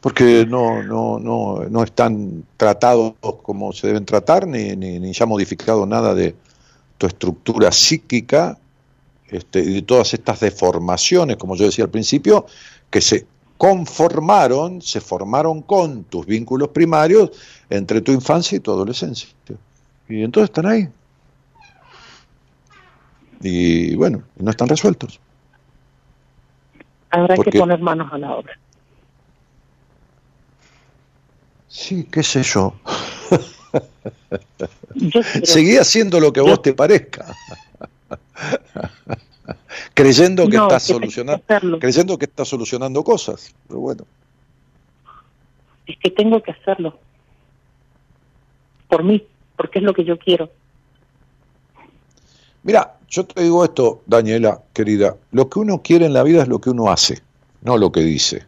Porque 0.00 0.44
no, 0.44 0.82
no, 0.82 1.20
no, 1.20 1.64
no 1.70 1.84
están 1.84 2.44
tratados 2.56 3.14
como 3.20 3.72
se 3.72 3.86
deben 3.86 4.04
tratar, 4.04 4.48
ni, 4.48 4.74
ni, 4.74 4.98
ni 4.98 5.14
se 5.14 5.22
ha 5.22 5.26
modificado 5.26 5.86
nada 5.86 6.12
de 6.12 6.34
tu 6.98 7.06
estructura 7.06 7.70
psíquica 7.70 8.58
este, 9.28 9.60
y 9.60 9.74
de 9.74 9.82
todas 9.82 10.12
estas 10.12 10.40
deformaciones, 10.40 11.36
como 11.36 11.54
yo 11.54 11.66
decía 11.66 11.84
al 11.84 11.90
principio, 11.90 12.46
que 12.90 13.00
se 13.00 13.24
conformaron, 13.56 14.82
se 14.82 15.00
formaron 15.00 15.62
con 15.62 16.02
tus 16.02 16.26
vínculos 16.26 16.70
primarios 16.70 17.30
entre 17.70 18.00
tu 18.00 18.10
infancia 18.10 18.56
y 18.56 18.60
tu 18.60 18.72
adolescencia. 18.72 19.28
Y 20.08 20.24
entonces 20.24 20.50
están 20.50 20.66
ahí. 20.66 20.88
Y 23.40 23.94
bueno, 23.94 24.24
no 24.36 24.50
están 24.50 24.66
resueltos. 24.66 25.20
Habrá 27.14 27.36
Porque, 27.36 27.52
que 27.52 27.60
poner 27.60 27.78
manos 27.78 28.12
a 28.12 28.18
la 28.18 28.34
obra. 28.34 28.58
Sí, 31.68 32.08
qué 32.10 32.24
sé 32.24 32.42
yo. 32.42 32.74
yo 34.94 35.22
Seguí 35.44 35.76
haciendo 35.76 36.18
lo 36.18 36.32
que 36.32 36.40
a 36.40 36.42
vos 36.42 36.60
te 36.60 36.74
parezca. 36.74 37.26
creyendo 39.94 40.48
que 40.48 40.56
no, 40.56 40.64
estás 40.64 40.82
solucionando 40.82 41.44
creyendo 41.78 42.18
que 42.18 42.24
estás 42.24 42.48
solucionando 42.48 43.04
cosas, 43.04 43.54
pero 43.68 43.78
bueno. 43.80 44.04
Es 45.86 45.96
que 45.98 46.10
tengo 46.10 46.42
que 46.42 46.50
hacerlo. 46.50 46.98
Por 48.88 49.04
mí, 49.04 49.24
porque 49.56 49.78
es 49.78 49.84
lo 49.84 49.94
que 49.94 50.04
yo 50.04 50.18
quiero. 50.18 50.50
Mira, 52.64 52.96
yo 53.08 53.24
te 53.24 53.42
digo 53.42 53.64
esto, 53.64 54.02
Daniela, 54.06 54.60
querida, 54.72 55.16
lo 55.30 55.48
que 55.48 55.60
uno 55.60 55.82
quiere 55.82 56.06
en 56.06 56.14
la 56.14 56.22
vida 56.22 56.42
es 56.42 56.48
lo 56.48 56.60
que 56.60 56.70
uno 56.70 56.90
hace, 56.90 57.20
no 57.62 57.76
lo 57.78 57.92
que 57.92 58.00
dice. 58.00 58.44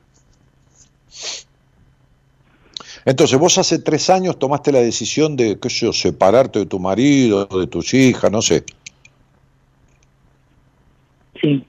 Entonces, 3.05 3.39
vos 3.39 3.57
hace 3.59 3.79
tres 3.79 4.11
años 4.11 4.39
tomaste 4.39 4.73
la 4.73 4.81
decisión 4.81 5.37
de, 5.37 5.61
qué 5.61 5.71
sé 5.71 5.87
yo, 5.87 5.93
separarte 5.93 6.61
de 6.61 6.67
tu 6.67 6.81
marido, 6.81 7.47
de 7.47 7.69
tus 7.69 7.95
hijas, 7.95 8.33
no 8.33 8.43
sé. 8.43 8.65
Sí. 11.41 11.65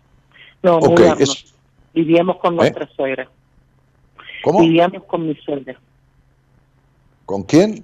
No, 0.63 0.77
okay. 0.77 1.11
Es... 1.19 1.53
Vivíamos 1.93 2.37
con 2.37 2.55
nuestra 2.55 2.85
¿Eh? 2.85 2.89
suegra. 2.95 3.29
¿Cómo? 4.43 4.61
Vivíamos 4.61 5.03
con 5.03 5.27
mi 5.27 5.35
suegra. 5.35 5.79
¿Con 7.25 7.43
quién? 7.43 7.83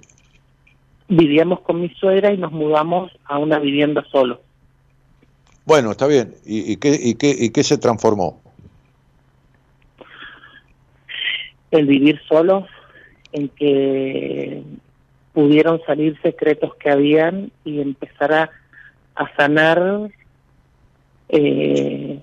vivíamos 1.08 1.60
con 1.60 1.80
mi 1.80 1.88
suegra 1.90 2.32
y 2.32 2.38
nos 2.38 2.52
mudamos 2.52 3.12
a 3.24 3.38
una 3.38 3.58
vivienda 3.58 4.04
solo. 4.10 4.40
Bueno, 5.64 5.92
está 5.92 6.06
bien. 6.06 6.34
¿Y, 6.44 6.72
y 6.72 6.76
qué, 6.76 6.98
y, 7.00 7.14
qué, 7.14 7.34
¿Y 7.38 7.50
qué 7.50 7.62
se 7.64 7.78
transformó? 7.78 8.40
El 11.70 11.86
vivir 11.86 12.20
solo, 12.28 12.66
en 13.32 13.48
que 13.48 14.62
pudieron 15.32 15.80
salir 15.86 16.20
secretos 16.22 16.74
que 16.76 16.90
habían 16.90 17.50
y 17.64 17.80
empezar 17.80 18.32
a, 18.32 18.50
a 19.16 19.36
sanar, 19.36 20.10
eh, 21.28 22.20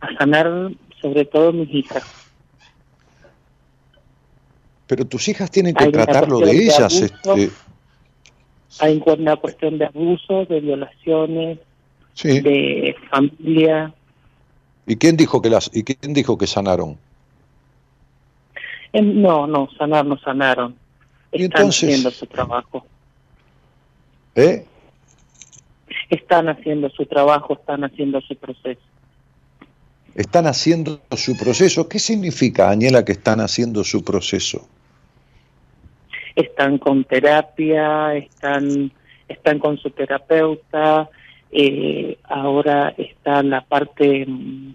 a 0.00 0.16
sanar 0.16 0.70
sobre 1.02 1.24
todo 1.26 1.52
mis 1.52 1.68
hijas. 1.74 2.04
Pero 4.86 5.04
tus 5.04 5.28
hijas 5.28 5.50
tienen 5.50 5.74
que 5.74 5.88
tratarlo 5.88 6.38
de 6.38 6.46
de 6.46 6.52
ellas. 6.52 6.80
abuso. 6.80 7.04
este, 7.36 7.50
Hay 8.78 9.02
una 9.04 9.36
cuestión 9.36 9.78
de 9.78 9.86
abusos, 9.86 10.48
de 10.48 10.60
violaciones, 10.60 11.58
sí. 12.16 12.40
de 12.40 12.96
familia. 13.10 13.92
¿Y 14.86 14.96
quién 14.96 15.16
dijo 15.16 15.40
que 15.42 15.50
las 15.50 15.70
y 15.74 15.82
quién 15.84 16.12
dijo 16.14 16.36
que 16.38 16.46
sanaron? 16.46 16.96
Eh, 18.92 19.02
No, 19.02 19.46
no, 19.46 19.68
sanar 19.78 20.04
no 20.06 20.18
sanaron. 20.18 20.74
Y 21.32 21.44
Están 21.44 21.60
entonces- 21.62 21.88
haciendo 21.90 22.10
su 22.10 22.26
trabajo. 22.26 22.86
¿Eh? 24.34 24.64
Están 26.10 26.48
haciendo 26.48 26.88
su 26.90 27.04
trabajo, 27.06 27.54
están 27.54 27.84
haciendo 27.84 28.20
su 28.20 28.36
proceso. 28.36 28.80
Están 30.14 30.46
haciendo 30.46 31.00
su 31.16 31.36
proceso. 31.36 31.88
¿Qué 31.88 31.98
significa, 31.98 32.66
Daniela, 32.66 33.04
que 33.04 33.12
están 33.12 33.40
haciendo 33.40 33.82
su 33.84 34.02
proceso? 34.04 34.66
Están 36.34 36.78
con 36.78 37.04
terapia, 37.04 38.14
están, 38.14 38.92
están 39.28 39.58
con 39.58 39.78
su 39.78 39.90
terapeuta, 39.90 41.08
eh, 41.52 42.18
ahora 42.24 42.94
está 42.96 43.42
la 43.42 43.62
parte 43.64 44.24
mm, 44.26 44.74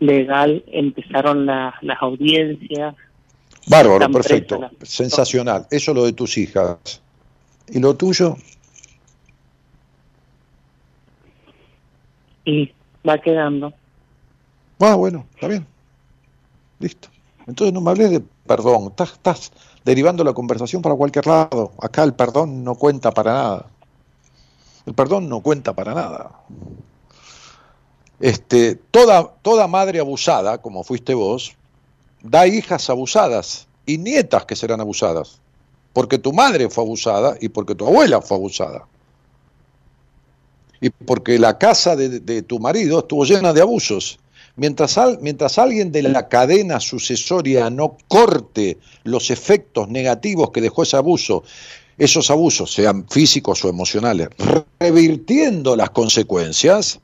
legal, 0.00 0.62
empezaron 0.68 1.46
la- 1.46 1.74
las 1.82 2.00
audiencias. 2.02 2.94
Bárbaro, 3.66 4.10
perfecto. 4.10 4.58
las- 4.60 4.72
Sensacional. 4.82 5.66
Eso 5.70 5.94
lo 5.94 6.04
de 6.04 6.12
tus 6.12 6.36
hijas. 6.38 7.02
¿Y 7.68 7.78
lo 7.80 7.94
tuyo? 7.96 8.36
y 12.44 12.70
va 13.08 13.18
quedando. 13.18 13.72
Ah, 14.80 14.94
bueno, 14.96 15.24
está 15.34 15.48
bien. 15.48 15.66
Listo. 16.78 17.08
Entonces 17.46 17.72
no 17.72 17.80
me 17.80 17.90
hables 17.90 18.10
de 18.10 18.22
perdón. 18.46 18.88
Estás, 18.88 19.12
estás 19.12 19.52
derivando 19.84 20.22
la 20.24 20.32
conversación 20.34 20.82
para 20.82 20.94
cualquier 20.94 21.26
lado. 21.26 21.72
Acá 21.80 22.02
el 22.04 22.14
perdón 22.14 22.62
no 22.64 22.74
cuenta 22.74 23.12
para 23.12 23.32
nada. 23.32 23.66
El 24.86 24.94
perdón 24.94 25.28
no 25.28 25.40
cuenta 25.40 25.72
para 25.72 25.94
nada. 25.94 26.30
Este, 28.20 28.76
toda, 28.90 29.32
toda 29.42 29.66
madre 29.66 29.98
abusada, 29.98 30.58
como 30.58 30.84
fuiste 30.84 31.14
vos, 31.14 31.52
da 32.22 32.46
hijas 32.46 32.88
abusadas 32.90 33.66
y 33.86 33.98
nietas 33.98 34.44
que 34.44 34.56
serán 34.56 34.80
abusadas. 34.80 35.40
Porque 35.92 36.18
tu 36.18 36.32
madre 36.32 36.68
fue 36.70 36.84
abusada 36.84 37.36
y 37.40 37.48
porque 37.48 37.74
tu 37.74 37.86
abuela 37.86 38.20
fue 38.20 38.36
abusada. 38.36 38.86
Y 40.80 40.90
porque 40.90 41.38
la 41.38 41.58
casa 41.58 41.96
de, 41.96 42.42
tu 42.42 42.58
marido 42.58 43.00
estuvo 43.00 43.24
llena 43.24 43.52
de 43.52 43.62
abusos. 43.62 44.18
Mientras, 44.56 44.98
al- 44.98 45.18
mientras 45.20 45.58
alguien 45.58 45.90
de 45.92 46.02
la 46.02 46.28
cadena 46.28 46.78
sucesoria 46.78 47.70
no 47.70 47.96
corte 48.06 48.78
los 49.02 49.30
efectos 49.30 49.88
negativos 49.88 50.50
que 50.50 50.60
dejó 50.60 50.82
ese 50.84 50.96
abuso, 50.96 51.42
esos 51.98 52.30
abusos, 52.30 52.72
sean 52.72 53.06
físicos 53.08 53.64
o 53.64 53.68
emocionales, 53.68 54.28
revirtiendo 54.78 55.76
las 55.76 55.90
consecuencias, 55.90 57.00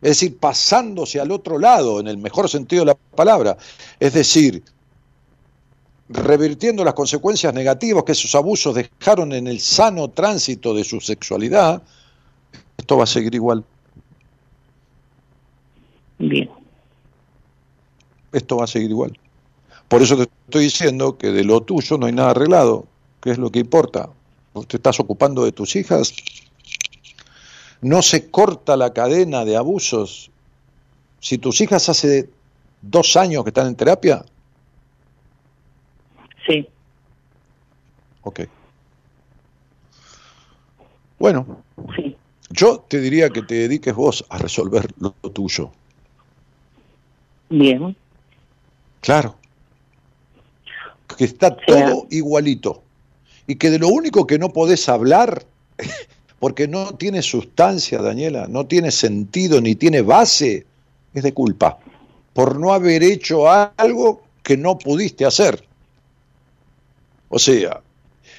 es 0.00 0.08
decir, 0.08 0.38
pasándose 0.38 1.20
al 1.20 1.30
otro 1.30 1.58
lado, 1.58 2.00
en 2.00 2.08
el 2.08 2.18
mejor 2.18 2.48
sentido 2.48 2.82
de 2.82 2.86
la 2.86 2.94
palabra, 2.94 3.56
es 4.00 4.14
decir, 4.14 4.62
revirtiendo 6.08 6.84
las 6.84 6.94
consecuencias 6.94 7.52
negativas 7.54 8.04
que 8.04 8.12
esos 8.12 8.34
abusos 8.34 8.74
dejaron 8.74 9.32
en 9.32 9.46
el 9.46 9.60
sano 9.60 10.08
tránsito 10.08 10.74
de 10.74 10.84
su 10.84 11.00
sexualidad, 11.00 11.82
esto 12.76 12.96
va 12.96 13.04
a 13.04 13.06
seguir 13.06 13.34
igual. 13.34 13.64
Bien, 16.18 16.50
esto 18.32 18.56
va 18.56 18.64
a 18.64 18.68
seguir 18.68 18.90
igual. 18.90 19.18
Por 19.88 20.02
eso 20.02 20.16
te 20.16 20.22
estoy 20.22 20.64
diciendo 20.64 21.18
que 21.18 21.32
de 21.32 21.44
lo 21.44 21.60
tuyo 21.62 21.98
no 21.98 22.06
hay 22.06 22.12
nada 22.12 22.30
arreglado, 22.30 22.86
que 23.20 23.30
es 23.30 23.38
lo 23.38 23.50
que 23.50 23.58
importa. 23.58 24.08
Vos 24.54 24.66
te 24.68 24.76
estás 24.76 25.00
ocupando 25.00 25.44
de 25.44 25.52
tus 25.52 25.76
hijas. 25.76 26.14
No 27.80 28.02
se 28.02 28.30
corta 28.30 28.76
la 28.76 28.92
cadena 28.92 29.44
de 29.44 29.56
abusos. 29.56 30.30
Si 31.20 31.38
tus 31.38 31.60
hijas 31.60 31.88
hace 31.88 32.28
dos 32.80 33.16
años 33.16 33.44
que 33.44 33.50
están 33.50 33.68
en 33.68 33.76
terapia, 33.76 34.24
sí, 36.46 36.68
ok. 38.22 38.40
Bueno, 41.18 41.62
sí, 41.96 42.16
yo 42.50 42.84
te 42.88 43.00
diría 43.00 43.30
que 43.30 43.42
te 43.42 43.54
dediques 43.54 43.94
vos 43.94 44.24
a 44.28 44.38
resolver 44.38 44.88
lo 44.98 45.12
tuyo. 45.12 45.70
bien, 47.48 47.96
Claro. 49.00 49.36
Que 51.16 51.24
está 51.24 51.56
Sea. 51.66 51.86
todo 51.90 52.06
igualito. 52.10 52.82
Y 53.46 53.56
que 53.56 53.70
de 53.70 53.78
lo 53.78 53.88
único 53.88 54.26
que 54.26 54.38
no 54.38 54.50
podés 54.50 54.88
hablar, 54.88 55.44
porque 56.38 56.68
no 56.68 56.94
tiene 56.94 57.22
sustancia, 57.22 58.00
Daniela, 58.00 58.46
no 58.48 58.66
tiene 58.66 58.90
sentido 58.90 59.60
ni 59.60 59.74
tiene 59.74 60.02
base, 60.02 60.66
es 61.14 61.22
de 61.22 61.32
culpa. 61.32 61.78
Por 62.32 62.58
no 62.58 62.72
haber 62.72 63.02
hecho 63.02 63.50
algo 63.50 64.22
que 64.42 64.56
no 64.56 64.78
pudiste 64.78 65.24
hacer. 65.24 65.64
O 67.28 67.38
sea, 67.38 67.80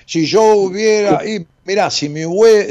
si 0.05 0.25
yo 0.25 0.43
hubiera, 0.55 1.25
y 1.25 1.45
mira, 1.65 1.89
si 1.89 2.09
mi, 2.09 2.23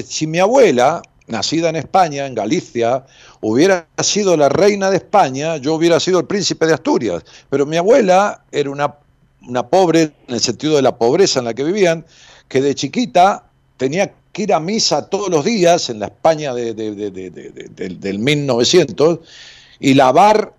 si 0.05 0.27
mi 0.27 0.39
abuela, 0.39 1.03
nacida 1.27 1.71
en 1.71 1.77
España, 1.77 2.27
en 2.27 2.35
Galicia, 2.35 3.05
hubiera 3.41 3.89
sido 4.03 4.37
la 4.37 4.49
reina 4.49 4.91
de 4.91 4.99
España, 4.99 5.57
yo 5.57 5.75
hubiera 5.75 5.99
sido 5.99 6.21
el 6.21 6.27
príncipe 6.27 6.67
de 6.67 6.75
Asturias. 6.75 7.25
Pero 7.49 7.67
mi 7.67 7.77
abuela 7.77 8.45
era 8.53 8.71
una, 8.71 8.95
una 9.49 9.67
pobre, 9.69 10.13
en 10.29 10.35
el 10.35 10.41
sentido 10.41 10.77
de 10.77 10.83
la 10.83 10.97
pobreza 10.97 11.39
en 11.41 11.47
la 11.47 11.55
que 11.55 11.65
vivían, 11.65 12.05
que 12.49 12.61
de 12.61 12.75
chiquita 12.75 13.45
tenía 13.77 14.13
que 14.33 14.43
ir 14.43 14.53
a 14.55 14.61
misa 14.61 15.09
todos 15.09 15.29
los 15.29 15.45
días 15.45 15.91
en 15.91 15.99
la 16.01 16.07
España 16.07 16.55
de- 16.55 16.75
de- 16.75 16.95
de- 16.95 17.11
de- 17.11 17.31
de- 17.31 17.51
de- 17.51 17.69
del- 17.69 18.01
del 18.01 18.19
1900 18.19 19.21
y 19.81 19.95
lavar 19.95 20.53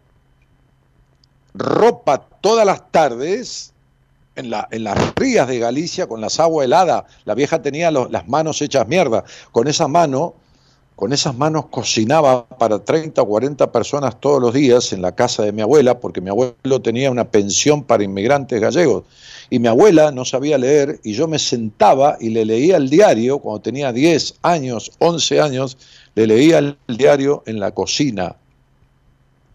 ropa 1.53 2.27
todas 2.41 2.65
las 2.65 2.91
tardes 2.91 3.73
en, 4.35 4.49
la, 4.49 4.67
en 4.71 4.83
las 4.83 5.13
rías 5.15 5.47
de 5.47 5.59
Galicia 5.59 6.07
con 6.07 6.19
las 6.19 6.39
aguas 6.39 6.65
heladas. 6.65 7.03
La 7.25 7.35
vieja 7.35 7.61
tenía 7.61 7.91
las 7.91 8.27
manos 8.27 8.61
hechas 8.61 8.87
mierda. 8.87 9.23
Con 9.51 9.67
esa 9.67 9.87
mano, 9.87 10.33
con 10.95 11.11
esas 11.11 11.35
manos 11.35 11.65
cocinaba 11.67 12.45
para 12.47 12.79
30 12.79 13.21
o 13.21 13.27
40 13.27 13.71
personas 13.71 14.19
todos 14.19 14.41
los 14.41 14.53
días 14.53 14.93
en 14.93 15.01
la 15.01 15.13
casa 15.13 15.43
de 15.43 15.51
mi 15.51 15.61
abuela, 15.61 15.99
porque 15.99 16.21
mi 16.21 16.29
abuelo 16.29 16.81
tenía 16.81 17.09
una 17.11 17.25
pensión 17.29 17.83
para 17.83 18.03
inmigrantes 18.03 18.61
gallegos. 18.61 19.03
Y 19.49 19.59
mi 19.59 19.67
abuela 19.67 20.11
no 20.11 20.23
sabía 20.23 20.57
leer 20.57 20.99
y 21.03 21.13
yo 21.13 21.27
me 21.27 21.39
sentaba 21.39 22.17
y 22.19 22.29
le 22.29 22.45
leía 22.45 22.77
el 22.77 22.89
diario, 22.89 23.39
cuando 23.39 23.61
tenía 23.61 23.91
10 23.91 24.35
años, 24.43 24.91
11 24.99 25.41
años, 25.41 25.77
le 26.15 26.27
leía 26.27 26.59
el 26.59 26.77
diario 26.87 27.43
en 27.45 27.59
la 27.59 27.71
cocina. 27.71 28.35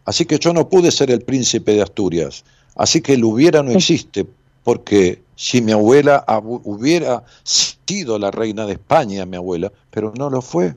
Así 0.05 0.25
que 0.25 0.39
yo 0.39 0.53
no 0.53 0.69
pude 0.69 0.91
ser 0.91 1.11
el 1.11 1.23
príncipe 1.23 1.73
de 1.73 1.83
Asturias. 1.83 2.45
Así 2.75 3.01
que 3.01 3.15
el 3.15 3.25
hubiera 3.25 3.63
no 3.63 3.71
existe, 3.73 4.27
porque 4.65 5.21
si 5.37 5.61
mi 5.63 5.73
abuela 5.73 6.25
abu- 6.27 6.61
hubiera 6.65 7.25
sido 7.45 8.19
la 8.19 8.31
reina 8.31 8.67
de 8.67 8.73
España, 8.75 9.27
mi 9.27 9.37
abuela, 9.37 9.73
pero 9.91 10.13
no 10.17 10.31
lo 10.31 10.41
fue. 10.43 10.75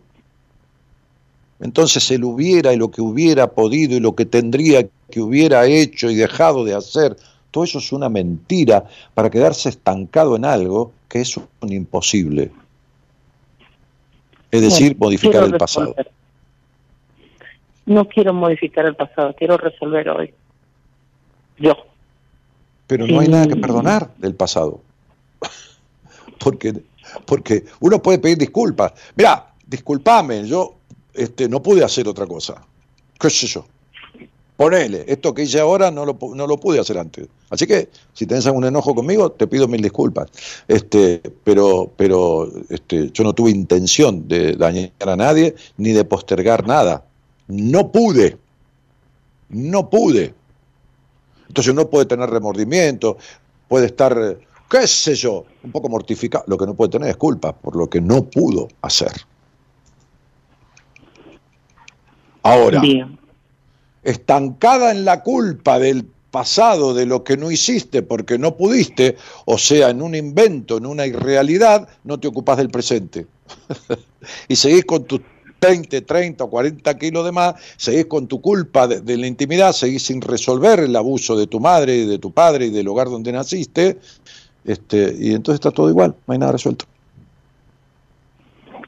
Entonces 1.61 2.09
el 2.11 2.23
hubiera 2.23 2.73
y 2.73 2.77
lo 2.77 2.89
que 2.89 3.01
hubiera 3.01 3.51
podido 3.51 3.95
y 3.95 3.99
lo 3.99 4.15
que 4.15 4.25
tendría 4.25 4.87
que 5.11 5.21
hubiera 5.21 5.65
hecho 5.67 6.09
y 6.09 6.15
dejado 6.15 6.65
de 6.65 6.73
hacer, 6.73 7.15
todo 7.51 7.63
eso 7.63 7.77
es 7.77 7.91
una 7.91 8.09
mentira 8.09 8.85
para 9.13 9.29
quedarse 9.29 9.69
estancado 9.69 10.35
en 10.35 10.45
algo 10.45 10.91
que 11.07 11.21
es 11.21 11.37
un 11.37 11.71
imposible. 11.71 12.51
Es 14.49 14.61
decir, 14.61 14.95
Bueno, 14.97 15.11
modificar 15.11 15.43
el 15.43 15.57
pasado. 15.57 15.87
resolver. 15.87 16.11
No 17.85 18.07
quiero 18.07 18.33
modificar 18.33 18.85
el 18.85 18.95
pasado, 18.95 19.33
quiero 19.37 19.57
resolver 19.57 20.09
hoy. 20.09 20.33
Yo. 21.57 21.75
Pero 22.87 23.05
no 23.05 23.19
hay 23.19 23.27
nada 23.27 23.47
que 23.47 23.55
perdonar 23.55 24.09
del 24.17 24.35
pasado. 24.35 24.81
Porque, 26.39 26.73
porque 27.25 27.65
uno 27.79 28.01
puede 28.01 28.17
pedir 28.17 28.39
disculpas. 28.39 28.93
Mira, 29.15 29.53
discúlpame, 29.67 30.47
yo 30.47 30.80
este, 31.13 31.49
no 31.49 31.61
pude 31.61 31.83
hacer 31.83 32.07
otra 32.07 32.25
cosa. 32.27 32.65
¿Qué 33.19 33.29
sé 33.29 33.47
yo? 33.47 33.65
Ponele, 34.57 35.05
esto 35.07 35.33
que 35.33 35.41
hice 35.41 35.59
ahora 35.59 35.89
no 35.89 36.05
lo, 36.05 36.19
no 36.35 36.45
lo 36.45 36.57
pude 36.57 36.79
hacer 36.79 36.97
antes. 36.99 37.27
Así 37.49 37.65
que, 37.65 37.89
si 38.13 38.27
tenés 38.27 38.45
algún 38.45 38.63
enojo 38.63 38.93
conmigo, 38.93 39.31
te 39.31 39.47
pido 39.47 39.67
mil 39.67 39.81
disculpas. 39.81 40.29
Este, 40.67 41.19
pero 41.43 41.91
pero 41.97 42.47
este, 42.69 43.09
yo 43.11 43.23
no 43.23 43.33
tuve 43.33 43.49
intención 43.49 44.27
de 44.27 44.53
dañar 44.53 44.91
a 44.99 45.15
nadie 45.15 45.55
ni 45.77 45.93
de 45.93 46.05
postergar 46.05 46.67
nada. 46.67 47.03
No 47.47 47.91
pude. 47.91 48.37
No 49.49 49.89
pude. 49.89 50.35
Entonces 51.47 51.73
uno 51.73 51.89
puede 51.89 52.05
tener 52.05 52.29
remordimiento, 52.29 53.17
puede 53.67 53.87
estar, 53.87 54.37
qué 54.69 54.87
sé 54.87 55.15
yo, 55.15 55.43
un 55.63 55.71
poco 55.71 55.89
mortificado. 55.89 56.45
Lo 56.47 56.57
que 56.57 56.65
no 56.65 56.75
puede 56.75 56.91
tener 56.91 57.09
es 57.09 57.17
culpa 57.17 57.51
por 57.51 57.75
lo 57.75 57.89
que 57.89 57.99
no 57.99 58.23
pudo 58.23 58.67
hacer. 58.81 59.11
Ahora, 62.43 62.81
Bien. 62.81 63.19
estancada 64.03 64.91
en 64.91 65.05
la 65.05 65.21
culpa 65.21 65.79
del 65.79 66.05
pasado, 66.31 66.93
de 66.93 67.05
lo 67.05 67.23
que 67.23 67.37
no 67.37 67.51
hiciste 67.51 68.01
porque 68.01 68.39
no 68.39 68.55
pudiste, 68.55 69.17
o 69.45 69.57
sea, 69.57 69.89
en 69.89 70.01
un 70.01 70.15
invento, 70.15 70.77
en 70.77 70.85
una 70.85 71.05
irrealidad, 71.05 71.87
no 72.03 72.19
te 72.19 72.27
ocupas 72.27 72.57
del 72.57 72.69
presente. 72.69 73.27
y 74.47 74.55
seguís 74.55 74.85
con 74.85 75.03
tus 75.05 75.19
20, 75.59 76.01
30 76.01 76.43
o 76.43 76.49
40 76.49 76.97
kilos 76.97 77.25
de 77.25 77.31
más, 77.31 77.55
seguís 77.77 78.05
con 78.05 78.27
tu 78.27 78.41
culpa 78.41 78.87
de, 78.87 79.01
de 79.01 79.17
la 79.17 79.27
intimidad, 79.27 79.73
seguís 79.73 80.03
sin 80.03 80.21
resolver 80.21 80.79
el 80.79 80.95
abuso 80.95 81.37
de 81.37 81.45
tu 81.47 81.59
madre 81.59 81.97
y 81.97 82.05
de 82.07 82.17
tu 82.17 82.31
padre 82.31 82.67
y 82.67 82.69
del 82.71 82.87
hogar 82.87 83.09
donde 83.09 83.31
naciste, 83.31 83.99
este, 84.63 85.15
y 85.19 85.33
entonces 85.33 85.55
está 85.55 85.71
todo 85.71 85.89
igual, 85.89 86.15
no 86.25 86.33
hay 86.33 86.39
nada 86.39 86.53
resuelto. 86.53 86.85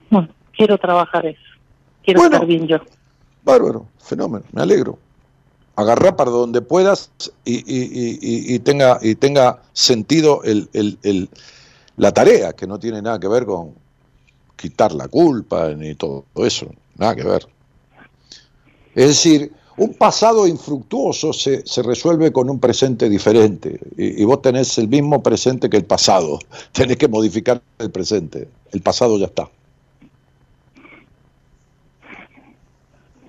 Bueno, 0.09 0.29
quiero 0.55 0.77
trabajar 0.77 1.25
eso. 1.25 1.39
Quiero 2.03 2.19
Bueno. 2.21 2.35
estar 2.35 2.47
bien 2.47 2.67
yo. 2.67 2.77
Bárbaro, 3.43 3.87
fenómeno, 3.99 4.45
me 4.51 4.61
alegro. 4.61 4.97
Agarrá 5.75 6.15
para 6.15 6.29
donde 6.31 6.61
puedas 6.61 7.09
y, 7.45 7.55
y- 7.55 8.19
y- 8.21 8.55
y- 8.55 8.59
tenga, 8.59 8.99
y 9.01 9.15
tenga 9.15 9.61
sentido 9.73 10.43
el, 10.43 10.69
el- 10.73 10.99
el- 11.03 11.29
la 11.97 12.11
tarea, 12.11 12.53
que 12.53 12.67
no 12.67 12.79
tiene 12.79 13.01
nada 13.01 13.19
que 13.19 13.27
ver 13.27 13.45
con 13.45 13.73
quitar 14.55 14.93
la 14.93 15.07
culpa 15.07 15.69
ni 15.69 15.95
todo 15.95 16.25
eso, 16.35 16.67
nada 16.97 17.15
que 17.15 17.23
ver. 17.23 17.47
Es 18.95 19.07
decir, 19.07 19.51
un 19.77 19.95
pasado 19.95 20.45
infructuoso 20.45 21.33
se, 21.33 21.65
se 21.65 21.81
resuelve 21.81 22.31
con 22.31 22.49
un 22.49 22.59
presente 22.59 23.09
diferente 23.09 23.79
y 23.97 24.23
vos 24.23 24.41
tenés 24.43 24.77
el 24.77 24.87
mismo 24.87 25.23
presente 25.23 25.69
que 25.69 25.77
el 25.77 25.85
pasado, 25.85 26.37
tenés 26.71 26.97
que 26.97 27.07
modificar 27.07 27.61
el 27.79 27.89
presente, 27.89 28.47
el 28.71 28.81
pasado 28.81 29.17
ya 29.17 29.25
está. 29.25 29.49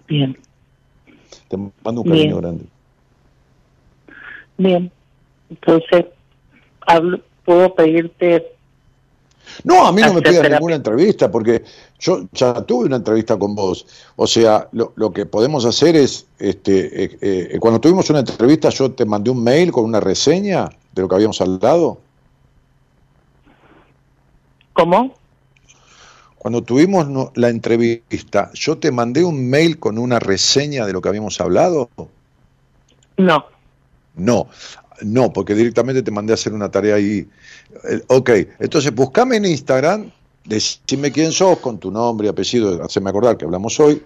Bien, 0.09 0.37
Te 1.49 1.57
mando 1.57 2.03
un 2.03 2.09
cariño 2.09 2.27
Bien. 2.27 2.41
grande. 2.41 2.65
bien. 4.59 4.93
Entonces, 5.51 6.07
hablo, 6.87 7.21
puedo 7.45 7.75
pedirte. 7.75 8.51
No, 9.63 9.87
a 9.87 9.93
mí 9.93 10.01
no 10.03 10.15
me 10.15 10.23
terapia. 10.23 10.51
ninguna 10.51 10.75
entrevista 10.77 11.31
porque 11.31 11.63
yo 11.99 12.27
ya 12.33 12.55
tuve 12.65 12.87
una 12.87 12.97
entrevista 12.97 13.39
con 13.39 13.55
vos. 13.55 13.87
O 14.17 14.27
sea, 14.27 14.69
lo, 14.73 14.93
lo 14.97 15.13
que 15.13 15.27
podemos 15.27 15.65
hacer 15.67 15.97
es, 15.97 16.27
este, 16.39 17.05
eh, 17.05 17.19
eh, 17.21 17.59
cuando 17.61 17.79
tuvimos 17.81 18.09
una 18.11 18.21
entrevista 18.21 18.71
yo 18.71 18.91
te 18.93 19.05
mandé 19.05 19.31
un 19.31 19.43
mail 19.45 19.71
con 19.71 19.85
una 19.85 20.01
reseña 20.01 20.71
de 20.93 21.03
lo 21.03 21.09
que 21.09 21.15
habíamos 21.15 21.41
hablado. 21.41 21.99
¿Cómo? 24.73 25.15
Cuando 26.45 26.61
tuvimos 26.61 27.09
la 27.37 27.49
entrevista, 27.49 28.51
yo 28.53 28.77
te 28.77 28.93
mandé 28.93 29.25
un 29.25 29.49
mail 29.49 29.79
con 29.79 29.97
una 29.97 30.19
reseña 30.19 30.85
de 30.85 30.93
lo 30.93 31.01
que 31.01 31.09
habíamos 31.09 31.41
hablado. 31.41 31.89
No. 33.17 33.47
No, 34.15 34.49
no, 35.01 35.33
porque 35.33 35.55
directamente 35.55 36.03
te 36.03 36.11
mandé 36.11 36.35
a 36.35 36.35
hacer 36.35 36.53
una 36.53 36.71
tarea 36.71 36.97
ahí. 36.97 37.27
Eh, 37.89 38.03
ok, 38.09 38.31
entonces 38.59 38.95
buscame 38.95 39.37
en 39.37 39.47
Instagram, 39.47 40.11
decime 40.45 41.11
quién 41.11 41.33
sos, 41.33 41.61
con 41.61 41.79
tu 41.79 41.91
nombre 41.91 42.27
y 42.27 42.29
apellido, 42.29 42.85
haceme 42.85 43.09
acordar 43.09 43.39
que 43.39 43.47
hablamos 43.47 43.81
hoy, 43.81 44.03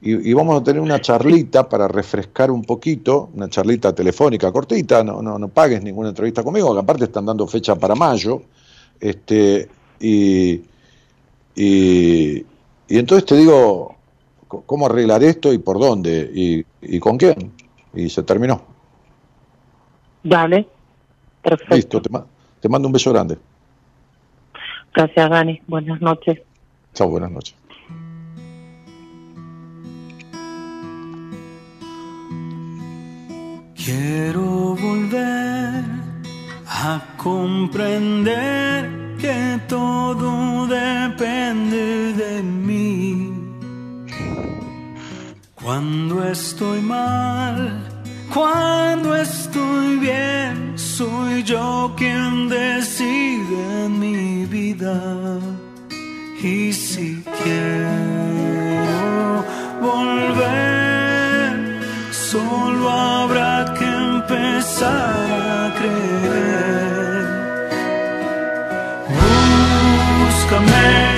y, 0.00 0.30
y 0.30 0.32
vamos 0.32 0.60
a 0.60 0.62
tener 0.62 0.80
una 0.80 1.00
charlita 1.00 1.68
para 1.68 1.88
refrescar 1.88 2.52
un 2.52 2.62
poquito, 2.62 3.30
una 3.34 3.50
charlita 3.50 3.92
telefónica 3.92 4.52
cortita, 4.52 5.02
no, 5.02 5.20
no, 5.22 5.40
no 5.40 5.48
pagues 5.48 5.82
ninguna 5.82 6.10
entrevista 6.10 6.44
conmigo, 6.44 6.72
que 6.72 6.80
aparte 6.82 7.06
están 7.06 7.26
dando 7.26 7.48
fecha 7.48 7.74
para 7.74 7.96
mayo, 7.96 8.42
este, 9.00 9.68
y, 9.98 10.69
y, 11.54 12.38
y 12.88 12.98
entonces 12.98 13.26
te 13.26 13.36
digo 13.36 13.96
cómo 14.66 14.86
arreglar 14.86 15.22
esto 15.22 15.52
y 15.52 15.58
por 15.58 15.78
dónde, 15.78 16.30
y, 16.34 16.64
y 16.82 16.98
con 16.98 17.16
quién, 17.16 17.52
y 17.94 18.08
se 18.08 18.22
terminó. 18.22 18.62
Dale. 20.22 20.66
Perfecto. 21.42 21.74
Listo, 21.76 22.02
te, 22.02 22.10
ma- 22.10 22.26
te 22.60 22.68
mando 22.68 22.88
un 22.88 22.92
beso 22.92 23.10
grande. 23.12 23.38
Gracias, 24.94 25.30
Dani. 25.30 25.60
Buenas 25.66 26.00
noches. 26.00 26.40
Chao, 26.94 27.08
buenas 27.08 27.30
noches. 27.30 27.54
Quiero 33.76 34.76
volver 34.76 35.84
a 36.66 37.02
comprender 37.16 39.09
que 39.20 39.60
todo 39.68 40.66
depende 40.66 42.14
de 42.14 42.42
mí. 42.42 43.32
Cuando 45.54 46.24
estoy 46.24 46.80
mal, 46.80 47.84
cuando 48.32 49.14
estoy 49.14 49.98
bien, 49.98 50.72
soy 50.76 51.42
yo 51.42 51.92
quien 51.96 52.48
decide 52.48 53.84
en 53.84 54.00
mi 54.00 54.46
vida. 54.46 55.38
Y 56.42 56.72
si 56.72 57.22
quiero 57.42 59.44
volver, 59.82 61.52
solo 62.10 62.88
habrá 62.88 63.74
que 63.78 63.84
empezar 63.84 65.30
a 65.30 65.74
creer. 65.78 66.79
command. 70.50 71.09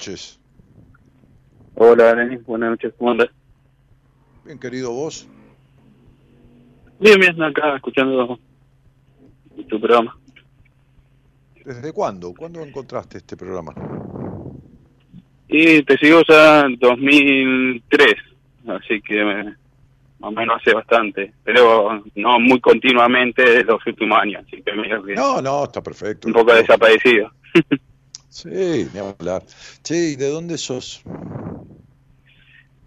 Noches. 0.00 0.40
Hola, 1.74 2.14
Denis, 2.14 2.42
buenas 2.46 2.70
noches, 2.70 2.94
¿cómo 2.96 3.10
andas? 3.10 3.28
Bien 4.46 4.58
querido 4.58 4.92
vos. 4.92 5.28
Bien, 6.98 7.20
bien, 7.20 7.42
acá 7.42 7.76
escuchando 7.76 8.38
tu 9.68 9.78
programa. 9.78 10.16
¿Desde 11.64 11.92
cuándo? 11.92 12.32
¿Cuándo 12.34 12.62
encontraste 12.62 13.18
este 13.18 13.36
programa? 13.36 13.74
Y 15.48 15.82
te 15.82 15.98
sigo 15.98 16.22
ya 16.26 16.60
en 16.62 16.78
2003, 16.78 18.14
así 18.68 19.02
que 19.02 19.22
más 19.24 19.54
o 20.20 20.30
menos 20.30 20.56
hace 20.60 20.72
bastante, 20.74 21.34
pero 21.44 22.02
no 22.14 22.40
muy 22.40 22.58
continuamente 22.60 23.42
de 23.42 23.64
los 23.64 23.86
últimos 23.86 24.18
años, 24.18 24.44
así 24.46 24.62
que 24.62 25.14
No, 25.14 25.42
no, 25.42 25.64
está 25.64 25.82
perfecto. 25.82 26.26
un 26.28 26.32
poco 26.34 26.54
desaparecido. 26.54 27.30
Sí, 28.30 28.88
ni 28.94 29.00
hablar. 29.00 29.42
Che, 29.82 30.12
¿y 30.12 30.16
de 30.16 30.30
dónde 30.30 30.56
sos? 30.56 31.02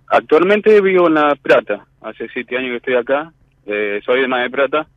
Actualmente 0.08 0.80
vivo 0.82 1.08
en 1.08 1.16
La 1.16 1.36
Plata, 1.36 1.86
hace 2.02 2.30
siete 2.30 2.58
años 2.58 2.72
que 2.72 2.78
estoy 2.78 2.96
acá, 2.96 3.34
eh, 3.66 4.00
soy 4.06 4.22
de 4.22 4.28
Mar 4.28 4.42
del 4.42 4.52
Plata 4.52 4.88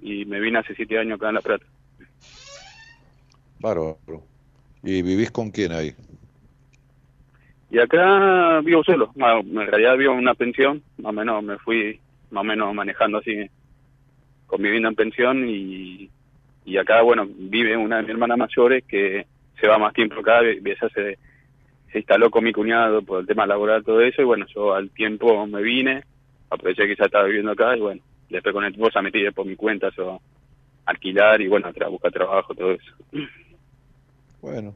y 0.00 0.24
me 0.24 0.40
vine 0.40 0.58
hace 0.58 0.74
siete 0.74 0.98
años 0.98 1.16
acá 1.16 1.28
en 1.28 1.34
La 1.34 1.40
Plata. 1.40 1.64
Bárbaro. 3.60 3.98
¿Y 4.82 5.00
vivís 5.02 5.30
con 5.30 5.50
quién 5.50 5.72
ahí? 5.72 5.94
Y 7.70 7.78
acá 7.78 8.60
vivo 8.62 8.82
solo, 8.84 9.12
bueno, 9.14 9.40
en 9.40 9.66
realidad 9.70 9.96
vivo 9.96 10.12
en 10.12 10.18
una 10.18 10.34
pensión, 10.34 10.82
más 10.98 11.10
o 11.10 11.12
menos 11.12 11.42
me 11.42 11.58
fui 11.58 12.00
más 12.30 12.40
o 12.40 12.44
menos 12.44 12.74
manejando 12.74 13.18
así, 13.18 13.48
conviviendo 14.46 14.88
en 14.88 14.94
pensión 14.96 15.48
y, 15.48 16.10
y 16.64 16.76
acá, 16.78 17.02
bueno, 17.02 17.26
vive 17.28 17.76
una 17.76 17.96
de 17.96 18.02
mis 18.02 18.10
hermanas 18.10 18.38
mayores 18.38 18.84
que 18.84 19.26
se 19.60 19.66
va 19.66 19.78
más 19.78 19.92
tiempo 19.94 20.20
acá, 20.20 20.40
ella 20.42 20.88
se, 20.94 21.18
se 21.92 21.98
instaló 21.98 22.30
con 22.30 22.44
mi 22.44 22.52
cuñado 22.52 23.02
por 23.02 23.20
el 23.20 23.26
tema 23.26 23.46
laboral, 23.46 23.84
todo 23.84 24.00
eso, 24.00 24.22
y 24.22 24.24
bueno, 24.24 24.46
yo 24.54 24.74
al 24.74 24.90
tiempo 24.90 25.46
me 25.46 25.62
vine, 25.62 26.02
aproveché 26.50 26.86
que 26.86 26.96
ya 26.96 27.04
estaba 27.04 27.24
viviendo 27.24 27.52
acá 27.52 27.76
y 27.76 27.80
bueno, 27.80 28.02
después 28.28 28.52
con 28.52 28.64
el 28.64 28.72
tiempo 28.72 28.90
ya 28.92 29.02
metí 29.02 29.30
por 29.30 29.46
mi 29.46 29.56
cuenta, 29.56 29.90
yo 29.96 30.20
alquilar 30.86 31.40
y 31.40 31.48
bueno, 31.48 31.72
tra 31.72 31.88
buscar 31.88 32.12
trabajo, 32.12 32.54
todo 32.54 32.72
eso. 32.72 32.92
Bueno, 34.40 34.74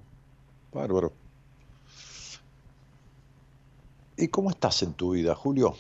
bárbaro. 0.73 1.13
¿Y 4.17 4.29
cómo 4.29 4.51
estás 4.51 4.83
en 4.83 4.95
tu 4.95 5.13
vida, 5.13 5.35
Julio? 5.35 5.75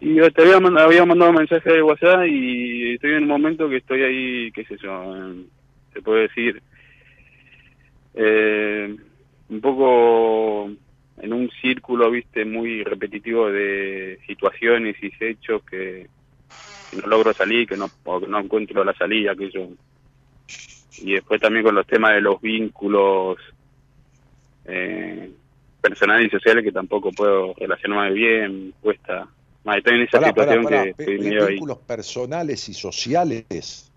Y 0.00 0.14
yo 0.14 0.30
te 0.30 0.42
había 0.42 0.60
mandado, 0.60 0.86
había 0.88 1.04
mandado 1.04 1.30
un 1.32 1.38
mensaje 1.38 1.72
de 1.72 1.82
WhatsApp 1.82 2.26
y 2.26 2.94
estoy 2.94 3.12
en 3.14 3.22
un 3.24 3.28
momento 3.28 3.68
que 3.68 3.78
estoy 3.78 4.02
ahí, 4.02 4.52
qué 4.52 4.64
sé 4.64 4.76
yo, 4.80 5.16
en- 5.16 5.50
se 5.92 6.02
puede 6.02 6.22
decir, 6.22 6.62
eh, 8.14 8.96
un 9.48 9.60
poco 9.60 10.70
en 11.20 11.32
un 11.32 11.50
círculo, 11.60 12.10
viste, 12.10 12.44
muy 12.44 12.84
repetitivo 12.84 13.50
de 13.50 14.18
situaciones 14.26 14.96
y 15.02 15.12
hechos 15.20 15.62
que, 15.64 16.08
que 16.90 16.96
no 16.96 17.06
logro 17.06 17.32
salir, 17.32 17.66
que 17.66 17.76
no, 17.76 17.90
o 18.04 18.20
que 18.20 18.26
no 18.26 18.38
encuentro 18.38 18.84
la 18.84 18.94
salida, 18.94 19.34
que 19.34 19.50
yo. 19.50 19.68
Y 21.00 21.12
después 21.14 21.40
también 21.40 21.64
con 21.64 21.74
los 21.74 21.86
temas 21.86 22.14
de 22.14 22.20
los 22.20 22.40
vínculos 22.40 23.38
eh, 24.64 25.30
personales 25.80 26.26
y 26.26 26.30
sociales 26.30 26.64
que 26.64 26.72
tampoco 26.72 27.10
puedo 27.12 27.54
relacionarme 27.54 28.12
bien, 28.12 28.74
cuesta. 28.80 29.28
Más, 29.64 29.78
estoy 29.78 29.96
en 29.96 30.02
esa 30.02 30.20
Pará, 30.20 30.28
situación 30.28 30.64
pará. 30.64 30.82
que 30.84 30.90
estoy 30.90 31.18
medio 31.18 31.46
ahí. 31.46 31.52
Vínculos 31.54 31.78
personales 31.78 32.68
y 32.68 32.74
sociales. 32.74 33.87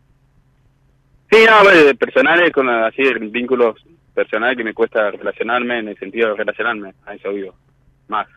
Sí, 1.31 1.37
no, 1.49 1.63
bueno, 1.63 1.97
personales, 1.97 2.51
con 2.51 2.67
así, 2.69 3.03
vínculos 3.31 3.77
personales 4.13 4.57
que 4.57 4.65
me 4.65 4.73
cuesta 4.73 5.11
relacionarme 5.11 5.79
en 5.79 5.87
el 5.87 5.97
sentido 5.97 6.29
de 6.29 6.35
relacionarme, 6.35 6.93
a 7.05 7.15
eso 7.15 7.31
vivo, 7.31 7.55
más. 8.09 8.27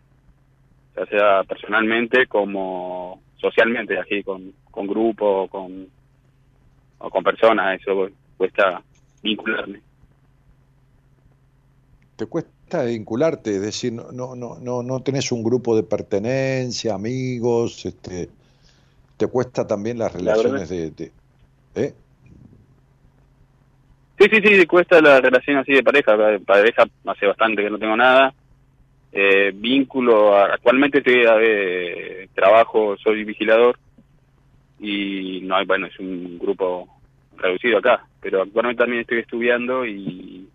Ya 0.96 1.04
sea 1.06 1.42
personalmente 1.42 2.26
como 2.28 3.20
socialmente, 3.38 3.98
así, 3.98 4.22
con, 4.22 4.52
con 4.70 4.86
grupo, 4.86 5.48
con, 5.48 5.88
o 6.98 7.10
con 7.10 7.24
personas, 7.24 7.80
eso 7.80 8.08
cuesta 8.36 8.80
vincularme. 9.22 9.80
¿Te 12.14 12.26
cuesta 12.26 12.84
vincularte? 12.84 13.56
Es 13.56 13.60
decir, 13.62 13.92
no, 13.92 14.12
no, 14.12 14.36
no, 14.36 14.58
no, 14.60 14.84
no 14.84 15.02
tenés 15.02 15.32
un 15.32 15.42
grupo 15.42 15.74
de 15.74 15.82
pertenencia, 15.82 16.94
amigos, 16.94 17.84
este, 17.86 18.30
te 19.16 19.26
cuesta 19.26 19.66
también 19.66 19.98
las 19.98 20.14
La 20.14 20.34
relaciones 20.34 20.68
de, 20.68 20.90
de- 20.92 21.12
¿eh? 21.74 21.94
Sí, 24.18 24.26
sí, 24.30 24.40
sí, 24.42 24.66
cuesta 24.66 25.00
la 25.00 25.20
relación 25.20 25.56
así 25.58 25.72
de 25.72 25.82
pareja. 25.82 26.16
Pareja 26.46 26.84
hace 27.06 27.26
bastante 27.26 27.62
que 27.62 27.70
no 27.70 27.78
tengo 27.78 27.96
nada. 27.96 28.32
Eh, 29.12 29.52
vínculo, 29.54 30.36
actualmente 30.36 30.98
estoy 30.98 31.24
a 31.26 31.34
ver, 31.34 32.28
trabajo, 32.34 32.96
soy 32.96 33.24
vigilador 33.24 33.78
y 34.80 35.40
no 35.42 35.56
hay, 35.56 35.66
bueno, 35.66 35.86
es 35.86 35.98
un 36.00 36.36
grupo 36.38 36.88
reducido 37.36 37.78
acá, 37.78 38.04
pero 38.20 38.42
actualmente 38.42 38.80
también 38.82 39.02
estoy 39.02 39.18
estudiando 39.20 39.86
y, 39.86 40.48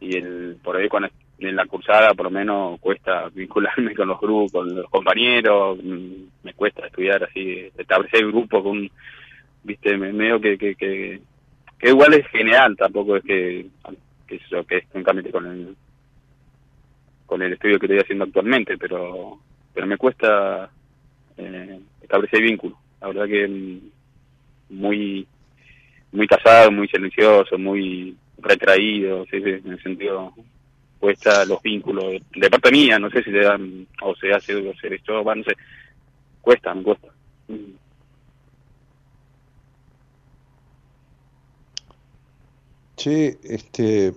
y 0.00 0.16
el, 0.16 0.56
por 0.62 0.76
ahí 0.76 0.88
cuando 0.88 1.08
en 1.38 1.56
la 1.56 1.66
cursada 1.66 2.14
por 2.14 2.24
lo 2.26 2.30
menos 2.30 2.80
cuesta 2.80 3.28
vincularme 3.34 3.94
con 3.94 4.08
los 4.08 4.20
grupos, 4.20 4.52
con 4.52 4.74
los 4.74 4.88
compañeros, 4.88 5.78
mm, 5.82 6.12
me 6.44 6.54
cuesta 6.54 6.86
estudiar 6.86 7.24
así, 7.24 7.68
establecer 7.76 8.26
grupo 8.26 8.62
con, 8.62 8.88
viste, 9.64 9.96
me- 9.98 10.12
medio 10.14 10.40
que, 10.40 10.56
que, 10.56 10.74
que, 10.74 11.20
igual 11.90 12.14
es 12.14 12.26
general, 12.28 12.76
tampoco 12.76 13.16
es 13.16 13.24
que, 13.24 13.66
que 14.26 14.36
eso, 14.36 14.64
que 14.64 14.78
es 14.78 14.84
únicamente 14.94 15.30
con 15.30 15.46
el, 15.46 15.76
con 17.26 17.42
el 17.42 17.52
estudio 17.52 17.78
que 17.78 17.86
estoy 17.86 18.00
haciendo 18.00 18.24
actualmente, 18.24 18.78
pero, 18.78 19.38
pero 19.72 19.86
me 19.86 19.96
cuesta 19.96 20.70
eh, 21.36 21.80
establecer 22.00 22.42
vínculos. 22.42 22.78
La 23.00 23.08
verdad 23.08 23.26
que 23.26 23.48
mm, 23.48 23.80
muy, 24.80 25.26
muy 26.12 26.26
casado, 26.26 26.70
muy 26.70 26.88
silencioso, 26.88 27.58
muy 27.58 28.16
retraído, 28.38 29.24
sí, 29.26 29.36
en 29.36 29.72
el 29.72 29.82
sentido 29.82 30.32
cuesta 31.04 31.44
los 31.44 31.60
vínculos 31.60 32.14
de 32.34 32.48
parte 32.48 32.70
mía, 32.70 32.98
no 32.98 33.10
sé 33.10 33.22
si 33.22 33.30
le 33.30 33.44
dan 33.44 33.86
o 34.00 34.14
se 34.16 34.32
hace 34.32 34.54
o 34.54 34.74
se 34.74 34.94
esto, 34.94 35.22
no 35.22 35.44
sé, 35.44 35.54
cuesta, 36.40 36.74
me 36.74 36.82
cuesta. 36.82 37.08
Mm. 37.48 37.74
Che, 43.04 43.38
este, 43.44 44.14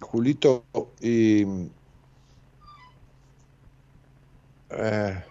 Julito, 0.00 0.64
y, 1.02 1.42
eh, 4.70 5.22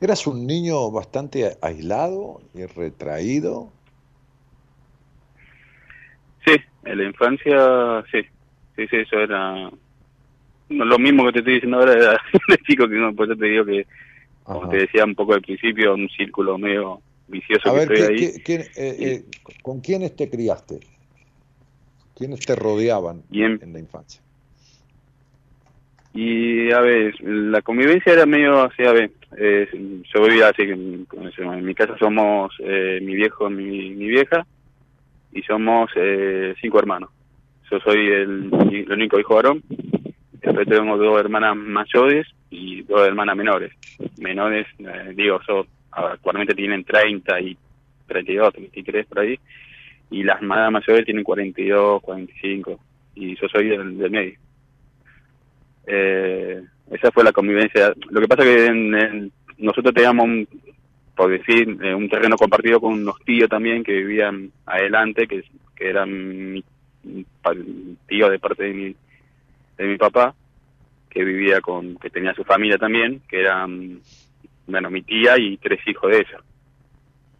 ¿eras 0.00 0.24
un 0.28 0.46
niño 0.46 0.88
bastante 0.92 1.58
aislado 1.60 2.40
y 2.54 2.64
retraído? 2.66 3.72
Sí, 6.46 6.54
en 6.84 6.98
la 6.98 7.04
infancia, 7.06 8.04
sí, 8.12 8.22
sí, 8.76 8.86
sí, 8.86 8.96
eso 8.98 9.18
era 9.18 9.68
lo 10.68 10.98
mismo 11.00 11.26
que 11.26 11.32
te 11.32 11.38
estoy 11.40 11.54
diciendo 11.54 11.78
ahora 11.78 11.92
era 11.94 12.12
de 12.50 12.56
chico, 12.58 12.88
que 12.88 12.94
no, 12.94 13.12
por 13.16 13.26
eso 13.26 13.36
te 13.36 13.46
digo 13.46 13.64
que, 13.64 13.84
como 14.44 14.60
Ajá. 14.60 14.70
te 14.70 14.76
decía 14.76 15.04
un 15.04 15.16
poco 15.16 15.34
al 15.34 15.42
principio, 15.42 15.94
un 15.94 16.08
círculo 16.10 16.56
medio 16.56 17.02
vicioso 17.28 17.68
A 17.68 17.72
que 17.72 17.78
ver, 17.78 17.92
estoy 17.92 18.16
¿qué- 18.16 18.32
ahí. 18.32 18.42
quién, 18.42 18.60
eh, 18.62 18.68
eh, 18.76 19.24
¿con 19.62 19.80
quiénes 19.80 20.16
te 20.16 20.28
criaste? 20.28 20.80
¿Quiénes 22.14 22.40
te 22.40 22.56
rodeaban 22.56 23.22
en- 23.30 23.60
en 23.62 23.72
la 23.72 23.78
infancia? 23.78 24.20
Y 26.12 26.72
a 26.72 26.80
ver, 26.80 27.14
la 27.20 27.62
convivencia 27.62 28.12
era 28.12 28.26
medio 28.26 28.62
así, 28.62 28.82
a 28.84 28.92
ver, 28.92 29.12
eh, 29.36 29.68
yo 30.12 30.22
vivía 30.24 30.48
así, 30.48 30.62
en, 30.62 31.06
en 31.38 31.64
mi 31.64 31.74
casa 31.74 31.96
somos 31.98 32.52
eh, 32.60 32.98
mi 33.02 33.14
viejo, 33.14 33.48
mi, 33.50 33.90
mi 33.90 34.06
vieja, 34.08 34.44
y 35.30 35.42
somos 35.42 35.90
eh, 35.94 36.54
cinco 36.60 36.78
hermanos. 36.78 37.10
Yo 37.70 37.78
soy 37.80 38.06
el, 38.06 38.50
el 38.72 38.90
único 38.92 39.20
hijo 39.20 39.34
varón, 39.34 39.62
después 40.32 40.66
tengo 40.66 40.96
dos 40.96 41.20
hermanas 41.20 41.54
mayores 41.54 42.26
y 42.50 42.82
dos 42.82 43.06
hermanas 43.06 43.36
menores. 43.36 43.72
Menores, 44.16 44.66
eh, 44.78 45.12
digo, 45.14 45.38
yo, 45.46 45.66
actualmente 46.06 46.54
tienen 46.54 46.84
30 46.84 47.40
y 47.40 47.56
32, 48.06 48.54
33 48.54 49.06
por 49.06 49.20
ahí, 49.20 49.38
y 50.10 50.22
las 50.22 50.40
más 50.42 50.70
mayores 50.70 51.04
tienen 51.04 51.24
42, 51.24 52.00
45, 52.02 52.80
y 53.14 53.36
yo 53.36 53.48
soy 53.48 53.68
del, 53.68 53.98
del 53.98 54.10
medio. 54.10 54.38
Eh, 55.86 56.62
esa 56.90 57.10
fue 57.10 57.24
la 57.24 57.32
convivencia. 57.32 57.92
Lo 58.10 58.20
que 58.20 58.28
pasa 58.28 58.42
que 58.42 58.66
en, 58.66 59.32
nosotros 59.58 59.94
teníamos, 59.94 60.24
un, 60.24 60.48
por 61.14 61.30
decir, 61.30 61.78
eh, 61.82 61.94
un 61.94 62.08
terreno 62.08 62.36
compartido 62.36 62.80
con 62.80 62.94
unos 62.94 63.18
tíos 63.24 63.48
también 63.48 63.82
que 63.82 63.92
vivían 63.92 64.50
adelante, 64.66 65.26
que, 65.26 65.44
que 65.74 65.88
eran 65.88 66.52
mi, 66.52 66.64
tío 68.06 68.28
de 68.28 68.38
parte 68.38 68.64
de 68.64 68.74
mi, 68.74 68.96
de 69.76 69.86
mi 69.86 69.96
papá, 69.96 70.34
que 71.08 71.24
vivía 71.24 71.60
con, 71.60 71.96
que 71.96 72.10
tenía 72.10 72.34
su 72.34 72.44
familia 72.44 72.78
también, 72.78 73.22
que 73.28 73.40
eran, 73.40 74.00
bueno, 74.68 74.90
mi 74.90 75.02
tía 75.02 75.36
y 75.38 75.56
tres 75.56 75.80
hijos 75.86 76.10
de 76.10 76.18
ella. 76.18 76.40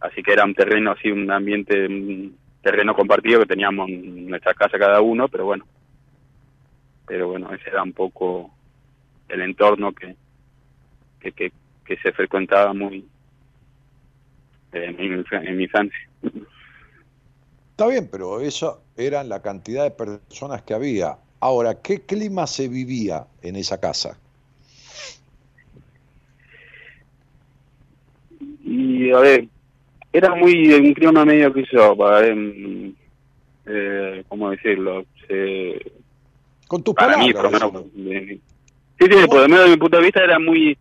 Así 0.01 0.23
que 0.23 0.33
era 0.33 0.43
un 0.43 0.55
terreno 0.55 0.91
así, 0.91 1.11
un 1.11 1.29
ambiente, 1.31 1.85
un 1.85 2.37
terreno 2.61 2.95
compartido 2.95 3.39
que 3.39 3.45
teníamos 3.45 3.89
en 3.89 4.27
nuestra 4.27 4.53
casa 4.53 4.77
cada 4.77 4.99
uno, 5.01 5.27
pero 5.27 5.45
bueno, 5.45 5.65
pero 7.05 7.29
bueno, 7.29 7.53
ese 7.53 7.69
era 7.69 7.83
un 7.83 7.93
poco 7.93 8.51
el 9.27 9.41
entorno 9.41 9.93
que, 9.93 10.15
que, 11.19 11.31
que, 11.31 11.51
que 11.85 11.97
se 11.97 12.11
frecuentaba 12.11 12.73
muy 12.73 13.05
en, 14.71 14.97
mi, 14.97 15.23
en 15.31 15.57
mi 15.57 15.63
infancia. 15.63 16.09
Está 17.71 17.87
bien, 17.87 18.09
pero 18.11 18.41
eso 18.41 18.81
eran 18.97 19.29
la 19.29 19.41
cantidad 19.41 19.83
de 19.83 19.91
personas 19.91 20.63
que 20.63 20.73
había. 20.73 21.17
Ahora, 21.39 21.81
¿qué 21.81 22.01
clima 22.01 22.47
se 22.47 22.67
vivía 22.67 23.25
en 23.41 23.55
esa 23.55 23.79
casa? 23.79 24.17
Y 28.71 29.09
a 29.11 29.19
ver, 29.19 29.47
era 30.13 30.35
muy 30.35 30.71
un 30.73 30.93
clima 30.93 31.25
medio 31.25 31.51
que 31.51 31.65
yo, 31.71 31.97
para, 31.97 32.27
em, 32.27 32.93
eh, 33.65 34.23
¿cómo 34.27 34.51
decirlo? 34.51 35.05
Se- 35.27 35.91
Con 36.67 36.83
tus 36.83 36.93
para 36.93 37.17
mí, 37.17 37.33
palabras. 37.33 37.61
por 37.61 37.73
lo 37.73 37.81
menos. 37.81 37.93
de- 37.95 38.39
sí, 38.99 39.05
sí, 39.09 39.27
por 39.27 39.41
lo 39.41 39.47
menos 39.49 39.65
de 39.65 39.71
mi 39.71 39.77
punto 39.77 39.97
de 39.97 40.03
vista 40.03 40.23
era 40.23 40.37
muy 40.39 40.77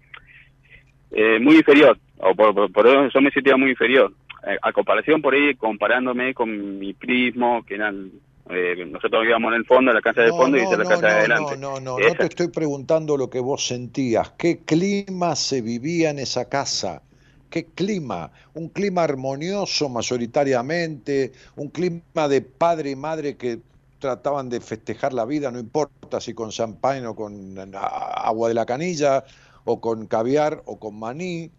eh, 1.11 1.39
muy 1.41 1.57
inferior, 1.57 1.99
o 2.19 2.35
por, 2.35 2.55
por, 2.55 2.71
por 2.71 2.87
eso 2.87 3.09
yo 3.15 3.21
me 3.23 3.31
sentía 3.31 3.57
muy 3.57 3.71
inferior. 3.71 4.13
Eh, 4.47 4.59
a 4.61 4.73
comparación 4.73 5.23
por 5.23 5.33
ahí, 5.35 5.55
comparándome 5.55 6.35
con 6.35 6.79
mi 6.79 6.93
primo, 6.93 7.65
que 7.67 7.77
eran, 7.77 8.11
eh, 8.51 8.85
nosotros 8.87 9.23
vivíamos 9.23 9.53
en 9.53 9.59
el 9.61 9.65
fondo, 9.65 9.91
en 9.91 9.95
la 9.95 10.03
casa 10.03 10.21
del 10.21 10.33
No, 10.33 10.37
fondo, 10.37 10.59
y 10.59 10.61
no, 10.65 10.71
es 10.71 10.79
la 10.79 10.85
no, 10.85 10.91
casa 10.91 11.07
de 11.07 11.13
adelante. 11.15 11.57
No, 11.57 11.81
no, 11.81 11.81
no, 11.81 11.99
no 11.99 12.15
te 12.15 12.27
estoy 12.27 12.49
preguntando 12.49 13.17
lo 13.17 13.31
que 13.31 13.41
vos 13.41 13.67
sentías. 13.67 14.33
¿Qué 14.33 14.59
clima 14.67 15.35
se 15.35 15.63
vivía 15.63 16.11
en 16.11 16.19
esa 16.19 16.47
casa? 16.49 17.03
¿Qué 17.51 17.67
clima? 17.67 18.31
¿Un 18.55 18.69
clima 18.69 19.05
armonioso 19.05 19.89
mayoritariamente? 19.89 21.33
¿Un 21.57 21.69
clima 21.69 22.29
de 22.29 22.43
padre 22.43 22.91
y 22.91 22.97
madre 22.97 23.37
que 23.37 23.61
trataban 23.99 24.49
de 24.49 24.61
festejar 24.61 25.13
la 25.13 25.25
vida, 25.25 25.51
no 25.51 25.59
importa 25.59 26.21
si 26.21 26.35
con 26.35 26.51
champagne 26.51 27.07
o 27.07 27.17
con 27.17 27.57
agua 27.75 28.49
de 28.49 28.55
la 28.55 28.67
canilla, 28.67 29.25
o 29.65 29.81
con 29.81 30.07
caviar 30.07 30.63
o 30.67 30.79
con 30.79 30.99
maní? 30.99 31.51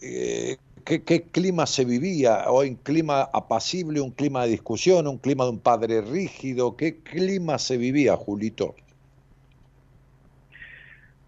Eh, 0.00 0.56
¿Qué, 0.84 1.02
clima 1.02 1.66
se 1.66 1.84
vivía? 1.84 2.44
¿O 2.46 2.62
un 2.62 2.76
clima 2.76 3.22
apacible, 3.22 4.00
un 4.00 4.12
clima 4.12 4.44
de 4.44 4.50
discusión, 4.50 5.08
un 5.08 5.18
clima 5.18 5.42
de 5.44 5.50
un 5.50 5.58
padre 5.58 6.00
rígido? 6.00 6.76
¿Qué 6.76 7.00
clima 7.02 7.58
se 7.58 7.76
vivía, 7.76 8.16
Julito? 8.16 8.76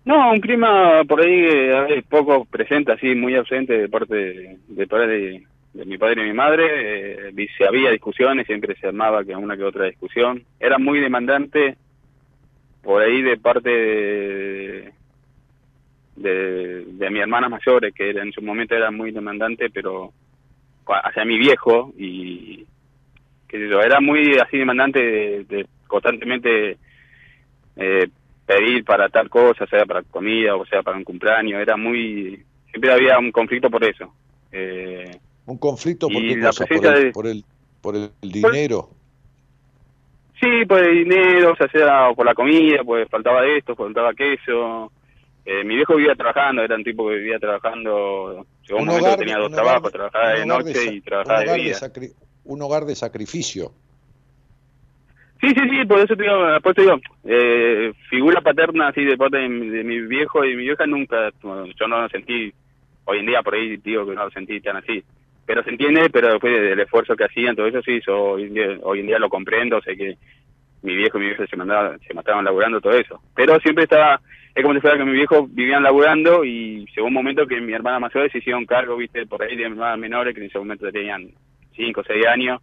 No, 0.09 0.32
un 0.32 0.40
clima 0.40 1.05
por 1.05 1.20
ahí 1.20 1.44
eh, 1.44 2.02
poco 2.09 2.47
presente, 2.47 2.93
así 2.93 3.14
muy 3.14 3.35
ausente 3.35 3.74
de 3.76 3.89
parte 3.90 4.14
de, 4.14 4.56
de, 5.74 5.85
mi 5.85 5.98
padre 5.98 6.22
y 6.22 6.28
mi 6.28 6.32
madre. 6.32 7.28
Eh, 7.28 7.48
había 7.68 7.90
discusiones, 7.90 8.47
siempre 8.47 8.74
se 8.76 8.86
armaba 8.86 9.22
que 9.22 9.36
una 9.36 9.55
que 9.55 9.64
otra 9.64 9.85
discusión. 9.85 10.43
Era 10.59 10.78
muy 10.78 10.98
demandante 11.01 11.76
por 12.82 13.02
ahí 13.02 13.20
de 13.20 13.36
parte 13.36 13.68
de, 13.68 14.93
de, 16.16 16.85
de 16.86 17.10
mis 17.10 17.20
hermanas 17.20 17.51
mayores, 17.51 17.93
que 17.93 18.09
en 18.09 18.32
su 18.32 18.40
momento 18.40 18.74
era 18.74 18.90
muy 18.90 19.10
demandante, 19.10 19.68
pero 19.68 20.14
hacia 20.86 21.26
mi 21.26 21.36
viejo 21.36 21.93
y 21.98 22.64
que 23.47 23.62
era 23.62 24.01
muy 24.01 24.39
así 24.39 24.56
demandante 24.56 25.01
de, 25.01 25.44
de 25.44 25.66
constantemente 25.86 26.78
eh, 27.76 28.09
pedir 28.49 28.83
para 28.83 29.11
tal 29.11 29.29
cosa, 29.29 29.66
sea 29.66 29.85
para 29.85 30.03
comida 30.03 30.57
o 30.57 30.65
sea 30.65 30.83
para 30.83 30.97
un 30.97 31.05
cumpleaños, 31.05 31.61
era 31.61 31.77
muy 31.77 32.43
siempre 32.70 32.93
había 32.93 33.19
un 33.19 33.31
conflicto 33.31 33.70
por 33.70 33.85
eso. 33.85 34.12
Eh, 34.51 35.11
¿Un 35.45 35.59
conflicto 35.59 36.09
por 36.09 36.23
qué 36.23 36.41
cosa? 36.41 36.65
¿Por 36.66 36.87
el, 36.87 37.05
de- 37.05 37.12
por 37.12 37.27
el, 37.27 37.45
por 37.83 37.95
el 37.95 38.11
dinero? 38.23 38.91
sí, 40.41 40.65
por 40.66 40.83
el 40.83 41.05
dinero, 41.05 41.53
o 41.53 41.57
sea, 41.57 42.15
por 42.15 42.25
la 42.25 42.35
comida, 42.35 42.83
pues 42.85 43.09
faltaba 43.11 43.47
esto, 43.47 43.77
faltaba 43.77 44.11
aquello. 44.11 44.91
Eh, 45.45 45.65
mi 45.65 45.77
viejo 45.77 45.97
vivía 45.97 46.15
trabajando, 46.15 46.62
era 46.62 46.77
un 46.77 46.85
tipo 46.85 47.09
que 47.09 47.16
vivía 47.16 47.39
trabajando, 47.39 48.47
llegó 48.66 48.81
un, 48.81 48.87
momento 48.87 49.11
que 49.11 49.16
tenía 49.16 49.39
dos 49.39 49.51
trabajos, 49.51 49.93
trabajaba 49.93 50.31
de 50.31 50.47
noche 50.47 50.95
y 50.95 51.01
trabajaba 51.01 51.41
de 51.41 51.55
día. 51.55 51.77
un 52.45 52.62
hogar 52.62 52.85
de 52.85 52.95
sacrificio. 52.95 53.73
Sí, 55.40 55.48
sí, 55.51 55.60
sí, 55.70 55.85
por 55.86 56.01
eso 56.01 56.16
te 56.16 56.23
digo, 56.24 56.47
después 56.47 56.74
te 56.74 56.82
digo, 56.82 56.98
eh, 57.24 57.93
figura 58.10 58.40
paterna 58.40 58.89
así 58.89 59.05
de 59.05 59.16
parte 59.16 59.36
de, 59.39 59.48
mi- 59.48 59.69
de 59.69 59.85
mi 59.85 60.01
viejo 60.01 60.44
y 60.44 60.56
mi 60.56 60.65
vieja 60.65 60.85
nunca, 60.86 61.31
yo 61.43 61.86
no 61.89 62.01
lo 62.02 62.09
sentí, 62.09 62.52
hoy 63.05 63.19
en 63.20 63.27
día 63.27 63.43
por 63.43 63.55
ahí 63.55 63.77
digo 63.77 64.05
que 64.05 64.16
no 64.16 64.24
lo 64.24 64.31
sentí 64.31 64.60
tan 64.60 64.77
así, 64.78 65.01
pero 65.47 65.62
se 65.62 65.70
entiende, 65.70 66.10
pero 66.10 66.32
después 66.32 66.60
del 66.60 66.81
esfuerzo 66.81 67.15
que 67.15 67.24
hacían, 67.24 67.55
todo 67.55 67.69
eso 67.69 67.81
sí, 67.82 68.01
yo 68.05 68.20
hoy 68.20 68.44
en 68.44 68.55
día, 68.55 68.78
hoy 68.82 69.01
en 69.01 69.06
día 69.06 69.19
lo 69.20 69.28
comprendo, 69.28 69.81
sé 69.81 69.97
que 69.97 70.16
mi 70.82 70.97
viejo 70.97 71.19
y 71.19 71.20
mi 71.23 71.27
vieja 71.28 71.47
se 71.47 71.56
mandaban, 71.56 72.01
se 72.01 72.15
mataban 72.15 72.44
laburando 72.44 72.81
todo 72.81 72.94
eso, 72.94 73.20
pero 73.36 73.60
siempre 73.60 73.85
estaba, 73.85 74.20
es 74.56 74.62
como 74.62 74.74
si 74.74 74.81
fuera 74.81 74.98
que 74.98 75.05
mi 75.05 75.12
viejo 75.12 75.47
vivían 75.48 75.85
laburando 75.85 76.44
y 76.44 76.85
llegó 76.97 77.06
un 77.06 77.15
momento 77.15 77.47
que 77.47 77.60
mi 77.60 77.73
hermana 77.74 78.01
mayor 78.01 78.28
se 78.32 78.39
hicieron 78.39 78.66
cargo, 78.66 78.97
viste, 78.97 79.24
por 79.27 79.43
ahí 79.43 79.56
de 79.56 79.65
hermanas 79.65 79.98
menores 79.98 80.35
que 80.35 80.40
en 80.40 80.47
ese 80.48 80.59
momento 80.59 80.90
tenían 80.90 81.28
5 81.77 82.01
o 82.01 82.05
6 82.05 82.27
años, 82.27 82.60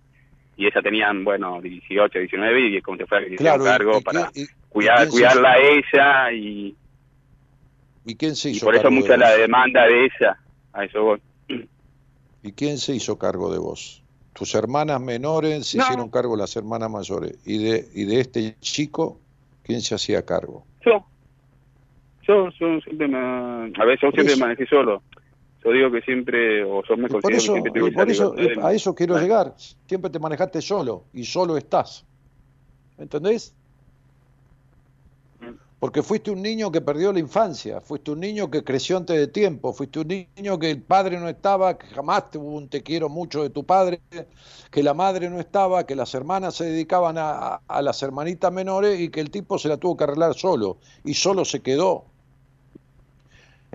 y 0.58 0.68
esas 0.68 0.84
tenían, 0.84 1.24
bueno, 1.24 1.62
18, 1.62 2.20
19, 2.20 2.68
y 2.68 2.82
como 2.82 2.98
se 2.98 3.04
hicieron 3.04 3.36
Claro, 3.38 3.64
y- 3.64 3.68
cargo 3.68 3.98
y 4.00 4.02
para 4.04 4.32
y- 4.34 4.42
y 4.44 4.48
cuidar, 4.70 5.08
cuidarla 5.10 5.52
a 5.54 5.58
ella 5.60 6.32
y, 6.32 6.76
¿Y 8.06 8.16
quién 8.16 8.36
se 8.36 8.50
y 8.50 8.52
hizo 8.54 8.66
por 8.66 8.76
eso 8.76 8.86
de 8.86 8.90
mucha 8.92 9.18
la 9.18 9.32
vos? 9.32 9.40
demanda 9.40 9.86
de 9.86 10.06
ella, 10.06 10.38
a 10.74 10.86
eso 10.86 11.04
voy. 11.04 11.22
¿Y 12.44 12.52
quién 12.54 12.78
se 12.78 12.94
hizo 12.94 13.18
cargo 13.18 13.52
de 13.52 13.58
vos? 13.58 14.04
Tus 14.34 14.54
hermanas 14.54 15.02
menores 15.02 15.66
se 15.68 15.78
No. 15.78 15.84
hicieron 15.84 16.10
cargo 16.10 16.36
las 16.36 16.56
hermanas 16.56 16.92
mayores. 16.92 17.40
¿Y 17.46 17.58
de, 17.64 17.88
y 17.96 18.06
de 18.06 18.20
este 18.20 18.56
chico, 18.60 19.20
quién 19.64 19.82
se 19.82 19.96
hacía 19.96 20.24
cargo? 20.26 20.68
Yo, 20.86 21.08
yo, 22.28 22.50
yo 22.60 22.80
siempre 22.82 23.08
me, 23.08 23.18
a 23.18 23.86
ver, 23.86 23.98
yo 24.00 24.08
Por 24.12 24.14
siempre 24.14 24.34
eso. 24.34 24.40
manejé 24.40 24.66
solo. 24.68 25.04
Yo 25.66 25.72
digo 25.72 25.92
que 25.92 26.02
siempre, 26.02 26.64
o 26.64 26.84
yo 26.84 26.96
me 26.96 27.08
Y 27.08 27.10
por 27.10 27.34
eso, 27.34 27.54
que 27.56 27.62
siempre 27.62 27.72
y 27.72 27.74
tuve 27.74 27.90
esa 27.90 27.98
por 28.00 28.10
eso 28.12 28.34
libertad 28.36 28.62
de- 28.62 28.68
a 28.68 28.74
eso 28.74 28.94
quiero 28.94 29.18
llegar. 29.20 29.56
Siempre 29.88 30.12
te 30.12 30.20
manejaste 30.20 30.62
solo 30.62 31.06
y 31.12 31.26
solo 31.26 31.58
estás. 31.58 32.06
¿Entendés? 33.00 33.52
Mm. 35.40 35.56
Porque 35.80 36.04
fuiste 36.04 36.30
un 36.30 36.42
niño 36.44 36.72
que 36.72 36.82
perdió 36.82 37.12
la 37.12 37.20
infancia, 37.20 37.82
fuiste 37.82 38.12
un 38.12 38.20
niño 38.20 38.50
que 38.52 38.64
creció 38.64 38.98
antes 38.98 39.18
de 39.18 39.28
tiempo, 39.28 39.74
fuiste 39.74 40.00
un 40.00 40.08
niño 40.08 40.60
que 40.60 40.70
el 40.70 40.82
padre 40.84 41.20
no 41.20 41.28
estaba, 41.28 41.78
que 41.78 41.88
jamás 41.88 42.30
tuvo 42.30 42.56
un 42.56 42.70
te 42.70 42.84
quiero 42.84 43.10
mucho 43.10 43.42
de 43.42 43.50
tu 43.50 43.64
padre, 43.64 44.00
que 44.72 44.84
la 44.84 44.94
madre 44.94 45.30
no 45.32 45.40
estaba, 45.40 45.86
que 45.86 45.96
las 45.96 46.14
hermanas 46.14 46.54
se 46.56 46.66
dedicaban 46.66 47.18
a- 47.18 47.62
a 47.68 47.82
las 47.82 48.02
hermanitas 48.04 48.52
menores 48.54 49.00
y 49.00 49.10
que 49.10 49.20
el 49.20 49.32
tipo 49.32 49.58
se 49.58 49.68
la 49.68 49.78
tuvo 49.78 49.98
que 49.98 50.04
arreglar 50.04 50.36
solo 50.36 50.78
y 51.04 51.16
solo 51.16 51.44
se 51.44 51.62
quedó. 51.62 52.06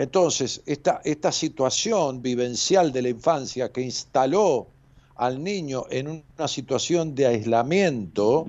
Entonces, 0.01 0.63
esta, 0.65 1.31
situación 1.31 2.23
vivencial 2.23 2.91
de 2.91 3.03
la 3.03 3.11
infancia 3.11 3.71
que 3.71 3.83
instaló 3.83 4.75
al 5.17 5.43
niño 5.45 5.85
en 5.91 6.09
una 6.09 6.49
situación 6.49 7.15
de 7.15 7.27
aislamiento, 7.27 8.47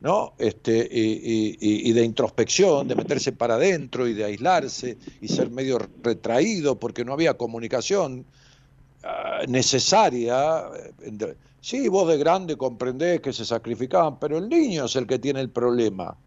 ¿no? 0.00 0.34
Este, 0.38 0.88
y, 0.90 1.56
y- 1.60 1.90
y- 1.90 1.92
de 1.92 2.04
introspección, 2.04 2.88
de 2.88 2.94
meterse 2.96 3.32
para 3.32 3.56
adentro 3.56 4.08
y 4.08 4.14
de 4.14 4.24
aislarse 4.24 4.98
y 5.20 5.28
ser 5.28 5.50
medio 5.50 5.78
retraído 6.02 6.78
porque 6.78 7.04
no 7.04 7.12
había 7.12 7.36
comunicación 7.36 8.26
ah, 9.04 9.42
necesaria. 9.48 10.68
eh, 11.00 11.36
Sí, 11.60 11.88
vos 11.88 12.08
de 12.08 12.18
grande 12.18 12.56
comprendés 12.56 13.20
que 13.20 13.32
se 13.32 13.44
sacrificaban, 13.44 14.18
pero 14.18 14.38
el 14.38 14.48
niño 14.48 14.86
es 14.86 14.96
el 14.96 15.06
que 15.06 15.18
tiene 15.18 15.40
el 15.40 15.50
problema. 15.52 16.18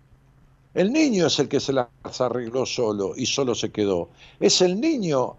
El 0.74 0.94
niño 0.94 1.28
es 1.28 1.38
el 1.40 1.50
que 1.50 1.60
se 1.60 1.74
las 1.74 1.88
arregló 2.20 2.66
solo 2.66 3.14
y 3.16 3.26
solo 3.26 3.56
se 3.56 3.72
quedó. 3.72 4.10
Es 4.40 4.62
el 4.62 4.80
niño, 4.80 5.38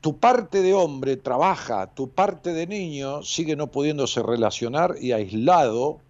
tu 0.00 0.18
parte 0.18 0.62
de 0.62 0.72
hombre 0.72 1.16
trabaja, 1.16 1.88
tu 1.88 2.08
parte 2.08 2.52
de 2.52 2.66
niño 2.66 3.22
sigue 3.22 3.54
no 3.54 3.66
pudiéndose 3.66 4.22
relacionar 4.22 4.94
y 5.00 5.12
aislado 5.12 6.00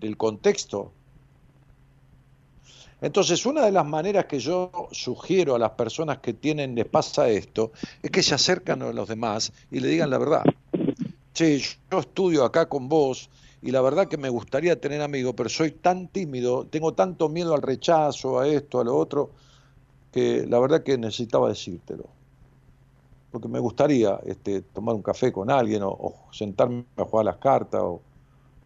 del 0.00 0.16
contexto. 0.16 0.92
Entonces, 3.00 3.44
una 3.44 3.64
de 3.64 3.72
las 3.72 3.84
maneras 3.84 4.26
que 4.26 4.38
yo 4.38 4.70
sugiero 4.92 5.56
a 5.56 5.58
las 5.58 5.72
personas 5.72 6.18
que 6.18 6.32
tienen, 6.32 6.76
les 6.76 6.86
pasa 6.86 7.28
esto, 7.28 7.72
es 8.00 8.12
que 8.12 8.22
se 8.22 8.36
acercan 8.36 8.80
a 8.82 8.92
los 8.92 9.08
demás 9.08 9.52
y 9.72 9.80
le 9.80 9.88
digan 9.88 10.08
la 10.08 10.18
verdad. 10.18 10.44
Che, 11.34 11.60
yo 11.90 11.98
estudio 11.98 12.44
acá 12.44 12.66
con 12.68 12.88
vos 12.88 13.28
y 13.62 13.70
la 13.70 13.80
verdad 13.80 14.08
que 14.08 14.16
me 14.16 14.28
gustaría 14.28 14.80
tener 14.80 15.00
amigos, 15.00 15.34
pero 15.36 15.48
soy 15.48 15.70
tan 15.70 16.08
tímido, 16.08 16.66
tengo 16.66 16.94
tanto 16.94 17.28
miedo 17.28 17.54
al 17.54 17.62
rechazo, 17.62 18.40
a 18.40 18.48
esto, 18.48 18.80
a 18.80 18.84
lo 18.84 18.96
otro, 18.96 19.30
que 20.10 20.44
la 20.48 20.58
verdad 20.58 20.82
que 20.82 20.98
necesitaba 20.98 21.48
decírtelo. 21.48 22.04
Porque 23.30 23.46
me 23.46 23.60
gustaría 23.60 24.18
este, 24.26 24.62
tomar 24.62 24.96
un 24.96 25.02
café 25.02 25.32
con 25.32 25.48
alguien 25.48 25.82
o, 25.84 26.14
sentarme 26.32 26.84
a 26.96 27.04
jugar 27.04 27.24
las 27.24 27.36
cartas 27.36 27.80
o, 27.80 28.02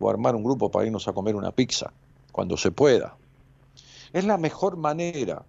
o 0.00 0.10
armar 0.10 0.34
un 0.34 0.42
grupo 0.42 0.70
para 0.70 0.86
irnos 0.86 1.06
a 1.06 1.12
comer 1.12 1.36
una 1.36 1.52
pizza, 1.52 1.92
cuando 2.32 2.56
se 2.56 2.70
pueda. 2.70 3.16
Es 4.14 4.24
la 4.24 4.38
mejor 4.38 4.78
manera, 4.78 5.44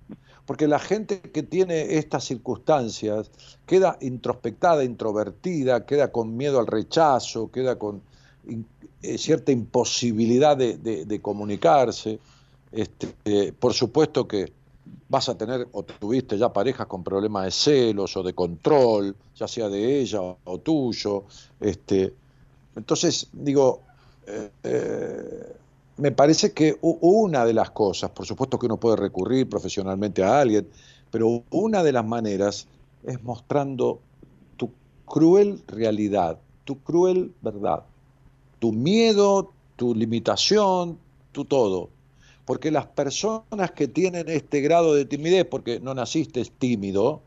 porque 0.46 0.68
la 0.68 0.80
gente 0.80 1.22
que 1.22 1.42
tiene 1.42 1.98
estas 1.98 2.26
circunstancias 2.26 3.32
queda 3.66 3.98
introspectada, 4.02 4.84
introvertida, 4.84 5.86
queda 5.86 6.12
con 6.12 6.36
miedo 6.36 6.60
al 6.60 6.68
rechazo, 6.68 7.50
queda 7.50 7.80
con 7.80 8.02
eh, 9.02 9.18
cierta 9.20 9.52
imposibilidad 9.52 10.58
de, 10.58 11.20
comunicarse. 11.22 12.20
Este, 12.72 13.08
eh, 13.26 13.54
por 13.58 13.74
supuesto 13.74 14.28
que 14.28 14.52
vas 15.08 15.30
a 15.30 15.38
tener 15.38 15.68
o 15.72 15.84
tuviste 15.84 16.38
ya 16.38 16.52
parejas 16.52 16.88
con 16.88 17.04
problemas 17.04 17.46
de 17.46 17.52
celos 17.52 18.18
o 18.18 18.24
de 18.24 18.34
control, 18.34 19.16
ya 19.36 19.48
sea 19.48 19.70
de 19.70 20.00
ella 20.00 20.20
o, 20.22 20.58
tuyo. 20.60 21.26
Este, 21.60 22.12
entonces, 22.76 23.28
digo, 23.32 23.82
eh, 24.26 25.54
me 25.98 26.12
parece 26.12 26.52
que 26.54 26.78
una 26.82 27.46
de 27.46 27.54
las 27.54 27.70
cosas, 27.70 28.10
por 28.10 28.26
supuesto 28.26 28.58
que 28.58 28.66
uno 28.66 28.78
puede 28.78 28.96
recurrir 28.96 29.48
profesionalmente 29.48 30.24
a 30.24 30.40
alguien, 30.40 30.68
pero 31.12 31.44
una 31.52 31.84
de 31.84 31.92
las 31.92 32.06
maneras 32.06 32.68
es 33.04 33.24
mostrando 33.24 34.00
tu 34.58 34.72
cruel 35.06 35.62
realidad, 35.68 36.40
tu 36.66 36.80
cruel 36.80 37.34
verdad 37.42 37.84
tu 38.60 38.72
miedo, 38.72 39.52
tu 39.76 39.94
limitación, 39.96 40.98
tu 41.32 41.46
todo. 41.46 41.90
Porque 42.46 42.72
las 42.72 42.88
personas 42.88 43.72
que 43.72 43.88
tienen 43.88 44.30
este 44.30 44.62
grado 44.62 44.94
de 44.94 45.06
timidez, 45.06 45.46
porque 45.46 45.80
no 45.80 45.94
naciste 45.94 46.44
tímido, 46.58 47.22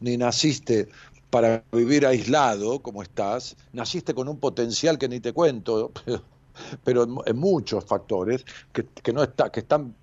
ni 0.00 0.16
naciste 0.16 0.88
para 1.30 1.64
vivir 1.72 2.06
aislado 2.06 2.80
como 2.80 3.02
estás, 3.02 3.56
naciste 3.72 4.14
con 4.14 4.28
un 4.28 4.38
potencial 4.38 4.98
que 4.98 5.08
ni 5.08 5.20
te 5.20 5.32
cuento, 5.32 5.92
pero, 6.84 7.06
en, 7.26 7.36
muchos 7.36 7.84
factores 7.84 8.44
que, 8.72 9.12
no 9.12 9.22
está, 9.22 9.50
que 9.50 9.60
están 9.60 9.94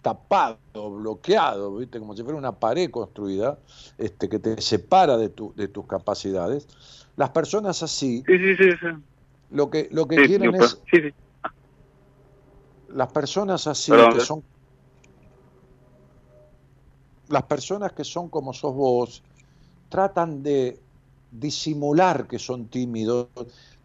tapados, 0.00 0.58
bloqueados, 0.74 1.78
¿viste? 1.78 1.98
como 1.98 2.16
si 2.16 2.22
fuera 2.22 2.38
una 2.38 2.52
pared 2.52 2.90
construida 2.90 3.58
este, 3.98 4.28
que 4.28 4.38
te 4.38 4.60
separa 4.60 5.16
de, 5.16 5.28
tu, 5.28 5.52
de 5.56 5.68
tus 5.68 5.86
capacidades. 5.86 6.66
Las 7.16 7.30
personas 7.30 7.82
así 7.82 8.22
sí, 8.26 8.38
sí, 8.38 8.56
sí, 8.56 8.88
lo 9.50 9.70
que, 9.70 9.88
lo 9.90 10.06
que 10.06 10.16
quieren 10.26 10.54
es... 10.54 10.78
Las 12.88 13.12
personas 13.12 13.66
así 13.66 13.92
que 14.14 14.20
son... 14.20 14.42
Las 17.28 17.42
personas 17.42 17.92
que 17.92 18.04
son 18.04 18.28
como 18.30 18.54
sos 18.54 18.74
vos 18.74 19.22
tratan 19.90 20.42
de 20.42 20.80
disimular 21.30 22.26
que 22.26 22.38
son 22.38 22.68
tímidos, 22.68 23.28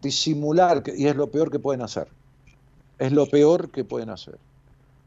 disimular, 0.00 0.82
que, 0.82 0.96
y 0.96 1.06
es 1.06 1.16
lo 1.16 1.30
peor 1.30 1.50
que 1.50 1.58
pueden 1.58 1.82
hacer. 1.82 2.08
Es 2.98 3.12
lo 3.12 3.26
peor 3.26 3.70
que 3.70 3.84
pueden 3.84 4.10
hacer. 4.10 4.38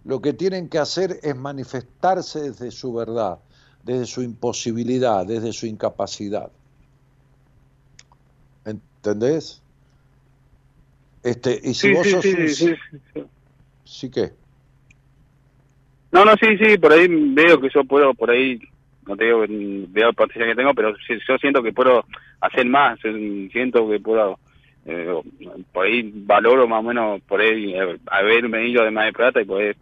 Lo 0.03 0.21
que 0.21 0.33
tienen 0.33 0.69
que 0.69 0.79
hacer 0.79 1.19
es 1.23 1.35
manifestarse 1.35 2.51
desde 2.51 2.71
su 2.71 2.93
verdad, 2.93 3.39
desde 3.83 4.05
su 4.05 4.21
imposibilidad, 4.21 5.25
desde 5.25 5.51
su 5.51 5.65
incapacidad. 5.65 6.51
¿Entendés? 8.65 9.61
Este, 11.23 11.59
y 11.63 11.73
si 11.73 11.93
vos 11.93 12.07
sos 12.09 12.21
sí, 12.21 12.47
sí, 12.49 12.75
sí, 13.83 14.11
qué? 14.11 14.31
No, 16.11 16.23
no, 16.23 16.33
sí, 16.37 16.57
sí, 16.57 16.77
por 16.77 16.93
ahí 16.93 17.07
veo 17.09 17.59
que 17.59 17.69
yo 17.73 17.83
puedo, 17.83 18.13
por 18.13 18.31
ahí, 18.31 18.59
no 19.05 19.17
te 19.17 19.25
digo, 19.25 19.43
veo 19.47 20.09
el 20.09 20.15
potencial 20.15 20.49
que 20.49 20.55
tengo, 20.55 20.73
pero 20.73 20.95
yo 20.97 21.37
siento 21.37 21.61
que 21.61 21.73
puedo 21.73 22.05
hacer 22.39 22.65
más, 22.65 22.99
siento 22.99 23.89
que 23.89 23.99
puedo, 23.99 24.39
eh, 24.85 25.13
por 25.73 25.85
ahí 25.85 26.09
valoro 26.13 26.67
más 26.67 26.79
o 26.79 26.83
menos, 26.83 27.21
por 27.23 27.41
ahí 27.41 27.73
eh, 27.73 27.97
haberme 28.07 28.67
ido 28.67 28.83
de 28.83 28.91
Mar 28.91 29.07
de 29.07 29.13
Plata 29.13 29.41
y 29.41 29.45
poder, 29.45 29.75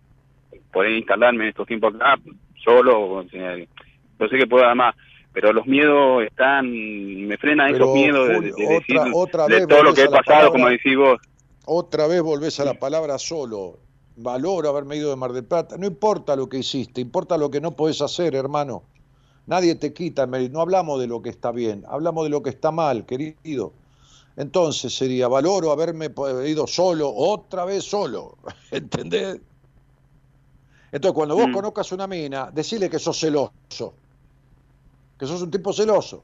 poder 0.72 0.92
instalarme 0.92 1.44
en 1.44 1.50
estos 1.50 1.68
tiempos 1.68 1.94
acá, 1.96 2.18
solo, 2.64 3.24
yo 3.24 4.28
sé 4.28 4.38
que 4.38 4.48
puedo 4.48 4.66
dar 4.66 4.76
más 4.76 4.96
pero 5.36 5.52
los 5.52 5.68
miedos 5.68 6.24
están, 6.24 6.72
me 6.72 7.38
frenan 7.38 7.76
esos 7.76 7.94
miedos 7.94 8.30
de, 8.30 8.40
decir 8.40 8.98
de 8.98 9.68
todo 9.68 9.84
lo 9.84 9.94
que 9.94 10.04
he 10.04 10.10
pasado, 10.10 10.50
como 10.50 10.70
decís 10.70 10.96
vos. 10.96 11.20
Otra 11.66 12.08
vez 12.08 12.22
volvés 12.22 12.58
a 12.62 12.66
la 12.66 12.76
palabra 12.76 13.20
solo. 13.20 13.80
Valoro 14.16 14.70
haberme 14.70 14.96
ido 14.96 15.10
de 15.10 15.18
Mar 15.18 15.34
del 15.34 15.44
Plata. 15.44 15.76
No 15.78 15.88
importa 15.88 16.38
lo 16.38 16.48
que 16.48 16.60
hiciste, 16.60 17.02
importa 17.02 17.38
lo 17.38 17.52
que 17.52 17.60
no 17.60 17.76
podés 17.76 18.02
hacer, 18.02 18.34
hermano. 18.34 18.84
Nadie 19.46 19.76
te 19.76 19.92
quita, 19.94 20.26
no 20.26 20.62
hablamos 20.62 21.02
de 21.02 21.08
lo 21.08 21.22
que 21.22 21.32
está 21.32 21.52
bien, 21.52 21.84
hablamos 21.90 22.24
de 22.24 22.30
lo 22.30 22.42
que 22.42 22.52
está 22.52 22.72
mal, 22.72 23.06
querido. 23.06 23.74
Entonces 24.38 24.96
sería, 24.96 25.28
valoro 25.28 25.70
haberme 25.72 26.10
ido 26.48 26.66
solo, 26.66 27.14
otra 27.14 27.66
vez 27.66 27.84
solo, 27.84 28.38
¿entendés? 28.72 29.42
Entonces 30.94 31.14
cuando 31.14 31.36
vos 31.36 31.50
mm. 31.50 31.52
conozcas 31.52 31.92
una 31.92 32.08
mina, 32.08 32.50
decile 32.54 32.90
que 32.90 33.00
sos 33.00 33.20
celoso, 33.20 33.96
que 35.18 35.26
sos 35.26 35.42
un 35.42 35.52
tipo 35.52 35.74
celoso. 35.74 36.24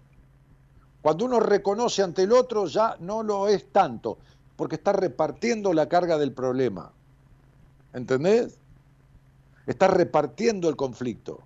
Cuando 1.02 1.26
uno 1.26 1.40
reconoce 1.40 2.04
ante 2.04 2.24
el 2.24 2.32
otro 2.32 2.68
ya 2.68 2.96
no 3.00 3.24
lo 3.24 3.48
es 3.48 3.72
tanto 3.72 4.18
porque 4.56 4.76
está 4.76 4.94
repartiendo 4.94 5.74
la 5.74 5.90
carga 5.90 6.18
del 6.18 6.34
problema. 6.34 6.92
¿Entendés? 7.94 8.60
Está 9.66 9.88
repartiendo 9.88 10.70
el 10.70 10.76
conflicto. 10.76 11.40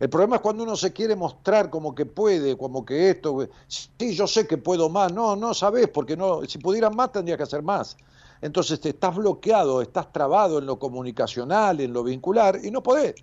El 0.00 0.08
problema 0.08 0.36
es 0.36 0.42
cuando 0.42 0.62
uno 0.62 0.76
se 0.76 0.92
quiere 0.92 1.14
mostrar 1.14 1.68
como 1.68 1.94
que 1.94 2.06
puede, 2.06 2.56
como 2.56 2.84
que 2.84 3.10
esto, 3.10 3.46
sí, 3.68 4.14
yo 4.14 4.26
sé 4.26 4.46
que 4.46 4.56
puedo 4.56 4.88
más. 4.88 5.12
No, 5.12 5.36
no 5.36 5.52
sabes, 5.52 5.88
porque 5.88 6.16
no, 6.16 6.42
si 6.46 6.58
pudieran 6.58 6.96
más 6.96 7.12
tendría 7.12 7.36
que 7.36 7.42
hacer 7.42 7.62
más. 7.62 7.96
Entonces 8.40 8.80
te 8.80 8.88
estás 8.88 9.14
bloqueado, 9.14 9.82
estás 9.82 10.10
trabado 10.12 10.58
en 10.58 10.66
lo 10.66 10.78
comunicacional, 10.78 11.80
en 11.80 11.92
lo 11.92 12.02
vincular, 12.02 12.58
y 12.64 12.70
no 12.70 12.82
podés. 12.82 13.14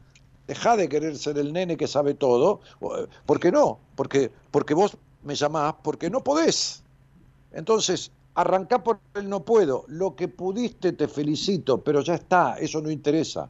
Deja 0.47 0.77
de 0.77 0.87
querer 0.87 1.17
ser 1.17 1.37
el 1.37 1.53
nene 1.53 1.77
que 1.77 1.87
sabe 1.87 2.13
todo. 2.13 2.61
¿Por 3.25 3.39
qué 3.39 3.51
no? 3.51 3.79
Porque, 3.95 4.31
porque 4.51 4.73
vos 4.73 4.97
me 5.23 5.35
llamás 5.35 5.75
porque 5.83 6.09
no 6.09 6.23
podés. 6.23 6.83
Entonces, 7.51 8.11
Arrancá 8.37 8.83
por 8.83 8.99
el 9.15 9.27
no 9.27 9.43
puedo. 9.43 9.83
Lo 9.87 10.15
que 10.15 10.27
pudiste 10.27 10.91
te 10.91 11.07
felicito, 11.07 11.81
pero 11.81 12.01
ya 12.01 12.13
está, 12.13 12.55
eso 12.59 12.79
no 12.81 12.91
interesa. 12.91 13.49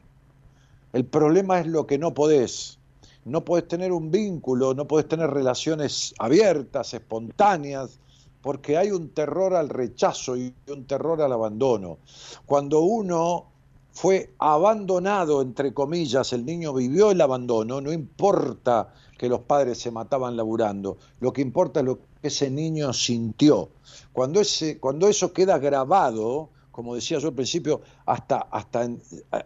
El 0.94 1.04
problema 1.04 1.60
es 1.60 1.66
lo 1.66 1.86
que 1.86 1.98
no 1.98 2.14
podés. 2.14 2.78
No 3.26 3.44
podés 3.44 3.68
tener 3.68 3.92
un 3.92 4.10
vínculo, 4.10 4.72
no 4.72 4.88
podés 4.88 5.06
tener 5.06 5.28
relaciones 5.28 6.14
abiertas, 6.18 6.94
espontáneas, 6.94 8.00
porque 8.40 8.78
hay 8.78 8.90
un 8.90 9.10
terror 9.10 9.54
al 9.54 9.68
rechazo 9.68 10.38
y 10.38 10.54
un 10.68 10.86
terror 10.86 11.20
al 11.20 11.32
abandono. 11.34 11.98
Cuando 12.46 12.80
uno 12.80 13.44
fue 13.92 14.30
abandonado, 14.38 15.42
entre 15.42 15.74
comillas, 15.74 16.32
el 16.32 16.44
niño 16.44 16.72
vivió 16.72 17.10
el 17.10 17.20
abandono, 17.20 17.80
no 17.80 17.92
importa 17.92 18.92
que 19.16 19.28
los 19.28 19.40
padres 19.40 19.78
se 19.78 19.90
mataban 19.90 20.36
laburando, 20.36 20.98
lo 21.20 21.32
que 21.32 21.42
importa 21.42 21.80
es 21.80 21.86
lo 21.86 21.98
que 21.98 22.28
ese 22.28 22.50
niño 22.50 22.92
sintió. 22.92 23.70
Cuando, 24.12 24.40
ese, 24.40 24.78
cuando 24.78 25.08
eso 25.08 25.32
queda 25.32 25.58
grabado, 25.58 26.50
como 26.70 26.94
decía 26.94 27.18
yo 27.18 27.28
al 27.28 27.34
principio, 27.34 27.80
hasta, 28.06 28.38
hasta, 28.38 28.84
en, 28.84 29.02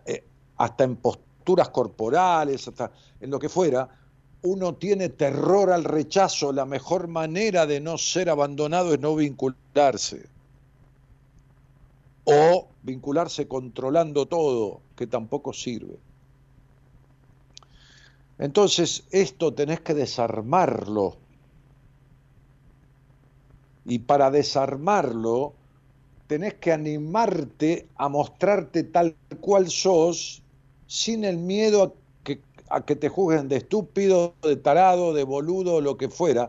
eh, 0.07 0.25
hasta 0.59 0.85
en 0.85 0.97
posturas 0.97 1.71
corporales, 1.71 2.69
hasta 2.69 2.93
en 3.21 3.31
lo 3.31 3.39
que 3.39 3.49
fuera, 3.49 3.89
uno 4.43 4.75
tiene 4.75 5.09
terror 5.09 5.71
al 5.71 5.85
rechazo, 5.85 6.53
la 6.53 6.67
mejor 6.67 7.09
manera 7.09 7.67
de 7.67 7.81
no 7.81 7.97
ser 7.97 8.29
abandonado 8.29 8.93
es 8.93 9.01
no 9.01 9.15
vincularse. 9.15 10.32
O 12.25 12.69
vincularse 12.83 13.49
controlando 13.49 14.27
todo, 14.27 14.81
que 14.97 15.07
tampoco 15.07 15.53
sirve. 15.53 15.99
Entonces, 18.39 19.05
esto 19.11 19.55
tenés 19.55 19.81
que 19.81 19.95
desarmarlo 19.95 21.17
y 23.85 23.99
para 24.01 24.31
desarmarlo, 24.31 25.55
tenés 26.27 26.55
que 26.55 26.73
animarte 26.73 27.89
a 27.97 28.09
mostrarte 28.09 28.85
tal 28.85 29.17
cual 29.41 29.69
sos 29.69 30.43
sin 30.87 31.25
el 31.25 31.39
miedo 31.39 31.97
a 32.71 32.87
que 32.87 32.97
te 32.97 33.09
juzguen 33.09 33.49
de 33.49 33.57
estúpido, 33.57 34.35
de 34.43 34.57
tarado, 34.57 35.13
de 35.13 35.25
boludo, 35.25 35.81
lo 35.83 35.99
que 35.99 36.09
fuera, 36.09 36.49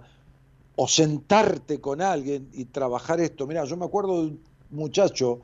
o 0.78 0.88
sentarte 0.88 1.82
con 1.82 2.02
alguien 2.02 2.50
y 2.54 2.66
trabajar 2.66 3.20
esto. 3.20 3.46
Mira, 3.46 3.66
yo 3.66 3.76
me 3.76 3.86
acuerdo 3.86 4.22
de 4.22 4.28
un 4.30 4.44
muchacho 4.70 5.42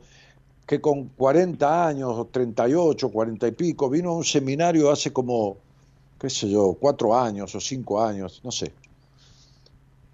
que 0.69 0.79
con 0.79 1.05
40 1.05 1.87
años, 1.87 2.11
o 2.15 2.25
38, 2.25 3.09
40 3.09 3.47
y 3.47 3.51
pico, 3.53 3.89
vino 3.89 4.11
a 4.11 4.17
un 4.17 4.23
seminario 4.23 4.91
hace 4.91 5.11
como, 5.11 5.57
qué 6.19 6.29
sé 6.29 6.47
yo, 6.47 6.77
cuatro 6.79 7.17
años 7.17 7.55
o 7.55 7.59
cinco 7.59 8.03
años, 8.03 8.41
no 8.43 8.51
sé, 8.51 8.71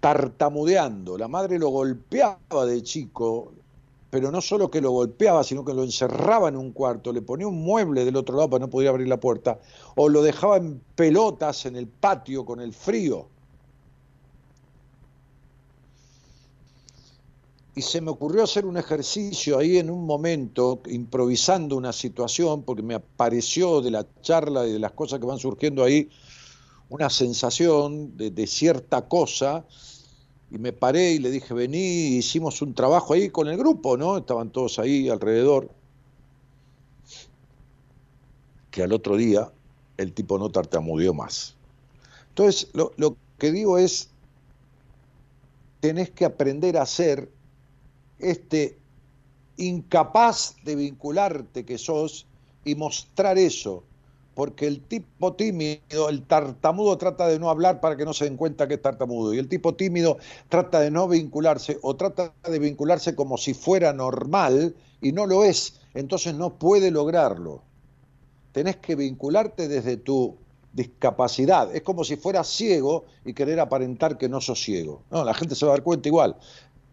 tartamudeando. 0.00 1.18
La 1.18 1.28
madre 1.28 1.58
lo 1.58 1.68
golpeaba 1.68 2.64
de 2.64 2.82
chico, 2.82 3.52
pero 4.08 4.30
no 4.30 4.40
solo 4.40 4.70
que 4.70 4.80
lo 4.80 4.92
golpeaba, 4.92 5.44
sino 5.44 5.62
que 5.62 5.74
lo 5.74 5.84
encerraba 5.84 6.48
en 6.48 6.56
un 6.56 6.72
cuarto, 6.72 7.12
le 7.12 7.20
ponía 7.20 7.46
un 7.46 7.62
mueble 7.62 8.06
del 8.06 8.16
otro 8.16 8.34
lado 8.36 8.48
para 8.48 8.64
no 8.64 8.70
poder 8.70 8.88
abrir 8.88 9.08
la 9.08 9.20
puerta, 9.20 9.58
o 9.94 10.08
lo 10.08 10.22
dejaba 10.22 10.56
en 10.56 10.80
pelotas 10.94 11.66
en 11.66 11.76
el 11.76 11.86
patio 11.86 12.46
con 12.46 12.62
el 12.62 12.72
frío. 12.72 13.26
Y 17.76 17.82
se 17.82 18.00
me 18.00 18.10
ocurrió 18.10 18.42
hacer 18.42 18.64
un 18.64 18.78
ejercicio 18.78 19.58
ahí 19.58 19.76
en 19.76 19.90
un 19.90 20.06
momento, 20.06 20.80
improvisando 20.86 21.76
una 21.76 21.92
situación, 21.92 22.62
porque 22.62 22.82
me 22.82 22.94
apareció 22.94 23.82
de 23.82 23.90
la 23.90 24.06
charla 24.22 24.66
y 24.66 24.72
de 24.72 24.78
las 24.78 24.92
cosas 24.92 25.20
que 25.20 25.26
van 25.26 25.38
surgiendo 25.38 25.84
ahí 25.84 26.08
una 26.88 27.10
sensación 27.10 28.16
de, 28.16 28.46
cierta 28.46 29.06
cosa, 29.06 29.66
y 30.50 30.56
me 30.56 30.72
paré 30.72 31.12
y 31.12 31.18
le 31.18 31.30
dije, 31.30 31.52
vení, 31.52 32.16
hicimos 32.16 32.62
un 32.62 32.72
trabajo 32.72 33.12
ahí 33.12 33.28
con 33.28 33.46
el 33.46 33.58
grupo, 33.58 33.98
¿no? 33.98 34.16
Estaban 34.16 34.48
todos 34.48 34.78
ahí 34.78 35.10
alrededor, 35.10 35.68
que 38.70 38.84
al 38.84 38.92
otro 38.94 39.18
día 39.18 39.52
el 39.98 40.14
tipo 40.14 40.38
no 40.38 40.48
tartamudeó 40.48 41.12
más. 41.12 41.56
Entonces, 42.30 42.70
lo, 42.72 42.92
lo 42.96 43.18
que 43.36 43.52
digo 43.52 43.76
es, 43.76 44.08
tenés 45.80 46.08
que 46.08 46.24
aprender 46.24 46.78
a 46.78 46.82
hacer 46.82 47.35
este 48.18 48.78
incapaz 49.56 50.56
de 50.64 50.76
vincularte 50.76 51.64
que 51.64 51.78
sos 51.78 52.26
y 52.64 52.74
mostrar 52.74 53.38
eso, 53.38 53.84
porque 54.34 54.66
el 54.66 54.80
tipo 54.82 55.32
tímido, 55.34 56.08
el 56.10 56.22
tartamudo 56.22 56.98
trata 56.98 57.26
de 57.26 57.38
no 57.38 57.48
hablar 57.48 57.80
para 57.80 57.96
que 57.96 58.04
no 58.04 58.12
se 58.12 58.24
den 58.24 58.36
cuenta 58.36 58.68
que 58.68 58.74
es 58.74 58.82
tartamudo, 58.82 59.32
y 59.32 59.38
el 59.38 59.48
tipo 59.48 59.74
tímido 59.74 60.18
trata 60.48 60.80
de 60.80 60.90
no 60.90 61.08
vincularse 61.08 61.78
o 61.82 61.96
trata 61.96 62.34
de 62.44 62.58
vincularse 62.58 63.14
como 63.14 63.38
si 63.38 63.54
fuera 63.54 63.92
normal 63.92 64.74
y 65.00 65.12
no 65.12 65.26
lo 65.26 65.44
es, 65.44 65.80
entonces 65.94 66.34
no 66.34 66.54
puede 66.54 66.90
lograrlo. 66.90 67.62
Tenés 68.52 68.76
que 68.76 68.94
vincularte 68.94 69.68
desde 69.68 69.96
tu 69.96 70.36
discapacidad. 70.72 71.74
Es 71.74 71.82
como 71.82 72.04
si 72.04 72.16
fueras 72.16 72.48
ciego 72.48 73.04
y 73.24 73.32
querer 73.32 73.58
aparentar 73.60 74.18
que 74.18 74.28
no 74.28 74.42
sos 74.42 74.62
ciego. 74.62 75.02
No, 75.10 75.24
la 75.24 75.32
gente 75.32 75.54
se 75.54 75.64
va 75.64 75.72
a 75.72 75.76
dar 75.76 75.82
cuenta 75.82 76.08
igual. 76.08 76.36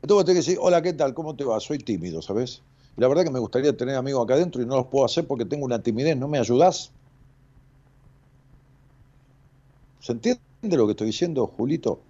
Entonces 0.03 0.25
tengo 0.25 0.35
que 0.35 0.45
decir, 0.45 0.57
hola, 0.59 0.81
¿qué 0.81 0.91
tal? 0.91 1.13
¿Cómo 1.13 1.33
te 1.33 1.45
va? 1.45 1.61
Soy 1.61 1.77
tímido, 1.77 2.21
¿sabes? 2.21 2.61
la 2.97 3.07
verdad 3.07 3.23
que 3.23 3.31
me 3.31 3.39
gustaría 3.39 3.75
tener 3.75 3.95
amigos 3.95 4.23
acá 4.23 4.35
adentro 4.35 4.61
y 4.61 4.65
no 4.65 4.75
los 4.75 4.87
puedo 4.87 5.05
hacer 5.05 5.25
porque 5.25 5.45
tengo 5.45 5.65
una 5.65 5.81
timidez. 5.81 6.17
¿No 6.17 6.27
me 6.27 6.37
ayudás? 6.37 6.93
¿Se 9.99 10.11
entiende 10.11 10.41
lo 10.61 10.85
que 10.85 10.91
estoy 10.91 11.07
diciendo, 11.07 11.47
Julito? 11.47 12.01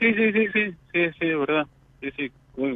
Sí, 0.00 0.12
sí, 0.12 0.32
sí, 0.32 0.46
sí, 0.52 0.70
sí, 0.92 1.10
sí, 1.18 1.26
es 1.28 1.38
verdad. 1.38 1.66
Sí, 2.00 2.10
sí. 2.16 2.32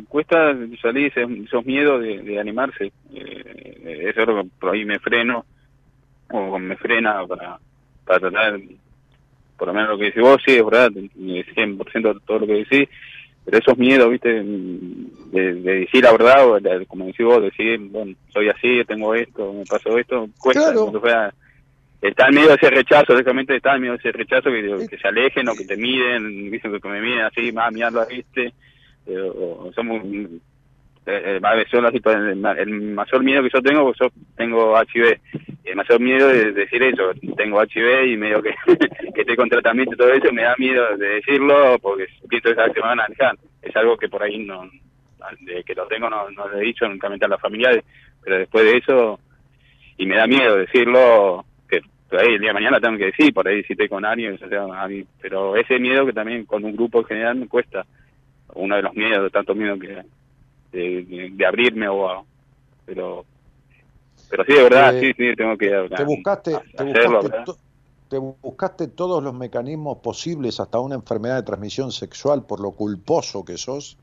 Cuesta 0.09 0.55
salir 0.81 1.12
esos, 1.15 1.66
miedos 1.66 2.01
de, 2.01 2.39
animarse. 2.39 2.93
Eh, 3.12 4.12
es 4.16 4.16
lo 4.16 4.43
que 4.43 4.48
por 4.61 4.73
ahí 4.73 4.85
me 4.85 5.01
freno 5.01 5.44
o 6.31 6.59
me 6.59 6.77
frena 6.77 7.27
para, 7.27 7.59
para 8.05 8.20
tratar, 8.20 8.61
por 9.59 9.69
lo 9.69 9.74
menos 9.74 9.90
lo 9.90 9.98
que 9.98 10.05
decís 10.05 10.23
vos, 10.23 10.40
sí, 10.47 10.55
es 10.55 10.65
verdad, 10.65 10.93
100% 10.93 12.15
de 12.15 12.20
todo 12.24 12.39
lo 12.39 12.47
que 12.47 12.65
decís, 12.65 12.89
pero 13.47 13.59
esos 13.59 13.78
miedos, 13.78 14.10
viste, 14.10 14.43
de, 14.43 15.55
decir 15.55 16.02
la 16.02 16.10
verdad, 16.10 16.51
o 16.51 16.86
como 16.89 17.06
decís 17.06 17.24
vos, 17.24 17.40
decir, 17.40 17.78
bueno, 17.78 18.12
soy 18.31 18.48
así, 18.48 18.82
tengo 18.85 19.14
esto, 19.14 19.52
me 19.52 19.64
pasó 19.64 19.97
esto, 19.97 20.28
cuesta, 20.36 20.73
claro. 20.73 21.32
está 22.02 22.27
el 22.27 22.35
miedo 22.35 22.51
a 22.51 22.56
ese 22.56 22.70
rechazo, 22.70 23.12
directamente 23.12 23.55
está 23.55 23.74
el 23.74 23.82
miedo 23.82 23.94
a 23.94 23.98
ese 23.98 24.10
rechazo, 24.10 24.51
que, 24.51 24.89
que 24.90 24.98
se 24.98 25.06
alejen 25.06 25.48
o 25.48 25.55
que 25.55 25.64
te 25.64 25.77
miden, 25.77 26.51
dicen 26.51 26.81
que 26.81 26.89
me 26.89 27.01
miden 27.01 27.20
así, 27.20 27.52
más 27.52 27.73
mirarlo 27.73 28.01
a 28.01 28.06
este, 28.10 28.52
eh, 29.06 29.20
o, 29.20 29.70
somos 29.73 30.02
eh, 31.07 31.39
eh 31.39 31.41
el, 32.59 32.70
mayor 32.95 33.23
miedo 33.23 33.43
que 33.43 33.51
yo 33.53 33.62
tengo, 33.62 33.85
pues 33.85 33.99
yo 34.01 34.09
tengo 34.37 34.77
HIV. 34.81 35.20
El 35.65 35.77
mayor 35.77 36.01
miedo 36.01 36.28
de 36.28 36.53
decir 36.53 36.83
eso, 36.83 37.12
tengo 37.37 37.62
HIV 37.62 38.07
y 38.07 38.16
medio 38.16 38.43
que, 38.43 38.55
que 39.15 39.20
estoy 39.20 39.37
con 39.37 39.49
tratamiento 39.49 39.95
y 39.95 39.97
todo 39.97 40.12
eso, 40.12 40.33
me 40.33 40.43
da 40.43 40.55
miedo 40.59 40.97
de 40.97 41.09
decirlo 41.09 41.78
porque 41.81 42.07
pienso 42.28 42.51
que 42.51 42.55
se 42.55 42.81
me 42.81 42.81
van 42.81 43.01
a 43.01 43.05
alejar. 43.05 43.37
Es 43.62 43.74
algo 43.77 43.97
que 43.97 44.09
por 44.09 44.23
ahí 44.23 44.39
no, 44.39 44.69
de 45.41 45.65
que 45.65 45.74
lo 45.74 45.87
tengo 45.87 46.09
no, 46.09 46.31
no 46.31 46.49
lo 46.49 46.59
he 46.59 46.65
dicho, 46.65 46.89
nunca 46.89 47.09
a 47.09 47.28
las 47.28 47.41
familiares, 47.41 47.85
pero 48.23 48.39
después 48.39 48.65
de 48.65 48.78
eso, 48.78 49.20
y 49.97 50.07
me 50.07 50.16
da 50.16 50.27
miedo 50.27 50.57
decirlo, 50.57 51.45
que 51.69 51.81
por 52.09 52.20
ahí 52.20 52.35
el 52.35 52.41
día 52.41 52.51
de 52.51 52.55
mañana 52.55 52.81
tengo 52.81 52.99
que 52.99 53.07
decir, 53.07 53.33
por 53.33 53.47
ahí 53.47 53.62
si 53.65 53.73
estoy 53.73 53.89
con 53.89 54.05
alguien, 54.05 54.39
pero 55.20 55.57
ese 55.57 55.78
miedo 55.78 56.07
que 56.07 56.12
también 56.12 56.45
con 56.45 56.65
un 56.65 56.77
grupo 56.77 57.01
en 57.01 57.07
general 57.07 57.37
me 57.37 57.49
cuesta, 57.49 57.85
uno 58.55 58.77
de 58.77 58.83
los 58.83 58.95
miedos, 58.95 59.24
de 59.24 59.31
tanto 59.31 59.55
miedo 59.55 59.78
que 59.78 60.03
de, 60.77 61.47
abrirme 61.47 61.89
o 61.89 62.24
pero 62.85 63.24
pero 64.28 64.44
sí 64.44 64.53
de 64.53 64.62
verdad 64.62 64.97
eh, 64.97 65.01
sí 65.01 65.12
sí 65.16 65.36
tengo 65.36 65.57
que 65.57 65.89
te 65.97 66.05
buscaste 66.05 66.57
te 68.09 68.19
buscaste, 68.19 68.86
todos 68.86 69.20
los 69.20 69.35
mecanismos 69.35 69.98
posibles 69.98 70.61
hasta 70.61 70.78
una 70.78 70.94
enfermedad 70.94 71.36
de 71.36 71.43
transmisión 71.43 71.90
sexual 71.90 72.44
por 72.44 72.61
lo 72.61 72.70
culposo 72.73 73.44
que 73.44 73.59
sos 73.59 73.98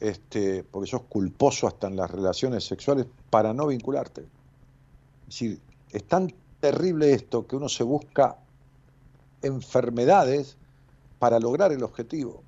este 0.00 0.64
porque 0.64 0.90
sos 0.90 1.02
culposo 1.02 1.68
hasta 1.68 1.86
en 1.86 1.96
las 1.96 2.10
relaciones 2.10 2.64
sexuales 2.64 3.06
para 3.30 3.54
no 3.54 3.68
vincularte. 3.68 4.22
Es 4.22 5.26
decir 5.26 5.58
es 5.92 6.04
tan 6.04 6.32
terrible 6.58 7.12
esto 7.12 7.46
que 7.46 7.54
uno 7.54 7.68
se 7.68 7.84
busca 7.84 8.36
enfermedades 9.42 10.56
para 11.20 11.38
lograr 11.38 11.70
el 11.70 11.84
objetivo 11.84 12.42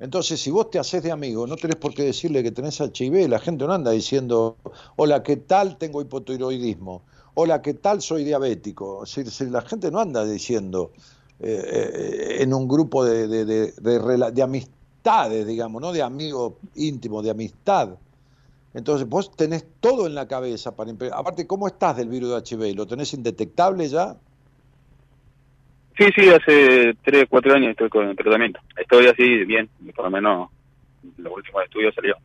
entonces, 0.00 0.40
si 0.40 0.50
vos 0.50 0.70
te 0.70 0.78
haces 0.78 1.02
de 1.02 1.12
amigo, 1.12 1.46
no 1.46 1.56
tenés 1.56 1.76
por 1.76 1.92
qué 1.92 2.04
decirle 2.04 2.42
que 2.42 2.50
tenés 2.50 2.80
HIV, 2.80 3.28
la 3.28 3.38
gente 3.38 3.66
no 3.66 3.74
anda 3.74 3.90
diciendo, 3.90 4.56
hola, 4.96 5.22
¿qué 5.22 5.36
tal? 5.36 5.76
Tengo 5.76 6.00
hipotiroidismo, 6.00 7.02
hola, 7.34 7.60
¿qué 7.60 7.74
tal? 7.74 8.00
Soy 8.00 8.24
diabético. 8.24 9.04
Decir, 9.04 9.50
la 9.50 9.60
gente 9.60 9.90
no 9.90 10.00
anda 10.00 10.24
diciendo 10.24 10.92
eh, 11.38 11.62
eh, 11.62 12.42
en 12.42 12.54
un 12.54 12.66
grupo 12.66 13.04
de, 13.04 13.28
de, 13.44 14.42
amistades, 14.42 15.46
digamos, 15.46 15.82
no 15.82 15.92
de 15.92 16.02
amigos 16.02 16.54
íntimos, 16.76 17.22
de 17.22 17.30
amistad. 17.30 17.90
Entonces, 18.72 19.06
vos 19.06 19.30
tenés 19.36 19.66
todo 19.80 20.06
en 20.06 20.14
la 20.14 20.26
cabeza 20.26 20.74
para... 20.74 20.92
Aparte, 21.12 21.46
¿cómo 21.46 21.66
estás 21.66 21.98
del 21.98 22.08
virus 22.08 22.30
de 22.30 22.56
HIV? 22.56 22.74
¿Lo 22.74 22.86
tenés 22.86 23.12
indetectable 23.12 23.86
ya? 23.86 24.16
Sí, 26.00 26.06
sí, 26.16 26.30
hace 26.30 26.94
3, 27.04 27.26
4 27.28 27.52
años 27.52 27.72
estoy 27.72 27.90
con 27.90 28.08
el 28.08 28.16
tratamiento. 28.16 28.58
Estoy 28.74 29.06
así 29.06 29.44
bien, 29.44 29.68
por 29.94 30.06
lo 30.06 30.10
menos 30.10 30.48
los 31.18 31.30
últimos 31.34 31.62
estudios 31.62 31.94
salió. 31.94 32.16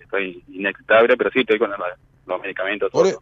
Estoy 0.00 0.42
inextable, 0.50 1.14
pero 1.14 1.30
sí 1.30 1.40
estoy 1.40 1.58
con 1.58 1.70
los 1.70 2.40
medicamentos. 2.40 2.90
Por, 2.90 3.06
e- 3.06 3.14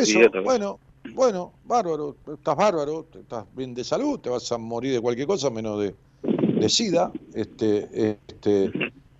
eso, 0.00 0.18
bueno, 0.42 0.80
bueno, 1.14 1.52
bárbaro, 1.62 2.16
estás 2.34 2.56
bárbaro, 2.56 3.06
estás 3.14 3.44
bien 3.54 3.72
de 3.72 3.84
salud, 3.84 4.18
te 4.18 4.30
vas 4.30 4.50
a 4.50 4.58
morir 4.58 4.94
de 4.94 5.00
cualquier 5.00 5.28
cosa 5.28 5.48
menos 5.48 5.80
de, 5.80 5.94
de 6.24 6.68
SIDA, 6.68 7.12
este, 7.32 8.18
este, 8.26 8.72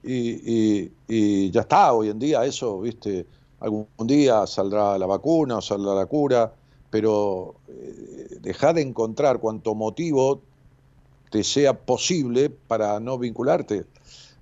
y, 0.03 0.83
y, 0.83 0.93
y 1.07 1.51
ya 1.53 1.61
está, 1.61 1.93
hoy 1.93 2.09
en 2.09 2.19
día 2.19 2.45
eso, 2.45 2.81
viste, 2.81 3.27
algún 3.61 3.87
día 4.01 4.45
saldrá 4.49 4.99
la 4.99 5.07
vacuna 5.07 5.59
o 5.59 5.63
saldrá 5.63 5.95
la 5.95 6.07
cura, 6.07 6.53
pero 6.97 7.57
eh, 7.69 8.39
deja 8.41 8.73
de 8.73 8.81
encontrar 8.81 9.39
cuanto 9.39 9.75
motivo 9.75 10.41
te 11.31 11.45
sea 11.45 11.75
posible 11.75 12.49
para 12.49 12.99
no 13.01 13.19
vincularte. 13.19 13.85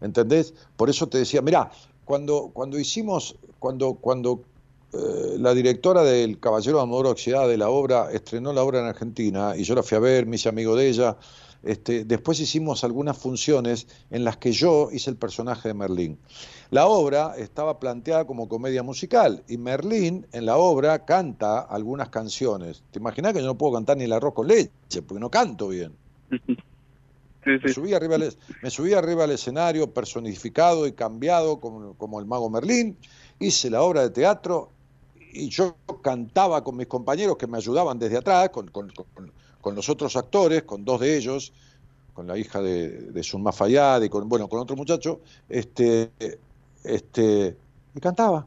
¿Entendés? 0.00 0.54
Por 0.76 0.88
eso 0.88 1.08
te 1.08 1.18
decía, 1.18 1.42
mirá, 1.42 1.72
cuando, 2.04 2.52
cuando 2.52 2.78
hicimos, 2.78 3.34
cuando, 3.58 3.94
cuando 3.94 4.42
eh, 4.92 5.34
la 5.36 5.52
directora 5.52 6.04
del 6.04 6.38
Caballero 6.38 6.76
de 6.76 6.82
Amor 6.84 7.16
de 7.16 7.56
la 7.56 7.70
obra 7.70 8.12
estrenó 8.12 8.52
la 8.52 8.62
obra 8.62 8.78
en 8.78 8.86
Argentina 8.86 9.56
y 9.56 9.64
yo 9.64 9.74
la 9.74 9.82
fui 9.82 9.96
a 9.96 10.00
ver, 10.00 10.24
me 10.24 10.36
hice 10.36 10.48
amigo 10.48 10.76
de 10.76 10.90
ella, 10.90 11.16
este, 11.66 12.04
después 12.04 12.40
hicimos 12.40 12.84
algunas 12.84 13.16
funciones 13.18 13.86
en 14.10 14.24
las 14.24 14.36
que 14.36 14.52
yo 14.52 14.90
hice 14.92 15.10
el 15.10 15.16
personaje 15.16 15.68
de 15.68 15.74
Merlín. 15.74 16.18
La 16.70 16.86
obra 16.86 17.34
estaba 17.36 17.78
planteada 17.78 18.26
como 18.26 18.48
comedia 18.48 18.82
musical 18.82 19.42
y 19.48 19.58
Merlín 19.58 20.26
en 20.32 20.46
la 20.46 20.56
obra 20.56 21.04
canta 21.04 21.60
algunas 21.60 22.08
canciones. 22.08 22.82
¿Te 22.90 22.98
imaginas 22.98 23.32
que 23.32 23.40
yo 23.40 23.46
no 23.46 23.56
puedo 23.56 23.74
cantar 23.74 23.96
ni 23.96 24.04
el 24.04 24.12
arroz 24.12 24.34
con 24.34 24.48
leche 24.48 25.02
porque 25.02 25.20
no 25.20 25.30
canto 25.30 25.68
bien? 25.68 25.92
Me, 27.44 27.72
subí 27.72 27.92
arriba 27.92 28.14
al, 28.16 28.34
me 28.62 28.70
subí 28.70 28.94
arriba 28.94 29.24
al 29.24 29.30
escenario 29.30 29.92
personificado 29.92 30.86
y 30.86 30.92
cambiado 30.92 31.60
como, 31.60 31.94
como 31.94 32.18
el 32.18 32.26
mago 32.26 32.48
Merlín, 32.48 32.96
hice 33.38 33.68
la 33.70 33.82
obra 33.82 34.02
de 34.02 34.10
teatro 34.10 34.70
y 35.32 35.48
yo 35.50 35.76
cantaba 36.02 36.64
con 36.64 36.76
mis 36.76 36.86
compañeros 36.86 37.36
que 37.36 37.46
me 37.46 37.58
ayudaban 37.58 37.98
desde 37.98 38.16
atrás, 38.18 38.50
con, 38.50 38.68
con, 38.70 38.88
con- 38.90 39.32
con 39.64 39.74
los 39.74 39.88
otros 39.88 40.14
actores, 40.14 40.64
con 40.64 40.84
dos 40.84 41.00
de 41.00 41.16
ellos, 41.16 41.54
con 42.12 42.26
la 42.26 42.36
hija 42.36 42.60
de, 42.60 42.90
de 43.12 43.22
Sunma 43.22 43.50
Fayad 43.50 44.02
y 44.02 44.10
con, 44.10 44.28
bueno, 44.28 44.46
con 44.46 44.60
otro 44.60 44.76
muchacho, 44.76 45.22
este, 45.48 46.12
este, 46.84 47.56
y 47.94 47.98
cantaba, 48.00 48.46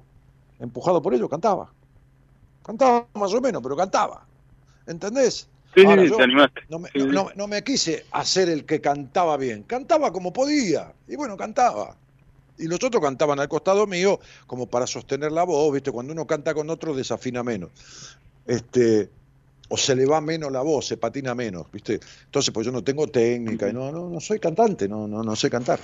empujado 0.59 1.01
por 1.01 1.15
ellos, 1.15 1.27
cantaba. 1.27 1.73
Cantaba 2.63 3.07
más 3.15 3.33
o 3.33 3.41
menos, 3.41 3.63
pero 3.63 3.75
cantaba. 3.75 4.27
¿Entendés? 4.85 5.49
Sí, 5.73 5.81
Ahora, 5.87 6.03
sí, 6.03 6.09
yo 6.11 6.17
te 6.17 6.23
animaste. 6.23 6.61
no 6.69 6.79
me, 6.79 6.89
Sí, 6.93 6.99
no- 6.99 7.05
sí. 7.07 7.11
no- 7.13 7.31
no 7.35 7.47
me 7.47 7.63
quise 7.63 8.05
hacer 8.11 8.47
el 8.49 8.63
que 8.65 8.79
cantaba 8.79 9.37
bien, 9.37 9.63
cantaba 9.63 10.11
como 10.13 10.31
podía, 10.31 10.93
y 11.07 11.15
bueno, 11.15 11.35
cantaba. 11.35 11.97
Y 12.59 12.67
los 12.67 12.83
otros 12.83 13.01
cantaban 13.01 13.39
al 13.39 13.49
costado 13.49 13.87
mío 13.87 14.19
como 14.45 14.67
para 14.67 14.85
sostener 14.85 15.31
la 15.31 15.43
voz, 15.45 15.73
¿viste? 15.73 15.91
Cuando 15.91 16.13
uno 16.13 16.27
canta 16.27 16.53
con 16.53 16.69
otro 16.69 16.93
desafina 16.93 17.43
menos. 17.43 17.71
Este, 18.45 19.11
o 19.69 19.77
se 19.77 19.95
le 19.95 20.05
va 20.05 20.21
menos 20.21 20.51
la 20.51 20.61
voz, 20.61 20.87
se 20.87 20.97
patina 20.97 21.35
menos, 21.35 21.67
¿viste? 21.71 21.99
Entonces, 22.25 22.53
pues 22.53 22.65
yo 22.65 22.71
no 22.71 22.83
tengo 22.83 23.07
técnica, 23.07 23.71
no, 23.73 23.91
no, 23.91 24.09
no 24.09 24.19
soy 24.19 24.39
cantante, 24.39 24.87
no, 24.87 25.07
no, 25.07 25.23
no 25.23 25.35
sé 25.35 25.49
cantar. 25.49 25.79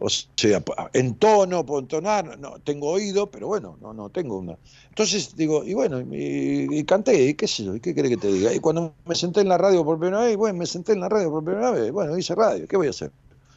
O 0.00 0.08
sea, 0.08 0.62
en 0.92 1.16
tono, 1.16 1.66
puedo 1.66 1.80
entonar, 1.80 2.38
no, 2.38 2.60
tengo 2.60 2.90
oído, 2.90 3.30
pero 3.30 3.48
bueno, 3.48 3.76
no, 3.80 3.92
no 3.92 4.10
tengo 4.10 4.38
una. 4.38 4.56
Entonces 4.90 5.34
digo, 5.34 5.64
y 5.64 5.74
bueno, 5.74 6.00
y, 6.00 6.68
y 6.70 6.84
canté, 6.84 7.24
y 7.24 7.34
qué 7.34 7.48
sé 7.48 7.64
yo, 7.64 7.74
y 7.74 7.80
qué 7.80 7.94
querés 7.94 8.12
que 8.12 8.16
te 8.16 8.32
diga. 8.32 8.54
Y 8.54 8.60
cuando 8.60 8.94
me 9.06 9.16
senté 9.16 9.40
en 9.40 9.48
la 9.48 9.58
radio 9.58 9.84
por 9.84 9.98
primera 9.98 10.22
vez, 10.22 10.36
bueno, 10.36 10.58
me 10.58 10.66
senté 10.66 10.92
en 10.92 11.00
la 11.00 11.08
radio 11.08 11.30
por 11.30 11.44
primera 11.44 11.72
vez, 11.72 11.90
bueno, 11.90 12.16
hice 12.16 12.34
radio, 12.36 12.68
¿qué 12.68 12.76
voy 12.76 12.86
a 12.86 12.90
hacer? 12.90 13.10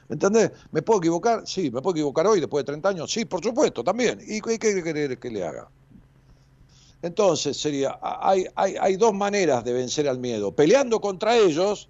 ¿Entendés? 0.09 0.51
¿Me 0.71 0.81
puedo 0.81 0.99
equivocar? 0.99 1.43
Sí, 1.45 1.69
me 1.71 1.81
puedo 1.81 1.95
equivocar 1.95 2.25
hoy, 2.25 2.39
después 2.39 2.65
de 2.65 2.71
30 2.71 2.89
años, 2.89 3.11
sí, 3.11 3.25
por 3.25 3.43
supuesto, 3.43 3.83
también. 3.83 4.19
¿Y 4.27 4.41
qué 4.41 4.57
qué 4.57 4.83
querés 4.83 5.17
que 5.19 5.29
le 5.29 5.43
haga? 5.45 5.69
Entonces 7.01 7.57
sería, 7.57 7.97
hay, 8.01 8.45
hay, 8.55 8.75
hay 8.79 8.95
dos 8.95 9.13
maneras 9.13 9.63
de 9.63 9.73
vencer 9.73 10.07
al 10.07 10.19
miedo. 10.19 10.51
Peleando 10.51 11.01
contra 11.01 11.35
ellos, 11.35 11.89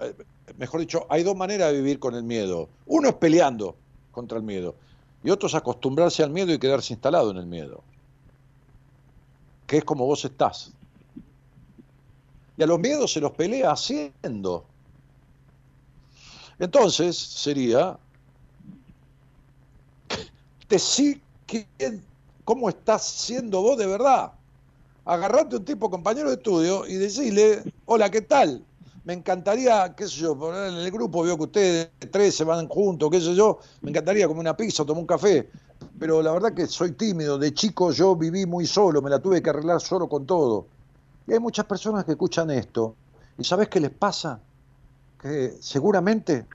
eh, 0.00 0.14
mejor 0.58 0.80
dicho, 0.80 1.06
hay 1.08 1.22
dos 1.22 1.36
maneras 1.36 1.70
de 1.70 1.78
vivir 1.78 1.98
con 1.98 2.14
el 2.14 2.24
miedo. 2.24 2.68
Uno 2.86 3.08
es 3.08 3.14
peleando 3.14 3.76
contra 4.10 4.38
el 4.38 4.44
miedo 4.44 4.74
y 5.22 5.30
otro 5.30 5.48
es 5.48 5.54
acostumbrarse 5.54 6.22
al 6.22 6.30
miedo 6.30 6.52
y 6.52 6.58
quedarse 6.58 6.92
instalado 6.92 7.30
en 7.30 7.38
el 7.38 7.46
miedo, 7.46 7.82
que 9.66 9.78
es 9.78 9.84
como 9.84 10.06
vos 10.06 10.24
estás. 10.24 10.72
Y 12.56 12.62
a 12.62 12.66
los 12.66 12.78
miedos 12.78 13.12
se 13.12 13.20
los 13.20 13.32
pelea 13.32 13.72
haciendo. 13.72 14.64
Entonces 16.58 17.16
sería, 17.16 17.98
decí 20.68 21.20
quién, 21.46 22.04
cómo 22.44 22.68
estás 22.68 23.04
siendo 23.04 23.62
vos 23.62 23.76
de 23.78 23.86
verdad. 23.86 24.32
Agarrate 25.04 25.56
un 25.56 25.64
tipo 25.64 25.90
compañero 25.90 26.28
de 26.28 26.36
estudio 26.36 26.86
y 26.86 26.94
decirle, 26.94 27.62
hola, 27.86 28.10
¿qué 28.10 28.22
tal? 28.22 28.64
Me 29.04 29.12
encantaría, 29.12 29.94
qué 29.94 30.06
sé 30.08 30.20
yo, 30.20 30.32
en 30.66 30.76
el 30.76 30.90
grupo 30.90 31.22
veo 31.22 31.36
que 31.36 31.42
ustedes 31.42 31.90
tres 32.10 32.34
se 32.34 32.44
van 32.44 32.68
juntos, 32.68 33.10
qué 33.10 33.20
sé 33.20 33.34
yo, 33.34 33.58
me 33.82 33.90
encantaría 33.90 34.26
comer 34.26 34.40
una 34.40 34.56
pizza 34.56 34.84
tomar 34.84 35.02
un 35.02 35.06
café, 35.06 35.50
pero 35.98 36.22
la 36.22 36.32
verdad 36.32 36.54
que 36.54 36.66
soy 36.66 36.92
tímido, 36.92 37.38
de 37.38 37.52
chico 37.52 37.92
yo 37.92 38.16
viví 38.16 38.46
muy 38.46 38.66
solo, 38.66 39.02
me 39.02 39.10
la 39.10 39.18
tuve 39.18 39.42
que 39.42 39.50
arreglar 39.50 39.82
solo 39.82 40.08
con 40.08 40.24
todo. 40.24 40.66
Y 41.26 41.34
hay 41.34 41.38
muchas 41.38 41.66
personas 41.66 42.06
que 42.06 42.12
escuchan 42.12 42.50
esto, 42.50 42.94
y 43.36 43.44
¿sabes 43.44 43.68
qué 43.68 43.78
les 43.78 43.90
pasa? 43.90 44.40
Que 45.20 45.54
seguramente 45.60 46.46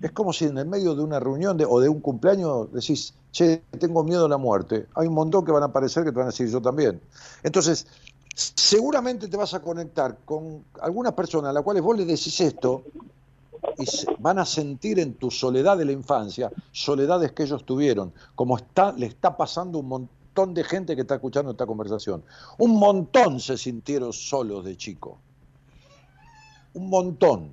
es 0.00 0.12
como 0.12 0.32
si 0.32 0.44
en 0.44 0.58
el 0.58 0.66
medio 0.66 0.94
de 0.94 1.02
una 1.02 1.18
reunión 1.18 1.58
o 1.68 1.80
de 1.80 1.88
un 1.88 2.00
cumpleaños 2.00 2.72
decís, 2.72 3.14
che, 3.32 3.62
tengo 3.78 4.04
miedo 4.04 4.26
a 4.26 4.28
la 4.28 4.38
muerte. 4.38 4.86
Hay 4.94 5.08
un 5.08 5.14
montón 5.14 5.44
que 5.44 5.52
van 5.52 5.62
a 5.62 5.66
aparecer 5.66 6.04
que 6.04 6.10
te 6.10 6.16
van 6.16 6.28
a 6.28 6.30
decir 6.30 6.48
yo 6.48 6.60
también. 6.60 7.00
Entonces, 7.42 7.86
seguramente 8.34 9.28
te 9.28 9.36
vas 9.36 9.54
a 9.54 9.60
conectar 9.60 10.18
con 10.24 10.64
algunas 10.80 11.14
personas 11.14 11.50
a 11.50 11.52
las 11.52 11.62
cuales 11.62 11.82
vos 11.82 11.96
le 11.96 12.04
decís 12.04 12.40
esto 12.40 12.84
y 13.78 13.86
van 14.20 14.38
a 14.38 14.44
sentir 14.44 15.00
en 15.00 15.14
tu 15.14 15.30
soledad 15.30 15.76
de 15.76 15.84
la 15.84 15.92
infancia 15.92 16.50
soledades 16.70 17.32
que 17.32 17.42
ellos 17.42 17.64
tuvieron, 17.64 18.12
como 18.34 18.56
está, 18.56 18.92
le 18.92 19.06
está 19.06 19.36
pasando 19.36 19.78
un 19.78 19.88
montón 19.88 20.54
de 20.54 20.62
gente 20.62 20.94
que 20.94 21.02
está 21.02 21.16
escuchando 21.16 21.50
esta 21.50 21.66
conversación. 21.66 22.22
Un 22.58 22.78
montón 22.78 23.40
se 23.40 23.58
sintieron 23.58 24.12
solos 24.12 24.64
de 24.64 24.76
chico. 24.76 25.18
Un 26.74 26.88
montón. 26.88 27.50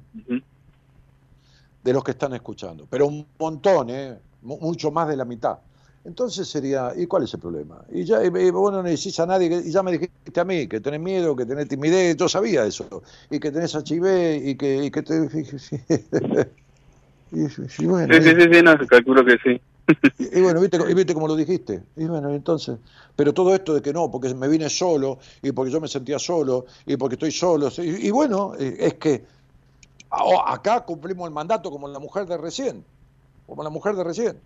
De 1.86 1.94
los 1.94 2.04
que 2.04 2.12
están 2.12 2.34
escuchando, 2.34 2.88
pero 2.90 3.08
un 3.08 3.28
montón, 3.40 3.90
¿eh? 3.90 4.20
Mu- 4.42 4.60
mucho 4.60 4.92
más 4.92 5.08
de 5.08 5.16
la 5.18 5.26
mitad. 5.26 5.60
Entonces 6.04 6.48
sería, 6.48 6.94
¿y 6.96 7.08
cuál 7.08 7.24
es 7.24 7.34
el 7.34 7.40
problema? 7.40 7.84
Y 7.92 8.04
ya 8.06 8.24
y, 8.24 8.30
vos 8.52 8.72
no 8.72 8.84
decís 8.84 9.20
a 9.20 9.26
nadie, 9.26 9.48
y 9.66 9.72
ya 9.72 9.82
me 9.84 9.92
dijiste 9.94 10.40
a 10.40 10.46
mí 10.46 10.68
que 10.68 10.80
tenés 10.82 11.00
miedo, 11.02 11.36
que 11.36 11.46
tenés 11.46 11.68
timidez, 11.68 12.16
yo 12.18 12.30
sabía 12.30 12.66
eso, 12.66 13.04
y 13.30 13.40
que 13.40 13.52
tenés 13.52 13.74
HIV, 13.76 14.42
y 14.46 14.56
que, 14.56 14.86
y 14.86 14.92
que 14.92 15.02
te... 15.04 15.16
y, 17.78 17.86
bueno, 17.86 18.12
Sí, 18.12 18.22
sí, 18.22 18.30
sí, 18.40 18.48
sí, 18.52 18.62
no, 18.64 18.78
calculo 18.88 19.26
que 19.26 19.38
sí. 19.44 19.62
y, 20.18 20.40
y 20.40 20.42
bueno, 20.42 20.62
¿viste, 20.62 20.78
y 20.90 20.94
viste 20.94 21.14
cómo 21.14 21.28
lo 21.28 21.36
dijiste. 21.36 21.84
Y 21.96 22.06
bueno, 22.06 22.30
entonces, 22.34 22.78
pero 23.16 23.34
todo 23.34 23.54
esto 23.54 23.74
de 23.74 23.82
que 23.82 23.94
no, 23.94 24.10
porque 24.12 24.34
me 24.34 24.48
vine 24.48 24.70
solo, 24.70 25.20
y 25.42 25.52
porque 25.52 25.72
yo 25.72 25.82
me 25.82 25.88
sentía 25.88 26.20
solo, 26.20 26.66
y 26.86 26.98
porque 26.98 27.16
estoy 27.16 27.32
solo, 27.32 27.70
y, 27.78 28.08
y 28.08 28.12
bueno, 28.12 28.54
eh, 28.58 28.76
es 28.80 28.94
que 28.96 29.26
acá 30.46 30.86
cumplimos 30.86 31.28
el 31.28 31.34
mandato 31.34 31.70
como 31.72 31.88
la 31.88 32.00
mujer 32.00 32.26
de 32.26 32.38
recién, 32.38 32.86
como 33.48 33.64
la 33.64 33.70
mujer 33.70 33.96
de 33.96 34.04
recién. 34.04 34.40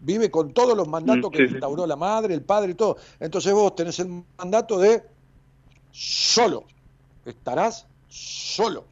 Vive 0.00 0.30
con 0.30 0.52
todos 0.54 0.76
los 0.76 0.88
mandatos 0.88 1.30
Mm, 1.30 1.32
que 1.34 1.46
sí. 1.46 1.52
instauró 1.52 1.86
la 1.86 1.96
madre, 1.96 2.34
el 2.34 2.42
padre 2.42 2.72
y 2.72 2.74
todo. 2.74 2.96
Entonces 3.18 3.52
vos 3.52 3.74
tenés 3.74 3.98
el 3.98 4.24
mandato 4.38 4.78
de 4.78 5.02
solo. 5.90 6.64
Estarás 7.24 7.86
solo. 8.08 8.84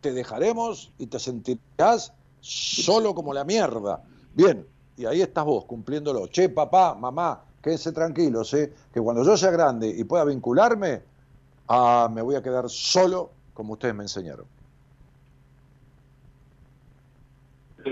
Te 0.00 0.12
dejaremos 0.12 0.92
y 0.98 1.06
te 1.06 1.18
sentirás 1.18 2.12
solo 2.40 3.14
como 3.14 3.34
la 3.34 3.44
mierda. 3.44 4.02
Bien, 4.32 4.66
y 4.96 5.04
ahí 5.04 5.20
estás 5.20 5.44
vos 5.44 5.64
cumpliéndolo. 5.66 6.28
Che, 6.28 6.48
papá, 6.48 6.94
mamá, 6.94 7.42
quédense 7.62 7.92
tranquilos, 7.92 8.54
¿eh? 8.54 8.72
que 8.92 9.00
cuando 9.00 9.24
yo 9.24 9.36
sea 9.36 9.50
grande 9.50 9.88
y 9.88 10.04
pueda 10.04 10.24
vincularme, 10.24 11.02
ah, 11.68 12.08
me 12.10 12.22
voy 12.22 12.36
a 12.36 12.42
quedar 12.42 12.70
solo 12.70 13.30
como 13.52 13.74
ustedes 13.74 13.94
me 13.94 14.04
enseñaron. 14.04 14.46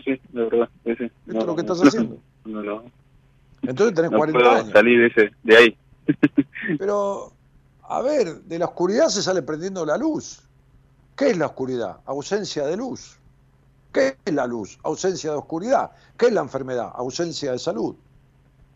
Sí, 0.05 0.14
sí, 0.16 0.20
de 0.32 0.44
verdad. 0.44 0.68
Sí, 0.85 0.94
sí. 0.97 1.05
Esto 1.27 1.39
es 1.40 1.47
lo 1.47 1.55
que 1.55 1.60
estás 1.62 1.82
haciendo. 1.82 2.18
No, 2.44 2.62
no, 2.62 2.82
Entonces 3.62 3.94
tenés 3.94 4.10
no 4.12 4.18
40 4.18 4.39
puedo 4.39 4.51
años. 4.55 4.73
salir 4.73 5.01
de, 5.01 5.06
ese, 5.06 5.31
de 5.43 5.56
ahí. 5.56 5.78
Pero, 6.78 7.32
a 7.89 8.01
ver, 8.02 8.43
de 8.43 8.59
la 8.59 8.66
oscuridad 8.66 9.09
se 9.09 9.23
sale 9.23 9.43
prendiendo 9.43 9.85
la 9.85 9.97
luz. 9.97 10.40
¿Qué 11.16 11.31
es 11.31 11.39
la 11.39 11.47
oscuridad? 11.47 12.01
Ausencia 12.06 12.66
de 12.66 12.77
luz. 12.77 13.16
¿Qué 13.93 14.16
es 14.24 14.35
la 14.35 14.47
luz? 14.47 14.78
Ausencia 14.82 15.31
de 15.31 15.36
oscuridad. 15.36 15.90
¿Qué 16.16 16.27
es 16.27 16.32
la 16.32 16.43
enfermedad? 16.43 16.90
Ausencia 16.94 17.52
de 17.52 17.59
salud. 17.59 17.94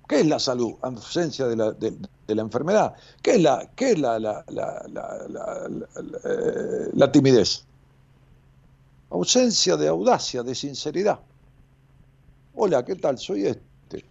¿Qué 0.08 0.20
es 0.20 0.26
la 0.26 0.38
salud? 0.38 0.74
Ausencia 0.82 1.46
de 1.46 1.56
la, 1.56 1.70
de, 1.72 1.92
de 2.26 2.34
la 2.34 2.42
enfermedad. 2.42 2.94
¿Qué 3.22 3.32
es 3.32 3.42
la, 3.42 3.70
qué 3.76 3.90
es 3.92 3.98
la, 4.00 4.18
la, 4.18 4.44
la, 4.48 4.82
la- 4.88 5.28
la- 5.28 5.68
la- 5.68 6.18
eh, 6.24 6.90
la 6.94 7.12
timidez? 7.12 7.66
Ausencia 9.10 9.76
de 9.76 9.88
audacia, 9.88 10.42
de 10.42 10.54
sinceridad. 10.54 11.20
Hola, 12.54 12.84
¿qué 12.84 12.94
tal? 12.94 13.18
Soy 13.18 13.46
este. 13.46 14.04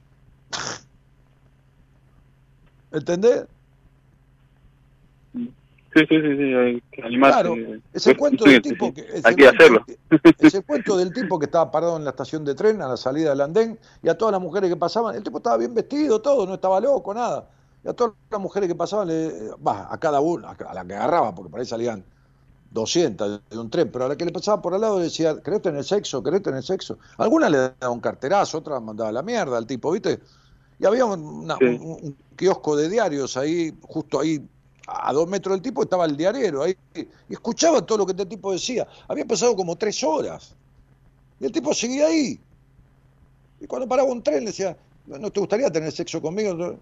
¿Entendés? 2.91 3.45
Sí, 5.33 6.05
sí, 6.07 6.21
sí, 6.21 6.37
sí, 6.37 7.01
animarse. 7.01 7.41
Claro, 7.41 7.55
ese 7.93 8.15
cuento 8.15 8.43
del 8.45 8.61
tipo 8.61 8.93
que 8.93 9.01
ese 9.01 9.21
Hay 9.23 9.35
que 9.35 9.47
hacerlo. 9.47 9.85
Ese 10.37 10.61
cuento 10.65 10.97
del 10.97 11.13
tipo 11.13 11.39
que 11.39 11.45
estaba 11.45 11.71
parado 11.71 11.97
en 11.97 12.03
la 12.03 12.11
estación 12.11 12.45
de 12.45 12.53
tren 12.53 12.81
a 12.81 12.87
la 12.87 12.97
salida 12.97 13.29
del 13.29 13.41
andén 13.41 13.79
y 14.03 14.09
a 14.09 14.17
todas 14.17 14.33
las 14.33 14.41
mujeres 14.41 14.69
que 14.69 14.75
pasaban, 14.75 15.15
el 15.15 15.23
tipo 15.23 15.37
estaba 15.37 15.57
bien 15.57 15.73
vestido, 15.73 16.21
todo, 16.21 16.45
no 16.45 16.55
estaba 16.55 16.79
loco, 16.79 17.13
nada. 17.13 17.49
Y 17.83 17.87
a 17.87 17.93
todas 17.93 18.13
las 18.29 18.41
mujeres 18.41 18.67
que 18.67 18.75
pasaban, 18.75 19.07
le, 19.07 19.31
a 19.65 19.97
cada 19.97 20.19
una, 20.19 20.51
a 20.51 20.73
la 20.73 20.85
que 20.85 20.93
agarraba, 20.93 21.33
porque 21.33 21.49
por 21.49 21.59
ahí 21.59 21.65
salían 21.65 22.03
200 22.71 23.41
de 23.49 23.57
un 23.57 23.69
tren, 23.69 23.91
pero 23.91 24.05
a 24.05 24.09
la 24.09 24.15
que 24.15 24.25
le 24.25 24.31
pasaba 24.31 24.61
por 24.61 24.73
al 24.73 24.81
lado 24.81 24.99
decía, 24.99 25.41
¿querés 25.41 25.61
tener 25.61 25.83
sexo? 25.83 26.21
¿Querés 26.21 26.41
tener 26.43 26.63
sexo? 26.63 26.99
Algunas 27.17 27.49
le 27.51 27.57
daba 27.57 27.89
un 27.89 27.99
carterazo, 27.99 28.59
otras 28.59 28.81
mandaba 28.81 29.09
a 29.09 29.13
la 29.13 29.23
mierda 29.23 29.57
al 29.57 29.65
tipo, 29.65 29.91
¿viste? 29.91 30.19
Y 30.79 30.85
había 30.85 31.05
un, 31.05 31.19
una- 31.21 31.57
Sí. 31.57 31.65
un- 31.65 31.97
un 32.03 32.17
kiosco 32.35 32.75
de 32.75 32.89
diarios 32.89 33.35
ahí, 33.37 33.75
justo 33.81 34.19
ahí, 34.19 34.39
a 34.87 35.11
dos 35.13 35.27
metros 35.27 35.53
del 35.55 35.61
tipo, 35.61 35.83
estaba 35.83 36.05
el 36.05 36.15
diariero 36.15 36.63
ahí, 36.63 36.75
y 36.95 37.33
escuchaba 37.33 37.85
todo 37.85 37.99
lo 37.99 38.05
que 38.05 38.11
este 38.13 38.25
tipo 38.25 38.51
decía. 38.51 38.87
Había 39.07 39.25
pasado 39.25 39.55
como 39.55 39.75
tres 39.75 40.03
horas, 40.03 40.55
y 41.39 41.45
el 41.45 41.51
tipo 41.51 41.73
seguía 41.73 42.07
ahí. 42.07 42.39
Y 43.61 43.67
cuando 43.67 43.87
paraba 43.87 44.09
un 44.09 44.21
tren 44.23 44.39
le 44.41 44.47
decía, 44.47 44.77
¿no 45.05 45.31
te 45.31 45.39
gustaría 45.39 45.69
tener 45.71 45.91
sexo 45.91 46.21
conmigo? 46.21 46.75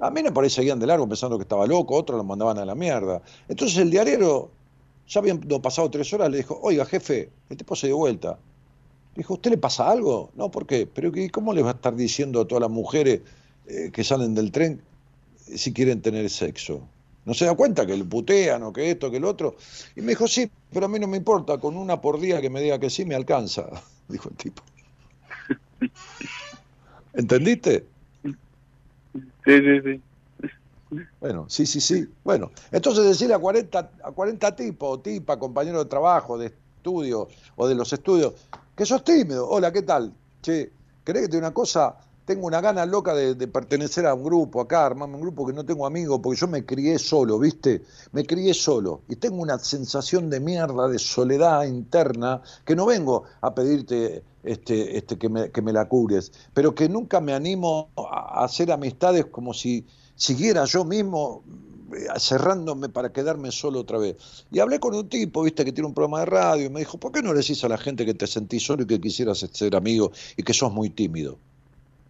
A 0.00 0.10
mí 0.10 0.22
por 0.30 0.44
ahí 0.44 0.50
seguían 0.50 0.78
de 0.78 0.86
largo 0.86 1.08
pensando 1.08 1.36
que 1.38 1.42
estaba 1.42 1.66
loco, 1.66 1.96
otros 1.96 2.16
lo 2.16 2.24
mandaban 2.24 2.58
a 2.58 2.64
la 2.64 2.74
mierda. 2.74 3.20
Entonces 3.48 3.78
el 3.78 3.90
diariero, 3.90 4.50
ya 5.08 5.20
habían 5.20 5.40
pasado 5.40 5.90
tres 5.90 6.12
horas, 6.12 6.30
le 6.30 6.38
dijo, 6.38 6.58
oiga 6.62 6.84
jefe, 6.86 7.30
el 7.50 7.56
tipo 7.56 7.76
se 7.76 7.88
dio 7.88 7.96
vuelta. 7.96 8.38
Dijo, 9.14 9.34
¿usted 9.34 9.50
le 9.50 9.58
pasa 9.58 9.88
algo? 9.90 10.30
No, 10.34 10.50
¿por 10.50 10.66
qué? 10.66 10.88
Pero 10.92 11.12
¿y 11.14 11.28
¿cómo 11.28 11.52
le 11.52 11.62
va 11.62 11.70
a 11.70 11.74
estar 11.74 11.94
diciendo 11.94 12.40
a 12.40 12.48
todas 12.48 12.62
las 12.62 12.70
mujeres 12.70 13.20
eh, 13.66 13.90
que 13.92 14.04
salen 14.04 14.34
del 14.34 14.52
tren 14.52 14.82
eh, 15.48 15.56
si 15.56 15.72
quieren 15.72 16.02
tener 16.02 16.28
sexo. 16.28 16.86
No 17.24 17.32
se 17.32 17.46
da 17.46 17.54
cuenta 17.54 17.86
que 17.86 17.96
le 17.96 18.04
putean 18.04 18.62
o 18.62 18.72
que 18.72 18.90
esto, 18.90 19.10
que 19.10 19.16
el 19.16 19.24
otro. 19.24 19.56
Y 19.96 20.02
me 20.02 20.08
dijo, 20.08 20.28
sí, 20.28 20.50
pero 20.72 20.86
a 20.86 20.88
mí 20.88 20.98
no 20.98 21.06
me 21.06 21.16
importa, 21.16 21.56
con 21.58 21.76
una 21.76 22.00
por 22.00 22.20
día 22.20 22.42
que 22.42 22.50
me 22.50 22.60
diga 22.60 22.78
que 22.78 22.90
sí 22.90 23.06
me 23.06 23.14
alcanza, 23.14 23.70
dijo 24.08 24.28
el 24.28 24.36
tipo. 24.36 24.62
¿Entendiste? 27.14 27.86
Sí, 28.22 28.32
sí, 29.44 29.80
sí. 29.82 30.00
Bueno, 31.20 31.46
sí, 31.48 31.66
sí, 31.66 31.80
sí. 31.80 32.06
Bueno, 32.22 32.50
entonces 32.70 33.04
decirle 33.04 33.34
a 33.34 33.38
40, 33.38 33.90
a 34.02 34.12
40 34.12 34.56
tipos, 34.56 34.98
o 34.98 35.00
tipa, 35.00 35.38
compañeros 35.38 35.84
de 35.84 35.90
trabajo, 35.90 36.38
de 36.38 36.46
estudio 36.46 37.28
o 37.56 37.66
de 37.66 37.74
los 37.74 37.92
estudios, 37.92 38.34
que 38.76 38.84
sos 38.84 39.02
tímido. 39.02 39.48
Hola, 39.48 39.72
¿qué 39.72 39.82
tal? 39.82 40.12
Che, 40.42 40.70
¿querés 41.02 41.22
que 41.22 41.28
te 41.28 41.38
una 41.38 41.54
cosa? 41.54 41.96
Tengo 42.26 42.46
una 42.46 42.60
gana 42.60 42.86
loca 42.86 43.14
de, 43.14 43.34
pertenecer 43.48 44.06
a 44.06 44.14
un 44.14 44.24
grupo 44.24 44.60
acá, 44.60 44.86
armarme 44.86 45.16
un 45.16 45.20
grupo 45.20 45.46
que 45.46 45.52
no 45.52 45.64
tengo 45.64 45.86
amigos, 45.86 46.20
porque 46.22 46.40
yo 46.40 46.48
me 46.48 46.64
crié 46.64 46.98
solo, 46.98 47.38
¿viste? 47.38 47.82
Me 48.12 48.24
crié 48.24 48.54
solo 48.54 49.02
y 49.08 49.16
tengo 49.16 49.42
una 49.42 49.58
sensación 49.58 50.30
de 50.30 50.40
mierda, 50.40 50.88
de 50.88 50.98
soledad 50.98 51.64
interna, 51.64 52.40
que 52.64 52.74
no 52.74 52.86
vengo 52.86 53.24
a 53.42 53.54
pedirte 53.54 54.22
este, 54.42 54.96
este, 54.96 55.18
que, 55.18 55.28
me, 55.28 55.50
que 55.50 55.60
me 55.60 55.72
la 55.72 55.86
cures, 55.86 56.32
pero 56.54 56.74
que 56.74 56.88
nunca 56.88 57.20
me 57.20 57.34
animo 57.34 57.90
a 57.96 58.44
hacer 58.44 58.72
amistades 58.72 59.26
como 59.26 59.52
si 59.52 59.86
siguiera 60.16 60.64
yo 60.64 60.84
mismo 60.84 61.42
eh, 61.94 62.06
cerrándome 62.18 62.88
para 62.88 63.12
quedarme 63.12 63.50
solo 63.50 63.80
otra 63.80 63.98
vez. 63.98 64.46
Y 64.50 64.58
hablé 64.58 64.80
con 64.80 64.94
un 64.94 65.08
tipo, 65.08 65.42
viste, 65.42 65.64
que 65.64 65.72
tiene 65.72 65.88
un 65.88 65.94
programa 65.94 66.20
de 66.20 66.26
radio, 66.26 66.66
y 66.66 66.70
me 66.70 66.80
dijo, 66.80 66.98
¿por 66.98 67.12
qué 67.12 67.22
no 67.22 67.32
le 67.32 67.40
decís 67.40 67.62
a 67.64 67.68
la 67.68 67.78
gente 67.78 68.04
que 68.04 68.14
te 68.14 68.26
sentís 68.26 68.64
solo 68.64 68.82
y 68.82 68.86
que 68.86 69.00
quisieras 69.00 69.38
ser 69.38 69.76
amigo 69.76 70.12
y 70.36 70.42
que 70.42 70.52
sos 70.52 70.72
muy 70.72 70.90
tímido? 70.90 71.38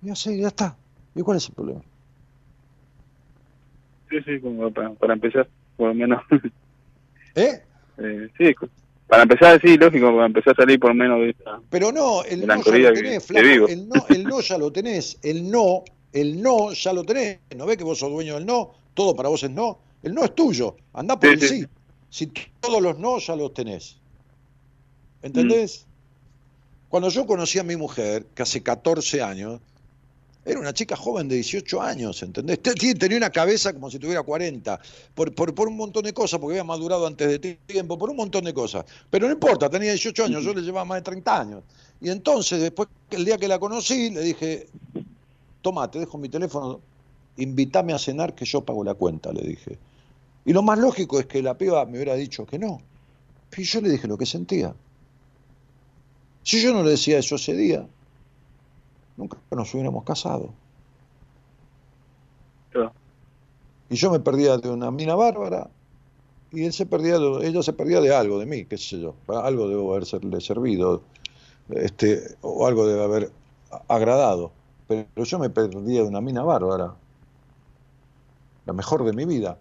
Y 0.03 0.11
así, 0.11 0.39
ya 0.39 0.49
está. 0.49 0.77
¿Y 1.15 1.23
cuál 1.23 1.39
es 1.39 1.49
el 1.49 1.55
problema? 1.55 1.81
Sí, 4.11 4.17
sí, 4.25 4.41
como 4.41 4.71
para, 4.71 4.91
para 4.91 5.15
empezar, 5.15 5.49
por 5.77 5.89
lo 5.89 5.95
menos. 5.95 6.23
¿Eh? 7.35 7.63
Eh, 7.99 8.29
sí, 8.39 8.55
para 9.07 9.23
empezar, 9.23 9.61
sí, 9.61 9.77
lógico, 9.77 10.13
para 10.15 10.27
empezar 10.27 10.55
a 10.55 10.63
salir 10.63 10.81
por 10.81 10.91
lo 10.91 10.95
menos 10.95 11.21
de 11.21 11.31
esta... 11.31 11.61
Pero 11.71 11.93
no, 11.93 12.25
el 12.25 12.47
no 12.47 12.63
ya 12.63 12.91
lo 12.91 12.95
tenés, 12.95 13.13
que 13.13 13.21
flaco. 13.21 13.47
vivo. 13.47 13.69
El 13.69 13.89
no, 13.89 14.07
el 14.09 14.25
no 14.25 14.41
ya 14.41 14.59
lo 14.59 14.73
tenés. 14.73 15.19
El 15.23 15.51
no, 15.51 15.85
el 16.15 16.41
no 16.41 16.73
ya 16.73 16.93
lo 16.95 17.05
tenés. 17.05 17.39
¿No 17.57 17.67
ves 17.67 17.77
que 17.77 17.85
vos 17.85 17.99
sos 17.99 18.11
dueño 18.11 18.35
del 18.37 18.47
no? 18.47 18.73
Todo 18.95 19.15
para 19.15 19.29
vos 19.29 19.43
es 19.43 19.51
no. 19.51 19.79
El 20.03 20.15
no 20.15 20.25
es 20.25 20.35
tuyo. 20.35 20.77
Andá 20.95 21.19
por 21.19 21.29
Sí, 21.31 21.35
el 21.35 21.41
sí. 21.49 21.61
sí. 21.61 21.67
Si 22.11 22.27
todos 22.61 22.81
los 22.81 22.99
no 22.99 23.19
ya 23.19 23.37
los 23.37 23.53
tenés. 23.53 23.97
¿Entendés? 25.23 25.87
Cuando 26.89 27.09
yo 27.09 27.27
conocí 27.27 27.59
a 27.59 27.65
mi 27.65 27.77
mujer, 27.77 28.27
que 28.35 28.43
hace 28.43 28.63
14 28.63 29.23
años, 29.23 29.61
era 30.45 30.61
una 30.61 30.75
chica 30.75 30.95
joven 30.95 31.27
de 31.27 31.37
18 31.37 31.81
años, 31.81 32.23
¿entendés? 32.23 32.61
Te- 32.63 32.75
te- 32.75 32.95
Tenía 32.95 33.17
una 33.17 33.31
cabeza 33.31 33.73
como 33.73 33.91
si 33.91 33.99
tuviera 33.99 34.23
40, 34.23 34.79
por, 35.15 35.35
por, 35.35 35.55
por 35.55 35.69
un 35.69 35.77
montón 35.77 36.05
de 36.05 36.13
cosas, 36.13 36.39
porque 36.39 36.53
había 36.59 36.65
madurado 36.65 37.07
antes 37.07 37.27
de 37.41 37.57
tiempo, 37.67 37.99
por 37.99 38.11
un 38.11 38.17
montón 38.17 38.45
de 38.45 38.53
cosas. 38.53 38.85
Pero 39.11 39.27
no 39.27 39.33
importa, 39.33 39.71
tenía 39.71 39.91
18 39.91 40.27
años, 40.27 40.45
yo 40.45 40.53
le 40.55 40.61
llevaba 40.61 40.85
más 40.85 40.99
de 40.99 41.03
30 41.03 41.41
años. 41.41 41.63
Y 42.01 42.11
entonces, 42.11 42.61
después, 42.61 42.89
el 43.11 43.25
día 43.25 43.39
que 43.39 43.49
la 43.49 43.59
conocí, 43.59 44.11
le 44.11 44.21
dije, 44.21 44.69
toma, 45.65 45.91
te 45.91 45.99
dejo 45.99 46.19
mi 46.19 46.29
teléfono, 46.29 46.81
invítame 47.39 47.95
a 47.95 47.99
cenar 47.99 48.35
que 48.35 48.45
yo 48.45 48.61
pago 48.61 48.85
la 48.85 48.93
cuenta, 48.95 49.33
le 49.33 49.43
dije. 49.43 49.79
Y 50.45 50.53
lo 50.53 50.63
más 50.63 50.79
lógico 50.79 51.19
es 51.19 51.25
que 51.27 51.43
la 51.43 51.57
piba 51.57 51.85
me 51.87 51.93
hubiera 51.97 52.15
dicho 52.15 52.45
que 52.45 52.59
no. 52.59 52.81
Y 53.57 53.63
yo 53.65 53.81
le 53.81 53.89
dije 53.89 54.07
lo 54.07 54.19
que 54.19 54.27
sentía. 54.27 54.75
Si 56.43 56.63
yo 56.63 56.75
no 56.75 56.83
le 56.83 56.91
decía 56.91 57.19
eso 57.19 57.37
ese 57.37 57.55
día, 57.55 57.87
nunca 59.17 59.39
nos 59.51 59.73
hubiéramos 59.73 60.05
casado. 60.05 60.51
Claro. 62.71 62.93
Y 63.89 63.97
yo 63.97 64.11
me 64.11 64.21
perdía 64.21 64.59
de 64.59 64.69
una 64.69 64.91
mina 64.91 65.15
bárbara 65.15 65.71
y 66.53 66.65
él 66.65 66.73
se 66.75 66.85
perdía 66.85 67.19
de- 67.19 67.49
ella 67.49 67.63
se 67.63 67.73
perdía 67.73 68.01
de 68.03 68.15
algo 68.15 68.39
de 68.39 68.47
mí, 68.47 68.67
qué 68.67 68.77
sé 68.77 69.01
yo, 69.01 69.15
algo 69.29 69.69
debo 69.69 69.95
haberle 69.95 70.41
servido, 70.41 71.03
este, 71.71 72.37
o 72.43 72.67
algo 72.67 72.87
debe 72.87 73.03
haber 73.03 73.33
agradado. 73.89 74.53
Pero 74.87 75.25
yo 75.25 75.39
me 75.39 75.51
perdía 75.51 76.03
de 76.03 76.09
una 76.09 76.21
mina 76.21 76.43
bárbara, 76.43 76.95
la 78.67 78.73
mejor 78.73 79.05
de 79.05 79.13
mi 79.13 79.25
vida. 79.25 79.59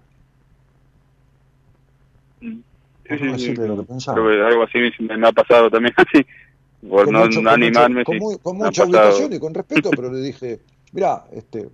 Por 2.40 3.20
no 3.22 3.34
decirle 3.34 3.68
lo 3.68 3.78
que 3.78 3.84
pensaba. 3.84 4.18
Creo 4.18 4.30
que 4.30 4.54
algo 4.54 4.64
así 4.64 4.78
me, 5.00 5.28
ha 5.28 5.32
pasado 5.32 5.70
también, 5.70 5.94
así. 5.98 6.26
Por 6.90 7.06
con 7.06 7.14
no, 7.14 7.26
mucho- 7.26 7.42
no 7.42 7.52
con 7.52 7.64
animarme, 7.64 8.00
mucho- 8.00 8.06
con, 8.06 8.16
sí. 8.18 8.22
mu- 8.22 8.38
con 8.40 8.58
me 8.58 8.64
ha 8.64 8.68
mucha 8.68 8.84
ubicación 8.86 9.34
y 9.34 9.40
con 9.40 9.54
respeto, 9.54 9.90
pero 9.96 10.12
le 10.12 10.20
dije, 10.20 10.62
mira, 10.92 11.26
este, 11.32 11.70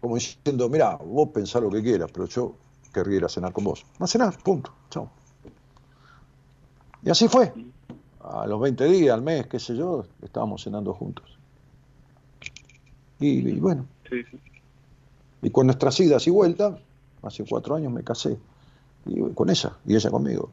como 0.00 0.16
diciendo, 0.16 0.68
mira, 0.68 0.96
vos 0.96 1.30
pensá 1.32 1.60
lo 1.60 1.70
que 1.70 1.82
quieras, 1.82 2.10
pero 2.12 2.26
yo 2.26 2.54
querría 2.92 3.16
ir 3.18 3.24
a 3.24 3.28
cenar 3.28 3.52
con 3.52 3.64
vos. 3.64 3.84
A 3.98 4.06
cenar, 4.06 4.36
punto, 4.42 4.72
chao. 4.90 5.10
Y 7.02 7.10
así 7.10 7.28
fue. 7.28 7.52
A 8.20 8.46
los 8.46 8.60
20 8.60 8.84
días, 8.84 9.14
al 9.14 9.22
mes, 9.22 9.46
qué 9.46 9.58
sé 9.58 9.76
yo, 9.76 10.04
estábamos 10.22 10.62
cenando 10.62 10.92
juntos. 10.94 11.31
Y, 13.22 13.48
y 13.48 13.60
bueno, 13.60 13.86
Sí, 14.08 14.22
sí. 14.30 14.38
y 15.42 15.50
con 15.50 15.66
nuestras 15.66 15.98
idas 16.00 16.26
y 16.26 16.30
vueltas, 16.30 16.78
hace 17.22 17.44
cuatro 17.48 17.74
años 17.76 17.92
me 17.92 18.02
casé. 18.02 18.36
Y 19.06 19.20
con 19.34 19.50
ella, 19.50 19.72
y 19.86 19.94
ella 19.96 20.10
conmigo. 20.10 20.50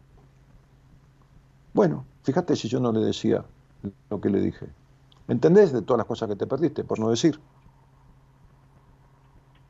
Bueno, 1.73 2.05
fíjate 2.23 2.55
si 2.55 2.67
yo 2.67 2.79
no 2.79 2.91
le 2.91 2.99
decía 3.01 3.43
lo 4.09 4.19
que 4.21 4.29
le 4.29 4.41
dije. 4.41 4.67
¿Entendés 5.27 5.71
de 5.71 5.81
todas 5.83 5.99
las 5.99 6.07
cosas 6.07 6.29
que 6.29 6.35
te 6.35 6.47
perdiste, 6.47 6.83
por 6.83 6.99
no 6.99 7.09
decir? 7.09 7.39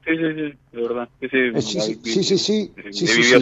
Sí, 0.06 0.16
sí, 0.16 0.34
sí, 0.34 0.60
de 0.72 0.82
verdad. 0.82 1.10
Sí, 1.20 1.28
sí, 1.30 1.38
Eh, 1.38 1.62
sí, 1.62 1.82
sí, 1.82 1.96
vi- 1.96 2.12
sí, 2.14 2.24
sí, 2.24 2.38
sí. 2.38 2.74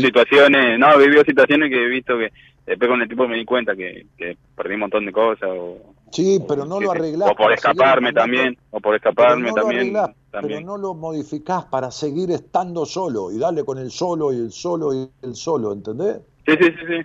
situaciones, 0.01 0.79
no, 0.79 0.93
he 0.93 1.03
vivido 1.05 1.23
situaciones 1.23 1.69
que 1.69 1.83
he 1.85 1.87
visto 1.87 2.17
que 2.17 2.31
después 2.65 2.89
con 2.89 3.01
el 3.01 3.07
tiempo 3.07 3.27
me 3.27 3.37
di 3.37 3.45
cuenta 3.45 3.75
que, 3.75 4.07
que 4.17 4.37
perdí 4.55 4.73
un 4.73 4.81
montón 4.81 5.05
de 5.05 5.11
cosas. 5.11 5.49
O, 5.51 5.95
Sí, 6.11 6.39
pero 6.47 6.65
no 6.65 6.79
lo 6.79 6.91
arreglás. 6.91 7.31
O 7.31 7.35
por 7.35 7.51
escaparme 7.51 8.13
también, 8.13 8.57
o 8.71 8.79
por 8.79 8.93
Pero 8.93 8.95
escaparme 8.95 9.49
no 9.49 9.53
también. 9.53 9.79
arreglás, 9.81 10.09
también. 10.31 10.59
pero 10.63 10.65
no 10.65 10.77
lo 10.77 10.93
modificás 10.93 11.65
para 11.65 11.91
seguir 11.91 12.31
estando 12.31 12.85
solo 12.85 13.31
y 13.31 13.37
darle 13.37 13.63
con 13.65 13.77
el 13.77 13.91
solo 13.91 14.31
y 14.33 14.37
el 14.37 14.51
solo 14.51 14.93
y 14.93 15.09
el 15.21 15.35
solo, 15.35 15.73
¿entendés? 15.73 16.17
Sí, 16.45 16.53
sí, 16.59 16.65
sí, 16.65 16.85
sí. 16.87 17.03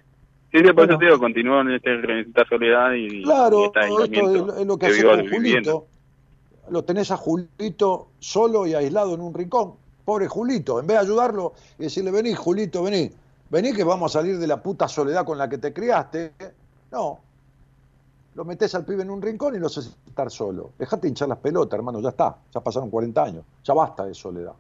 Sí, 0.53 0.59
sí, 0.59 0.73
por 0.75 0.89
eso 0.89 0.99
te 0.99 1.07
digo, 1.07 1.19
continúo 1.19 1.63
en, 1.63 1.71
este, 1.73 1.95
en 1.95 2.11
esta 2.29 2.45
soledad 2.47 2.93
y, 2.93 3.07
y 3.07 3.23
Claro, 3.23 3.65
este 3.67 3.81
esto 3.81 4.03
aislamiento 4.03 4.55
es, 4.55 4.61
es 4.61 4.67
lo 4.67 4.77
que 4.77 4.87
que 4.87 4.93
hace 4.93 5.03
con. 5.05 5.29
Julito. 5.31 5.87
Lo 6.69 6.85
tenés 6.85 7.11
a 7.11 7.17
Julito 7.17 8.09
solo 8.19 8.67
y 8.67 8.75
aislado 8.75 9.15
en 9.15 9.21
un 9.23 9.33
rincón. 9.35 9.75
Pobre 10.05 10.29
Julito, 10.29 10.79
en 10.79 10.87
vez 10.87 10.99
de 10.99 11.03
ayudarlo 11.05 11.55
y 11.79 11.85
decirle, 11.85 12.11
vení, 12.11 12.35
Julito, 12.35 12.83
vení, 12.83 13.11
vení 13.51 13.73
que 13.73 13.83
vamos 13.83 14.15
a 14.15 14.21
salir 14.21 14.39
de 14.39 14.47
la 14.47 14.63
puta 14.63 14.89
soledad 14.89 15.25
con 15.25 15.39
la 15.39 15.49
que 15.49 15.59
te 15.59 15.73
criaste. 15.73 16.33
No. 16.91 17.19
Lo 18.35 18.45
metés 18.45 18.75
al 18.75 18.85
pibe 18.85 19.03
en 19.03 19.11
un 19.11 19.21
rincón 19.21 19.55
y 19.55 19.59
lo 19.59 19.67
haces 19.67 19.95
estar 20.07 20.31
solo. 20.31 20.73
Dejate 20.79 21.09
hinchar 21.09 21.29
las 21.29 21.39
pelotas, 21.39 21.77
hermano, 21.77 22.01
ya 22.01 22.11
está. 22.11 22.37
Ya 22.53 22.61
pasaron 22.61 22.89
40 22.89 23.23
años. 23.23 23.45
Ya 23.63 23.75
basta 23.75 24.07
de 24.07 24.15
soledad. 24.15 24.55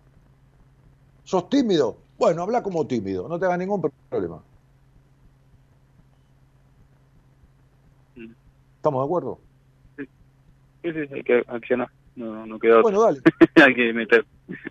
¿Sos 1.25 1.49
tímido? 1.49 1.97
Bueno, 2.19 2.43
habla 2.43 2.63
como 2.63 2.87
tímido, 2.87 3.29
no 3.29 3.39
te 3.39 3.47
hagas 3.47 3.59
ningún 3.59 3.81
problema. 3.81 4.43
¿Estamos 8.77 9.01
de 9.01 9.05
acuerdo? 9.05 9.39
Sí, 9.97 10.07
sí, 10.83 11.15
hay 11.15 11.23
que 11.23 11.43
accionar. 11.47 11.89
No, 12.17 12.47
no 12.47 12.59
queda 12.59 12.81
otra. 12.81 12.83
Bueno, 12.83 13.03
dale. 13.03 13.21
hay 13.65 13.75
que 13.75 13.93
meter. 13.93 14.27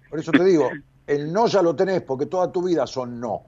Por 0.10 0.20
eso 0.20 0.32
te 0.32 0.44
digo, 0.44 0.70
el 1.08 1.32
no 1.32 1.48
ya 1.48 1.62
lo 1.62 1.76
tenés, 1.76 2.02
porque 2.02 2.26
toda 2.26 2.52
tu 2.52 2.64
vida 2.64 2.86
son 2.86 3.20
no. 3.20 3.44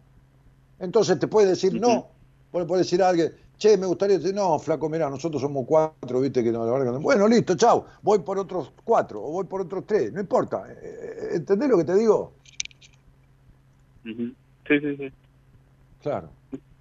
Entonces 0.80 1.20
te 1.20 1.28
puedes 1.28 1.50
decir 1.50 1.80
no. 1.80 2.08
Vos 2.52 2.62
le 2.62 2.68
podés 2.68 2.86
decir 2.86 3.04
a 3.04 3.10
alguien, 3.10 3.34
che, 3.58 3.78
me 3.78 3.86
gustaría 3.88 4.18
decir, 4.18 4.34
no, 4.34 4.60
flaco, 4.60 4.90
mirá, 4.90 5.10
nosotros 5.10 5.42
somos 5.42 5.66
cuatro, 5.68 6.20
viste 6.20 6.44
que 6.44 6.52
no, 6.52 6.66
la 6.66 6.72
verdad 6.72 6.88
que 6.88 6.92
no". 6.94 7.00
Bueno, 7.02 7.28
listo, 7.28 7.56
chao, 7.56 7.86
voy 8.02 8.20
por 8.20 8.38
otros 8.40 8.74
cuatro, 8.84 9.22
o 9.24 9.32
voy 9.32 9.46
por 9.46 9.62
otros 9.62 9.86
tres, 9.86 10.12
no 10.14 10.20
importa. 10.22 10.66
Eh, 10.72 10.78
eh, 10.82 11.36
¿Entendés 11.36 11.70
lo 11.70 11.78
que 11.78 11.86
te 11.86 11.96
digo? 11.96 12.36
Sí, 14.04 14.80
sí, 14.80 14.96
sí. 14.98 15.14
Claro, 16.02 16.34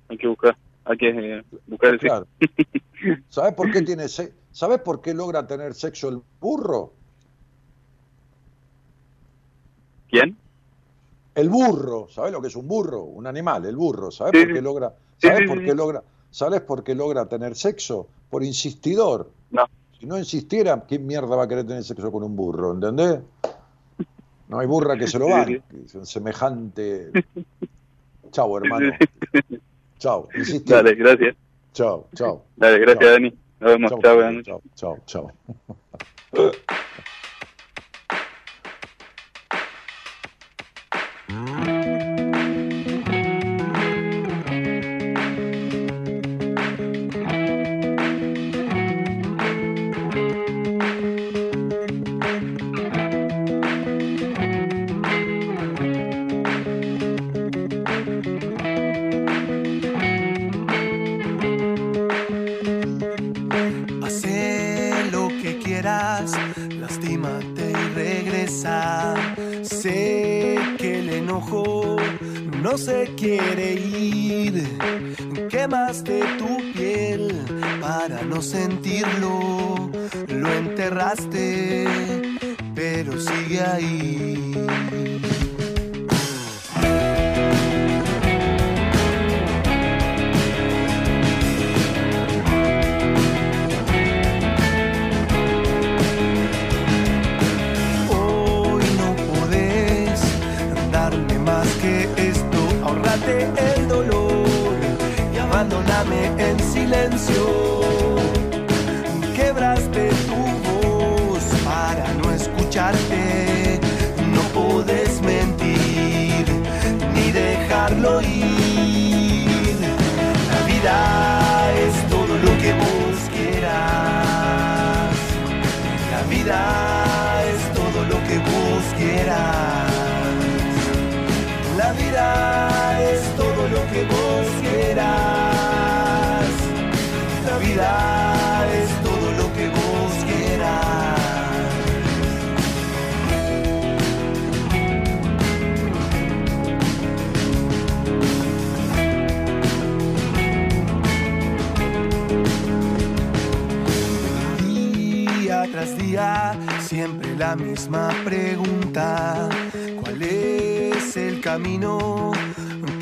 Hay 0.08 0.18
que 0.18 0.26
buscar. 0.28 0.56
Hay 0.84 0.96
que 0.96 1.08
eh, 1.10 1.44
buscar 1.66 1.94
el 1.94 2.00
claro. 2.00 2.26
¿Sabés 3.28 3.54
por 3.54 3.70
qué 3.70 3.82
tiene 3.82 4.08
se- 4.08 4.34
¿Sabés 4.50 4.80
por 4.80 5.00
qué 5.00 5.14
logra 5.14 5.46
tener 5.46 5.74
sexo 5.74 6.08
el 6.08 6.22
burro? 6.40 6.94
¿Quién? 10.08 10.38
El 11.34 11.48
burro, 11.48 12.08
¿sabés 12.08 12.32
lo 12.32 12.42
que 12.42 12.48
es 12.48 12.56
un 12.56 12.68
burro? 12.68 13.04
Un 13.04 13.26
animal, 13.26 13.64
el 13.64 13.76
burro. 13.76 14.10
¿Sabés 14.10 14.34
Sí, 14.38 14.44
por 14.44 14.52
qué 14.54 14.60
logra? 14.60 14.94
¿Sabés 15.16 15.40
sí, 15.40 15.46
por 15.46 15.64
qué 15.64 15.74
logra? 15.74 16.04
¿Sabés 16.32 16.62
por 16.62 16.82
qué 16.82 16.94
logra 16.94 17.26
tener 17.26 17.54
sexo? 17.54 18.08
Por 18.30 18.42
insistidor. 18.42 19.30
No. 19.50 19.66
Si 20.00 20.06
no 20.06 20.18
insistiera, 20.18 20.84
¿qué 20.88 20.98
mierda 20.98 21.36
va 21.36 21.44
a 21.44 21.48
querer 21.48 21.66
tener 21.66 21.84
sexo 21.84 22.10
con 22.10 22.24
un 22.24 22.34
burro? 22.34 22.72
¿Entendés? 22.72 23.20
No 24.48 24.58
hay 24.58 24.66
burra 24.66 24.96
que 24.96 25.06
se 25.06 25.18
lo 25.18 25.28
banque. 25.28 25.62
Es 25.84 25.94
un 25.94 26.06
semejante. 26.06 27.12
Chau, 28.30 28.56
hermano. 28.56 28.92
Chau. 29.98 30.28
Insistí. 30.34 30.72
Dale, 30.72 30.94
gracias. 30.94 31.36
Chau, 31.74 32.06
chau. 32.14 32.42
Dale, 32.56 32.78
gracias, 32.78 33.04
Chao. 33.04 33.12
Dani. 33.12 33.34
Nos 33.60 33.70
vemos. 33.70 33.90
Chau, 33.90 34.00
Chao, 34.00 34.14
buenas 34.16 34.34
noches. 36.32 36.58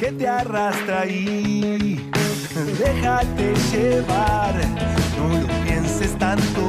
Que 0.00 0.12
te 0.12 0.26
arrastra 0.26 1.02
ahí? 1.02 2.10
Déjate 2.78 3.54
llevar, 3.70 4.54
no 5.18 5.40
lo 5.40 5.46
pienses 5.64 6.18
tanto. 6.18 6.62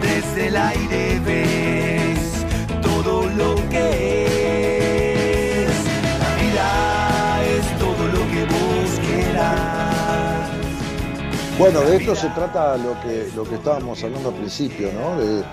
Desde 0.00 0.48
el 0.48 0.56
aire 0.56 1.20
ves 1.20 2.46
todo 2.80 3.28
lo 3.28 3.56
que 3.68 5.66
es. 5.66 5.74
La 6.18 6.30
vida 6.40 7.44
es 7.44 7.78
todo 7.78 8.06
lo 8.08 8.22
que 8.32 8.44
vos 8.54 8.90
quieras. 9.06 10.48
Bueno, 11.58 11.82
de 11.82 11.96
esto 11.98 12.16
se 12.16 12.30
trata 12.30 12.78
lo 12.78 12.98
que, 13.02 13.28
lo 13.36 13.44
que 13.44 13.56
estábamos 13.56 14.02
hablando 14.02 14.30
al 14.30 14.36
principio, 14.36 14.90
¿no? 14.94 15.20
De, 15.20 15.44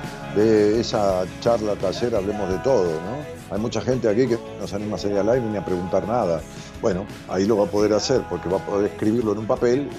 de 0.42 0.80
esa 0.80 1.26
charla 1.42 1.76
taller, 1.76 2.16
hablemos 2.16 2.50
de 2.50 2.58
todo, 2.60 2.94
¿no? 3.02 3.41
Hay 3.52 3.60
mucha 3.60 3.82
gente 3.82 4.08
aquí 4.08 4.28
que 4.28 4.40
no 4.60 4.66
se 4.66 4.78
anima 4.78 4.96
a 4.96 5.00
salir 5.00 5.18
al 5.18 5.26
live 5.26 5.42
ni 5.42 5.58
a 5.58 5.66
preguntar 5.66 6.08
nada. 6.08 6.42
Bueno, 6.82 7.06
ahí 7.28 7.46
lo 7.46 7.58
va 7.58 7.66
a 7.66 7.70
poder 7.70 7.92
hacer 7.94 8.22
porque 8.30 8.48
va 8.48 8.58
a 8.58 8.66
poder 8.66 8.90
escribirlo 8.92 9.34
en 9.34 9.40
un 9.40 9.46
papel 9.46 9.90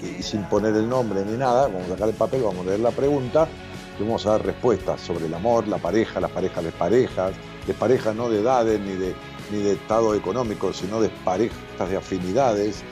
y, 0.00 0.22
sin 0.22 0.44
poner 0.44 0.76
el 0.76 0.88
nombre 0.88 1.24
ni 1.24 1.36
nada, 1.36 1.66
vamos 1.66 1.86
a 1.86 1.88
sacar 1.90 2.08
el 2.08 2.14
papel, 2.14 2.42
vamos 2.42 2.64
a 2.64 2.68
leer 2.68 2.80
la 2.80 2.92
pregunta 2.92 3.48
y 3.98 4.04
vamos 4.04 4.24
a 4.26 4.30
dar 4.30 4.46
respuestas 4.46 5.00
sobre 5.00 5.26
el 5.26 5.34
amor, 5.34 5.66
la 5.66 5.78
pareja, 5.78 6.20
las 6.20 6.30
parejas 6.30 6.62
de 6.62 6.70
parejas, 6.70 7.32
de 7.66 7.74
pareja 7.74 8.14
no 8.14 8.30
de 8.30 8.42
edades 8.42 8.80
ni 8.80 8.92
de, 8.92 9.12
ni 9.50 9.58
de 9.58 9.72
estado 9.72 10.14
económico, 10.14 10.72
sino 10.72 11.00
de 11.00 11.08
parejas 11.24 11.90
de 11.90 11.96
afinidades, 11.96 12.84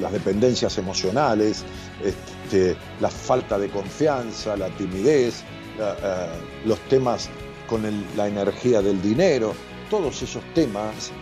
las 0.00 0.12
dependencias 0.12 0.78
emocionales, 0.78 1.64
este, 2.04 2.76
la 3.00 3.10
falta 3.10 3.58
de 3.58 3.68
confianza, 3.70 4.56
la 4.56 4.68
timidez, 4.70 5.42
eh, 5.80 6.26
los 6.64 6.78
temas 6.88 7.28
con 7.70 7.82
la 8.16 8.26
energía 8.26 8.82
del 8.82 9.00
dinero, 9.00 9.54
todos 9.88 10.20
esos 10.22 10.42
temas 10.52 11.12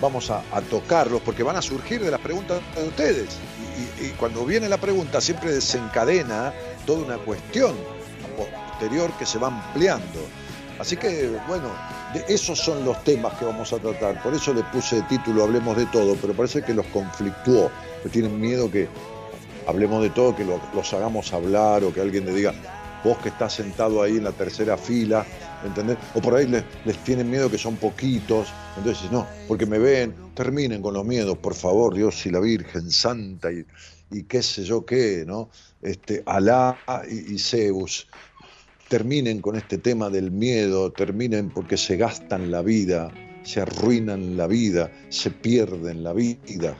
vamos 0.00 0.30
a, 0.30 0.42
tocarlos 0.70 1.20
porque 1.22 1.42
van 1.42 1.56
a 1.56 1.62
surgir 1.62 2.00
de 2.00 2.10
las 2.10 2.20
preguntas 2.20 2.60
de 2.76 2.84
ustedes. 2.86 3.36
Y, 4.00 4.10
cuando 4.10 4.44
viene 4.46 4.68
la 4.68 4.78
pregunta 4.78 5.20
siempre 5.20 5.52
desencadena 5.52 6.52
toda 6.86 7.04
una 7.04 7.18
cuestión 7.18 7.74
posterior 8.36 9.10
que 9.18 9.26
se 9.26 9.38
va 9.38 9.48
ampliando. 9.48 10.20
Así 10.78 10.96
que, 10.96 11.36
bueno, 11.48 11.68
esos 12.28 12.60
son 12.60 12.84
los 12.84 13.02
temas 13.02 13.34
que 13.34 13.44
vamos 13.44 13.72
a 13.72 13.78
tratar. 13.78 14.22
Por 14.22 14.32
eso 14.34 14.54
le 14.54 14.62
puse 14.62 14.96
de 14.96 15.02
título 15.02 15.42
Hablemos 15.42 15.76
de 15.76 15.86
todo, 15.86 16.14
pero 16.20 16.32
parece 16.32 16.62
que 16.62 16.72
los 16.72 16.86
conflictuó, 16.86 17.70
tienen 18.12 18.40
miedo 18.40 18.70
que 18.70 18.88
hablemos 19.66 20.00
de 20.02 20.10
todo, 20.10 20.36
que 20.36 20.44
lo- 20.44 20.60
los 20.72 20.92
hagamos 20.94 21.32
hablar 21.32 21.82
o 21.82 21.92
que 21.92 22.00
alguien 22.00 22.24
le 22.24 22.32
diga, 22.32 22.54
vos 23.02 23.18
que 23.18 23.28
estás 23.30 23.52
sentado 23.54 24.00
ahí 24.02 24.16
en 24.16 24.24
la 24.24 24.32
tercera 24.32 24.76
fila, 24.76 25.26
¿entendés? 25.64 25.98
O 26.14 26.20
por 26.20 26.34
ahí 26.34 26.46
les, 26.46 26.64
tienen 27.04 27.30
miedo 27.30 27.50
que 27.50 27.58
son 27.58 27.76
poquitos, 27.76 28.48
entonces 28.76 29.10
no, 29.10 29.26
porque 29.46 29.66
me 29.66 29.78
ven, 29.78 30.14
terminen 30.34 30.82
con 30.82 30.94
los 30.94 31.04
miedos, 31.04 31.38
por 31.38 31.54
favor, 31.54 31.94
Dios 31.94 32.24
y 32.26 32.30
la 32.30 32.40
Virgen 32.40 32.90
Santa 32.90 33.50
y, 33.52 33.64
y 34.10 34.24
qué 34.24 34.42
sé 34.42 34.64
yo 34.64 34.84
qué, 34.84 35.24
¿no? 35.26 35.50
Este, 35.82 36.22
Alá 36.26 36.78
y, 37.10 37.34
y 37.34 37.38
Zeus, 37.38 38.08
terminen 38.88 39.40
con 39.40 39.56
este 39.56 39.78
tema 39.78 40.10
del 40.10 40.30
miedo, 40.30 40.90
terminen 40.92 41.50
porque 41.50 41.76
se 41.76 41.96
gastan 41.96 42.50
la 42.50 42.62
vida, 42.62 43.10
se 43.42 43.60
arruinan 43.60 44.36
la 44.36 44.46
vida, 44.46 44.90
se 45.10 45.30
pierden 45.30 46.02
la 46.02 46.12
vida. 46.12 46.76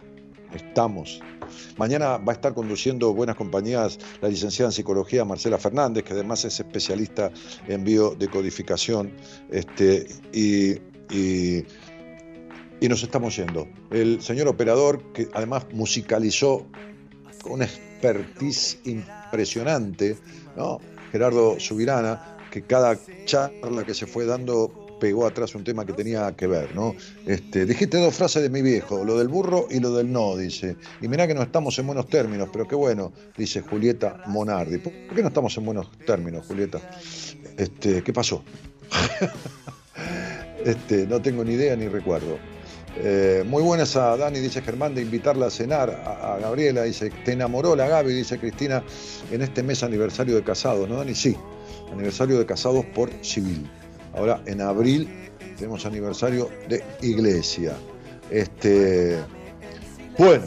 Estamos. 0.55 1.21
Mañana 1.77 2.19
va 2.19 2.33
a 2.33 2.37
estar 2.37 2.55
conduciendo 2.55 3.13
Buenas 3.13 3.37
Compañías 3.37 3.99
la 4.21 4.29
licenciada 4.29 4.69
en 4.69 4.73
Psicología 4.73 5.25
Marcela 5.25 5.59
Fernández, 5.59 6.05
que 6.05 6.13
además 6.13 6.45
es 6.45 6.59
especialista 6.61 7.31
en 7.67 7.85
biodecodificación, 7.85 9.13
este, 9.51 10.07
y, 10.33 10.73
y, 11.11 11.65
y 12.81 12.89
nos 12.89 13.03
estamos 13.03 13.37
yendo. 13.37 13.67
El 13.91 14.23
señor 14.23 14.49
operador, 14.49 15.13
que 15.13 15.29
además 15.35 15.67
musicalizó 15.73 16.67
con 17.43 17.53
una 17.53 17.65
expertise 17.65 18.79
impresionante, 18.85 20.17
¿no? 20.57 20.79
Gerardo 21.13 21.59
Subirana, 21.59 22.37
que 22.51 22.63
cada 22.63 22.99
charla 23.25 23.85
que 23.85 23.95
se 23.95 24.07
fue 24.07 24.27
dando 24.27 24.88
pegó 24.99 25.27
atrás 25.27 25.55
un 25.55 25.65
tema 25.65 25.85
que 25.85 25.93
tenía 25.93 26.35
que 26.37 26.47
ver, 26.47 26.75
¿no? 26.75 26.95
Este, 27.27 27.67
dijiste 27.67 27.99
dos 27.99 28.15
frases 28.15 28.43
de 28.43 28.51
mi 28.51 28.63
viejo, 28.63 29.05
lo 29.05 29.19
del 29.19 29.29
burro 29.29 29.67
y 29.71 29.81
lo 29.81 29.93
del 29.95 30.13
no, 30.13 30.37
dice. 30.37 30.77
Y 31.01 31.09
mirá 31.09 31.27
que 31.27 31.35
no 31.35 31.43
estamos 31.43 31.79
en 31.79 31.87
buenos 31.87 32.09
términos, 32.09 32.49
pero 32.53 32.67
qué 32.67 32.75
bueno, 32.75 33.13
dice 33.37 33.63
Julieta 33.63 34.23
Monardi. 34.27 34.79
¿Por 34.79 34.93
qué 35.15 35.23
no 35.23 35.29
estamos 35.29 35.57
en 35.57 35.65
buenos 35.65 35.91
términos, 36.07 36.47
Julieta? 36.47 36.81
Este, 37.57 38.03
¿qué 38.03 38.13
pasó? 38.13 38.43
este, 40.65 41.07
no 41.07 41.21
tengo 41.21 41.45
ni 41.45 41.55
idea 41.55 41.77
ni 41.77 41.89
recuerdo. 41.89 42.39
Eh, 43.01 43.45
muy 43.47 43.63
buena 43.63 43.85
esa 43.85 44.17
Dani, 44.17 44.41
dice 44.41 44.61
Germán, 44.63 44.95
de 44.95 45.03
invitarla 45.03 45.47
a 45.47 45.51
cenar 45.51 45.91
a, 45.91 46.35
a 46.35 46.39
Gabriela, 46.39 46.83
dice, 46.83 47.11
te 47.25 47.33
enamoró 47.33 47.77
la 47.77 47.87
Gaby, 47.87 48.13
dice 48.13 48.39
Cristina, 48.39 48.83
en 49.31 49.43
este 49.43 49.63
mes 49.63 49.83
aniversario 49.83 50.35
de 50.35 50.43
casados, 50.43 50.89
¿no, 50.89 50.97
Dani? 50.97 51.15
Sí, 51.15 51.37
aniversario 51.93 52.39
de 52.39 52.47
casados 52.47 52.85
por 52.87 53.11
civil. 53.23 53.71
Ahora 54.15 54.41
en 54.47 54.61
abril 54.61 55.09
tenemos 55.57 55.85
aniversario 55.87 56.49
de 56.69 56.85
iglesia. 57.03 57.75
Este, 58.31 59.19
bueno, 60.19 60.47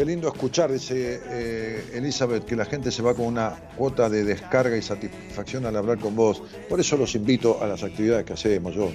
Qué 0.00 0.06
lindo 0.06 0.28
escuchar, 0.28 0.72
dice 0.72 1.20
eh, 1.26 1.90
Elizabeth, 1.92 2.46
que 2.46 2.56
la 2.56 2.64
gente 2.64 2.90
se 2.90 3.02
va 3.02 3.12
con 3.12 3.26
una 3.26 3.50
cuota 3.76 4.08
de 4.08 4.24
descarga 4.24 4.74
y 4.74 4.80
satisfacción 4.80 5.66
al 5.66 5.76
hablar 5.76 5.98
con 5.98 6.16
vos. 6.16 6.42
Por 6.70 6.80
eso 6.80 6.96
los 6.96 7.14
invito 7.16 7.62
a 7.62 7.66
las 7.66 7.82
actividades 7.82 8.24
que 8.24 8.32
hacemos. 8.32 8.74
Yo 8.74 8.90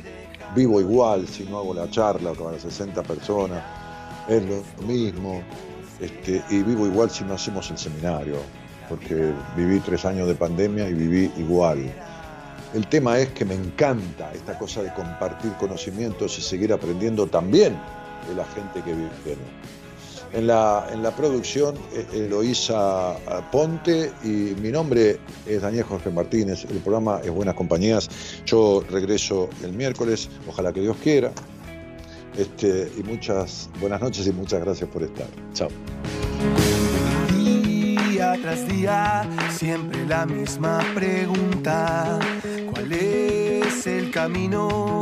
vivo 0.56 0.80
igual 0.80 1.28
si 1.28 1.44
no 1.44 1.60
hago 1.60 1.76
la 1.76 1.90
charla 1.92 2.34
con 2.34 2.54
las 2.54 2.64
60 2.64 3.04
personas, 3.04 3.64
es 4.28 4.42
lo 4.46 4.88
mismo. 4.88 5.44
Este, 6.00 6.42
y 6.50 6.64
vivo 6.64 6.88
igual 6.88 7.12
si 7.12 7.24
no 7.24 7.36
hacemos 7.36 7.70
el 7.70 7.78
seminario, 7.78 8.38
porque 8.90 9.32
viví 9.56 9.80
tres 9.82 10.06
años 10.06 10.28
de 10.28 10.34
pandemia 10.34 10.90
y 10.90 10.94
viví 10.94 11.32
igual. 11.38 11.94
El 12.76 12.88
tema 12.88 13.18
es 13.18 13.30
que 13.30 13.46
me 13.46 13.56
encanta 13.56 14.34
esta 14.34 14.58
cosa 14.60 14.84
de 14.84 14.94
compartir 14.94 15.54
conocimientos 15.54 16.38
y 16.38 16.42
seguir 16.42 16.74
aprendiendo 16.74 17.26
también 17.26 17.80
de 18.28 18.36
la 18.36 18.44
gente 18.48 18.82
que 18.84 18.94
vive. 18.94 19.10
En 20.34 20.48
la, 20.48 20.86
en 20.92 21.02
la 21.02 21.16
producción, 21.16 21.76
eh, 21.94 22.06
Eloísa 22.14 23.16
Ponte 23.50 24.12
y 24.26 24.60
mi 24.62 24.72
nombre 24.72 25.20
es 25.46 25.62
Daniel 25.62 25.86
Jorge 25.86 26.10
Martínez. 26.10 26.66
El 26.66 26.80
programa 26.80 27.22
es 27.24 27.32
Buenas 27.32 27.56
Compañías. 27.56 28.10
Yo 28.46 28.84
regreso 28.92 29.50
el 29.64 29.72
miércoles, 29.72 30.30
ojalá 30.46 30.74
que 30.74 30.82
Dios 30.82 30.98
quiera. 31.02 31.32
Este, 32.38 32.92
y 32.98 33.04
muchas 33.04 33.70
buenas 33.80 34.02
noches 34.02 34.28
y 34.28 34.34
muchas 34.34 34.60
gracias 34.60 34.90
por 34.90 35.02
estar. 35.02 35.28
Chao. 35.54 35.70
Día 38.16 38.38
tras 38.42 38.66
día, 38.66 39.30
siempre 39.50 40.06
la 40.06 40.26
misma 40.26 40.80
pregunta. 40.94 42.18
¿Cuál 42.72 42.94
es 42.94 43.86
el 43.88 44.10
camino 44.10 45.02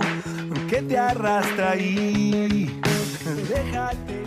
que 0.68 0.81
te 0.81 0.98
arrastra 0.98 1.73
ahí? 1.73 2.76
Déjate. 3.48 4.23